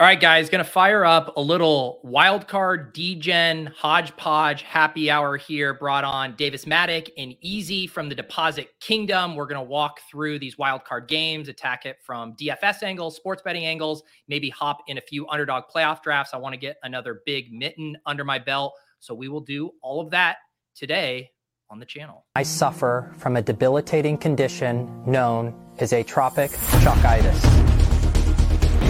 All 0.00 0.06
right, 0.06 0.18
guys, 0.18 0.48
going 0.48 0.64
to 0.64 0.70
fire 0.70 1.04
up 1.04 1.36
a 1.36 1.42
little 1.42 2.00
wildcard 2.06 2.94
DGen 2.94 3.70
hodgepodge 3.74 4.62
happy 4.62 5.10
hour 5.10 5.36
here. 5.36 5.74
Brought 5.74 6.04
on 6.04 6.34
Davis 6.36 6.64
Mattek 6.64 7.10
and 7.18 7.34
Easy 7.42 7.86
from 7.86 8.08
the 8.08 8.14
Deposit 8.14 8.70
Kingdom. 8.80 9.36
We're 9.36 9.44
going 9.44 9.60
to 9.60 9.70
walk 9.70 10.00
through 10.10 10.38
these 10.38 10.56
wildcard 10.56 11.06
games, 11.06 11.50
attack 11.50 11.84
it 11.84 11.98
from 12.02 12.34
DFS 12.36 12.82
angles, 12.82 13.14
sports 13.14 13.42
betting 13.42 13.66
angles, 13.66 14.02
maybe 14.26 14.48
hop 14.48 14.78
in 14.86 14.96
a 14.96 15.02
few 15.02 15.28
underdog 15.28 15.64
playoff 15.64 16.02
drafts. 16.02 16.32
I 16.32 16.38
want 16.38 16.54
to 16.54 16.58
get 16.58 16.78
another 16.82 17.20
big 17.26 17.52
mitten 17.52 17.98
under 18.06 18.24
my 18.24 18.38
belt. 18.38 18.72
So 19.00 19.14
we 19.14 19.28
will 19.28 19.42
do 19.42 19.70
all 19.82 20.00
of 20.00 20.12
that 20.12 20.38
today 20.74 21.30
on 21.68 21.78
the 21.78 21.84
channel. 21.84 22.24
I 22.36 22.44
suffer 22.44 23.12
from 23.18 23.36
a 23.36 23.42
debilitating 23.42 24.16
condition 24.16 25.02
known 25.04 25.54
as 25.78 25.92
atropic 25.92 26.48
chockitis. 26.82 27.69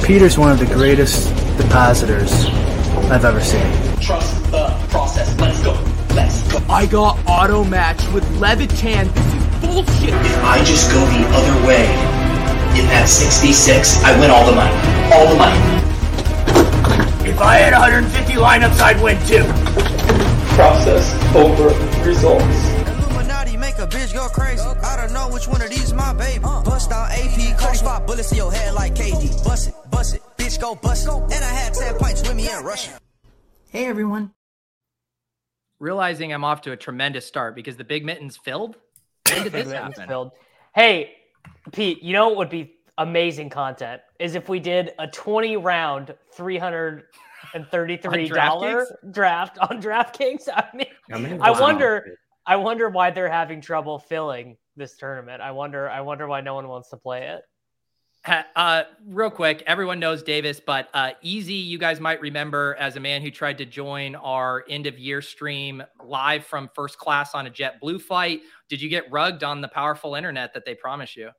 Peter's 0.05 0.39
one 0.39 0.51
of 0.51 0.59
the 0.59 0.67
greatest 0.67 1.29
depositors 1.57 2.33
I've 3.11 3.25
ever 3.25 3.41
seen. 3.41 3.63
Trust 4.01 4.43
the 4.51 4.69
process. 4.89 5.39
Let's 5.39 5.63
go. 5.63 5.73
Let's 6.15 6.53
go. 6.53 6.59
I 6.69 6.87
got 6.87 7.19
auto 7.27 7.65
matched 7.65 8.13
with 8.13 8.25
Levitan. 8.39 9.09
This 9.13 9.35
is 9.35 9.61
bullshit. 9.61 10.15
If 10.15 10.45
I 10.45 10.65
just 10.65 10.91
go 10.91 11.01
the 11.07 11.27
other 11.35 11.67
way, 11.67 11.85
in 12.79 12.87
that 12.87 13.09
66, 13.09 14.03
I 14.05 14.19
win 14.19 14.31
all 14.31 14.47
the 14.47 14.55
money. 14.55 14.75
All 15.13 15.29
the 15.29 15.37
money. 15.37 15.81
If 17.29 17.41
I 17.41 17.57
had 17.57 17.73
150 17.73 18.35
lineups, 18.35 18.81
I'd 18.81 19.03
win 19.03 19.19
too. 19.27 19.45
Process 20.55 21.15
over 21.35 21.69
results. 22.07 22.70
Crazy. 24.31 24.63
I 24.63 24.97
don't 24.97 25.13
know 25.13 25.29
which 25.29 25.47
one 25.49 25.61
of 25.63 25.71
these 25.71 25.93
my 25.93 26.13
baby. 26.15 26.43
Uh. 26.45 26.63
Bust 26.63 26.91
down 26.91 27.11
AP, 27.11 27.59
cut 27.59 27.77
spot 27.77 28.07
bullets 28.07 28.31
in 28.33 28.39
your 28.39 28.53
head 28.53 28.75
like 28.75 28.95
KD. 28.95 29.45
Bust 29.45 29.69
it, 29.69 29.75
bust 29.91 30.15
it, 30.17 30.23
bitch 30.37 30.61
go 30.61 30.75
bust 30.75 31.07
it. 31.07 31.13
And 31.13 31.33
I 31.45 31.49
had 31.49 31.73
10 31.75 31.99
pints 31.99 32.23
with 32.23 32.35
me 32.35 32.51
in 32.51 32.65
Russia. 32.65 32.99
Hey 33.69 33.87
everyone. 33.87 34.33
Realizing 35.79 36.33
I'm 36.33 36.45
off 36.45 36.63
to 36.63 36.73
a 36.73 36.77
tremendous 36.77 37.27
start 37.27 37.55
because 37.55 37.77
the 37.77 37.85
big 37.85 38.05
mittens 38.05 38.37
filled. 38.37 38.77
When 39.33 39.45
did 39.45 39.53
this 39.53 39.71
happen? 39.73 40.09
filled. 40.09 40.33
Hey, 40.75 41.13
Pete, 41.73 42.03
you 42.03 42.13
know 42.13 42.29
what 42.29 42.37
would 42.39 42.51
be 42.51 42.75
amazing 42.99 43.49
content 43.51 44.03
is 44.19 44.35
if 44.35 44.49
we 44.49 44.59
did 44.61 44.93
a 44.99 45.07
20 45.07 45.57
round, 45.57 46.15
$333 46.37 48.85
draft 49.11 49.59
on 49.59 49.81
DraftKings. 49.83 50.49
I 50.53 50.65
mean, 50.75 50.87
How 51.11 51.19
many 51.19 51.39
I 51.41 51.51
wonder, 51.51 52.17
I 52.51 52.57
wonder 52.57 52.89
why 52.89 53.13
they're 53.13 53.31
having 53.31 53.61
trouble 53.61 54.01
filling 54.01 54.57
this 54.75 54.97
tournament. 54.97 55.41
I 55.41 55.53
wonder, 55.53 55.89
I 55.89 56.01
wonder 56.01 56.27
why 56.27 56.41
no 56.41 56.57
one 56.57 56.67
wants 56.67 56.91
to 56.91 56.97
play 56.97 57.29
it. 57.29 57.43
Uh, 58.57 58.83
real 59.07 59.31
quick, 59.31 59.63
everyone 59.69 60.01
knows 60.01 60.25
Davis, 60.25 60.59
but 60.59 60.89
uh, 60.93 61.13
Easy, 61.23 61.55
you 61.55 61.79
guys 61.79 62.01
might 62.01 62.21
remember 62.21 62.75
as 62.81 62.97
a 62.97 63.01
man 63.01 63.23
who 63.23 63.31
tried 63.31 63.59
to 63.59 63.65
join 63.65 64.17
our 64.17 64.65
end 64.69 64.89
of 64.89 64.99
year 64.99 65.23
stream 65.23 65.81
live 66.05 66.45
from 66.45 66.69
first 66.75 66.99
class 66.99 67.37
on 67.37 67.47
a 67.47 67.51
JetBlue 67.51 68.03
flight. 68.03 68.41
Did 68.69 68.83
you 68.83 68.89
get 68.89 69.09
rugged 69.13 69.45
on 69.45 69.61
the 69.61 69.69
powerful 69.69 70.17
internet 70.17 70.53
that 70.55 70.65
they 70.65 70.75
promise 70.75 71.17
you? 71.17 71.31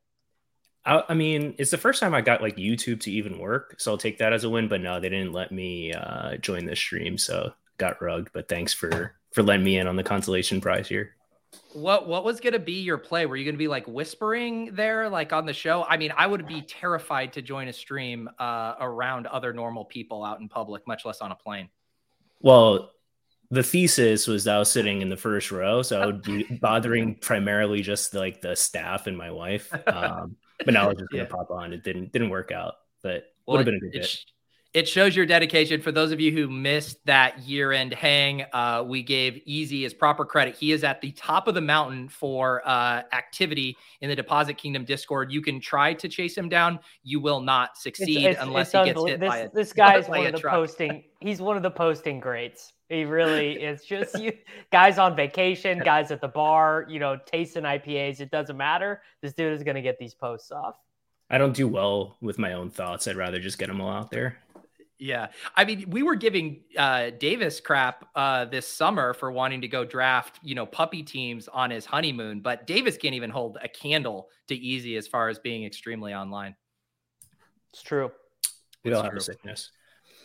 I, 0.85 1.03
I 1.09 1.13
mean, 1.13 1.55
it's 1.57 1.71
the 1.71 1.77
first 1.77 1.99
time 1.99 2.13
I 2.13 2.21
got 2.21 2.41
like 2.41 2.55
YouTube 2.55 3.01
to 3.01 3.11
even 3.11 3.37
work, 3.37 3.75
so 3.79 3.91
I'll 3.91 3.97
take 3.97 4.17
that 4.19 4.31
as 4.31 4.45
a 4.45 4.49
win. 4.49 4.69
But 4.69 4.79
no, 4.79 5.01
they 5.01 5.09
didn't 5.09 5.33
let 5.33 5.51
me 5.51 5.91
uh, 5.91 6.37
join 6.37 6.65
the 6.65 6.75
stream, 6.77 7.17
so 7.17 7.51
got 7.77 8.01
rugged. 8.01 8.29
But 8.31 8.47
thanks 8.47 8.73
for 8.73 9.15
for 9.33 9.43
letting 9.43 9.63
me 9.63 9.77
in 9.77 9.87
on 9.87 9.95
the 9.95 10.03
consolation 10.03 10.61
prize 10.61 10.87
here. 10.87 11.15
What 11.73 12.07
what 12.07 12.23
was 12.23 12.39
going 12.39 12.53
to 12.53 12.59
be 12.59 12.81
your 12.81 12.97
play? 12.97 13.25
Were 13.25 13.35
you 13.35 13.43
going 13.45 13.55
to 13.55 13.59
be 13.59 13.67
like 13.67 13.87
whispering 13.87 14.73
there, 14.73 15.09
like 15.09 15.33
on 15.33 15.45
the 15.45 15.53
show? 15.53 15.85
I 15.87 15.97
mean, 15.97 16.13
I 16.15 16.27
would 16.27 16.47
be 16.47 16.61
terrified 16.61 17.33
to 17.33 17.41
join 17.41 17.67
a 17.67 17.73
stream 17.73 18.29
uh, 18.39 18.75
around 18.79 19.27
other 19.27 19.53
normal 19.53 19.85
people 19.85 20.23
out 20.23 20.39
in 20.39 20.49
public, 20.49 20.87
much 20.87 21.05
less 21.05 21.19
on 21.21 21.31
a 21.31 21.35
plane. 21.35 21.69
Well, 22.41 22.91
the 23.51 23.63
thesis 23.63 24.27
was 24.27 24.45
that 24.45 24.55
I 24.55 24.59
was 24.59 24.71
sitting 24.71 25.01
in 25.01 25.09
the 25.09 25.17
first 25.17 25.51
row, 25.51 25.81
so 25.81 26.01
I 26.01 26.05
would 26.05 26.21
be 26.21 26.43
bothering 26.61 27.15
primarily 27.15 27.81
just 27.81 28.13
like 28.13 28.41
the 28.41 28.55
staff 28.55 29.07
and 29.07 29.17
my 29.17 29.31
wife. 29.31 29.71
Um, 29.87 30.37
but 30.63 30.73
now 30.75 30.85
I 30.85 30.87
was 30.89 30.97
just 30.99 31.09
gonna 31.11 31.23
Yeah. 31.23 31.29
pop 31.29 31.49
on. 31.51 31.73
It 31.73 31.83
didn't 31.83 32.11
didn't 32.13 32.29
work 32.29 32.51
out, 32.51 32.75
but 33.01 33.25
Well, 33.45 33.57
would 33.57 33.59
have 33.59 33.65
been 33.65 33.75
a 33.75 33.79
good 33.79 33.95
it, 33.95 34.01
bit. 34.01 34.19
Sh- 34.71 34.77
it 34.77 34.87
shows 34.87 35.15
your 35.15 35.25
dedication. 35.25 35.81
For 35.81 35.91
those 35.91 36.11
of 36.11 36.19
you 36.19 36.31
who 36.31 36.49
missed 36.49 37.05
that 37.05 37.39
year 37.39 37.71
end 37.71 37.93
hang, 37.93 38.45
uh, 38.53 38.83
we 38.85 39.03
gave 39.03 39.41
Easy 39.45 39.83
his 39.83 39.93
proper 39.93 40.25
credit. 40.25 40.55
He 40.55 40.71
is 40.71 40.83
at 40.83 41.01
the 41.01 41.11
top 41.11 41.47
of 41.47 41.55
the 41.55 41.61
mountain 41.61 42.09
for 42.09 42.61
uh, 42.67 43.03
activity 43.13 43.77
in 44.01 44.09
the 44.09 44.15
Deposit 44.15 44.55
Kingdom 44.55 44.85
Discord. 44.85 45.31
You 45.31 45.41
can 45.41 45.59
try 45.59 45.93
to 45.93 46.07
chase 46.07 46.37
him 46.37 46.49
down. 46.49 46.79
You 47.03 47.19
will 47.19 47.41
not 47.41 47.77
succeed 47.77 48.25
it's- 48.25 48.37
unless 48.39 48.73
it's 48.73 48.85
he 48.87 48.93
gets 48.93 48.99
unbelie- 48.99 49.09
hit 49.09 49.19
this, 49.19 49.29
by 49.29 49.37
a 49.37 49.49
This 49.51 49.73
guy's 49.73 50.07
by 50.09 50.17
one 50.17 50.27
of 50.27 50.33
the 50.33 50.39
truck. 50.39 50.53
posting. 50.55 51.03
He's 51.19 51.41
one 51.41 51.57
of 51.57 51.63
the 51.63 51.71
posting 51.71 52.19
greats. 52.19 52.73
He 52.89 53.05
really 53.05 53.53
is. 53.53 53.85
Just 53.85 54.19
you 54.19 54.33
guys 54.71 54.97
on 54.97 55.15
vacation, 55.15 55.79
guys 55.79 56.11
at 56.11 56.19
the 56.19 56.27
bar, 56.27 56.85
you 56.89 56.99
know, 56.99 57.17
tasting 57.25 57.63
IPAs. 57.63 58.19
It 58.19 58.31
doesn't 58.31 58.57
matter. 58.57 59.01
This 59.21 59.31
dude 59.33 59.53
is 59.53 59.63
gonna 59.63 59.81
get 59.81 59.97
these 59.97 60.13
posts 60.13 60.51
off. 60.51 60.75
I 61.29 61.37
don't 61.37 61.55
do 61.55 61.69
well 61.69 62.17
with 62.19 62.37
my 62.37 62.51
own 62.51 62.69
thoughts. 62.69 63.07
I'd 63.07 63.15
rather 63.15 63.39
just 63.39 63.57
get 63.57 63.67
them 63.67 63.79
all 63.79 63.89
out 63.89 64.11
there. 64.11 64.37
Yeah. 65.01 65.29
I 65.55 65.65
mean, 65.65 65.89
we 65.89 66.03
were 66.03 66.13
giving 66.13 66.61
uh, 66.77 67.09
Davis 67.09 67.59
crap 67.59 68.07
uh, 68.13 68.45
this 68.45 68.67
summer 68.67 69.15
for 69.15 69.31
wanting 69.31 69.61
to 69.61 69.67
go 69.67 69.83
draft, 69.83 70.39
you 70.43 70.53
know, 70.53 70.67
puppy 70.67 71.01
teams 71.01 71.47
on 71.47 71.71
his 71.71 71.87
honeymoon, 71.87 72.41
but 72.41 72.67
Davis 72.67 72.97
can't 72.97 73.15
even 73.15 73.31
hold 73.31 73.57
a 73.63 73.67
candle 73.67 74.29
to 74.47 74.55
easy 74.55 74.97
as 74.97 75.07
far 75.07 75.27
as 75.29 75.39
being 75.39 75.65
extremely 75.65 76.13
online. 76.13 76.55
It's 77.73 77.81
true. 77.81 78.11
We 78.83 78.91
It's 78.91 78.97
all 78.99 79.03
have 79.03 79.15
a 79.15 79.21
sickness. 79.21 79.71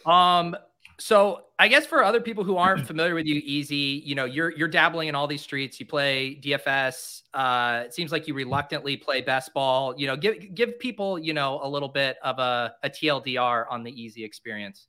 Um, 0.05 0.55
so 0.99 1.43
I 1.59 1.69
guess 1.69 1.87
for 1.87 2.03
other 2.03 2.21
people 2.21 2.45
who 2.45 2.57
aren't 2.57 2.87
familiar 2.87 3.15
with 3.15 3.27
you, 3.27 3.41
Easy, 3.45 4.03
you 4.05 4.15
know, 4.15 4.25
you're 4.25 4.51
you're 4.57 4.69
dabbling 4.69 5.09
in 5.09 5.15
all 5.15 5.27
these 5.27 5.43
streets. 5.43 5.79
You 5.79 5.87
play 5.87 6.39
DFS. 6.43 7.23
Uh, 7.35 7.83
it 7.85 7.95
seems 7.95 8.13
like 8.13 8.27
you 8.27 8.35
reluctantly 8.35 8.97
play 8.97 9.21
best 9.21 9.53
ball. 9.53 9.95
You 9.97 10.07
know, 10.07 10.17
give 10.17 10.55
give 10.55 10.79
people 10.79 11.19
you 11.19 11.35
know 11.35 11.61
a 11.63 11.69
little 11.69 11.89
bit 11.89 12.17
of 12.23 12.39
a, 12.39 12.75
a 12.83 12.91
TLDR 12.91 13.67
on 13.71 13.83
the 13.83 14.03
Easy 14.03 14.25
experience. 14.25 14.89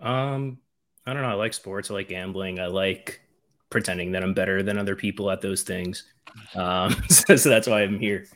Um, 0.00 0.58
I 1.06 1.12
don't 1.12 1.22
know. 1.22 1.30
I 1.30 1.34
like 1.34 1.54
sports. 1.54 1.90
I 1.90 1.94
like 1.94 2.08
gambling. 2.08 2.60
I 2.60 2.66
like 2.66 3.20
pretending 3.70 4.12
that 4.12 4.22
I'm 4.22 4.34
better 4.34 4.62
than 4.62 4.78
other 4.78 4.94
people 4.94 5.30
at 5.30 5.40
those 5.40 5.62
things. 5.62 6.04
Um, 6.54 6.94
so, 7.08 7.36
so 7.36 7.48
that's 7.48 7.66
why 7.66 7.82
I'm 7.82 7.98
here. 7.98 8.26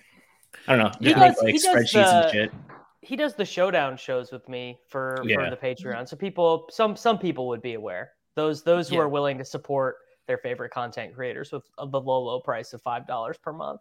I 0.66 0.76
don't 0.76 0.84
know. 0.84 0.92
He 1.00 1.14
Just 1.14 1.19
make 1.19 1.42
like 1.42 1.53
he 1.54 1.58
does 1.60 1.75
spreadsheets 1.75 1.92
the- 1.92 2.22
and 2.22 2.32
shit. 2.32 2.53
He 3.00 3.16
does 3.16 3.34
the 3.34 3.44
showdown 3.44 3.97
shows 3.97 4.32
with 4.32 4.48
me 4.48 4.81
for 4.88 5.16
for 5.34 5.50
the 5.50 5.56
Patreon. 5.56 6.09
So 6.09 6.16
people, 6.16 6.69
some 6.70 6.97
some 6.97 7.19
people 7.19 7.47
would 7.48 7.62
be 7.62 7.75
aware. 7.75 8.12
Those 8.34 8.62
those 8.62 8.88
who 8.88 8.97
Yeah. 8.97 9.03
are 9.03 9.09
willing 9.09 9.38
to 9.38 9.44
support 9.44 9.97
their 10.26 10.38
favorite 10.38 10.70
content 10.70 11.14
creators 11.14 11.53
with 11.53 11.64
the 11.78 12.00
low 12.00 12.22
low 12.22 12.41
price 12.41 12.72
of 12.72 12.82
five 12.82 13.06
dollars 13.06 13.38
per 13.38 13.53
month. 13.53 13.81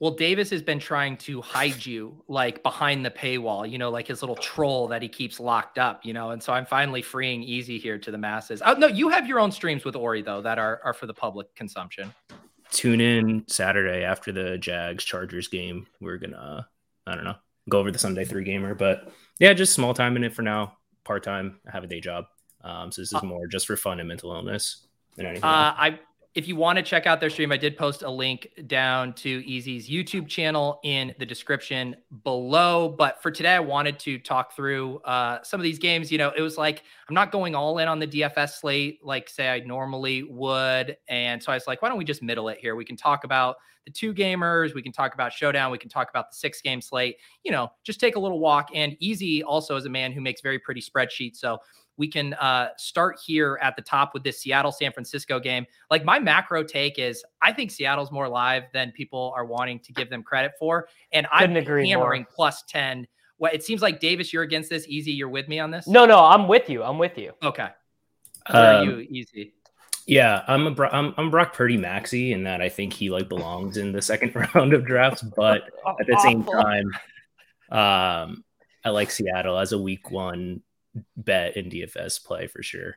Well, 0.00 0.10
Davis 0.10 0.50
has 0.50 0.62
been 0.62 0.80
trying 0.80 1.16
to 1.18 1.40
hide 1.40 1.86
you 1.86 2.24
like 2.26 2.62
behind 2.64 3.06
the 3.06 3.10
paywall, 3.10 3.70
you 3.70 3.78
know, 3.78 3.88
like 3.88 4.08
his 4.08 4.20
little 4.20 4.34
troll 4.34 4.88
that 4.88 5.00
he 5.00 5.08
keeps 5.08 5.38
locked 5.38 5.78
up, 5.78 6.04
you 6.04 6.12
know. 6.12 6.30
And 6.30 6.42
so 6.42 6.52
I'm 6.52 6.66
finally 6.66 7.02
freeing 7.02 7.40
Easy 7.42 7.78
here 7.78 7.98
to 7.98 8.10
the 8.10 8.18
masses. 8.18 8.60
Oh 8.66 8.72
no, 8.74 8.88
you 8.88 9.10
have 9.10 9.28
your 9.28 9.38
own 9.38 9.52
streams 9.52 9.84
with 9.84 9.94
Ori 9.94 10.20
though 10.22 10.42
that 10.42 10.58
are 10.58 10.80
are 10.84 10.92
for 10.92 11.06
the 11.06 11.14
public 11.14 11.54
consumption. 11.54 12.12
Tune 12.70 13.00
in 13.00 13.44
Saturday 13.48 14.02
after 14.02 14.32
the 14.32 14.58
Jags 14.58 15.04
Chargers 15.04 15.46
game. 15.46 15.86
We're 16.00 16.16
gonna, 16.18 16.66
I 17.06 17.14
don't 17.14 17.24
know, 17.24 17.36
go 17.68 17.78
over 17.78 17.90
the 17.90 17.98
Sunday 17.98 18.24
three 18.24 18.44
gamer. 18.44 18.74
But 18.74 19.12
yeah, 19.38 19.52
just 19.52 19.72
small 19.74 19.94
time 19.94 20.16
in 20.16 20.24
it 20.24 20.34
for 20.34 20.42
now. 20.42 20.76
Part 21.04 21.22
time. 21.22 21.60
I 21.66 21.72
have 21.72 21.84
a 21.84 21.88
day 21.88 22.00
job. 22.00 22.26
Um, 22.62 22.92
so 22.92 23.02
this 23.02 23.12
is 23.12 23.22
more 23.22 23.46
just 23.46 23.66
for 23.66 23.76
fun 23.76 23.98
and 23.98 24.08
mental 24.08 24.32
illness 24.32 24.86
than 25.16 25.26
anything. 25.26 25.44
Uh, 25.44 25.74
I 25.76 25.98
if 26.34 26.48
you 26.48 26.56
want 26.56 26.78
to 26.78 26.82
check 26.82 27.06
out 27.06 27.20
their 27.20 27.28
stream, 27.28 27.52
I 27.52 27.58
did 27.58 27.76
post 27.76 28.02
a 28.02 28.10
link 28.10 28.48
down 28.66 29.12
to 29.14 29.28
Easy's 29.28 29.88
YouTube 29.88 30.28
channel 30.28 30.80
in 30.82 31.14
the 31.18 31.26
description 31.26 31.94
below. 32.24 32.88
But 32.88 33.20
for 33.20 33.30
today, 33.30 33.54
I 33.54 33.60
wanted 33.60 33.98
to 34.00 34.18
talk 34.18 34.56
through 34.56 34.98
uh, 35.00 35.42
some 35.42 35.60
of 35.60 35.64
these 35.64 35.78
games. 35.78 36.10
You 36.10 36.16
know, 36.16 36.32
it 36.34 36.40
was 36.40 36.56
like 36.56 36.84
I'm 37.08 37.14
not 37.14 37.32
going 37.32 37.54
all 37.54 37.78
in 37.78 37.88
on 37.88 37.98
the 37.98 38.06
DFS 38.06 38.60
slate 38.60 39.00
like 39.04 39.28
say 39.28 39.50
I 39.50 39.60
normally 39.60 40.22
would, 40.22 40.96
and 41.08 41.42
so 41.42 41.52
I 41.52 41.56
was 41.56 41.66
like, 41.66 41.82
why 41.82 41.90
don't 41.90 41.98
we 41.98 42.04
just 42.04 42.22
middle 42.22 42.48
it 42.48 42.58
here? 42.58 42.76
We 42.76 42.84
can 42.86 42.96
talk 42.96 43.24
about 43.24 43.56
the 43.84 43.90
two 43.90 44.14
gamers, 44.14 44.74
we 44.74 44.82
can 44.82 44.92
talk 44.92 45.12
about 45.12 45.32
Showdown, 45.32 45.70
we 45.70 45.78
can 45.78 45.90
talk 45.90 46.08
about 46.08 46.30
the 46.30 46.36
six 46.36 46.62
game 46.62 46.80
slate. 46.80 47.16
You 47.42 47.52
know, 47.52 47.70
just 47.84 48.00
take 48.00 48.16
a 48.16 48.20
little 48.20 48.40
walk. 48.40 48.70
And 48.74 48.96
Easy 49.00 49.42
also 49.42 49.76
is 49.76 49.84
a 49.84 49.90
man 49.90 50.12
who 50.12 50.20
makes 50.22 50.40
very 50.40 50.58
pretty 50.58 50.80
spreadsheets, 50.80 51.36
so 51.36 51.58
we 52.02 52.08
can 52.08 52.34
uh, 52.34 52.66
start 52.76 53.16
here 53.24 53.60
at 53.62 53.76
the 53.76 53.82
top 53.82 54.12
with 54.12 54.24
this 54.24 54.40
Seattle 54.40 54.72
San 54.72 54.90
Francisco 54.90 55.38
game. 55.38 55.64
Like 55.88 56.04
my 56.04 56.18
macro 56.18 56.64
take 56.64 56.98
is, 56.98 57.24
I 57.40 57.52
think 57.52 57.70
Seattle's 57.70 58.10
more 58.10 58.28
live 58.28 58.64
than 58.74 58.90
people 58.90 59.32
are 59.36 59.44
wanting 59.44 59.78
to 59.78 59.92
give 59.92 60.10
them 60.10 60.24
credit 60.24 60.50
for, 60.58 60.88
and 61.12 61.28
Couldn't 61.38 61.56
I'm 61.56 61.62
agree 61.62 61.88
hammering 61.88 62.22
more. 62.22 62.28
plus 62.34 62.64
ten. 62.68 63.06
Well, 63.38 63.52
it 63.54 63.62
seems 63.62 63.82
like 63.82 64.00
Davis, 64.00 64.32
you're 64.32 64.42
against 64.42 64.68
this. 64.68 64.84
Easy, 64.88 65.12
you're 65.12 65.28
with 65.28 65.46
me 65.46 65.60
on 65.60 65.70
this. 65.70 65.86
No, 65.86 66.04
no, 66.04 66.18
I'm 66.18 66.48
with 66.48 66.68
you. 66.68 66.82
I'm 66.82 66.98
with 66.98 67.16
you. 67.16 67.34
Okay. 67.40 67.68
Are 68.46 68.74
Um, 68.82 68.88
you, 68.88 69.06
Easy? 69.08 69.54
Yeah, 70.08 70.42
I'm 70.48 70.66
a 70.66 70.72
Bro- 70.72 70.88
I'm, 70.90 71.14
I'm 71.16 71.30
Brock 71.30 71.52
Purdy 71.54 71.78
Maxi 71.78 72.32
in 72.32 72.42
that 72.42 72.60
I 72.60 72.68
think 72.68 72.92
he 72.92 73.10
like 73.10 73.28
belongs 73.28 73.76
in 73.76 73.92
the 73.92 74.02
second 74.02 74.34
round 74.56 74.74
of 74.74 74.84
drafts, 74.84 75.22
but 75.22 75.62
at 76.00 76.06
the 76.08 76.18
same 76.20 76.42
time, 76.42 76.86
um, 77.70 78.42
I 78.84 78.90
like 78.90 79.12
Seattle 79.12 79.56
as 79.56 79.70
a 79.70 79.78
week 79.78 80.10
one 80.10 80.62
bet 81.16 81.56
in 81.56 81.70
DFS 81.70 82.24
play 82.24 82.46
for 82.46 82.62
sure. 82.62 82.96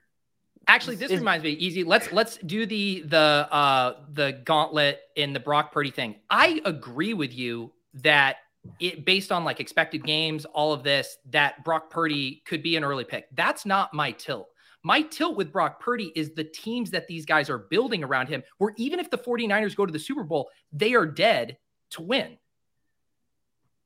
Actually, 0.67 0.95
this 0.95 1.11
reminds 1.11 1.43
me, 1.43 1.51
easy. 1.51 1.83
Let's 1.83 2.11
let's 2.11 2.37
do 2.37 2.65
the 2.65 3.03
the 3.05 3.17
uh 3.51 3.97
the 4.11 4.41
gauntlet 4.45 4.99
in 5.15 5.31
the 5.31 5.39
Brock 5.39 5.71
Purdy 5.71 5.91
thing. 5.91 6.15
I 6.29 6.61
agree 6.65 7.13
with 7.13 7.35
you 7.35 7.71
that 7.95 8.37
it 8.79 9.05
based 9.05 9.31
on 9.31 9.43
like 9.43 9.59
expected 9.59 10.03
games, 10.03 10.45
all 10.45 10.73
of 10.73 10.83
this, 10.83 11.17
that 11.29 11.63
Brock 11.63 11.89
Purdy 11.91 12.41
could 12.45 12.63
be 12.63 12.75
an 12.75 12.83
early 12.83 13.03
pick. 13.03 13.27
That's 13.35 13.65
not 13.65 13.93
my 13.93 14.11
tilt. 14.11 14.49
My 14.83 15.01
tilt 15.01 15.35
with 15.35 15.51
Brock 15.51 15.79
Purdy 15.79 16.11
is 16.15 16.33
the 16.33 16.43
teams 16.43 16.91
that 16.91 17.07
these 17.07 17.25
guys 17.25 17.49
are 17.49 17.57
building 17.57 18.03
around 18.03 18.27
him, 18.27 18.43
where 18.59 18.71
even 18.77 18.99
if 18.99 19.09
the 19.09 19.17
49ers 19.17 19.75
go 19.75 19.83
to 19.85 19.91
the 19.91 19.97
Super 19.97 20.23
Bowl, 20.23 20.49
they 20.71 20.93
are 20.93 21.07
dead 21.07 21.57
to 21.91 22.03
win. 22.03 22.37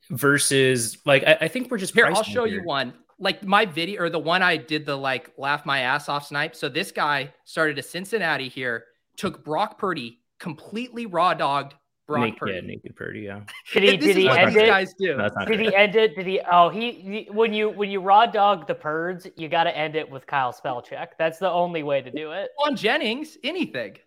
Versus, 0.10 0.98
like, 1.06 1.24
I, 1.26 1.38
I 1.42 1.48
think 1.48 1.72
we're 1.72 1.78
just 1.78 1.94
Here, 1.94 2.06
I'll 2.06 2.16
pricing 2.16 2.34
show 2.34 2.44
you 2.44 2.64
one. 2.64 2.94
Like 3.20 3.44
my 3.44 3.66
video 3.66 4.04
or 4.04 4.10
the 4.10 4.20
one 4.20 4.42
I 4.42 4.58
did 4.58 4.86
the 4.86 4.96
like 4.96 5.32
laugh 5.38 5.66
my 5.66 5.80
ass 5.80 6.08
off 6.08 6.28
snipe. 6.28 6.56
So 6.56 6.70
this 6.70 6.92
guy 6.92 7.34
started 7.44 7.78
a 7.78 7.84
Cincinnati 7.84 8.48
here, 8.48 8.86
took 9.18 9.44
Brock 9.44 9.78
Purdy, 9.78 10.20
completely 10.40 11.06
raw 11.06 11.34
dogged 11.34 11.76
Brock 12.08 12.22
Naked, 12.22 12.40
Purdy. 12.40 12.54
yeah, 12.54 12.62
naked 12.62 12.96
Purdy, 12.96 13.20
yeah. 13.20 13.42
Did 13.74 13.84
he? 13.84 13.98
Did 13.98 14.18
he 14.18 14.30
end 14.30 14.56
it? 14.56 14.66
guys 14.66 14.94
do. 14.98 15.16
No, 15.16 15.30
Did 15.46 15.60
he 15.60 15.76
end 15.76 15.96
it? 15.96 16.16
Did 16.16 16.26
he? 16.26 16.42
Oh, 16.52 16.70
he, 16.70 16.92
he 16.92 17.28
when 17.32 17.54
you 17.54 17.70
when 17.70 17.92
you 17.92 18.00
raw 18.02 18.26
dog 18.26 18.66
the 18.66 18.74
Purds, 18.74 19.28
you 19.36 19.48
got 19.48 19.66
to 19.66 19.78
end 19.78 19.96
it 19.96 20.10
with 20.10 20.26
Kyle 20.26 20.52
Spellcheck. 20.52 21.10
That's 21.20 21.38
the 21.38 21.52
only 21.52 21.84
way 21.84 22.02
to 22.02 22.10
do 22.10 22.32
it. 22.32 22.50
on 22.66 22.76
Jennings, 22.76 23.38
anything. 23.44 23.98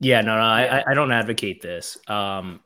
Yeah, 0.00 0.20
no, 0.20 0.34
no, 0.36 0.42
I, 0.42 0.64
Yeah. 0.64 0.82
I, 0.84 0.90
I 0.90 0.94
don't 0.94 1.12
advocate 1.12 1.62
this. 1.62 1.96
Um, 2.08 2.58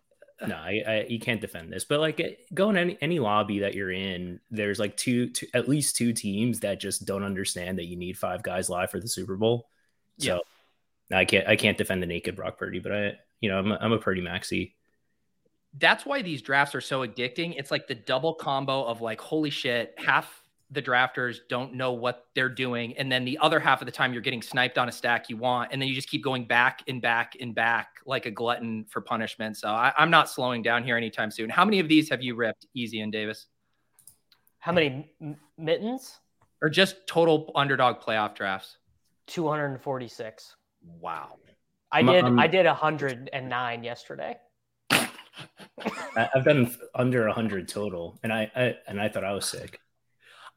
no, 0.47 0.55
I, 0.55 0.83
I, 0.87 1.07
you 1.09 1.19
can't 1.19 1.41
defend 1.41 1.73
this. 1.73 1.85
But 1.85 2.01
like, 2.01 2.47
go 2.53 2.69
in 2.71 2.77
any 2.77 2.99
any 3.01 3.19
lobby 3.19 3.61
that 3.61 3.75
you're 3.75 3.93
in, 3.93 4.41
there's 4.51 4.79
like 4.79 4.97
two, 4.97 5.31
two, 5.31 5.47
at 5.55 5.69
least 5.69 5.97
two 5.97 6.13
teams 6.13 6.61
that 6.61 6.81
just 6.81 7.07
don't 7.07 7.23
understand 7.23 7.79
that 7.79 7.87
you 7.87 7.97
need 7.97 8.19
five 8.19 8.43
guys 8.43 8.69
live 8.69 8.91
for 8.91 9.01
the 9.01 9.09
Super 9.09 9.37
Bowl. 9.37 9.69
So 10.19 10.41
I 11.13 11.25
can't, 11.25 11.47
I 11.47 11.57
can't 11.57 11.79
defend 11.79 12.03
the 12.03 12.07
naked 12.07 12.37
Brock 12.37 12.59
Purdy, 12.59 12.81
but 12.81 12.93
I, 12.93 13.13
you 13.41 13.51
know, 13.51 13.59
I'm 13.59 13.73
a, 13.73 13.79
I'm 13.81 13.93
a 13.93 13.99
Purdy 13.99 14.23
maxi. 14.23 14.73
That's 15.79 16.07
why 16.07 16.23
these 16.23 16.41
drafts 16.41 16.75
are 16.75 16.81
so 16.81 17.07
addicting. 17.07 17.55
It's 17.59 17.71
like 17.71 17.87
the 17.87 17.95
double 17.95 18.35
combo 18.35 18.83
of 18.85 19.03
like, 19.03 19.21
holy 19.21 19.51
shit, 19.51 19.95
half 19.99 20.43
the 20.71 20.83
drafters 20.83 21.39
don't 21.49 21.75
know 21.75 21.93
what 21.93 22.27
they're 22.35 22.49
doing. 22.49 22.97
And 22.97 23.11
then 23.11 23.25
the 23.25 23.39
other 23.39 23.61
half 23.61 23.81
of 23.83 23.87
the 23.87 23.93
time 23.93 24.13
you're 24.13 24.23
getting 24.23 24.43
sniped 24.43 24.79
on 24.79 24.89
a 24.89 24.93
stack 24.93 25.31
you 25.31 25.37
want. 25.37 25.73
And 25.73 25.81
then 25.81 25.89
you 25.89 25.95
just 25.95 26.09
keep 26.09 26.25
going 26.25 26.45
back 26.45 26.83
and 26.89 27.01
back 27.01 27.37
and 27.41 27.55
back 27.55 28.01
like 28.05 28.27
a 28.27 28.31
glutton 28.33 28.85
for 28.89 29.01
punishment. 29.01 29.57
So 29.57 29.69
I, 29.69 29.93
I'm 29.97 30.11
not 30.11 30.29
slowing 30.29 30.63
down 30.63 30.83
here 30.83 30.97
anytime 30.97 31.31
soon. 31.31 31.51
How 31.51 31.65
many 31.65 31.79
of 31.79 31.89
these 31.89 32.09
have 32.11 32.21
you 32.21 32.35
ripped, 32.35 32.67
Easy 32.75 33.01
and 33.01 33.13
Davis? 33.13 33.47
How 34.59 34.73
many 34.73 35.13
m- 35.23 35.37
mittens? 35.57 36.19
Or 36.61 36.69
just 36.69 37.07
total 37.07 37.53
underdog 37.55 38.01
playoff 38.01 38.35
drafts? 38.35 38.79
Two 39.29 39.47
hundred 39.49 39.67
and 39.67 39.81
forty-six. 39.81 40.57
Wow. 41.01 41.37
I 41.93 41.99
I'm- 41.99 42.07
did. 42.07 42.25
I'm- 42.25 42.39
I 42.41 42.47
did 42.49 42.67
hundred 42.67 43.31
and 43.33 43.49
nine 43.49 43.85
yesterday. 43.85 44.37
I, 44.91 46.29
I've 46.35 46.45
done 46.45 46.75
under 46.95 47.29
hundred 47.29 47.69
total, 47.69 48.19
and 48.25 48.33
I, 48.33 48.51
I, 48.57 48.75
and 48.89 49.01
I 49.01 49.09
thought 49.09 49.23
I 49.23 49.33
was 49.33 49.47
sick. 49.47 49.79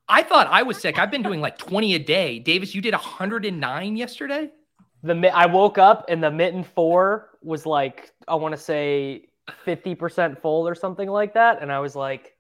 I 0.10 0.24
thought 0.24 0.48
I 0.48 0.64
was 0.64 0.80
sick. 0.80 0.98
I've 0.98 1.12
been 1.12 1.22
doing 1.22 1.40
like 1.40 1.58
20 1.60 1.94
a 1.94 2.00
day. 2.00 2.40
Davis, 2.40 2.74
you 2.74 2.82
did 2.82 2.94
109 2.94 3.96
yesterday? 3.96 4.50
The 5.04 5.32
I 5.34 5.46
woke 5.46 5.78
up 5.78 6.06
and 6.10 6.22
the 6.22 6.32
mitten 6.32 6.64
four 6.64 7.30
was 7.42 7.66
like 7.66 8.12
I 8.28 8.36
want 8.36 8.54
to 8.54 8.60
say 8.60 9.30
fifty 9.64 9.96
percent 9.96 10.42
full 10.42 10.68
or 10.68 10.76
something 10.76 11.08
like 11.08 11.34
that, 11.36 11.62
and 11.62 11.72
I 11.72 11.80
was 11.80 11.96
like, 11.96 12.36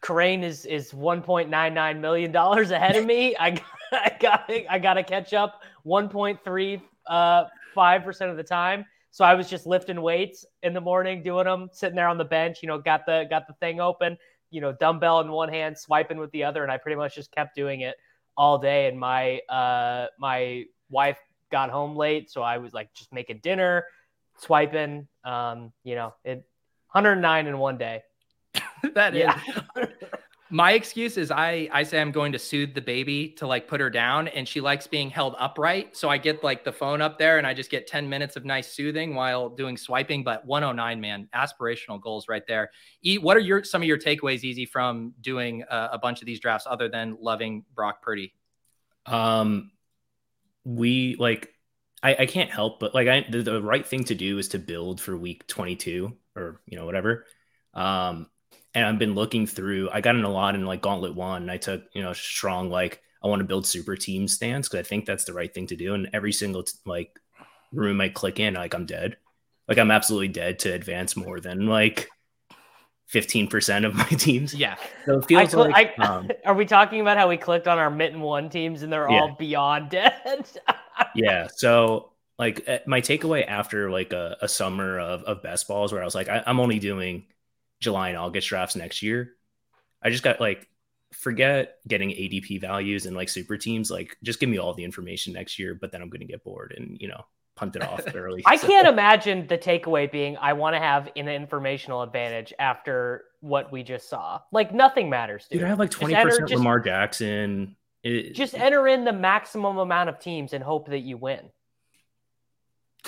Crane 0.00 0.42
is 0.42 0.66
is 0.66 0.92
one 0.92 1.22
point 1.22 1.50
nine 1.50 1.72
nine 1.72 2.00
million 2.00 2.32
dollars 2.32 2.72
ahead 2.72 2.96
of 2.96 3.06
me. 3.06 3.36
I 3.38 3.60
I 3.92 4.16
got 4.18 4.50
I 4.68 4.78
got 4.80 4.94
to 4.94 5.04
catch 5.04 5.32
up 5.32 5.62
one 5.84 6.08
point 6.08 6.42
three 6.42 6.82
uh 7.06 7.44
five 7.72 8.02
percent 8.02 8.32
of 8.32 8.36
the 8.36 8.42
time. 8.42 8.84
So 9.12 9.24
I 9.24 9.34
was 9.34 9.48
just 9.48 9.64
lifting 9.64 10.02
weights 10.02 10.44
in 10.64 10.74
the 10.74 10.80
morning, 10.80 11.22
doing 11.22 11.44
them, 11.44 11.68
sitting 11.72 11.94
there 11.94 12.08
on 12.08 12.18
the 12.18 12.24
bench. 12.24 12.58
You 12.62 12.66
know, 12.66 12.78
got 12.78 13.06
the 13.06 13.26
got 13.30 13.46
the 13.46 13.54
thing 13.54 13.80
open. 13.80 14.18
You 14.50 14.60
know, 14.60 14.72
dumbbell 14.72 15.20
in 15.20 15.30
one 15.30 15.48
hand, 15.48 15.78
swiping 15.78 16.18
with 16.18 16.30
the 16.32 16.44
other, 16.44 16.62
and 16.62 16.70
I 16.70 16.78
pretty 16.78 16.96
much 16.96 17.14
just 17.14 17.32
kept 17.32 17.54
doing 17.54 17.80
it 17.80 17.96
all 18.36 18.58
day. 18.58 18.88
And 18.88 18.98
my 18.98 19.40
uh 19.48 20.06
my 20.18 20.64
wife 20.90 21.18
got 21.50 21.70
home 21.70 21.96
late, 21.96 22.30
so 22.30 22.42
I 22.42 22.58
was 22.58 22.72
like 22.72 22.92
just 22.94 23.12
making 23.12 23.40
dinner, 23.42 23.84
swiping. 24.38 25.08
Um, 25.24 25.72
you 25.82 25.94
know, 25.94 26.14
it 26.24 26.46
109 26.92 27.46
in 27.46 27.58
one 27.58 27.78
day. 27.78 28.02
That 28.94 29.16
is. 29.16 29.32
My 30.50 30.72
excuse 30.72 31.16
is 31.16 31.30
I 31.30 31.68
I 31.72 31.82
say 31.84 32.00
I'm 32.00 32.12
going 32.12 32.32
to 32.32 32.38
soothe 32.38 32.74
the 32.74 32.82
baby 32.82 33.30
to 33.38 33.46
like 33.46 33.66
put 33.66 33.80
her 33.80 33.88
down 33.88 34.28
and 34.28 34.46
she 34.46 34.60
likes 34.60 34.86
being 34.86 35.08
held 35.08 35.34
upright. 35.38 35.96
So 35.96 36.10
I 36.10 36.18
get 36.18 36.44
like 36.44 36.64
the 36.64 36.72
phone 36.72 37.00
up 37.00 37.18
there 37.18 37.38
and 37.38 37.46
I 37.46 37.54
just 37.54 37.70
get 37.70 37.86
10 37.86 38.08
minutes 38.08 38.36
of 38.36 38.44
nice 38.44 38.70
soothing 38.70 39.14
while 39.14 39.48
doing 39.48 39.76
swiping. 39.76 40.22
But 40.22 40.44
109, 40.44 41.00
man, 41.00 41.28
aspirational 41.34 42.00
goals 42.00 42.28
right 42.28 42.46
there. 42.46 42.70
E, 43.02 43.16
what 43.16 43.38
are 43.38 43.40
your 43.40 43.64
some 43.64 43.80
of 43.80 43.88
your 43.88 43.98
takeaways, 43.98 44.44
Easy, 44.44 44.66
from 44.66 45.14
doing 45.22 45.64
a, 45.70 45.90
a 45.92 45.98
bunch 45.98 46.20
of 46.20 46.26
these 46.26 46.40
drafts 46.40 46.66
other 46.68 46.90
than 46.90 47.16
loving 47.20 47.64
Brock 47.74 48.02
Purdy? 48.02 48.34
Um, 49.06 49.70
we 50.64 51.16
like, 51.18 51.54
I, 52.02 52.16
I 52.20 52.26
can't 52.26 52.50
help 52.50 52.80
but 52.80 52.94
like, 52.94 53.08
I 53.08 53.26
the, 53.30 53.42
the 53.42 53.62
right 53.62 53.86
thing 53.86 54.04
to 54.04 54.14
do 54.14 54.36
is 54.38 54.48
to 54.48 54.58
build 54.58 55.00
for 55.00 55.16
week 55.16 55.46
22 55.46 56.12
or 56.36 56.60
you 56.66 56.76
know 56.76 56.84
whatever. 56.84 57.24
Um, 57.72 58.28
and 58.74 58.84
I've 58.86 58.98
been 58.98 59.14
looking 59.14 59.46
through. 59.46 59.88
I 59.92 60.00
got 60.00 60.16
in 60.16 60.24
a 60.24 60.30
lot 60.30 60.54
in 60.54 60.66
like 60.66 60.82
Gauntlet 60.82 61.14
One. 61.14 61.42
And 61.42 61.50
I 61.50 61.56
took 61.56 61.82
you 61.94 62.02
know 62.02 62.12
strong 62.12 62.70
like 62.70 63.00
I 63.22 63.28
want 63.28 63.40
to 63.40 63.46
build 63.46 63.66
super 63.66 63.96
team 63.96 64.28
stance 64.28 64.68
because 64.68 64.84
I 64.84 64.88
think 64.88 65.06
that's 65.06 65.24
the 65.24 65.32
right 65.32 65.52
thing 65.52 65.66
to 65.68 65.76
do. 65.76 65.94
And 65.94 66.08
every 66.12 66.32
single 66.32 66.62
t- 66.64 66.72
like 66.84 67.18
room 67.72 68.00
I 68.00 68.08
click 68.08 68.38
in, 68.40 68.54
like 68.54 68.74
I'm 68.74 68.86
dead. 68.86 69.16
Like 69.68 69.78
I'm 69.78 69.90
absolutely 69.90 70.28
dead 70.28 70.58
to 70.60 70.72
advance 70.72 71.16
more 71.16 71.40
than 71.40 71.66
like 71.66 72.08
15% 73.12 73.84
of 73.86 73.94
my 73.94 74.04
teams. 74.18 74.54
Yeah. 74.54 74.76
So 75.06 75.18
it 75.18 75.26
feels 75.26 75.50
cl- 75.50 75.70
like 75.70 75.98
I- 75.98 76.04
um, 76.04 76.30
Are 76.44 76.54
we 76.54 76.64
talking 76.66 77.00
about 77.00 77.16
how 77.16 77.28
we 77.28 77.36
clicked 77.36 77.68
on 77.68 77.78
our 77.78 77.90
mitten 77.90 78.20
one 78.20 78.50
teams 78.50 78.82
and 78.82 78.92
they're 78.92 79.08
Yeah. 79.10 79.20
all 79.20 79.36
beyond 79.38 79.90
dead? 79.90 80.46
yeah 81.16 81.48
so 81.52 82.12
like 82.38 82.62
eh, 82.68 82.78
my 82.86 83.00
takeaway 83.00 83.44
after 83.46 83.90
like 83.90 84.12
a, 84.12 84.36
a 84.42 84.48
summer 84.48 84.98
of, 84.98 85.22
of 85.24 85.42
best 85.42 85.66
balls 85.66 85.92
where 85.92 86.00
i 86.00 86.04
was 86.04 86.14
like 86.14 86.28
I, 86.28 86.42
i'm 86.46 86.60
only 86.60 86.78
doing 86.78 87.24
july 87.84 88.08
and 88.08 88.18
august 88.18 88.48
drafts 88.48 88.74
next 88.76 89.02
year 89.02 89.34
i 90.02 90.10
just 90.10 90.22
got 90.24 90.40
like 90.40 90.68
forget 91.12 91.76
getting 91.86 92.10
adp 92.10 92.60
values 92.60 93.06
and 93.06 93.14
like 93.16 93.28
super 93.28 93.56
teams 93.56 93.90
like 93.90 94.16
just 94.24 94.40
give 94.40 94.48
me 94.48 94.58
all 94.58 94.74
the 94.74 94.82
information 94.84 95.32
next 95.32 95.58
year 95.58 95.74
but 95.74 95.92
then 95.92 96.02
i'm 96.02 96.08
gonna 96.10 96.24
get 96.24 96.42
bored 96.42 96.74
and 96.76 97.00
you 97.00 97.06
know 97.08 97.24
punt 97.56 97.76
it 97.76 97.82
off 97.82 98.02
early 98.16 98.42
I 98.46 98.56
So- 98.56 98.66
can't 98.66 98.88
imagine 98.88 99.46
the 99.46 99.56
takeaway 99.56 100.10
being 100.10 100.36
I 100.38 100.54
want 100.54 100.74
to 100.74 100.80
have 100.80 101.08
an 101.14 101.28
informational 101.28 102.02
advantage 102.02 102.52
after 102.58 103.26
what 103.42 103.70
we 103.70 103.84
just 103.84 104.08
saw. 104.08 104.40
Like 104.50 104.74
nothing 104.74 105.08
matters, 105.08 105.46
dude. 105.48 105.60
dude 105.60 105.66
i 105.66 105.68
have 105.68 105.78
like 105.78 105.90
20% 105.92 106.14
enter- 106.16 106.30
just- 106.40 106.54
lamar 106.54 106.80
jackson 106.80 107.76
It- 108.02 108.34
Just 108.34 108.54
enter 108.54 108.88
in 108.88 109.04
the 109.04 109.12
maximum 109.12 109.78
amount 109.78 110.08
of 110.08 110.18
teams 110.18 110.52
and 110.52 110.64
hope 110.64 110.88
that 110.88 110.98
you 111.02 111.16
win. 111.16 111.48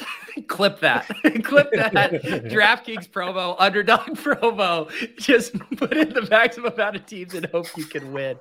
Clip 0.49 0.81
that. 0.81 1.07
Clip 1.45 1.71
that. 1.73 2.13
DraftKings 2.23 3.09
promo, 3.09 3.57
underdog 3.59 4.01
promo. 4.17 4.91
Just 5.17 5.59
put 5.77 5.97
in 5.97 6.13
the 6.13 6.23
maximum 6.31 6.73
amount 6.73 6.97
of 6.97 7.07
teams 7.07 7.35
and 7.35 7.47
hope 7.47 7.67
you 7.77 7.85
can 7.85 8.13
win. 8.13 8.37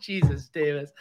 Jesus, 0.00 0.48
Davis. 0.48 0.92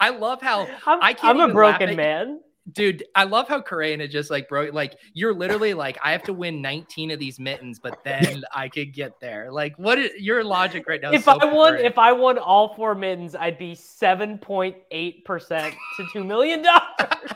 I 0.00 0.10
love 0.10 0.40
how 0.40 0.66
I'm, 0.86 0.98
I 1.02 1.12
can't 1.12 1.40
I'm 1.40 1.50
a 1.50 1.52
broken 1.52 1.96
man. 1.96 2.40
dude, 2.72 3.04
I 3.14 3.24
love 3.24 3.48
how 3.48 3.60
Correa 3.60 4.06
just 4.08 4.30
like 4.30 4.48
broke 4.48 4.72
like 4.72 4.96
you're 5.14 5.34
literally 5.34 5.74
like, 5.74 5.98
I 6.02 6.12
have 6.12 6.22
to 6.24 6.32
win 6.32 6.62
19 6.62 7.10
of 7.10 7.18
these 7.18 7.38
mittens, 7.38 7.78
but 7.78 8.02
then 8.04 8.44
I 8.54 8.68
could 8.68 8.94
get 8.94 9.20
there. 9.20 9.50
Like 9.50 9.78
what 9.78 9.98
is 9.98 10.10
your 10.18 10.42
logic 10.44 10.84
right 10.88 11.00
now? 11.02 11.12
If 11.12 11.24
so 11.24 11.32
I 11.32 11.44
won, 11.44 11.72
perverted. 11.72 11.86
if 11.86 11.98
I 11.98 12.12
won 12.12 12.38
all 12.38 12.74
four 12.74 12.94
mittens, 12.94 13.34
I'd 13.34 13.58
be 13.58 13.74
seven 13.74 14.38
point 14.38 14.76
eight 14.90 15.24
percent 15.24 15.74
to 15.96 16.06
two 16.12 16.24
million 16.24 16.62
dollars. 16.62 17.31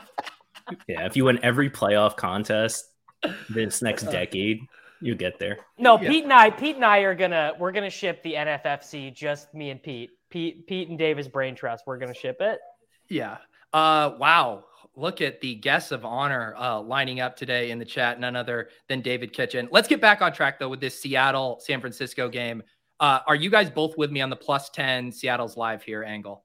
Yeah 0.87 1.05
if 1.05 1.15
you 1.15 1.25
win 1.25 1.39
every 1.43 1.69
playoff 1.69 2.15
contest 2.17 2.85
this 3.49 3.81
next 3.81 4.05
Uh, 4.07 4.11
decade 4.11 4.59
you 5.01 5.13
get 5.15 5.37
there 5.39 5.57
No, 5.77 5.99
Yeah. 6.01 6.09
Pete 6.09 6.23
and 6.23 6.33
I, 6.33 6.49
Pete 6.49 6.75
and 6.75 6.85
I 6.85 6.99
are 6.99 7.13
gonna 7.15 7.53
we're 7.59 7.71
gonna 7.71 7.89
ship 7.89 8.23
the 8.23 8.33
NFFC. 8.33 9.13
Just 9.13 9.53
me 9.53 9.69
and 9.69 9.81
Pete. 9.81 10.09
Pete, 10.31 10.65
Pete 10.67 10.89
and 10.89 10.97
Davis 10.97 11.27
Brain 11.27 11.53
Trust. 11.55 11.83
We're 11.85 11.97
gonna 11.99 12.13
ship 12.15 12.37
it. 12.39 12.59
Yeah. 13.07 13.37
Uh 13.73 14.15
wow. 14.17 14.65
Look 14.95 15.21
at 15.21 15.39
the 15.39 15.53
guests 15.55 15.91
of 15.91 16.03
honor 16.03 16.55
uh 16.57 16.81
lining 16.81 17.19
up 17.19 17.35
today 17.37 17.69
in 17.69 17.77
the 17.77 17.85
chat, 17.85 18.19
none 18.19 18.35
other 18.35 18.69
than 18.89 19.01
David 19.01 19.33
Kitchen. 19.33 19.69
Let's 19.71 19.87
get 19.87 20.01
back 20.01 20.21
on 20.23 20.33
track 20.33 20.57
though 20.59 20.69
with 20.69 20.81
this 20.81 20.99
Seattle 20.99 21.59
San 21.61 21.79
Francisco 21.79 22.27
game. 22.27 22.63
Uh 22.99 23.19
are 23.27 23.35
you 23.35 23.51
guys 23.51 23.69
both 23.69 23.97
with 23.99 24.09
me 24.11 24.21
on 24.21 24.31
the 24.31 24.35
plus 24.35 24.69
10 24.71 25.11
Seattle's 25.11 25.55
live 25.57 25.83
here 25.83 26.03
angle? 26.03 26.43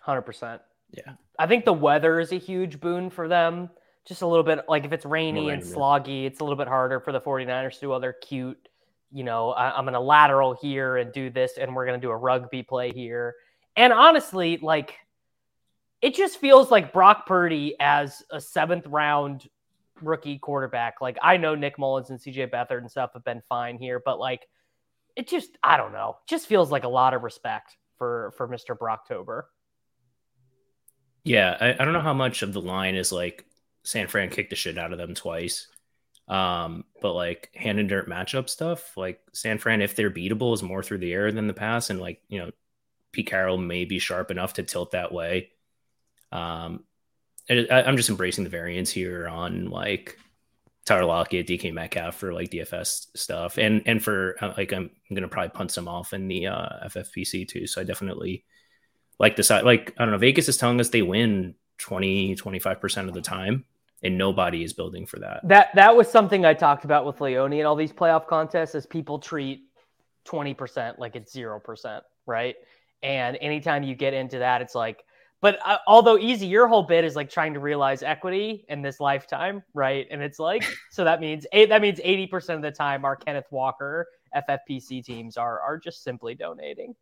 Hundred 0.00 0.22
percent. 0.22 0.60
Yeah. 0.92 1.14
I 1.40 1.46
think 1.46 1.64
the 1.64 1.72
weather 1.72 2.20
is 2.20 2.32
a 2.32 2.38
huge 2.38 2.80
boon 2.80 3.08
for 3.08 3.26
them. 3.26 3.70
Just 4.06 4.20
a 4.20 4.26
little 4.26 4.44
bit 4.44 4.66
like 4.68 4.84
if 4.84 4.92
it's 4.92 5.06
rainy 5.06 5.42
More 5.42 5.52
and 5.52 5.62
rainy, 5.62 5.74
sloggy, 5.74 6.26
it's 6.26 6.40
a 6.40 6.44
little 6.44 6.56
bit 6.56 6.68
harder 6.68 7.00
for 7.00 7.12
the 7.12 7.20
49ers 7.20 7.74
to 7.74 7.80
do 7.80 7.92
all 7.92 8.00
their 8.00 8.12
cute, 8.12 8.68
you 9.10 9.24
know, 9.24 9.50
I, 9.52 9.70
I'm 9.70 9.84
going 9.84 9.94
to 9.94 10.00
lateral 10.00 10.54
here 10.54 10.98
and 10.98 11.12
do 11.12 11.30
this, 11.30 11.52
and 11.58 11.74
we're 11.74 11.86
going 11.86 11.98
to 11.98 12.06
do 12.06 12.10
a 12.10 12.16
rugby 12.16 12.62
play 12.62 12.92
here. 12.92 13.36
And 13.74 13.90
honestly, 13.90 14.58
like 14.58 14.96
it 16.02 16.14
just 16.14 16.38
feels 16.38 16.70
like 16.70 16.92
Brock 16.92 17.26
Purdy 17.26 17.74
as 17.80 18.22
a 18.30 18.40
seventh 18.40 18.86
round 18.86 19.48
rookie 20.02 20.38
quarterback. 20.38 21.00
Like 21.00 21.16
I 21.22 21.38
know 21.38 21.54
Nick 21.54 21.78
Mullens 21.78 22.10
and 22.10 22.20
CJ 22.20 22.50
Beathard 22.50 22.78
and 22.78 22.90
stuff 22.90 23.12
have 23.14 23.24
been 23.24 23.42
fine 23.48 23.78
here, 23.78 24.02
but 24.04 24.18
like 24.18 24.46
it 25.16 25.26
just 25.26 25.56
I 25.62 25.78
don't 25.78 25.92
know, 25.92 26.18
just 26.26 26.46
feels 26.46 26.70
like 26.70 26.84
a 26.84 26.88
lot 26.88 27.14
of 27.14 27.22
respect 27.22 27.78
for 27.96 28.34
for 28.36 28.46
Mr. 28.46 28.76
Brocktober. 28.76 29.44
Yeah, 31.24 31.56
I, 31.60 31.72
I 31.72 31.84
don't 31.84 31.92
know 31.92 32.00
how 32.00 32.14
much 32.14 32.42
of 32.42 32.52
the 32.52 32.60
line 32.62 32.94
is 32.94 33.12
like 33.12 33.44
San 33.84 34.06
Fran 34.06 34.30
kicked 34.30 34.50
the 34.50 34.56
shit 34.56 34.78
out 34.78 34.92
of 34.92 34.98
them 34.98 35.14
twice. 35.14 35.68
Um, 36.28 36.84
but 37.02 37.14
like 37.14 37.50
hand 37.54 37.80
and 37.80 37.88
dirt 37.88 38.08
matchup 38.08 38.48
stuff, 38.48 38.96
like 38.96 39.20
San 39.32 39.58
Fran, 39.58 39.82
if 39.82 39.96
they're 39.96 40.10
beatable, 40.10 40.54
is 40.54 40.62
more 40.62 40.82
through 40.82 40.98
the 40.98 41.12
air 41.12 41.32
than 41.32 41.48
the 41.48 41.52
pass, 41.52 41.90
and 41.90 42.00
like 42.00 42.22
you 42.28 42.38
know, 42.38 42.50
Pete 43.12 43.26
Carroll 43.26 43.58
may 43.58 43.84
be 43.84 43.98
sharp 43.98 44.30
enough 44.30 44.54
to 44.54 44.62
tilt 44.62 44.92
that 44.92 45.12
way. 45.12 45.50
Um, 46.30 46.84
I, 47.48 47.82
I'm 47.84 47.96
just 47.96 48.10
embracing 48.10 48.44
the 48.44 48.50
variance 48.50 48.90
here 48.90 49.26
on 49.28 49.70
like 49.70 50.16
Tyler 50.86 51.04
Lockett, 51.04 51.48
DK 51.48 51.72
Metcalf 51.72 52.14
for 52.14 52.32
like 52.32 52.50
DFS 52.50 53.08
stuff, 53.16 53.58
and 53.58 53.82
and 53.86 54.02
for 54.02 54.36
uh, 54.40 54.54
like 54.56 54.72
I'm, 54.72 54.90
I'm 55.10 55.16
gonna 55.16 55.28
probably 55.28 55.50
punt 55.50 55.72
some 55.72 55.88
off 55.88 56.12
in 56.12 56.28
the 56.28 56.46
uh, 56.46 56.86
FFPC 56.86 57.48
too. 57.48 57.66
So 57.66 57.80
I 57.80 57.84
definitely 57.84 58.44
like 59.20 59.36
the 59.36 59.44
side. 59.44 59.64
Like 59.64 59.94
I 59.96 60.04
don't 60.04 60.10
know, 60.10 60.18
Vegas 60.18 60.48
is 60.48 60.56
telling 60.56 60.80
us 60.80 60.88
they 60.88 61.02
win 61.02 61.54
20 61.78 62.34
25 62.34 62.80
percent 62.80 63.08
of 63.08 63.14
the 63.14 63.20
time, 63.20 63.64
and 64.02 64.18
nobody 64.18 64.64
is 64.64 64.72
building 64.72 65.06
for 65.06 65.20
that. 65.20 65.40
That 65.44 65.68
that 65.76 65.94
was 65.94 66.10
something 66.10 66.44
I 66.44 66.54
talked 66.54 66.84
about 66.84 67.06
with 67.06 67.20
Leone 67.20 67.52
and 67.52 67.66
all 67.66 67.76
these 67.76 67.92
playoff 67.92 68.26
contests. 68.26 68.74
Is 68.74 68.86
people 68.86 69.20
treat 69.20 69.60
20 70.24 70.54
percent 70.54 70.98
like 70.98 71.14
it's 71.14 71.32
zero 71.32 71.60
percent, 71.60 72.02
right? 72.26 72.56
And 73.02 73.38
anytime 73.40 73.84
you 73.84 73.94
get 73.94 74.14
into 74.14 74.40
that, 74.40 74.60
it's 74.60 74.74
like 74.74 75.04
but 75.40 75.58
uh, 75.64 75.78
although 75.86 76.18
easy, 76.18 76.46
your 76.46 76.68
whole 76.68 76.82
bit 76.82 77.04
is 77.04 77.16
like 77.16 77.30
trying 77.30 77.54
to 77.54 77.60
realize 77.60 78.02
equity 78.02 78.64
in 78.68 78.82
this 78.82 79.00
lifetime, 79.00 79.62
right? 79.72 80.06
And 80.10 80.22
it's 80.22 80.38
like 80.38 80.64
so 80.90 81.04
that 81.04 81.20
means 81.20 81.46
eight, 81.52 81.68
that 81.68 81.82
means 81.82 82.00
eighty 82.02 82.26
percent 82.26 82.56
of 82.56 82.62
the 82.62 82.76
time 82.76 83.04
our 83.04 83.16
Kenneth 83.16 83.46
Walker 83.50 84.06
FFPC 84.34 85.04
teams 85.04 85.36
are 85.36 85.60
are 85.60 85.78
just 85.78 86.02
simply 86.02 86.34
donating. 86.34 86.94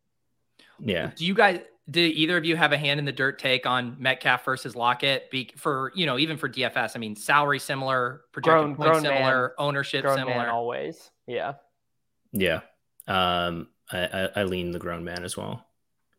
Yeah. 0.79 1.11
Do 1.17 1.25
you 1.27 1.35
guys? 1.35 1.61
Do 1.91 2.01
either 2.01 2.37
of 2.37 2.45
you 2.45 2.55
have 2.57 2.73
a 2.73 2.77
hand 2.79 3.01
in 3.01 3.07
the 3.07 3.13
dirt 3.13 3.39
take 3.39 3.65
on 3.65 3.97
Metcalf 3.99 4.45
versus 4.45 4.77
Lockett? 4.77 5.31
Be, 5.31 5.51
for 5.57 5.91
you 5.95 6.05
know, 6.05 6.19
even 6.19 6.37
for 6.37 6.49
DFS, 6.49 6.93
I 6.95 6.99
mean, 6.99 7.17
salary 7.17 7.59
similar, 7.59 8.23
projected 8.33 8.77
Grown- 8.77 8.91
grown 8.91 9.03
similar, 9.03 9.55
man. 9.59 9.67
ownership 9.67 10.03
Grown 10.03 10.19
similar. 10.19 10.37
man 10.37 10.49
always, 10.49 11.11
yeah. 11.27 11.55
Yeah. 12.33 12.61
Um, 13.07 13.69
I, 13.91 13.99
I, 14.01 14.29
I 14.37 14.43
lean 14.45 14.73
the 14.73 14.79
grown 14.79 15.03
man 15.05 15.25
as 15.25 15.37
well. 15.37 15.65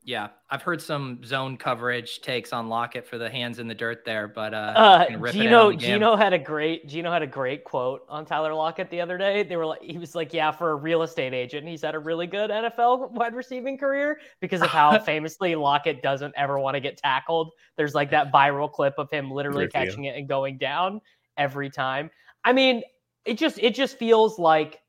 Yeah, 0.01 0.29
I've 0.49 0.61
heard 0.61 0.81
some 0.81 1.23
zone 1.25 1.57
coverage 1.57 2.21
takes 2.21 2.53
on 2.53 2.69
Lockett 2.69 3.05
for 3.05 3.17
the 3.17 3.29
hands 3.29 3.59
in 3.59 3.67
the 3.67 3.75
dirt 3.75 4.05
there, 4.05 4.27
but 4.29 4.53
uh, 4.53 4.73
Uh, 4.75 5.05
can 5.05 5.19
rip 5.19 5.35
it 5.35 5.37
in 5.39 5.43
Geno 5.43 5.65
on 5.65 5.71
the 5.71 5.77
game. 5.77 5.89
Geno 5.89 6.15
had 6.15 6.31
a 6.33 6.39
great 6.39 6.87
Geno 6.87 7.11
had 7.11 7.21
a 7.21 7.27
great 7.27 7.63
quote 7.65 8.05
on 8.07 8.25
Tyler 8.25 8.53
Lockett 8.53 8.89
the 8.89 9.01
other 9.01 9.17
day. 9.17 9.43
They 9.43 9.57
were 9.57 9.65
like, 9.65 9.81
he 9.81 9.97
was 9.97 10.15
like, 10.15 10.33
yeah, 10.33 10.51
for 10.51 10.71
a 10.71 10.75
real 10.75 11.03
estate 11.03 11.33
agent, 11.33 11.67
he's 11.67 11.81
had 11.81 11.95
a 11.95 11.99
really 11.99 12.27
good 12.27 12.49
NFL 12.49 13.11
wide 13.11 13.35
receiving 13.35 13.77
career 13.77 14.19
because 14.39 14.61
of 14.61 14.69
how 14.69 14.97
famously 15.05 15.53
Lockett 15.55 16.01
doesn't 16.01 16.33
ever 16.37 16.59
want 16.59 16.75
to 16.75 16.79
get 16.79 16.97
tackled. 16.97 17.51
There's 17.75 17.93
like 17.93 18.09
that 18.11 18.31
viral 18.31 18.71
clip 18.71 18.93
of 18.97 19.11
him 19.11 19.29
literally 19.29 19.65
Good 19.65 19.73
for 19.73 19.79
you. 19.79 19.85
catching 19.85 20.03
it 20.05 20.17
and 20.17 20.27
going 20.29 20.57
down 20.57 21.01
every 21.37 21.69
time. 21.69 22.09
I 22.45 22.53
mean, 22.53 22.83
it 23.25 23.37
just 23.37 23.59
it 23.59 23.75
just 23.75 23.97
feels 23.99 24.39
like 24.39 24.79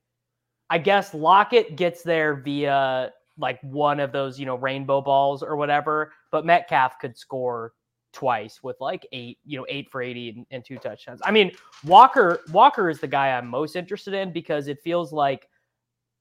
I 0.71 0.79
guess 0.79 1.13
Lockett 1.15 1.75
gets 1.77 2.05
there 2.05 2.37
via 2.37 3.13
like 3.41 3.61
one 3.63 3.99
of 4.01 4.13
those, 4.13 4.39
you 4.39 4.47
know, 4.47 4.57
rainbow 4.57 5.01
balls 5.01 5.43
or 5.43 5.57
whatever, 5.57 6.13
but 6.31 6.45
Metcalf 6.45 6.99
could 7.01 7.17
score 7.17 7.73
twice 8.13 8.63
with 8.63 8.77
like 8.81 9.07
eight, 9.13 9.39
you 9.45 9.59
know, 9.59 9.67
eight 9.69 9.91
for 9.91 10.03
80 10.03 10.29
and, 10.31 10.47
and 10.51 10.65
two 10.65 10.77
touchdowns. 10.79 11.21
I 11.25 11.31
mean, 11.31 11.53
Walker, 11.85 12.41
Walker 12.53 12.91
is 12.91 13.01
the 13.01 13.07
guy 13.07 13.31
I'm 13.31 13.47
most 13.47 13.77
interested 13.77 14.15
in 14.15 14.33
because 14.33 14.69
it 14.69 14.81
feels 14.83 15.13
like 15.13 15.49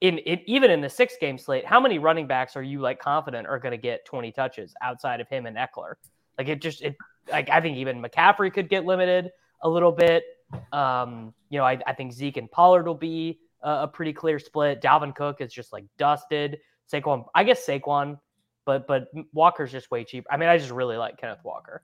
in 0.01 0.19
even 0.47 0.71
in 0.71 0.79
the 0.81 0.89
six 0.89 1.15
game 1.19 1.37
slate, 1.37 1.65
how 1.65 1.79
many 1.79 1.99
running 1.99 2.25
backs 2.25 2.55
are 2.55 2.63
you 2.63 2.79
like 2.79 2.99
confident 2.99 3.47
are 3.47 3.59
going 3.59 3.71
to 3.71 3.77
get 3.77 4.05
20 4.05 4.31
touches 4.31 4.73
outside 4.81 5.19
of 5.19 5.27
him 5.27 5.45
and 5.45 5.57
Ekeler? 5.57 5.95
Like 6.37 6.47
it 6.47 6.61
just 6.61 6.81
it 6.81 6.95
like 7.29 7.49
I 7.49 7.59
think 7.59 7.77
even 7.77 8.01
McCaffrey 8.01 8.53
could 8.53 8.69
get 8.69 8.85
limited 8.85 9.31
a 9.61 9.69
little 9.69 9.91
bit. 9.91 10.23
Um, 10.71 11.33
you 11.49 11.59
know, 11.59 11.65
I, 11.65 11.79
I 11.85 11.93
think 11.93 12.13
Zeke 12.13 12.37
and 12.37 12.49
Pollard 12.49 12.87
will 12.87 12.95
be 12.95 13.39
a, 13.61 13.83
a 13.83 13.87
pretty 13.87 14.13
clear 14.13 14.39
split. 14.39 14.81
Dalvin 14.81 15.13
Cook 15.13 15.41
is 15.41 15.51
just 15.51 15.73
like 15.73 15.83
dusted. 15.97 16.59
Saquon, 16.91 17.25
I 17.35 17.43
guess 17.43 17.65
Saquon, 17.65 18.19
but 18.65 18.87
but 18.87 19.07
Walker's 19.33 19.71
just 19.71 19.91
way 19.91 20.03
cheap. 20.03 20.25
I 20.29 20.37
mean, 20.37 20.49
I 20.49 20.57
just 20.57 20.71
really 20.71 20.97
like 20.97 21.17
Kenneth 21.17 21.43
Walker. 21.43 21.83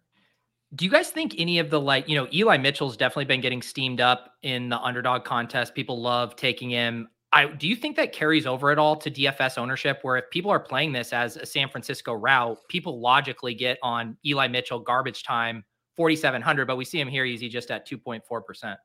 Do 0.74 0.84
you 0.84 0.92
guys 0.92 1.10
think 1.10 1.36
any 1.38 1.60
of 1.60 1.70
the 1.70 1.80
like, 1.80 2.10
you 2.10 2.16
know, 2.16 2.28
Eli 2.34 2.58
Mitchell's 2.58 2.98
definitely 2.98 3.26
been 3.26 3.42
getting 3.42 3.62
steamed 3.62 4.02
up 4.02 4.32
in 4.42 4.70
the 4.70 4.80
underdog 4.80 5.24
contest. 5.24 5.74
People 5.74 6.02
love 6.02 6.36
taking 6.36 6.70
him. 6.70 7.08
I 7.32 7.48
do 7.48 7.68
you 7.68 7.76
think 7.76 7.96
that 7.98 8.14
carries 8.14 8.46
over 8.46 8.72
at 8.72 8.80
all 8.80 8.96
to 8.98 9.12
DFS 9.12 9.58
ownership 9.58 10.00
where 10.02 10.18
if 10.18 10.30
people 10.32 10.52
are 10.52 10.60
playing 10.60 10.92
this 10.94 11.14
as 11.14 11.38
a 11.38 11.46
San 11.46 11.70
Francisco 11.70 12.14
route, 12.14 12.58
people 12.70 13.00
logically 13.00 13.54
get 13.54 13.78
on 13.84 14.18
Eli 14.26 14.48
Mitchell 14.48 14.80
garbage 14.80 15.24
time 15.24 15.64
4700, 15.96 16.66
but 16.66 16.78
we 16.78 16.86
see 16.86 17.00
him 17.00 17.08
here 17.08 17.26
easy 17.26 17.50
just 17.50 17.72
at 17.72 17.88
2.4%. 17.88 18.76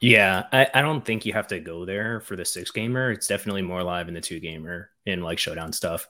Yeah, 0.00 0.44
I, 0.50 0.66
I 0.72 0.80
don't 0.82 1.04
think 1.04 1.26
you 1.26 1.34
have 1.34 1.48
to 1.48 1.60
go 1.60 1.84
there 1.84 2.20
for 2.20 2.34
the 2.34 2.44
six 2.44 2.70
gamer. 2.70 3.10
It's 3.10 3.26
definitely 3.26 3.62
more 3.62 3.82
live 3.82 4.08
in 4.08 4.14
the 4.14 4.20
two 4.20 4.40
gamer 4.40 4.90
in 5.04 5.20
like 5.22 5.38
showdown 5.38 5.72
stuff. 5.72 6.08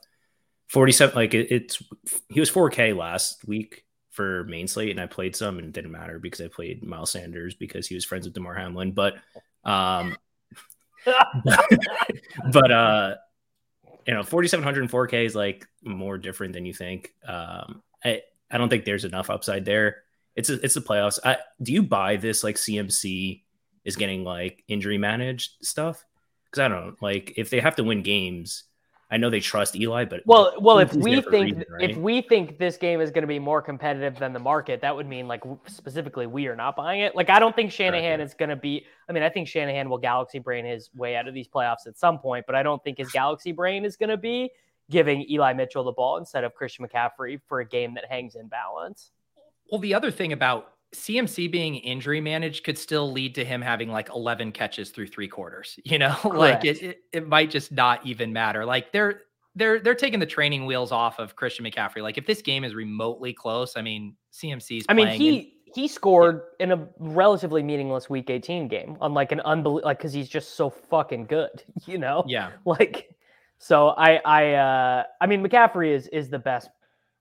47, 0.69 1.13
like 1.13 1.33
it, 1.33 1.51
it's 1.51 1.83
he 2.29 2.39
was 2.39 2.49
4K 2.49 2.93
last 2.93 3.45
week 3.45 3.83
for 4.11 4.45
main 4.45 4.67
slate, 4.67 4.91
and 4.91 4.99
I 4.99 5.07
played 5.07 5.35
some 5.35 5.57
and 5.57 5.67
it 5.67 5.73
didn't 5.73 5.91
matter 5.91 6.19
because 6.19 6.39
I 6.39 6.47
played 6.47 6.83
Miles 6.83 7.11
Sanders 7.11 7.55
because 7.55 7.85
he 7.85 7.95
was 7.95 8.05
friends 8.05 8.25
with 8.25 8.33
Damar 8.33 8.55
Hamlin. 8.55 8.93
But 8.93 9.15
um 9.65 10.15
but 12.51 12.71
uh 12.71 13.15
you 14.07 14.13
know 14.13 14.23
4700 14.23 14.81
and 14.81 14.91
4K 14.91 15.25
is 15.25 15.35
like 15.35 15.67
more 15.83 16.17
different 16.17 16.53
than 16.53 16.65
you 16.65 16.73
think. 16.73 17.13
Um 17.27 17.83
I 18.03 18.21
I 18.49 18.57
don't 18.57 18.69
think 18.69 18.85
there's 18.85 19.05
enough 19.05 19.29
upside 19.29 19.65
there. 19.65 20.03
It's 20.35 20.49
a, 20.49 20.53
it's 20.63 20.75
the 20.75 20.81
playoffs. 20.81 21.19
I, 21.25 21.37
do 21.61 21.73
you 21.73 21.83
buy 21.83 22.15
this 22.15 22.43
like 22.43 22.55
CMC 22.55 23.43
is 23.83 23.95
getting 23.95 24.23
like 24.23 24.63
injury 24.67 24.97
managed 24.97 25.51
stuff? 25.61 26.05
Because 26.45 26.59
I 26.59 26.67
don't 26.67 26.85
know, 26.85 26.95
like 27.01 27.33
if 27.37 27.49
they 27.49 27.59
have 27.59 27.75
to 27.77 27.83
win 27.83 28.01
games, 28.01 28.65
I 29.11 29.17
know 29.17 29.29
they 29.29 29.41
trust 29.41 29.75
Eli, 29.75 30.05
but 30.05 30.21
Well, 30.25 30.53
well, 30.59 30.79
if 30.79 30.93
we 30.93 31.15
there 31.15 31.21
for 31.21 31.29
a 31.29 31.31
think 31.31 31.43
reason, 31.57 31.65
right? 31.69 31.89
if 31.91 31.97
we 31.97 32.21
think 32.21 32.57
this 32.57 32.77
game 32.77 33.01
is 33.01 33.11
going 33.11 33.23
to 33.23 33.27
be 33.27 33.39
more 33.39 33.61
competitive 33.61 34.17
than 34.17 34.31
the 34.31 34.39
market, 34.39 34.79
that 34.81 34.95
would 34.95 35.05
mean 35.07 35.27
like 35.27 35.43
specifically 35.67 36.27
we 36.27 36.47
are 36.47 36.55
not 36.55 36.77
buying 36.77 37.01
it. 37.01 37.13
Like 37.13 37.29
I 37.29 37.37
don't 37.37 37.53
think 37.53 37.73
Shanahan 37.73 38.19
Correct. 38.19 38.21
is 38.21 38.33
going 38.33 38.49
to 38.49 38.55
be. 38.55 38.85
I 39.09 39.11
mean, 39.11 39.23
I 39.23 39.29
think 39.29 39.49
Shanahan 39.49 39.89
will 39.89 39.97
galaxy 39.97 40.39
brain 40.39 40.65
his 40.65 40.89
way 40.95 41.17
out 41.17 41.27
of 41.27 41.33
these 41.33 41.49
playoffs 41.49 41.87
at 41.87 41.97
some 41.97 42.19
point, 42.19 42.45
but 42.45 42.55
I 42.55 42.63
don't 42.63 42.81
think 42.83 42.99
his 42.99 43.11
galaxy 43.13 43.51
brain 43.51 43.83
is 43.83 43.97
going 43.97 44.09
to 44.09 44.17
be 44.17 44.49
giving 44.89 45.29
Eli 45.29 45.53
Mitchell 45.53 45.83
the 45.83 45.91
ball 45.91 46.17
instead 46.17 46.45
of 46.45 46.53
Christian 46.55 46.87
McCaffrey 46.87 47.41
for 47.47 47.59
a 47.59 47.65
game 47.65 47.93
that 47.95 48.05
hangs 48.05 48.35
in 48.35 48.47
balance. 48.47 49.11
Well, 49.69 49.81
the 49.81 49.93
other 49.93 50.11
thing 50.11 50.31
about 50.31 50.73
CMC 50.93 51.49
being 51.51 51.75
injury 51.75 52.19
managed 52.19 52.63
could 52.63 52.77
still 52.77 53.11
lead 53.11 53.33
to 53.35 53.45
him 53.45 53.61
having 53.61 53.89
like 53.89 54.09
11 54.09 54.51
catches 54.51 54.89
through 54.89 55.07
three 55.07 55.27
quarters. 55.27 55.79
You 55.85 55.99
know, 55.99 56.15
like 56.23 56.63
it, 56.63 56.81
it, 56.81 56.97
it 57.11 57.27
might 57.27 57.49
just 57.49 57.71
not 57.71 58.05
even 58.05 58.31
matter. 58.31 58.65
Like 58.65 58.91
they're 58.91 59.21
they're 59.55 59.79
they're 59.79 59.95
taking 59.95 60.19
the 60.19 60.25
training 60.25 60.65
wheels 60.65 60.91
off 60.91 61.19
of 61.19 61.35
Christian 61.35 61.65
McCaffrey. 61.65 62.01
Like 62.01 62.17
if 62.17 62.25
this 62.25 62.41
game 62.41 62.63
is 62.63 62.73
remotely 62.75 63.33
close, 63.33 63.75
I 63.75 63.81
mean, 63.81 64.15
CMC's. 64.31 64.85
I 64.87 64.93
mean, 64.93 65.07
he 65.09 65.37
in- 65.37 65.51
he 65.73 65.87
scored 65.87 66.41
in 66.59 66.71
a 66.71 66.87
relatively 66.99 67.63
meaningless 67.63 68.09
Week 68.09 68.29
18 68.29 68.67
game 68.67 68.97
on 68.99 69.13
like 69.13 69.31
an 69.31 69.39
unbelievable 69.41 69.87
like 69.87 69.97
because 69.97 70.13
he's 70.13 70.29
just 70.29 70.55
so 70.55 70.69
fucking 70.69 71.25
good. 71.25 71.63
You 71.85 71.97
know, 71.97 72.23
yeah. 72.27 72.51
like 72.65 73.09
so 73.57 73.89
I 73.89 74.17
I 74.25 74.53
uh 74.53 75.03
I 75.19 75.27
mean 75.27 75.45
McCaffrey 75.45 75.93
is 75.93 76.07
is 76.07 76.29
the 76.29 76.39
best 76.39 76.69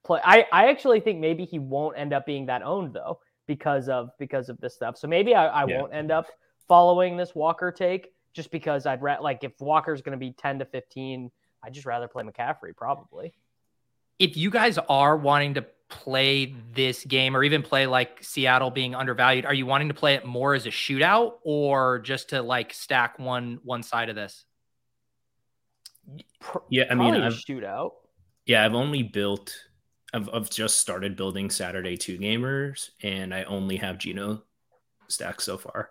play. 0.04 0.20
I 0.24 0.46
I 0.52 0.68
actually 0.68 1.00
think 1.00 1.18
maybe 1.18 1.44
he 1.44 1.58
won't 1.58 1.98
end 1.98 2.12
up 2.12 2.26
being 2.26 2.46
that 2.46 2.62
owned 2.62 2.92
though 2.92 3.20
because 3.50 3.88
of 3.88 4.11
because 4.16 4.49
of 4.49 4.61
this 4.61 4.75
stuff. 4.76 4.97
So 4.97 5.09
maybe 5.09 5.35
I, 5.35 5.47
I 5.49 5.66
Yeah. 5.66 5.80
won't 5.80 5.92
end 5.92 6.12
up 6.12 6.26
following 6.69 7.16
this 7.16 7.35
Walker 7.35 7.73
take 7.73 8.12
just 8.33 8.52
because 8.52 8.87
I'd 8.87 9.02
ra- 9.02 9.19
like 9.21 9.42
if 9.42 9.50
Walker's 9.61 10.02
going 10.02 10.12
to 10.12 10.19
be 10.25 10.30
10 10.30 10.61
to 10.61 10.64
15, 10.64 11.33
I'd 11.64 11.73
just 11.73 11.85
rather 11.85 12.07
play 12.07 12.23
McCaffrey 12.23 12.76
probably. 12.76 13.33
if 14.21 14.37
you 14.37 14.50
guys 14.50 14.78
are 14.88 15.16
wanting 15.16 15.54
to 15.54 15.66
play 15.88 16.54
this 16.73 17.04
game 17.04 17.37
or 17.37 17.42
even 17.42 17.61
play 17.62 17.87
like 17.88 18.23
Seattle 18.23 18.71
being 18.71 18.95
undervalued, 18.95 19.45
are 19.47 19.54
you 19.54 19.66
wanting 19.66 19.88
to 19.88 19.95
play 19.95 20.14
it 20.14 20.25
more 20.25 20.54
as 20.54 20.64
a 20.66 20.69
shootout 20.71 21.38
or 21.42 21.99
just 21.99 22.28
to 22.28 22.40
like 22.40 22.73
stack 22.73 23.19
one 23.19 23.59
one 23.64 23.83
side 23.83 24.09
of 24.11 24.14
this? 24.14 24.45
Pr- 26.38 26.59
Yeah, 26.69 26.85
I 26.88 26.95
mean, 26.95 27.09
probably 27.11 27.21
a 27.23 27.26
I've- 27.26 27.42
shootout. 27.49 27.90
yeah, 28.47 28.64
I've 28.64 28.75
only 28.75 29.02
built, 29.02 29.52
I've, 30.12 30.28
I've 30.32 30.50
just 30.50 30.78
started 30.78 31.16
building 31.16 31.50
Saturday 31.50 31.96
two 31.96 32.18
gamers, 32.18 32.90
and 33.02 33.32
I 33.34 33.44
only 33.44 33.76
have 33.76 33.98
Geno 33.98 34.42
stacks 35.08 35.44
so 35.44 35.56
far. 35.58 35.90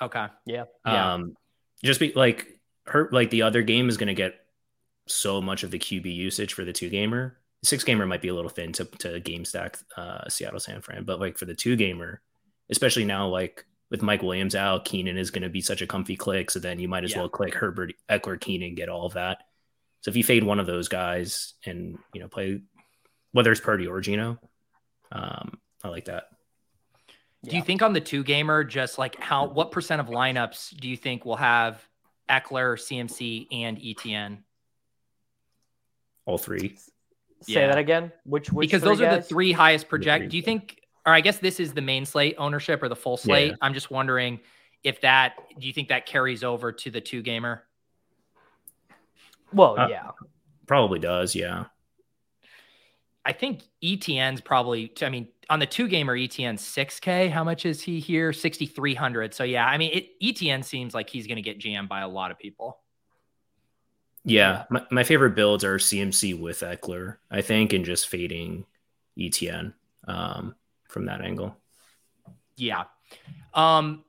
Okay. 0.00 0.26
Yeah. 0.46 0.64
Yeah. 0.86 1.14
Um, 1.14 1.36
just 1.84 2.00
be 2.00 2.12
like 2.14 2.58
her, 2.86 3.08
like 3.12 3.30
the 3.30 3.42
other 3.42 3.62
game 3.62 3.88
is 3.88 3.96
going 3.96 4.08
to 4.08 4.14
get 4.14 4.34
so 5.06 5.40
much 5.40 5.62
of 5.62 5.70
the 5.70 5.78
QB 5.78 6.12
usage 6.14 6.54
for 6.54 6.64
the 6.64 6.72
two 6.72 6.88
gamer. 6.88 7.38
Six 7.62 7.84
gamer 7.84 8.06
might 8.06 8.22
be 8.22 8.28
a 8.28 8.34
little 8.34 8.50
thin 8.50 8.72
to, 8.72 8.84
to 8.84 9.20
game 9.20 9.44
stack 9.44 9.78
uh, 9.96 10.28
Seattle 10.28 10.58
San 10.58 10.80
Fran, 10.80 11.04
but 11.04 11.20
like 11.20 11.38
for 11.38 11.44
the 11.44 11.54
two 11.54 11.76
gamer, 11.76 12.20
especially 12.70 13.04
now, 13.04 13.28
like 13.28 13.64
with 13.90 14.02
Mike 14.02 14.22
Williams 14.22 14.54
out, 14.56 14.84
Keenan 14.84 15.16
is 15.18 15.30
going 15.30 15.42
to 15.42 15.48
be 15.48 15.60
such 15.60 15.82
a 15.82 15.86
comfy 15.86 16.16
click. 16.16 16.50
So 16.50 16.58
then 16.58 16.80
you 16.80 16.88
might 16.88 17.04
as 17.04 17.12
Yeah. 17.12 17.18
well 17.18 17.28
click 17.28 17.54
Herbert, 17.54 17.92
Ekeler, 18.08 18.40
Keenan, 18.40 18.74
get 18.74 18.88
all 18.88 19.06
of 19.06 19.12
that. 19.14 19.38
So 20.02 20.10
if 20.10 20.16
you 20.16 20.24
fade 20.24 20.44
one 20.44 20.60
of 20.60 20.66
those 20.66 20.88
guys 20.88 21.54
and 21.64 21.96
you 22.12 22.20
know 22.20 22.28
play 22.28 22.60
whether 23.30 23.50
it's 23.50 23.60
Purdy 23.60 23.86
or 23.86 24.00
Geno, 24.00 24.38
um, 25.10 25.58
I 25.82 25.88
like 25.88 26.04
that. 26.06 26.24
Do 27.44 27.56
you 27.56 27.62
think 27.62 27.82
on 27.82 27.92
the 27.92 28.00
two 28.00 28.22
gamer, 28.22 28.62
just 28.62 28.98
like 28.98 29.18
how 29.18 29.46
what 29.46 29.72
percent 29.72 30.00
of 30.00 30.08
lineups 30.08 30.78
do 30.78 30.88
you 30.88 30.96
think 30.96 31.24
will 31.24 31.36
have 31.36 31.82
Ekeler, 32.28 32.76
CMC, 32.76 33.46
and 33.50 33.78
ETN? 33.78 34.38
All 36.24 36.38
three. 36.38 36.76
Say 37.42 37.54
Yeah. 37.54 37.68
that 37.68 37.78
again. 37.78 38.12
Which 38.24 38.52
which 38.52 38.68
because 38.68 38.82
three 38.82 38.90
those 38.90 39.00
are 39.00 39.16
the 39.16 39.22
three 39.22 39.52
highest 39.52 39.84
three, 39.86 39.98
project. 39.98 40.30
Do 40.30 40.36
you 40.36 40.42
think, 40.42 40.80
or 41.06 41.12
I 41.12 41.20
guess 41.20 41.38
this 41.38 41.58
is 41.58 41.72
the 41.72 41.80
main 41.80 42.04
slate 42.04 42.36
ownership 42.38 42.82
or 42.82 42.88
the 42.88 42.96
full 42.96 43.16
slate? 43.16 43.50
Yeah. 43.50 43.56
I'm 43.60 43.74
just 43.74 43.90
wondering 43.90 44.40
if 44.84 45.00
that. 45.00 45.34
Do 45.58 45.66
you 45.66 45.72
think 45.72 45.88
that 45.88 46.06
carries 46.06 46.44
over 46.44 46.70
to 46.72 46.90
the 46.90 47.00
two 47.00 47.22
gamer? 47.22 47.64
Well, 49.52 49.78
Uh, 49.78 49.88
yeah. 49.88 50.10
Probably 50.66 50.98
does, 50.98 51.34
yeah. 51.34 51.64
I 53.24 53.32
think 53.32 53.62
ETN's 53.82 54.40
probably. 54.40 54.92
I 55.00 55.08
mean, 55.08 55.28
on 55.48 55.58
the 55.60 55.66
two 55.66 55.86
gamer, 55.86 56.16
ETN 56.16 56.58
six 56.58 56.98
K. 56.98 57.28
How 57.28 57.44
much 57.44 57.64
is 57.66 57.80
he 57.80 58.00
here? 58.00 58.32
Sixty 58.32 58.66
three 58.66 58.94
hundred. 58.94 59.32
So 59.34 59.44
yeah, 59.44 59.66
I 59.66 59.78
mean, 59.78 59.92
it, 59.92 60.20
ETN 60.20 60.64
seems 60.64 60.92
like 60.94 61.08
he's 61.08 61.26
going 61.26 61.36
to 61.36 61.42
get 61.42 61.58
jammed 61.58 61.88
by 61.88 62.00
a 62.00 62.08
lot 62.08 62.30
of 62.30 62.38
people. 62.38 62.78
Yeah, 64.24 64.64
my, 64.70 64.84
my 64.90 65.04
favorite 65.04 65.34
builds 65.34 65.62
are 65.64 65.78
CMC 65.78 66.38
with 66.38 66.60
Ekeler, 66.60 67.16
I 67.30 67.42
think, 67.42 67.72
and 67.72 67.84
just 67.84 68.08
fading 68.08 68.64
ETN 69.18 69.74
um, 70.06 70.54
from 70.88 71.06
that 71.06 71.20
angle. 71.20 71.56
Yeah. 72.56 72.84
Um, 73.54 74.04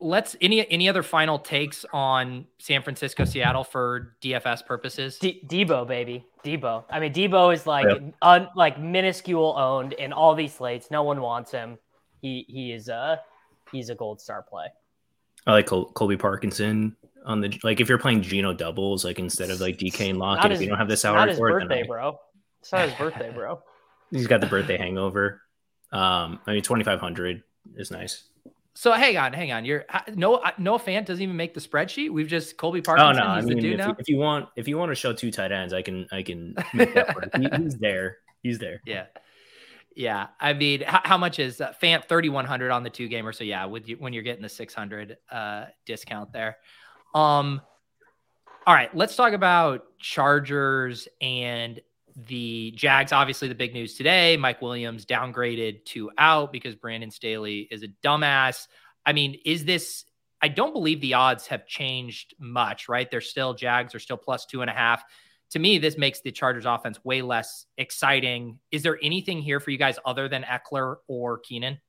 let's 0.00 0.36
any 0.40 0.68
any 0.70 0.88
other 0.88 1.02
final 1.02 1.38
takes 1.38 1.84
on 1.92 2.46
San 2.58 2.82
Francisco, 2.82 3.24
Seattle 3.24 3.64
for 3.64 4.16
DFS 4.22 4.64
purposes? 4.66 5.18
D- 5.18 5.42
Debo, 5.46 5.86
baby, 5.86 6.24
Debo. 6.44 6.84
I 6.90 7.00
mean, 7.00 7.12
Debo 7.12 7.52
is 7.54 7.66
like 7.66 7.86
Yeah. 7.86 8.10
un- 8.22 8.48
like 8.56 8.78
minuscule 8.78 9.54
owned 9.56 9.92
in 9.94 10.12
all 10.12 10.34
these 10.34 10.54
slates. 10.54 10.90
No 10.90 11.02
one 11.02 11.20
wants 11.20 11.50
him. 11.50 11.78
He 12.20 12.44
he 12.48 12.72
is 12.72 12.88
a 12.88 13.20
he's 13.72 13.90
a 13.90 13.94
gold 13.94 14.20
star 14.20 14.42
play. 14.42 14.66
I 15.46 15.52
like 15.52 15.66
Col- 15.66 15.90
Colby 15.92 16.16
Parkinson 16.16 16.96
on 17.24 17.40
the 17.40 17.58
like 17.62 17.80
if 17.80 17.88
you're 17.88 17.98
playing 17.98 18.22
Geno 18.22 18.52
doubles, 18.52 19.04
like 19.04 19.18
instead 19.18 19.50
of 19.50 19.60
like 19.60 19.78
DK 19.78 20.10
and 20.10 20.18
Lockett, 20.18 20.52
if 20.52 20.60
you 20.60 20.68
don't 20.68 20.78
have 20.78 20.88
the 20.88 20.92
Not 20.92 20.98
salary 20.98 21.28
his 21.30 21.38
for 21.38 21.50
birthday, 21.60 21.82
I- 21.82 21.86
bro. 21.86 22.18
It's 22.60 22.72
not 22.72 22.88
his 22.88 22.94
birthday, 22.98 23.30
bro. 23.32 23.62
he's 24.10 24.26
got 24.26 24.40
the 24.40 24.46
birthday 24.46 24.76
hangover. 24.76 25.40
Um, 25.92 26.40
I 26.46 26.52
mean, 26.52 26.62
twenty 26.62 26.82
five 26.84 26.98
hundred 27.00 27.42
is 27.76 27.90
nice. 27.92 28.24
So 28.78 28.92
hang 28.92 29.16
on, 29.16 29.32
hang 29.32 29.52
on. 29.52 29.64
You're 29.64 29.86
no 30.14 30.42
no 30.58 30.76
fan 30.76 31.04
doesn't 31.04 31.22
even 31.22 31.34
make 31.34 31.54
the 31.54 31.60
spreadsheet. 31.60 32.10
We've 32.12 32.28
just 32.28 32.58
Colby 32.58 32.80
Oh 32.80 32.82
Parkinson. 32.82 33.24
no, 33.24 33.30
I 33.30 33.40
mean, 33.40 33.56
the 33.56 33.62
dude 33.62 33.72
if 33.72 33.78
now. 33.78 33.88
you, 33.88 33.94
if 33.98 34.08
you 34.10 34.16
want, 34.18 34.48
if 34.54 34.68
you 34.68 34.76
want 34.76 34.90
to 34.90 34.94
show 34.94 35.14
two 35.14 35.30
tight 35.30 35.50
ends, 35.50 35.72
I 35.72 35.80
can, 35.80 36.06
I 36.12 36.22
can. 36.22 36.54
Make 36.74 36.92
that 36.94 37.14
work. 37.16 37.30
He- 37.36 37.62
he's 37.62 37.78
there. 37.78 38.18
He's 38.42 38.58
there. 38.58 38.82
Yeah. 38.84 39.06
Yeah. 39.94 40.26
I 40.38 40.52
mean, 40.52 40.82
how, 40.82 41.00
how 41.04 41.16
much 41.16 41.38
is 41.38 41.58
uh, 41.60 41.72
Fant 41.82 42.04
3100 42.06 42.70
on 42.70 42.82
the 42.82 42.90
two 42.90 43.08
gamer? 43.08 43.32
So 43.32 43.44
yeah, 43.44 43.64
with 43.64 43.88
you, 43.88 43.96
when 43.96 44.12
you're 44.12 44.22
getting 44.22 44.42
the 44.42 44.48
600 44.50 45.16
uh, 45.32 45.64
discount 45.86 46.32
there. 46.34 46.58
Um, 47.14 47.62
all 48.66 48.74
right, 48.74 48.94
let's 48.94 49.16
talk 49.16 49.32
about 49.32 49.84
Chargers 49.98 51.08
and 51.22 51.80
the 52.16 52.72
Jags. 52.76 53.12
Obviously, 53.12 53.48
the 53.48 53.54
big 53.54 53.74
news 53.74 53.94
today 53.94 54.36
Mike 54.36 54.62
Williams 54.62 55.04
downgraded 55.04 55.84
to 55.86 56.10
out 56.18 56.52
because 56.52 56.74
Brandon 56.74 57.10
Staley 57.10 57.68
is 57.70 57.82
a 57.82 57.88
dumbass. 58.02 58.66
I 59.04 59.12
mean, 59.12 59.38
is 59.44 59.64
this, 59.64 60.04
I 60.40 60.48
don't 60.48 60.72
believe 60.72 61.00
the 61.00 61.14
odds 61.14 61.46
have 61.48 61.66
changed 61.66 62.34
much, 62.38 62.88
right? 62.88 63.10
They're 63.10 63.20
still, 63.20 63.54
Jags 63.54 63.94
are 63.94 64.00
still 64.00 64.16
plus 64.16 64.46
two 64.46 64.62
and 64.62 64.70
a 64.70 64.74
half 64.74 65.04
to 65.50 65.58
me, 65.58 65.78
this 65.78 65.96
makes 65.96 66.20
the 66.20 66.32
Chargers 66.32 66.66
offense 66.66 67.04
way 67.04 67.22
less 67.22 67.66
exciting. 67.78 68.58
Is 68.72 68.82
there 68.82 68.98
anything 69.02 69.40
here 69.40 69.60
for 69.60 69.70
you 69.70 69.78
guys 69.78 69.98
other 70.04 70.28
than 70.28 70.42
Ekeler 70.42 70.96
or 71.06 71.38
Keenan? 71.38 71.80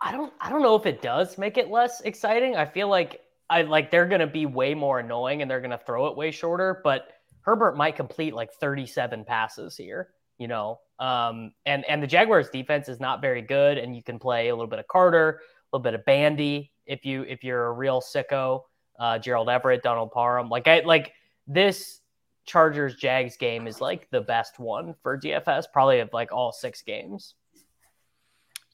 I 0.00 0.12
don't 0.12 0.32
I 0.40 0.50
don't 0.50 0.62
know 0.62 0.74
if 0.74 0.86
it 0.86 1.00
does 1.00 1.38
make 1.38 1.58
it 1.58 1.70
less 1.70 2.00
exciting. 2.00 2.56
I 2.56 2.64
feel 2.64 2.88
like 2.88 3.20
I 3.48 3.62
like 3.62 3.90
they're 3.90 4.06
gonna 4.06 4.26
be 4.26 4.46
way 4.46 4.74
more 4.74 4.98
annoying 4.98 5.42
and 5.42 5.50
they're 5.50 5.60
gonna 5.60 5.78
throw 5.78 6.06
it 6.06 6.16
way 6.16 6.30
shorter, 6.30 6.80
but 6.82 7.08
Herbert 7.42 7.76
might 7.76 7.96
complete 7.96 8.34
like 8.34 8.52
37 8.54 9.24
passes 9.24 9.76
here, 9.76 10.10
you 10.38 10.48
know. 10.48 10.80
Um 10.98 11.52
and 11.66 11.84
and 11.86 12.02
the 12.02 12.06
Jaguars 12.06 12.48
defense 12.50 12.88
is 12.88 13.00
not 13.00 13.20
very 13.20 13.42
good, 13.42 13.78
and 13.78 13.94
you 13.94 14.02
can 14.02 14.18
play 14.18 14.48
a 14.48 14.54
little 14.54 14.68
bit 14.68 14.78
of 14.78 14.88
Carter, 14.88 15.40
a 15.40 15.76
little 15.76 15.82
bit 15.82 15.94
of 15.94 16.04
Bandy 16.04 16.72
if 16.86 17.04
you 17.04 17.22
if 17.22 17.44
you're 17.44 17.66
a 17.66 17.72
real 17.72 18.00
sicko, 18.00 18.62
uh 18.98 19.18
Gerald 19.18 19.48
Everett, 19.48 19.82
Donald 19.82 20.12
Parham. 20.12 20.48
Like 20.48 20.68
I 20.68 20.80
like 20.80 21.12
this 21.46 22.00
Chargers 22.44 22.96
Jags 22.96 23.36
game 23.36 23.66
is 23.66 23.80
like 23.80 24.08
the 24.10 24.20
best 24.20 24.58
one 24.58 24.94
for 25.02 25.18
DFS, 25.18 25.64
probably 25.72 26.00
of 26.00 26.10
like 26.12 26.32
all 26.32 26.52
six 26.52 26.82
games. 26.82 27.34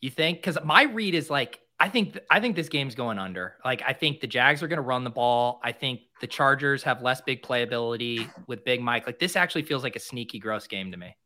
You 0.00 0.10
think? 0.10 0.38
Because 0.38 0.58
my 0.64 0.84
read 0.84 1.14
is 1.14 1.28
like 1.28 1.60
I 1.80 1.88
think 1.88 2.18
I 2.30 2.40
think 2.40 2.56
this 2.56 2.68
game's 2.68 2.94
going 2.94 3.18
under. 3.18 3.56
Like 3.64 3.82
I 3.86 3.92
think 3.92 4.20
the 4.20 4.26
Jags 4.26 4.62
are 4.62 4.68
going 4.68 4.78
to 4.78 4.82
run 4.82 5.04
the 5.04 5.10
ball. 5.10 5.60
I 5.62 5.72
think 5.72 6.00
the 6.20 6.26
Chargers 6.26 6.82
have 6.82 7.02
less 7.02 7.20
big 7.20 7.42
playability 7.42 8.28
with 8.46 8.64
Big 8.64 8.80
Mike. 8.80 9.06
Like 9.06 9.18
this 9.18 9.36
actually 9.36 9.62
feels 9.62 9.84
like 9.84 9.94
a 9.94 10.00
sneaky 10.00 10.40
gross 10.40 10.66
game 10.66 10.90
to 10.90 10.96
me. 10.96 11.16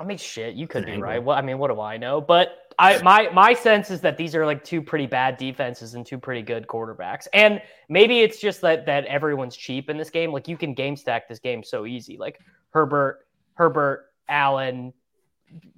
I 0.00 0.04
mean, 0.04 0.18
shit, 0.18 0.54
you 0.54 0.66
could 0.66 0.86
be 0.86 0.96
right. 0.96 1.22
Well, 1.22 1.36
I 1.36 1.42
mean, 1.42 1.58
what 1.58 1.70
do 1.70 1.80
I 1.80 1.96
know? 1.96 2.20
But 2.20 2.74
I 2.78 3.00
my 3.02 3.28
my 3.32 3.52
sense 3.54 3.90
is 3.90 4.00
that 4.00 4.16
these 4.16 4.34
are 4.34 4.44
like 4.44 4.64
two 4.64 4.82
pretty 4.82 5.06
bad 5.06 5.36
defenses 5.36 5.94
and 5.94 6.04
two 6.04 6.18
pretty 6.18 6.42
good 6.42 6.66
quarterbacks. 6.66 7.28
And 7.32 7.62
maybe 7.88 8.20
it's 8.20 8.40
just 8.40 8.60
that 8.62 8.86
that 8.86 9.04
everyone's 9.06 9.56
cheap 9.56 9.88
in 9.88 9.98
this 9.98 10.10
game. 10.10 10.32
Like 10.32 10.48
you 10.48 10.56
can 10.56 10.74
game 10.74 10.96
stack 10.96 11.28
this 11.28 11.38
game 11.38 11.62
so 11.62 11.86
easy. 11.86 12.16
Like 12.16 12.40
Herbert, 12.70 13.26
Herbert, 13.54 14.06
Allen, 14.28 14.92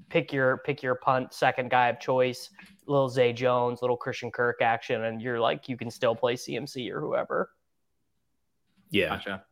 pick 0.09 0.33
your 0.33 0.59
pick 0.59 0.83
your 0.83 0.95
punt 0.95 1.35
second 1.35 1.71
guy 1.71 1.89
of 1.89 2.01
choice, 2.01 2.51
little 2.87 3.09
Zay 3.09 3.33
Jones, 3.33 3.81
little 3.83 3.97
Christian 3.97 4.31
Kirk 4.31 4.61
action, 4.63 5.05
and 5.05 5.21
you're 5.23 5.41
like 5.41 5.69
you 5.69 5.77
can 5.77 5.91
still 5.91 6.15
play 6.15 6.35
CMC 6.35 6.91
or 6.91 7.01
whoever. 7.01 7.51
Yeah, 8.91 9.09
Gotcha. 9.11 9.45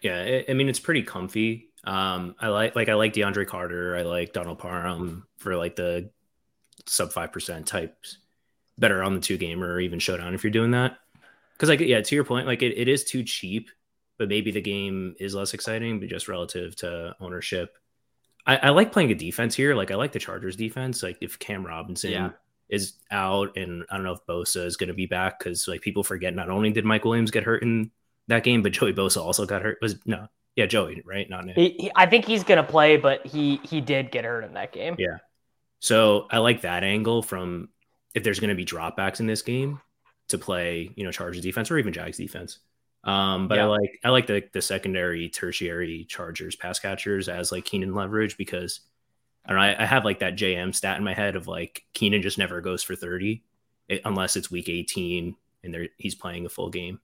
yeah. 0.00 0.42
I, 0.48 0.50
I 0.50 0.54
mean, 0.54 0.68
it's 0.68 0.80
pretty 0.80 1.02
comfy. 1.02 1.70
Um, 1.84 2.34
I 2.40 2.48
like 2.48 2.74
like 2.76 2.88
I 2.88 2.94
like 2.94 3.12
DeAndre 3.12 3.46
Carter. 3.46 3.96
I 3.96 4.02
like 4.02 4.32
Donald 4.32 4.58
Parham 4.58 5.26
for 5.38 5.56
like 5.56 5.76
the 5.76 6.10
sub 6.86 7.12
five 7.12 7.32
percent 7.32 7.66
types. 7.66 8.18
Better 8.78 9.02
on 9.02 9.14
the 9.14 9.20
two 9.20 9.36
gamer 9.36 9.66
or 9.72 9.80
even 9.80 9.98
showdown 9.98 10.34
if 10.34 10.44
you're 10.44 10.50
doing 10.52 10.70
that. 10.72 10.98
Because 11.52 11.68
like 11.68 11.80
yeah, 11.80 12.00
to 12.00 12.14
your 12.14 12.24
point, 12.24 12.46
like 12.46 12.62
it, 12.62 12.78
it 12.78 12.86
is 12.88 13.04
too 13.04 13.24
cheap, 13.24 13.70
but 14.16 14.28
maybe 14.28 14.50
the 14.52 14.60
game 14.60 15.16
is 15.18 15.34
less 15.34 15.54
exciting, 15.54 15.98
but 15.98 16.08
just 16.08 16.28
relative 16.28 16.76
to 16.76 17.14
ownership. 17.20 17.76
I, 18.46 18.56
I 18.56 18.68
like 18.70 18.92
playing 18.92 19.10
a 19.10 19.14
defense 19.16 19.54
here. 19.54 19.74
Like 19.74 19.90
I 19.90 19.96
like 19.96 20.12
the 20.12 20.18
Chargers 20.20 20.56
defense. 20.56 21.02
Like 21.02 21.18
if 21.20 21.38
Cam 21.38 21.66
Robinson 21.66 22.12
Yeah. 22.12 22.30
Is 22.68 22.94
out, 23.10 23.56
and 23.56 23.84
I 23.90 23.96
don't 23.96 24.04
know 24.04 24.12
if 24.12 24.26
Bosa 24.26 24.64
is 24.64 24.76
going 24.76 24.88
to 24.88 24.94
be 24.94 25.06
back 25.06 25.38
because 25.38 25.66
like 25.68 25.80
people 25.80 26.02
forget 26.02 26.34
not 26.34 26.50
only 26.50 26.70
did 26.70 26.84
Mike 26.84 27.04
Williams 27.04 27.30
get 27.30 27.44
hurt 27.44 27.62
in 27.62 27.90
that 28.26 28.44
game, 28.44 28.62
but 28.62 28.72
Joey 28.72 28.92
Bosa 28.92 29.22
also 29.22 29.46
got 29.46 29.62
hurt. 29.62 29.78
Was 29.80 29.96
no, 30.06 30.28
yeah, 30.56 30.66
Joey, 30.66 31.02
right? 31.04 31.28
Not 31.28 31.46
Nick. 31.46 31.56
He, 31.56 31.76
he, 31.78 31.90
I 31.94 32.06
think 32.06 32.24
he's 32.24 32.44
gonna 32.44 32.62
play, 32.62 32.96
but 32.96 33.26
he 33.26 33.60
he 33.62 33.80
did 33.80 34.10
get 34.10 34.24
hurt 34.24 34.44
in 34.44 34.54
that 34.54 34.72
game. 34.72 34.96
Yeah. 34.98 35.18
So 35.80 36.26
I 36.30 36.38
like 36.38 36.62
that 36.62 36.82
angle 36.82 37.22
from 37.22 37.68
if 38.14 38.24
there's 38.24 38.40
going 38.40 38.48
to 38.48 38.56
be 38.56 38.64
dropbacks 38.64 39.20
in 39.20 39.26
this 39.26 39.42
game 39.42 39.80
to 40.28 40.38
play, 40.38 40.90
you 40.96 41.04
know, 41.04 41.12
Chargers 41.12 41.40
defense 41.40 41.70
or 41.70 41.78
even 41.78 41.92
Jags 41.92 42.16
defense. 42.16 42.58
Um, 43.04 43.48
but 43.48 43.58
I 43.58 43.64
like 43.64 44.00
I 44.04 44.08
like 44.10 44.26
the 44.26 44.42
the 44.52 44.60
secondary, 44.60 45.28
tertiary 45.28 46.04
Chargers 46.08 46.56
pass 46.56 46.78
catchers 46.78 47.28
as 47.28 47.52
like 47.52 47.64
Keenan 47.64 47.94
leverage 47.94 48.36
because 48.36 48.80
I 49.48 49.52
don't 49.52 49.60
know. 49.60 49.66
I, 49.66 49.82
I 49.82 49.86
have 49.86 50.04
like 50.04 50.18
that 50.20 50.36
JM 50.36 50.74
stat 50.74 50.98
in 50.98 51.04
my 51.04 51.14
head 51.14 51.34
of 51.34 51.48
like 51.48 51.84
Keenan 51.94 52.22
just 52.22 52.38
never 52.38 52.60
goes 52.60 52.82
for 52.82 52.94
thirty 52.94 53.42
it, 53.88 54.02
unless 54.04 54.36
it's 54.36 54.50
week 54.50 54.68
eighteen 54.68 55.34
and 55.64 55.72
they're, 55.72 55.88
he's 55.96 56.14
playing 56.14 56.46
a 56.46 56.48
full 56.48 56.70
game. 56.70 57.00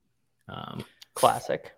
Um, 0.49 0.85
Classic. 1.15 1.73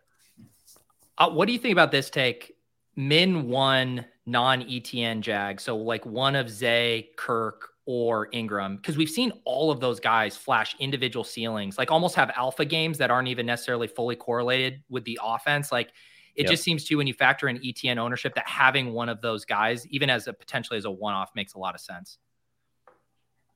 Uh, 1.19 1.31
what 1.31 1.47
do 1.47 1.53
you 1.53 1.59
think 1.59 1.73
about 1.73 1.93
this 1.93 2.11
take? 2.11 2.57
Min 2.97 3.49
one 3.49 4.05
non 4.27 4.63
ETN 4.63 5.21
Jag. 5.21 5.61
So 5.61 5.77
like 5.77 6.05
one 6.05 6.35
of 6.35 6.51
Zay, 6.51 7.11
Kirk, 7.17 7.71
or 7.87 8.29
Ingram. 8.33 8.77
Because 8.77 8.97
we've 8.97 9.09
seen 9.09 9.33
all 9.45 9.71
of 9.71 9.81
those 9.81 10.01
guys 10.01 10.37
flash 10.37 10.75
individual 10.81 11.25
ceilings, 11.25 11.79
like 11.79 11.91
almost 11.91 12.17
have 12.17 12.31
alpha 12.37 12.65
games 12.65 12.99
that 12.99 13.11
aren't 13.11 13.29
even 13.29 13.47
necessarily 13.47 13.87
fully 13.87 14.17
correlated 14.17 14.83
with 14.91 15.05
the 15.05 15.19
offense. 15.23 15.71
Like 15.71 15.93
it 16.37 16.43
Yep. 16.43 16.51
just 16.51 16.63
seems 16.63 16.85
to 16.85 16.97
when 16.97 17.07
you 17.07 17.15
factor 17.15 17.49
in 17.49 17.59
ETN 17.59 17.97
ownership 17.99 18.35
that 18.35 18.47
having 18.47 18.93
one 18.93 19.09
of 19.09 19.21
those 19.23 19.45
guys, 19.45 19.87
even 19.89 20.11
as 20.11 20.27
a 20.27 20.33
potentially 20.33 20.77
as 20.77 20.85
a 20.85 20.91
one 20.91 21.15
off, 21.15 21.31
makes 21.35 21.55
a 21.55 21.59
lot 21.59 21.75
of 21.75 21.81
sense. 21.81 22.19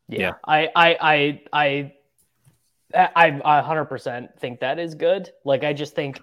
Yeah, 0.08 0.18
Yeah. 0.20 0.32
I, 0.44 0.68
I, 0.74 0.96
I, 1.00 1.42
I, 1.52 3.08
I, 3.14 3.40
I 3.44 3.62
100% 3.62 4.38
think 4.40 4.60
that 4.60 4.78
is 4.78 4.94
good. 4.94 5.30
Like, 5.44 5.62
I 5.62 5.72
just 5.72 5.94
think 5.94 6.20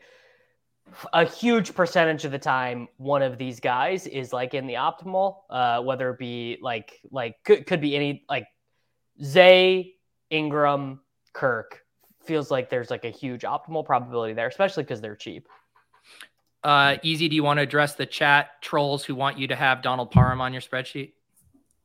a 1.13 1.25
huge 1.25 1.75
percentage 1.75 2.25
of 2.25 2.31
the 2.31 2.39
time 2.39 2.87
one 2.97 3.21
of 3.21 3.37
these 3.37 3.59
guys 3.59 4.07
is 4.07 4.33
like 4.33 4.53
in 4.53 4.67
the 4.67 4.75
optimal 4.75 5.39
uh 5.49 5.81
whether 5.81 6.09
it 6.11 6.17
be 6.17 6.57
like 6.61 6.99
like 7.11 7.35
could, 7.43 7.65
could 7.67 7.81
be 7.81 7.93
any 7.93 8.23
like 8.29 8.47
zay 9.21 9.93
ingram 10.29 11.01
kirk 11.33 11.83
feels 12.23 12.49
like 12.49 12.69
there's 12.69 12.89
like 12.89 13.03
a 13.03 13.09
huge 13.09 13.41
optimal 13.41 13.85
probability 13.85 14.33
there 14.33 14.47
especially 14.47 14.83
because 14.83 15.01
they're 15.01 15.15
cheap 15.15 15.49
Uh, 16.63 16.97
easy. 17.03 17.29
Do 17.29 17.35
you 17.35 17.43
want 17.43 17.57
to 17.57 17.63
address 17.63 17.95
the 17.95 18.05
chat 18.05 18.61
trolls 18.61 19.05
who 19.05 19.15
want 19.15 19.37
you 19.37 19.47
to 19.47 19.55
have 19.55 19.81
Donald 19.81 20.11
Parham 20.11 20.41
on 20.41 20.53
your 20.53 20.61
spreadsheet? 20.61 21.13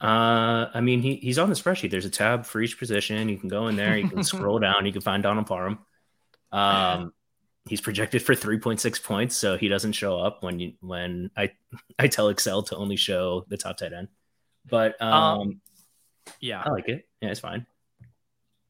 Uh, 0.01 0.69
I 0.75 0.81
mean, 0.81 1.01
he, 1.01 1.17
he's 1.17 1.39
on 1.39 1.49
the 1.49 1.55
spreadsheet. 1.55 1.91
There's 1.91 2.05
a 2.05 2.11
tab 2.11 2.45
for 2.45 2.61
each 2.61 2.79
position. 2.79 3.29
You 3.29 3.39
can 3.39 3.49
go 3.49 3.69
in 3.69 3.77
there. 3.77 3.97
You 3.97 4.09
can 4.09 4.25
scroll 4.25 4.59
down. 4.59 4.85
You 4.85 4.93
can 4.93 5.01
find 5.03 5.23
Donald 5.23 5.47
Parham. 5.47 5.79
Um, 6.51 7.13
he's 7.67 7.81
projected 7.81 8.23
for 8.23 8.35
3.6 8.35 9.03
points, 9.05 9.37
so 9.37 9.57
he 9.57 9.69
doesn't 9.69 9.93
show 9.93 10.19
up 10.19 10.43
when 10.43 10.59
you 10.59 10.73
when 10.81 11.31
I 11.37 11.53
I 11.99 12.09
tell 12.09 12.29
Excel 12.29 12.63
to 12.65 12.77
only 12.77 12.97
show 12.97 13.45
the 13.49 13.57
top 13.57 13.77
tight 13.77 13.93
end. 13.93 14.09
But 14.69 15.01
um, 15.01 15.13
Um, 15.13 15.61
Yeah. 16.41 16.63
I 16.67 16.71
like 16.71 16.89
it. 16.89 17.07
Yeah, 17.21 17.31
it's 17.31 17.41
fine. 17.41 17.67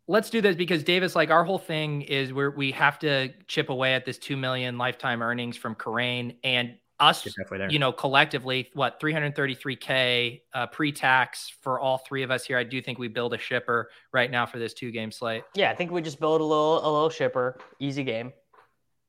Let's 0.09 0.31
do 0.31 0.41
this 0.41 0.57
because 0.57 0.83
Davis, 0.85 1.15
like 1.17 1.31
our 1.31 1.45
whole 1.45 1.59
thing 1.59 2.03
is 2.03 2.33
we're 2.33 2.51
we 2.51 2.71
have 2.73 2.99
to 3.01 3.31
chip 3.47 3.71
away 3.71 3.95
at 3.95 4.05
this 4.05 4.19
two 4.19 4.37
million 4.37 4.79
lifetime 4.79 5.23
earnings 5.23 5.57
from 5.57 5.75
Karain 5.75 6.37
and 6.45 6.75
us, 7.01 7.25
Get 7.25 7.35
halfway 7.39 7.59
there. 7.59 7.71
you 7.71 7.81
know, 7.81 7.91
collectively, 7.91 8.69
what 8.75 9.01
333k 9.01 10.41
uh, 10.55 10.67
pre-tax 10.69 11.53
for 11.61 11.81
all 11.81 11.99
three 11.99 12.23
of 12.23 12.31
us 12.31 12.45
here. 12.45 12.57
I 12.57 12.63
do 12.65 12.81
think 12.81 12.99
we 12.99 13.09
build 13.09 13.35
a 13.35 13.39
shipper 13.39 13.91
right 14.13 14.31
now 14.31 14.47
for 14.47 14.59
this 14.61 14.73
two 14.73 14.91
game 14.93 15.11
slate. 15.11 15.43
yeah 15.55 15.71
i 15.71 15.75
think 15.75 15.91
we 15.91 16.01
just 16.01 16.21
build 16.21 16.41
a 16.41 16.45
little 16.45 16.79
a 16.79 16.91
little 16.91 17.11
shipper 17.11 17.59
easy 17.81 18.05
game 18.05 18.33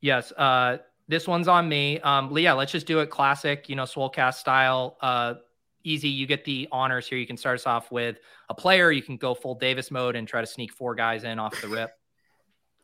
Yes, 0.02 0.34
uh, 0.34 0.80
this 1.08 1.30
one's 1.30 1.48
on 1.48 1.70
me. 1.70 1.98
Um, 2.02 2.38
yeah, 2.38 2.52
let's 2.52 2.74
just 2.74 2.86
do 2.86 3.00
it 3.00 3.10
classic, 3.10 3.70
you 3.70 3.78
know, 3.78 3.84
Swolecast 3.84 4.34
style. 4.34 4.98
Uh, 5.00 5.36
easy. 5.84 6.10
You 6.10 6.26
get 6.26 6.46
the 6.46 6.68
honors 6.72 7.08
here. 7.08 7.18
You 7.18 7.28
can 7.28 7.38
start 7.38 7.60
us 7.60 7.68
off 7.68 7.92
with 7.92 8.18
a 8.50 8.54
player. 8.54 8.92
You 8.92 9.02
can 9.02 9.18
go 9.18 9.34
full 9.36 9.56
Davis 9.56 9.92
mode 9.92 10.16
and 10.16 10.28
try 10.28 10.42
to 10.42 10.48
sneak 10.48 10.72
four 10.74 10.96
guys 10.96 11.24
in 11.24 11.40
off 11.40 11.60
the 11.62 11.68
rip. 11.68 11.92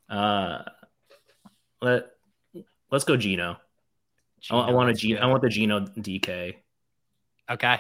Uh, 0.09 0.63
let 1.83 2.05
let's 2.91 3.03
go 3.03 3.15
Geno. 3.15 3.57
I, 4.49 4.55
I 4.57 4.71
want 4.71 4.89
a 4.89 4.93
Geno. 4.95 5.19
go. 5.19 5.27
I 5.27 5.29
want 5.29 5.43
the 5.43 5.49
Geno 5.49 5.81
DK. 5.81 6.55
Okay. 7.47 7.77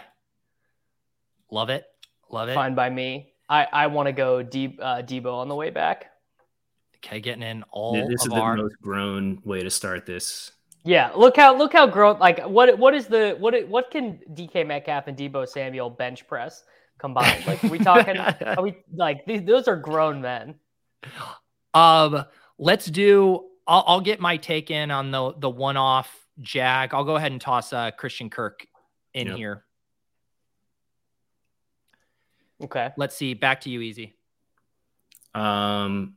Love 1.49 1.71
it. 1.71 1.85
Love 2.29 2.49
it. 2.49 2.53
fine 2.53 2.75
by 2.75 2.87
me 2.91 3.33
i 3.49 3.65
i 3.73 3.87
want 3.87 4.05
to 4.05 4.11
go 4.11 4.43
deep 4.43 4.77
uh 4.79 4.97
debo 5.01 5.33
on 5.33 5.47
the 5.47 5.55
way 5.55 5.71
back 5.71 6.11
Okay, 7.03 7.19
getting 7.19 7.41
in 7.41 7.63
all 7.71 7.93
This 8.07 8.21
is 8.21 8.27
of 8.27 8.33
the 8.33 8.39
our. 8.41 8.55
most 8.57 8.75
grown 8.81 9.41
way 9.43 9.63
to 9.63 9.69
start 9.71 10.05
this. 10.05 10.51
Yeah, 10.85 11.11
look 11.15 11.35
how 11.35 11.55
look 11.57 11.73
how 11.73 11.87
grown. 11.87 12.19
Like 12.19 12.41
what 12.45 12.77
what 12.79 12.93
is 12.93 13.07
the 13.07 13.35
what 13.39 13.67
what 13.67 13.91
can 13.91 14.19
DK 14.33 14.65
Metcalf 14.65 15.07
and 15.07 15.17
Debo 15.17 15.47
Samuel 15.47 15.89
bench 15.89 16.25
press 16.27 16.63
combined? 16.97 17.45
Like 17.45 17.63
are 17.63 17.69
we 17.69 17.79
talking? 17.83 18.17
are 18.17 18.63
we 18.63 18.77
like 18.95 19.25
these, 19.25 19.43
those 19.43 19.67
are 19.67 19.75
grown 19.75 20.21
men? 20.21 20.55
Um, 21.73 22.25
let's 22.57 22.85
do. 22.85 23.45
I'll, 23.67 23.83
I'll 23.85 24.01
get 24.01 24.19
my 24.19 24.37
take 24.37 24.71
in 24.71 24.89
on 24.89 25.11
the 25.11 25.33
the 25.37 25.49
one 25.49 25.77
off 25.77 26.25
Jag. 26.41 26.93
I'll 26.93 27.03
go 27.03 27.17
ahead 27.17 27.31
and 27.31 27.41
toss 27.41 27.73
uh, 27.73 27.91
Christian 27.91 28.29
Kirk 28.29 28.65
in 29.13 29.27
Yep. 29.27 29.37
here. 29.37 29.65
Okay, 32.61 32.89
Let's 32.97 33.15
see. 33.15 33.35
Back 33.35 33.61
to 33.61 33.69
you, 33.69 33.79
Easy. 33.81 34.17
Um, 35.33 36.15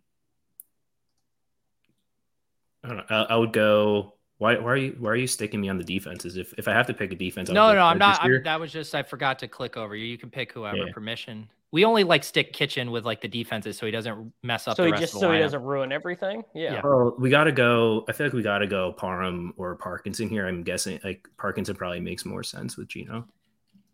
I 2.82 2.88
don't 2.88 2.96
know. 2.96 3.04
I, 3.10 3.22
I 3.22 3.36
would 3.36 3.52
go. 3.52 4.14
Why, 4.42 4.58
why 4.58 4.72
are 4.72 4.76
you 4.76 4.96
why 4.98 5.10
are 5.10 5.16
you 5.16 5.28
sticking 5.28 5.60
me 5.60 5.68
on 5.68 5.78
the 5.78 5.84
defenses? 5.84 6.36
If 6.36 6.52
if 6.58 6.66
I 6.66 6.72
have 6.72 6.88
to 6.88 6.94
pick 6.94 7.12
a 7.12 7.14
defense, 7.14 7.48
I'll 7.48 7.54
No, 7.54 7.72
no, 7.72 7.82
I'm 7.82 7.96
not. 7.96 8.18
I'm, 8.24 8.42
that 8.42 8.58
was 8.58 8.72
just 8.72 8.92
I 8.92 9.04
forgot 9.04 9.38
to 9.38 9.46
click 9.46 9.76
over 9.76 9.94
you. 9.94 10.04
You 10.04 10.18
can 10.18 10.30
pick 10.30 10.50
whoever 10.52 10.78
Yeah. 10.78 10.92
permission. 10.92 11.48
We 11.70 11.84
only 11.84 12.02
like 12.02 12.24
stick 12.24 12.52
Kitchen 12.52 12.90
with 12.90 13.04
like 13.04 13.20
the 13.20 13.28
defenses, 13.28 13.78
so 13.78 13.86
he 13.86 13.92
doesn't 13.92 14.32
mess 14.42 14.66
up 14.66 14.76
so 14.76 14.82
the 14.82 14.88
he 14.88 14.92
rest 14.94 15.02
just 15.02 15.14
of 15.14 15.20
the 15.20 15.26
so 15.28 15.32
he 15.32 15.38
doesn't 15.38 15.62
ruin 15.62 15.92
everything. 15.92 16.42
Yeah. 16.56 16.72
Yeah. 16.72 16.80
Well, 16.82 17.14
we 17.20 17.30
got 17.30 17.44
to 17.44 17.52
go. 17.52 18.04
I 18.08 18.12
feel 18.12 18.26
like 18.26 18.34
we 18.34 18.42
got 18.42 18.58
to 18.58 18.66
go 18.66 18.92
Parham 18.94 19.54
or 19.56 19.76
Parkinson 19.76 20.28
here. 20.28 20.48
I'm 20.48 20.64
guessing 20.64 20.98
like 21.04 21.28
Parkinson 21.38 21.76
probably 21.76 22.00
makes 22.00 22.24
more 22.24 22.42
sense 22.42 22.76
with 22.76 22.88
Geno. 22.88 23.28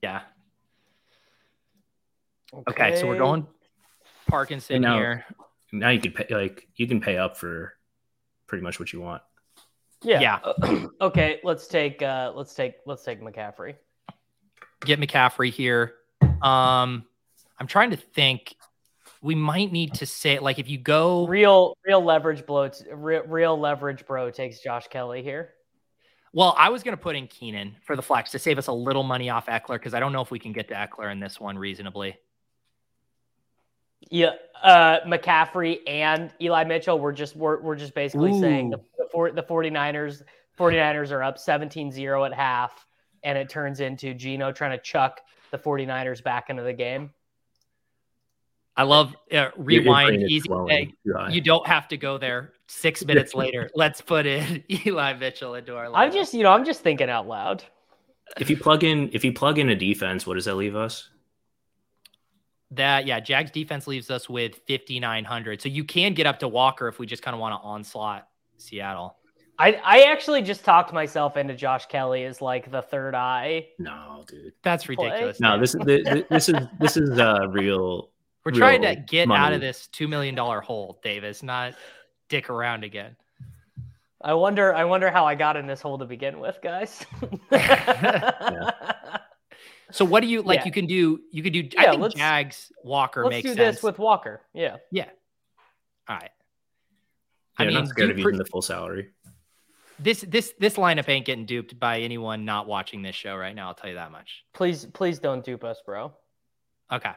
Yeah. 0.03 0.23
Okay, 2.69 2.97
so 2.97 3.07
we're 3.07 3.19
going 3.19 3.47
Parkinson 4.29 4.81
Now- 4.81 4.97
here. 4.97 5.27
Now 5.73 5.91
you 5.91 6.01
could 6.01 6.15
pay 6.15 6.35
like 6.35 6.67
you 6.77 6.87
can 6.87 7.03
pay 7.03 7.19
up 7.19 7.37
for 7.37 7.75
pretty 8.47 8.65
much 8.65 8.81
what 8.81 8.95
you 8.95 9.03
want. 9.03 9.21
Yeah. 10.03 10.41
Yeah. 10.65 10.87
okay, 11.01 11.41
let's 11.45 11.67
take 11.67 12.03
uh 12.03 12.33
let's 12.35 12.55
take 12.55 12.75
let's 12.87 13.05
take 13.05 13.21
McCaffrey. 13.21 13.75
Get 14.85 15.01
McCaffrey 15.01 15.53
here. 15.53 15.95
Um, 16.43 17.05
I'm 17.59 17.67
trying 17.67 17.91
to 17.91 17.97
think. 17.97 18.55
We 19.21 19.35
might 19.35 19.73
need 19.73 19.95
to 19.95 20.07
say 20.07 20.39
like 20.39 20.61
if 20.61 20.71
you 20.71 20.79
go 20.79 21.27
Real 21.27 21.77
real 21.85 22.01
leverage 22.05 22.47
blow. 22.47 22.69
t- 22.69 22.85
Real, 22.93 23.23
real 23.25 23.59
leverage 23.59 24.07
bro 24.07 24.31
takes 24.31 24.61
Josh 24.61 24.87
Kelley 24.87 25.25
here. 25.25 25.55
Well, 26.33 26.55
I 26.57 26.69
was 26.69 26.85
going 26.85 26.97
to 26.97 27.03
put 27.03 27.17
in 27.17 27.27
Keenan 27.27 27.75
for 27.85 27.97
the 27.97 28.03
flex 28.03 28.31
to 28.33 28.39
save 28.39 28.59
us 28.59 28.69
a 28.69 28.73
little 28.73 29.03
money 29.03 29.31
off 29.31 29.47
Ekeler 29.47 29.71
because 29.71 29.95
I 29.95 29.99
don't 29.99 30.13
know 30.13 30.21
if 30.21 30.31
we 30.31 30.39
can 30.39 30.53
get 30.53 30.69
to 30.69 30.75
Ekeler 30.75 31.11
in 31.11 31.19
this 31.19 31.41
one 31.41 31.59
reasonably. 31.59 32.17
Yeah, 34.11 34.33
uh, 34.63 35.01
McCaffrey 35.07 35.81
and 35.87 36.33
Eli 36.41 36.65
Mitchell. 36.65 36.99
We're 37.01 37.13
just 37.13 37.35
we're, 37.35 37.61
we're 37.61 37.77
just 37.77 37.95
basically 37.95 38.39
saying 38.39 38.71
the 38.71 38.79
Ooh. 39.09 39.33
the, 39.33 39.42
four, 39.42 39.61
the 39.62 39.71
49ers 39.71 40.23
49ers 40.59 41.12
are 41.12 41.23
up 41.23 41.38
17-0 41.38 42.27
at 42.27 42.35
half, 42.35 42.85
and 43.23 43.38
it 43.38 43.49
turns 43.49 43.81
into 43.81 44.12
Geno 44.14 44.51
trying 44.53 44.77
to 44.77 44.83
chuck 44.83 45.21
the 45.51 45.59
49ers 45.59 46.23
back 46.23 46.51
into 46.51 46.62
the 46.62 46.73
game. 46.73 47.11
I 48.77 48.83
love 48.85 49.14
uh, 49.14 49.16
Your- 49.31 49.42
your 49.42 49.53
rewind, 49.83 50.23
easy 50.23 50.40
flowing 50.40 50.68
day. 50.68 50.94
too. 51.05 51.35
You 51.35 51.40
don't 51.40 51.66
have 51.66 51.88
to 51.88 51.97
go 51.97 52.16
there. 52.18 52.53
Six 52.68 53.05
minutes 53.07 53.35
later, 53.35 53.71
let's 53.75 54.01
put 54.01 54.25
in 54.27 54.62
Eli 54.87 55.14
Mitchell 55.14 55.55
into 55.55 55.77
our. 55.77 55.92
I'm 55.94 56.12
just 56.12 56.33
you 56.35 56.42
know 56.44 56.53
I'm 56.53 56.64
just 56.64 56.81
thinking 56.83 57.09
out 57.11 57.27
loud. 57.27 57.64
if 58.38 58.51
you 58.51 58.57
plug 58.57 58.85
in 58.85 59.11
if 59.12 59.25
you 59.25 59.33
plug 59.33 59.59
in 59.59 59.68
a 59.71 59.75
defense, 59.75 60.27
what 60.27 60.35
does 60.35 60.44
that 60.44 60.55
leave 60.55 60.77
us? 60.77 61.09
that. 62.73 63.07
Yeah, 63.07 63.18
Jags 63.18 63.51
defense 63.51 63.87
leaves 63.87 64.11
us 64.11 64.29
with 64.29 64.61
5,900. 64.68 65.62
So 65.62 65.71
you 65.71 65.85
can 65.85 66.12
get 66.12 66.27
up 66.27 66.38
to 66.40 66.49
Walker 66.49 66.87
if 66.87 66.99
we 66.99 67.07
just 67.07 67.23
kind 67.23 67.35
of 67.35 67.40
want 67.40 67.55
to 67.61 67.66
onslaught 67.66 68.28
Seattle. 68.59 69.16
I 69.59 69.81
I 69.85 70.03
actually 70.03 70.42
just 70.42 70.64
talked 70.64 70.92
myself 70.92 71.37
into 71.37 71.55
Josh 71.55 71.87
Kelley 71.87 72.25
as 72.25 72.40
like 72.40 72.71
the 72.71 72.83
third 72.83 73.14
eye. 73.14 73.68
No, 73.79 74.25
dude. 74.29 74.53
That's 74.62 74.88
ridiculous. 74.88 75.40
No, 75.40 75.59
this 75.59 75.75
is 75.75 75.81
this, 75.85 76.25
this 76.31 76.49
is 76.49 76.55
this 76.79 76.97
is 76.97 77.18
uh 77.18 77.49
real. 77.49 78.11
We're 78.44 78.53
trying 78.53 78.83
to 78.83 78.90
real 78.90 79.05
get 79.09 79.31
out 79.31 79.53
of 79.53 79.61
this 79.61 79.88
two 79.88 80.09
million 80.09 80.35
dollar 80.35 80.61
hole, 80.61 81.01
Davis, 81.03 81.42
not 81.42 81.75
dick 82.29 82.51
around 82.51 82.85
again. 82.85 83.16
I 84.21 84.35
wonder 84.35 84.75
I 84.75 84.85
wonder 84.85 85.11
how 85.11 85.25
I 85.25 85.35
got 85.35 85.57
in 85.57 85.66
this 85.66 85.81
hole 85.81 85.99
to 85.99 86.05
begin 86.05 86.38
with, 86.40 86.59
guys. 86.62 87.05
So 89.90 90.05
what 90.05 90.21
do 90.21 90.27
you 90.27 90.42
like? 90.42 90.61
Yeah. 90.61 90.64
You 90.66 90.73
can 90.73 90.87
do. 90.87 91.21
You 91.31 91.42
could 91.42 91.53
do. 91.53 91.61
Yeah, 91.61 91.81
I 91.83 91.90
think 91.90 92.03
let's- 92.03 92.14
Jags 92.14 92.73
Walker 92.85 93.25
Let's 93.25 93.37
makes 93.37 93.51
do 93.51 93.55
sense. 93.55 93.77
this 93.77 93.83
with 93.83 93.99
Walker. 93.99 94.42
Yeah. 94.53 94.77
yeah. 94.90 95.09
All 96.09 96.16
right. 96.16 96.31
Yeah, 97.59 97.64
I 97.64 97.66
mean, 97.68 97.75
not 97.75 97.88
scared 97.88 98.11
do 98.11 98.16
of 98.16 98.23
pre- 98.23 98.37
the 98.37 98.44
full 98.44 98.62
salary. 98.62 99.11
this 99.99 100.21
this 100.29 100.55
this 100.59 100.75
lineup 100.77 101.09
ain't 101.09 101.27
getting 101.27 101.47
duped 101.47 101.79
by 101.79 102.01
anyone 102.01 102.44
not 102.44 102.66
watching 102.66 103.03
this 103.03 103.16
show 103.16 103.37
right 103.37 103.55
now. 103.55 103.68
I'll 103.68 103.75
tell 103.75 103.90
you 103.90 103.97
that 103.97 104.12
much. 104.12 104.44
Please 104.55 104.87
please 104.87 105.18
don't 105.18 105.44
dupe 105.44 105.64
us, 105.64 105.81
bro. 105.85 106.12
Okay. 106.92 107.11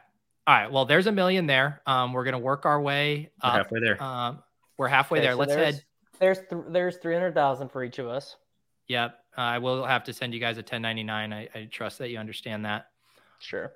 All 0.46 0.54
right. 0.54 0.70
Well, 0.72 0.84
there's 0.84 1.06
a 1.06 1.12
million 1.12 1.46
there. 1.46 1.80
Um, 1.86 2.12
we're 2.12 2.24
gonna 2.24 2.38
work 2.38 2.66
our 2.66 2.80
way 2.80 3.30
We're 3.42 3.50
halfway 3.50 3.80
there. 3.80 4.02
Um, 4.02 4.42
we're 4.76 4.88
halfway 4.88 5.18
Okay, 5.18 5.26
there. 5.26 5.34
so 5.34 5.38
Let's 5.38 5.54
there's, 5.54 5.74
head. 5.76 5.84
There's 6.18 6.38
th- 6.50 6.62
there's 6.68 6.96
three 6.96 7.14
hundred 7.14 7.34
thousand 7.34 7.68
for 7.70 7.84
each 7.84 7.98
of 7.98 8.08
us. 8.08 8.36
Yep. 8.88 9.16
Uh, 9.38 9.40
I 9.40 9.58
will 9.58 9.84
have 9.84 10.04
to 10.04 10.12
send 10.12 10.34
you 10.34 10.40
guys 10.40 10.56
a 10.56 10.60
1099. 10.60 11.32
I, 11.32 11.48
I 11.54 11.64
trust 11.70 11.98
that 12.00 12.10
you 12.10 12.18
understand 12.18 12.66
that. 12.66 12.88
Sure. 13.38 13.72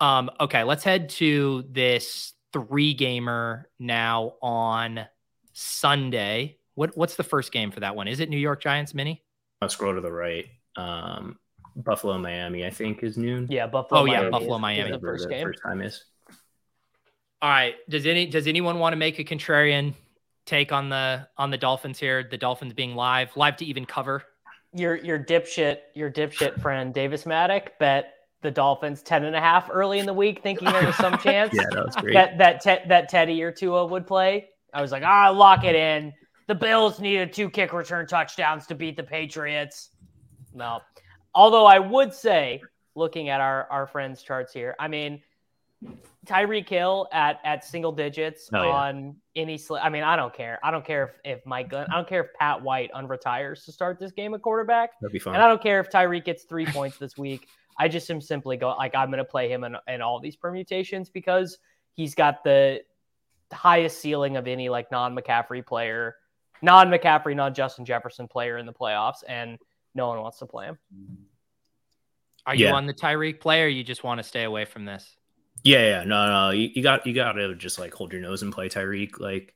Um, 0.00 0.28
okay, 0.40 0.64
let's 0.64 0.82
head 0.82 1.10
to 1.10 1.64
this 1.70 2.32
three 2.52 2.94
gamer 2.94 3.68
now 3.78 4.34
on 4.42 5.06
Sunday. 5.52 6.56
What 6.74 6.96
what's 6.96 7.16
the 7.16 7.22
first 7.24 7.52
game 7.52 7.70
for 7.70 7.80
that 7.80 7.94
one? 7.96 8.08
Is 8.08 8.20
it 8.20 8.28
New 8.28 8.38
York 8.38 8.62
Giants 8.62 8.94
mini? 8.94 9.22
I'll 9.60 9.68
scroll 9.68 9.94
to 9.94 10.00
the 10.00 10.10
right. 10.12 10.46
Um, 10.76 11.38
Buffalo, 11.76 12.18
Miami, 12.18 12.66
I 12.66 12.70
think 12.70 13.02
is 13.02 13.16
noon. 13.16 13.46
Yeah, 13.50 13.66
Buffalo. 13.66 14.00
Oh, 14.02 14.04
yeah, 14.04 14.28
Buffalo, 14.28 14.54
is- 14.54 14.58
is 14.58 14.60
Miami. 14.60 14.90
The 14.92 15.00
first 15.00 15.28
game. 15.28 15.46
First 15.46 15.62
time 15.62 15.80
is. 15.82 16.04
All 17.40 17.48
right. 17.50 17.74
Does 17.88 18.06
any 18.06 18.26
does 18.26 18.46
anyone 18.46 18.78
want 18.78 18.92
to 18.92 18.96
make 18.96 19.18
a 19.18 19.24
contrarian 19.24 19.94
take 20.46 20.72
on 20.72 20.88
the 20.88 21.26
on 21.36 21.50
the 21.50 21.58
Dolphins 21.58 21.98
here? 21.98 22.22
The 22.28 22.38
Dolphins 22.38 22.72
being 22.72 22.94
live, 22.94 23.36
live 23.36 23.56
to 23.58 23.64
even 23.64 23.84
cover. 23.84 24.22
Your 24.74 24.96
your 24.96 25.18
dipshit 25.18 25.78
your 25.94 26.10
dipshit 26.10 26.60
friend 26.62 26.94
Davis 26.94 27.24
Mattek 27.24 27.78
bet 27.78 28.14
the 28.42 28.50
Dolphins 28.50 29.02
ten 29.02 29.24
and 29.24 29.36
a 29.36 29.40
half 29.40 29.68
early 29.70 29.98
in 29.98 30.06
the 30.06 30.14
week, 30.14 30.42
thinking 30.42 30.70
there 30.70 30.86
was 30.86 30.96
some 30.96 31.18
chance 31.22 31.52
Yeah, 31.52 31.62
that 31.72 31.84
was 31.86 31.96
great. 31.96 32.14
that 32.14 32.38
that 32.38 32.60
te- 32.62 32.88
that 32.88 33.08
Teddy 33.08 33.42
or 33.42 33.52
Tua 33.52 33.86
would 33.86 34.06
play. 34.06 34.48
I 34.72 34.80
was 34.80 34.92
like, 34.92 35.02
ah, 35.04 35.30
lock 35.30 35.64
it 35.64 35.74
in. 35.74 36.12
the 36.48 36.54
Bills 36.54 36.98
needed 37.00 37.32
two 37.32 37.48
kick 37.50 37.72
return 37.72 38.06
touchdowns 38.06 38.66
to 38.66 38.74
beat 38.74 38.96
the 38.96 39.02
Patriots. 39.02 39.90
No. 40.54 40.80
Although 41.34 41.66
I 41.66 41.78
would 41.78 42.12
say, 42.12 42.62
looking 42.94 43.28
at 43.30 43.40
our, 43.40 43.66
our 43.70 43.86
friends' 43.86 44.22
charts 44.22 44.52
here, 44.52 44.74
I 44.78 44.88
mean, 44.88 45.22
Tyreek 46.26 46.68
Hill 46.68 47.08
at 47.12 47.40
at 47.44 47.64
single 47.64 47.90
digits 47.90 48.48
Oh, 48.52 48.62
yeah. 48.62 48.68
on 48.70 49.16
any 49.34 49.58
sl- 49.58 49.76
I 49.76 49.88
mean, 49.88 50.04
I 50.04 50.14
don't 50.14 50.32
care. 50.32 50.60
I 50.62 50.70
don't 50.70 50.84
care 50.84 51.14
if, 51.24 51.38
if 51.38 51.46
Mike 51.46 51.70
Glenn, 51.70 51.86
I 51.90 51.96
don't 51.96 52.08
care 52.08 52.22
if 52.22 52.32
Pat 52.34 52.62
White 52.62 52.92
unretires 52.92 53.64
to 53.64 53.72
start 53.72 53.98
this 53.98 54.12
game 54.12 54.32
at 54.34 54.42
quarterback. 54.42 54.90
That'd 55.00 55.12
be 55.12 55.18
fun. 55.18 55.34
And 55.34 55.42
I 55.42 55.48
don't 55.48 55.60
care 55.62 55.80
if 55.80 55.90
Tyreek 55.90 56.24
gets 56.24 56.44
three 56.44 56.66
points 56.66 56.98
this 56.98 57.16
week. 57.18 57.48
I 57.78 57.88
just 57.88 58.08
am 58.10 58.20
simply 58.20 58.56
going, 58.56 58.76
like 58.76 58.94
I'm 58.94 59.08
going 59.08 59.18
to 59.18 59.24
play 59.24 59.50
him 59.50 59.64
in, 59.64 59.74
in 59.88 60.00
all 60.02 60.20
these 60.20 60.36
permutations 60.36 61.10
because 61.10 61.58
he's 61.94 62.14
got 62.14 62.44
the 62.44 62.80
highest 63.56 64.00
ceiling 64.00 64.36
of 64.36 64.46
any 64.46 64.68
like 64.68 64.90
non 64.90 65.16
McCaffrey 65.16 65.64
player, 65.64 66.16
non 66.60 66.88
McCaffrey, 66.88 67.34
non 67.36 67.54
Justin 67.54 67.84
Jefferson 67.84 68.28
player 68.28 68.58
in 68.58 68.66
the 68.66 68.72
playoffs, 68.72 69.22
and 69.28 69.58
no 69.94 70.08
one 70.08 70.20
wants 70.20 70.38
to 70.38 70.46
play 70.46 70.66
him. 70.66 70.78
Are 72.46 72.54
you 72.54 72.68
on 72.68 72.86
the 72.86 72.94
Tyreek 72.94 73.40
play 73.40 73.62
or 73.62 73.68
you 73.68 73.84
just 73.84 74.02
want 74.02 74.18
to 74.18 74.24
stay 74.24 74.44
away 74.44 74.64
from 74.64 74.84
this? 74.84 75.16
Yeah, 75.62 75.86
yeah, 75.86 76.04
no, 76.04 76.26
no, 76.26 76.50
you, 76.50 76.70
you 76.74 76.82
got 76.82 77.06
you 77.06 77.14
got 77.14 77.32
to 77.32 77.54
just 77.54 77.78
like 77.78 77.94
hold 77.94 78.12
your 78.12 78.20
nose 78.20 78.42
and 78.42 78.52
play 78.52 78.68
Tyreek. 78.68 79.20
Like 79.20 79.54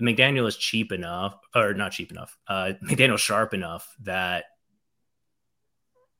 McDaniel 0.00 0.46
is 0.46 0.56
cheap 0.56 0.92
enough, 0.92 1.38
or 1.54 1.72
not 1.72 1.92
cheap 1.92 2.10
enough. 2.10 2.36
Uh, 2.46 2.72
McDaniel's 2.84 3.22
sharp 3.22 3.54
enough 3.54 3.88
that 4.02 4.44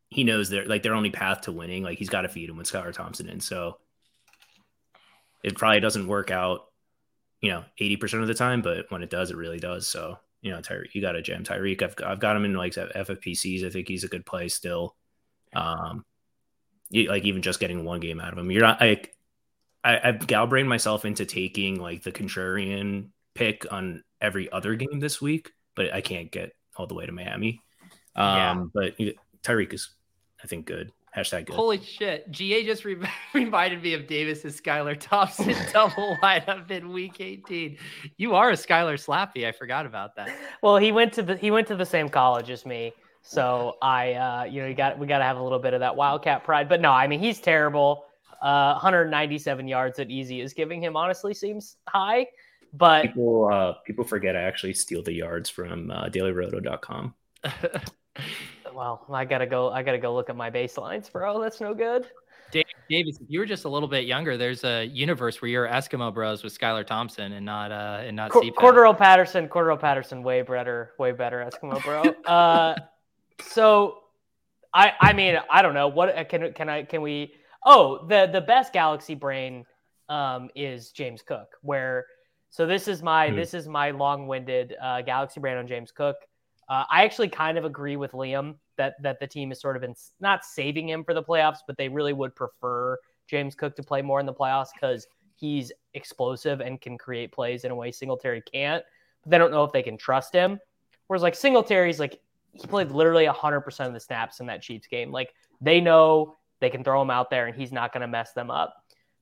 he 0.09 0.25
knows 0.25 0.49
their 0.49 0.65
like 0.65 0.83
their 0.83 0.95
only 0.95 1.11
path 1.11 1.43
to 1.43 1.53
winning. 1.53 1.83
Like 1.83 1.99
he's 1.99 2.09
got 2.09 2.23
to 2.23 2.29
feed 2.29 2.49
him 2.49 2.57
with 2.57 2.71
Skylar 2.71 2.95
Thompson 2.95 3.29
in. 3.29 3.41
So 3.41 3.79
it 5.43 5.57
probably 5.57 5.81
doesn't 5.81 6.07
work 6.07 6.31
out, 6.31 6.67
you 7.41 7.51
know, 7.51 7.65
eighty 7.79 7.97
percent 7.97 8.23
of 8.23 8.29
the 8.29 8.35
time, 8.35 8.63
but 8.63 8.87
when 8.91 9.03
it 9.03 9.11
does, 9.11 9.31
it 9.31 9.37
really 9.37 9.59
does. 9.59 9.89
So 9.89 10.19
you 10.43 10.51
know, 10.51 10.59
Tyreek, 10.59 10.95
you 10.95 11.01
got 11.03 11.13
to 11.13 11.23
jam 11.23 11.45
Tyreek. 11.45 11.83
I've 11.83 11.95
I've 12.05 12.21
got 12.21 12.37
him 12.37 12.45
in 12.45 12.55
like 12.55 12.75
FFPCs. 12.75 13.65
I 13.65 13.71
think 13.71 13.89
he's 13.89 14.05
a 14.05 14.09
good 14.09 14.25
play 14.27 14.49
still. 14.49 14.97
Um, 15.55 16.05
you, 16.91 17.09
like 17.09 17.25
even 17.25 17.43
just 17.43 17.61
getting 17.61 17.85
one 17.85 18.01
game 18.01 18.21
out 18.21 18.33
of 18.33 18.39
him, 18.39 18.51
you're 18.51 18.63
not 18.63 18.81
like 18.81 19.15
I, 19.85 20.01
I've 20.03 20.27
galbrained 20.27 20.69
myself 20.69 21.05
into 21.05 21.25
taking 21.25 21.81
like 21.81 22.03
the 22.03 22.13
contrarian 22.13 23.09
pick 23.35 23.71
on 23.73 24.03
every 24.21 24.51
other 24.53 24.75
game 24.75 25.01
this 25.01 25.21
week, 25.21 25.53
but 25.75 25.93
I 25.93 26.01
can't 26.01 26.31
get 26.31 26.53
all 26.77 26.87
the 26.87 26.95
way 26.95 27.07
to 27.07 27.13
Miami. 27.13 27.63
Um, 28.17 28.37
Yeah. 28.37 28.65
but 28.75 28.99
Tyreek 29.43 29.73
is, 29.73 29.91
I 30.43 30.47
think, 30.47 30.67
good. 30.67 30.93
Hashtag 31.17 31.47
good. 31.47 31.57
Holy 31.57 31.83
shit. 31.83 32.31
GA 32.31 32.65
just 32.65 32.85
re- 32.85 32.97
reminded 33.35 33.83
me 33.83 33.95
of 33.95 34.07
Davis's 34.07 34.61
Skylar 34.61 34.99
Thompson 34.99 35.57
double 35.73 36.17
lineup 36.23 36.71
in 36.71 36.93
week 36.93 37.21
18. 37.21 37.77
You 38.17 38.35
are 38.35 38.51
a 38.51 38.55
Skylar 38.55 38.95
Slappy. 38.95 39.47
I 39.47 39.53
forgot 39.53 39.87
about 39.87 40.15
that. 40.17 40.31
Well, 40.63 40.77
he 40.77 40.93
went 40.93 41.13
to 41.15 41.23
the 41.23 41.37
he 41.37 41.51
went 41.51 41.67
to 41.69 41.77
the 41.77 41.87
same 41.87 42.09
college 42.09 42.49
as 42.49 42.65
me, 42.65 42.93
so 43.23 43.77
I 43.83 44.13
uh, 44.13 44.45
you 44.45 44.63
know 44.63 44.69
you 44.69 44.75
got 44.75 44.99
we 44.99 45.09
got 45.09 45.19
to 45.19 45.25
have 45.25 45.37
a 45.37 45.43
little 45.43 45.59
bit 45.59 45.75
of 45.75 45.81
that 45.81 45.97
Wildcat 45.97 46.45
pride. 46.45 46.69
But 46.69 46.81
no, 46.81 46.93
I 46.93 47.09
mean 47.09 47.21
he's 47.21 47.41
terrible. 47.41 48.05
Uh, 48.41 48.73
197 48.75 49.69
yards 49.69 49.99
at 49.99 50.09
easy 50.11 50.41
is 50.41 50.55
giving 50.55 50.83
him 50.83 50.97
honestly 50.97 51.35
seems 51.35 51.77
high, 51.89 52.27
but 52.73 53.03
People, 53.03 53.51
uh, 53.53 53.73
people 53.85 54.05
forget 54.05 54.35
I 54.35 54.43
actually 54.43 54.73
steal 54.75 55.03
the 55.03 55.13
yards 55.13 55.51
from 55.51 55.91
uh, 55.91 56.07
dailyroto.com. 56.07 57.15
well 58.75 59.07
I 59.13 59.25
gotta 59.25 59.47
go 59.47 59.71
I 59.71 59.83
gotta 59.83 59.99
go 59.99 60.15
look 60.15 60.31
at 60.31 60.37
my 60.37 60.51
baselines, 60.51 61.11
bro. 61.11 61.41
That's 61.41 61.61
no 61.61 61.75
good. 61.75 62.07
Da- 62.53 62.65
Davis, 62.89 63.19
if 63.21 63.27
you 63.29 63.39
were 63.39 63.47
just 63.47 63.65
a 63.65 63.69
little 63.69 63.89
bit 63.89 64.07
younger, 64.07 64.37
there's 64.37 64.65
a 64.65 64.85
universe 64.85 65.41
where 65.41 65.49
you're 65.49 65.69
Eskimo 65.69 66.13
Bros 66.13 66.43
with 66.43 66.59
Skylar 66.59 66.85
Thompson 66.87 67.33
and 67.33 67.47
not 67.47 67.71
uh 67.71 68.01
and 68.03 68.17
not 68.17 68.31
Cor- 68.31 68.43
CPAP. 68.43 68.55
Cordarrelle 68.55 68.99
Patterson, 68.99 69.49
Cordarrelle 69.49 69.81
Patterson, 69.81 70.23
way 70.23 70.43
better, 70.43 70.93
way 70.99 71.13
better 71.13 71.49
Eskimo 71.49 71.83
bro. 71.85 72.03
uh, 72.27 72.75
so 73.43 73.99
I, 74.75 74.93
I 75.01 75.13
mean, 75.13 75.37
I 75.51 75.63
don't 75.63 75.75
know 75.75 75.89
what 75.89 76.17
uh, 76.17 76.25
can 76.25 76.53
can 76.53 76.69
I 76.69 76.83
can 76.85 77.03
we? 77.03 77.35
Oh, 77.65 78.07
the 78.09 78.29
the 78.33 78.41
best 78.41 78.73
Galaxy 78.73 79.15
brain 79.15 79.65
um, 80.09 80.51
is 80.55 80.91
James 80.91 81.23
Cook. 81.23 81.49
Where 81.63 82.07
so 82.51 82.67
this 82.67 82.89
is 82.89 83.03
my 83.03 83.29
Hmm. 83.31 83.37
this 83.37 83.55
is 83.55 83.69
my 83.69 83.91
long 83.93 84.27
winded 84.27 84.75
uh, 84.83 85.03
Galaxy 85.03 85.41
brain 85.41 85.57
on 85.57 85.69
James 85.69 85.93
Cook. 85.93 86.17
Uh, 86.71 86.85
I 86.89 87.03
actually 87.03 87.29
kind 87.29 87.59
of 87.59 87.65
agree 87.65 87.97
with 87.97 88.13
Liam 88.13 88.55
that 88.77 88.95
that 89.03 89.19
the 89.19 89.27
team 89.27 89.51
has 89.51 89.61
sort 89.61 89.75
of 89.75 89.83
been 89.83 89.97
not 90.21 90.45
saving 90.45 90.89
him 90.89 91.03
for 91.03 91.15
the 91.15 91.23
playoffs, 91.23 91.59
but 91.67 91.77
they 91.77 91.89
really 91.89 92.13
would 92.13 92.35
prefer 92.37 92.97
James 93.29 93.57
Cook 93.57 93.75
to 93.75 93.83
play 93.83 94.03
more 94.03 94.21
in 94.21 94.27
the 94.27 94.33
playoffs 94.33 94.69
because 94.73 95.09
he's 95.35 95.73
explosive 95.95 96.61
and 96.61 96.81
can 96.81 96.97
create 96.97 97.33
plays 97.33 97.65
in 97.65 97.73
a 97.73 97.75
way 97.75 97.91
Singletary 97.91 98.41
can't. 98.43 98.85
But 99.23 99.31
they 99.31 99.39
don't 99.39 99.51
know 99.51 99.65
if 99.65 99.73
they 99.73 99.83
can 99.83 99.99
trust 99.99 100.33
him. 100.33 100.61
Whereas 101.09 101.23
like 101.23 101.35
Singletary's 101.35 101.99
like 101.99 102.21
he 102.53 102.67
played 102.69 102.93
literally 102.93 103.27
100% 103.27 103.87
of 103.87 103.93
the 103.93 104.01
snaps 104.01 104.39
in 104.39 104.47
that 104.47 104.63
Chiefs 104.63 104.87
game. 104.87 105.11
Like 105.11 105.35
they 105.61 105.81
know 105.81 106.37
they 106.61 106.71
can 106.71 106.85
throw 106.85 107.03
him 107.03 107.11
out 107.11 107.31
there 107.31 107.47
and 107.47 107.57
he's 107.57 107.73
not 107.73 107.93
going 107.93 108.03
to 108.03 108.09
mess 108.09 108.33
them 108.33 108.51
up. 108.51 108.75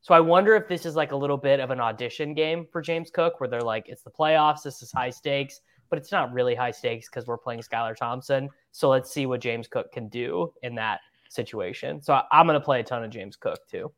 So 0.03 0.15
I 0.15 0.21
wonder 0.21 0.55
if 0.55 0.69
this 0.69 0.85
is 0.85 0.97
like 0.97 1.13
a 1.13 1.17
little 1.17 1.37
bit 1.37 1.61
of 1.61 1.71
an 1.71 1.81
audition 1.81 2.35
game 2.35 2.67
for 2.71 2.83
James 2.83 3.11
Cook 3.11 3.41
where 3.41 3.49
they're 3.49 3.61
like 3.61 3.89
it's 3.89 4.03
the 4.03 4.11
playoffs, 4.11 4.63
this 4.63 4.83
is 4.83 4.93
high 4.93 5.11
stakes, 5.11 5.61
but 5.91 5.99
it's 5.99 6.13
not 6.13 6.33
really 6.33 6.55
high 6.55 6.71
stakes 6.71 7.09
because 7.09 7.27
we're 7.27 7.39
playing 7.39 7.61
Skylar 7.61 7.97
Thompson. 7.97 8.49
So 8.73 8.89
let's 8.89 9.11
see 9.13 9.27
what 9.27 9.41
James 9.41 9.69
Cook 9.69 9.93
can 9.93 10.09
do 10.09 10.53
in 10.63 10.75
that 10.77 11.01
situation. 11.29 12.01
So 12.03 12.15
I, 12.15 12.25
I'm 12.33 12.47
going 12.47 12.59
to 12.59 12.65
play 12.65 12.81
a 12.81 12.85
ton 12.85 13.05
of 13.05 13.11
James 13.11 13.37
Cook 13.37 13.67
too. 13.71 13.91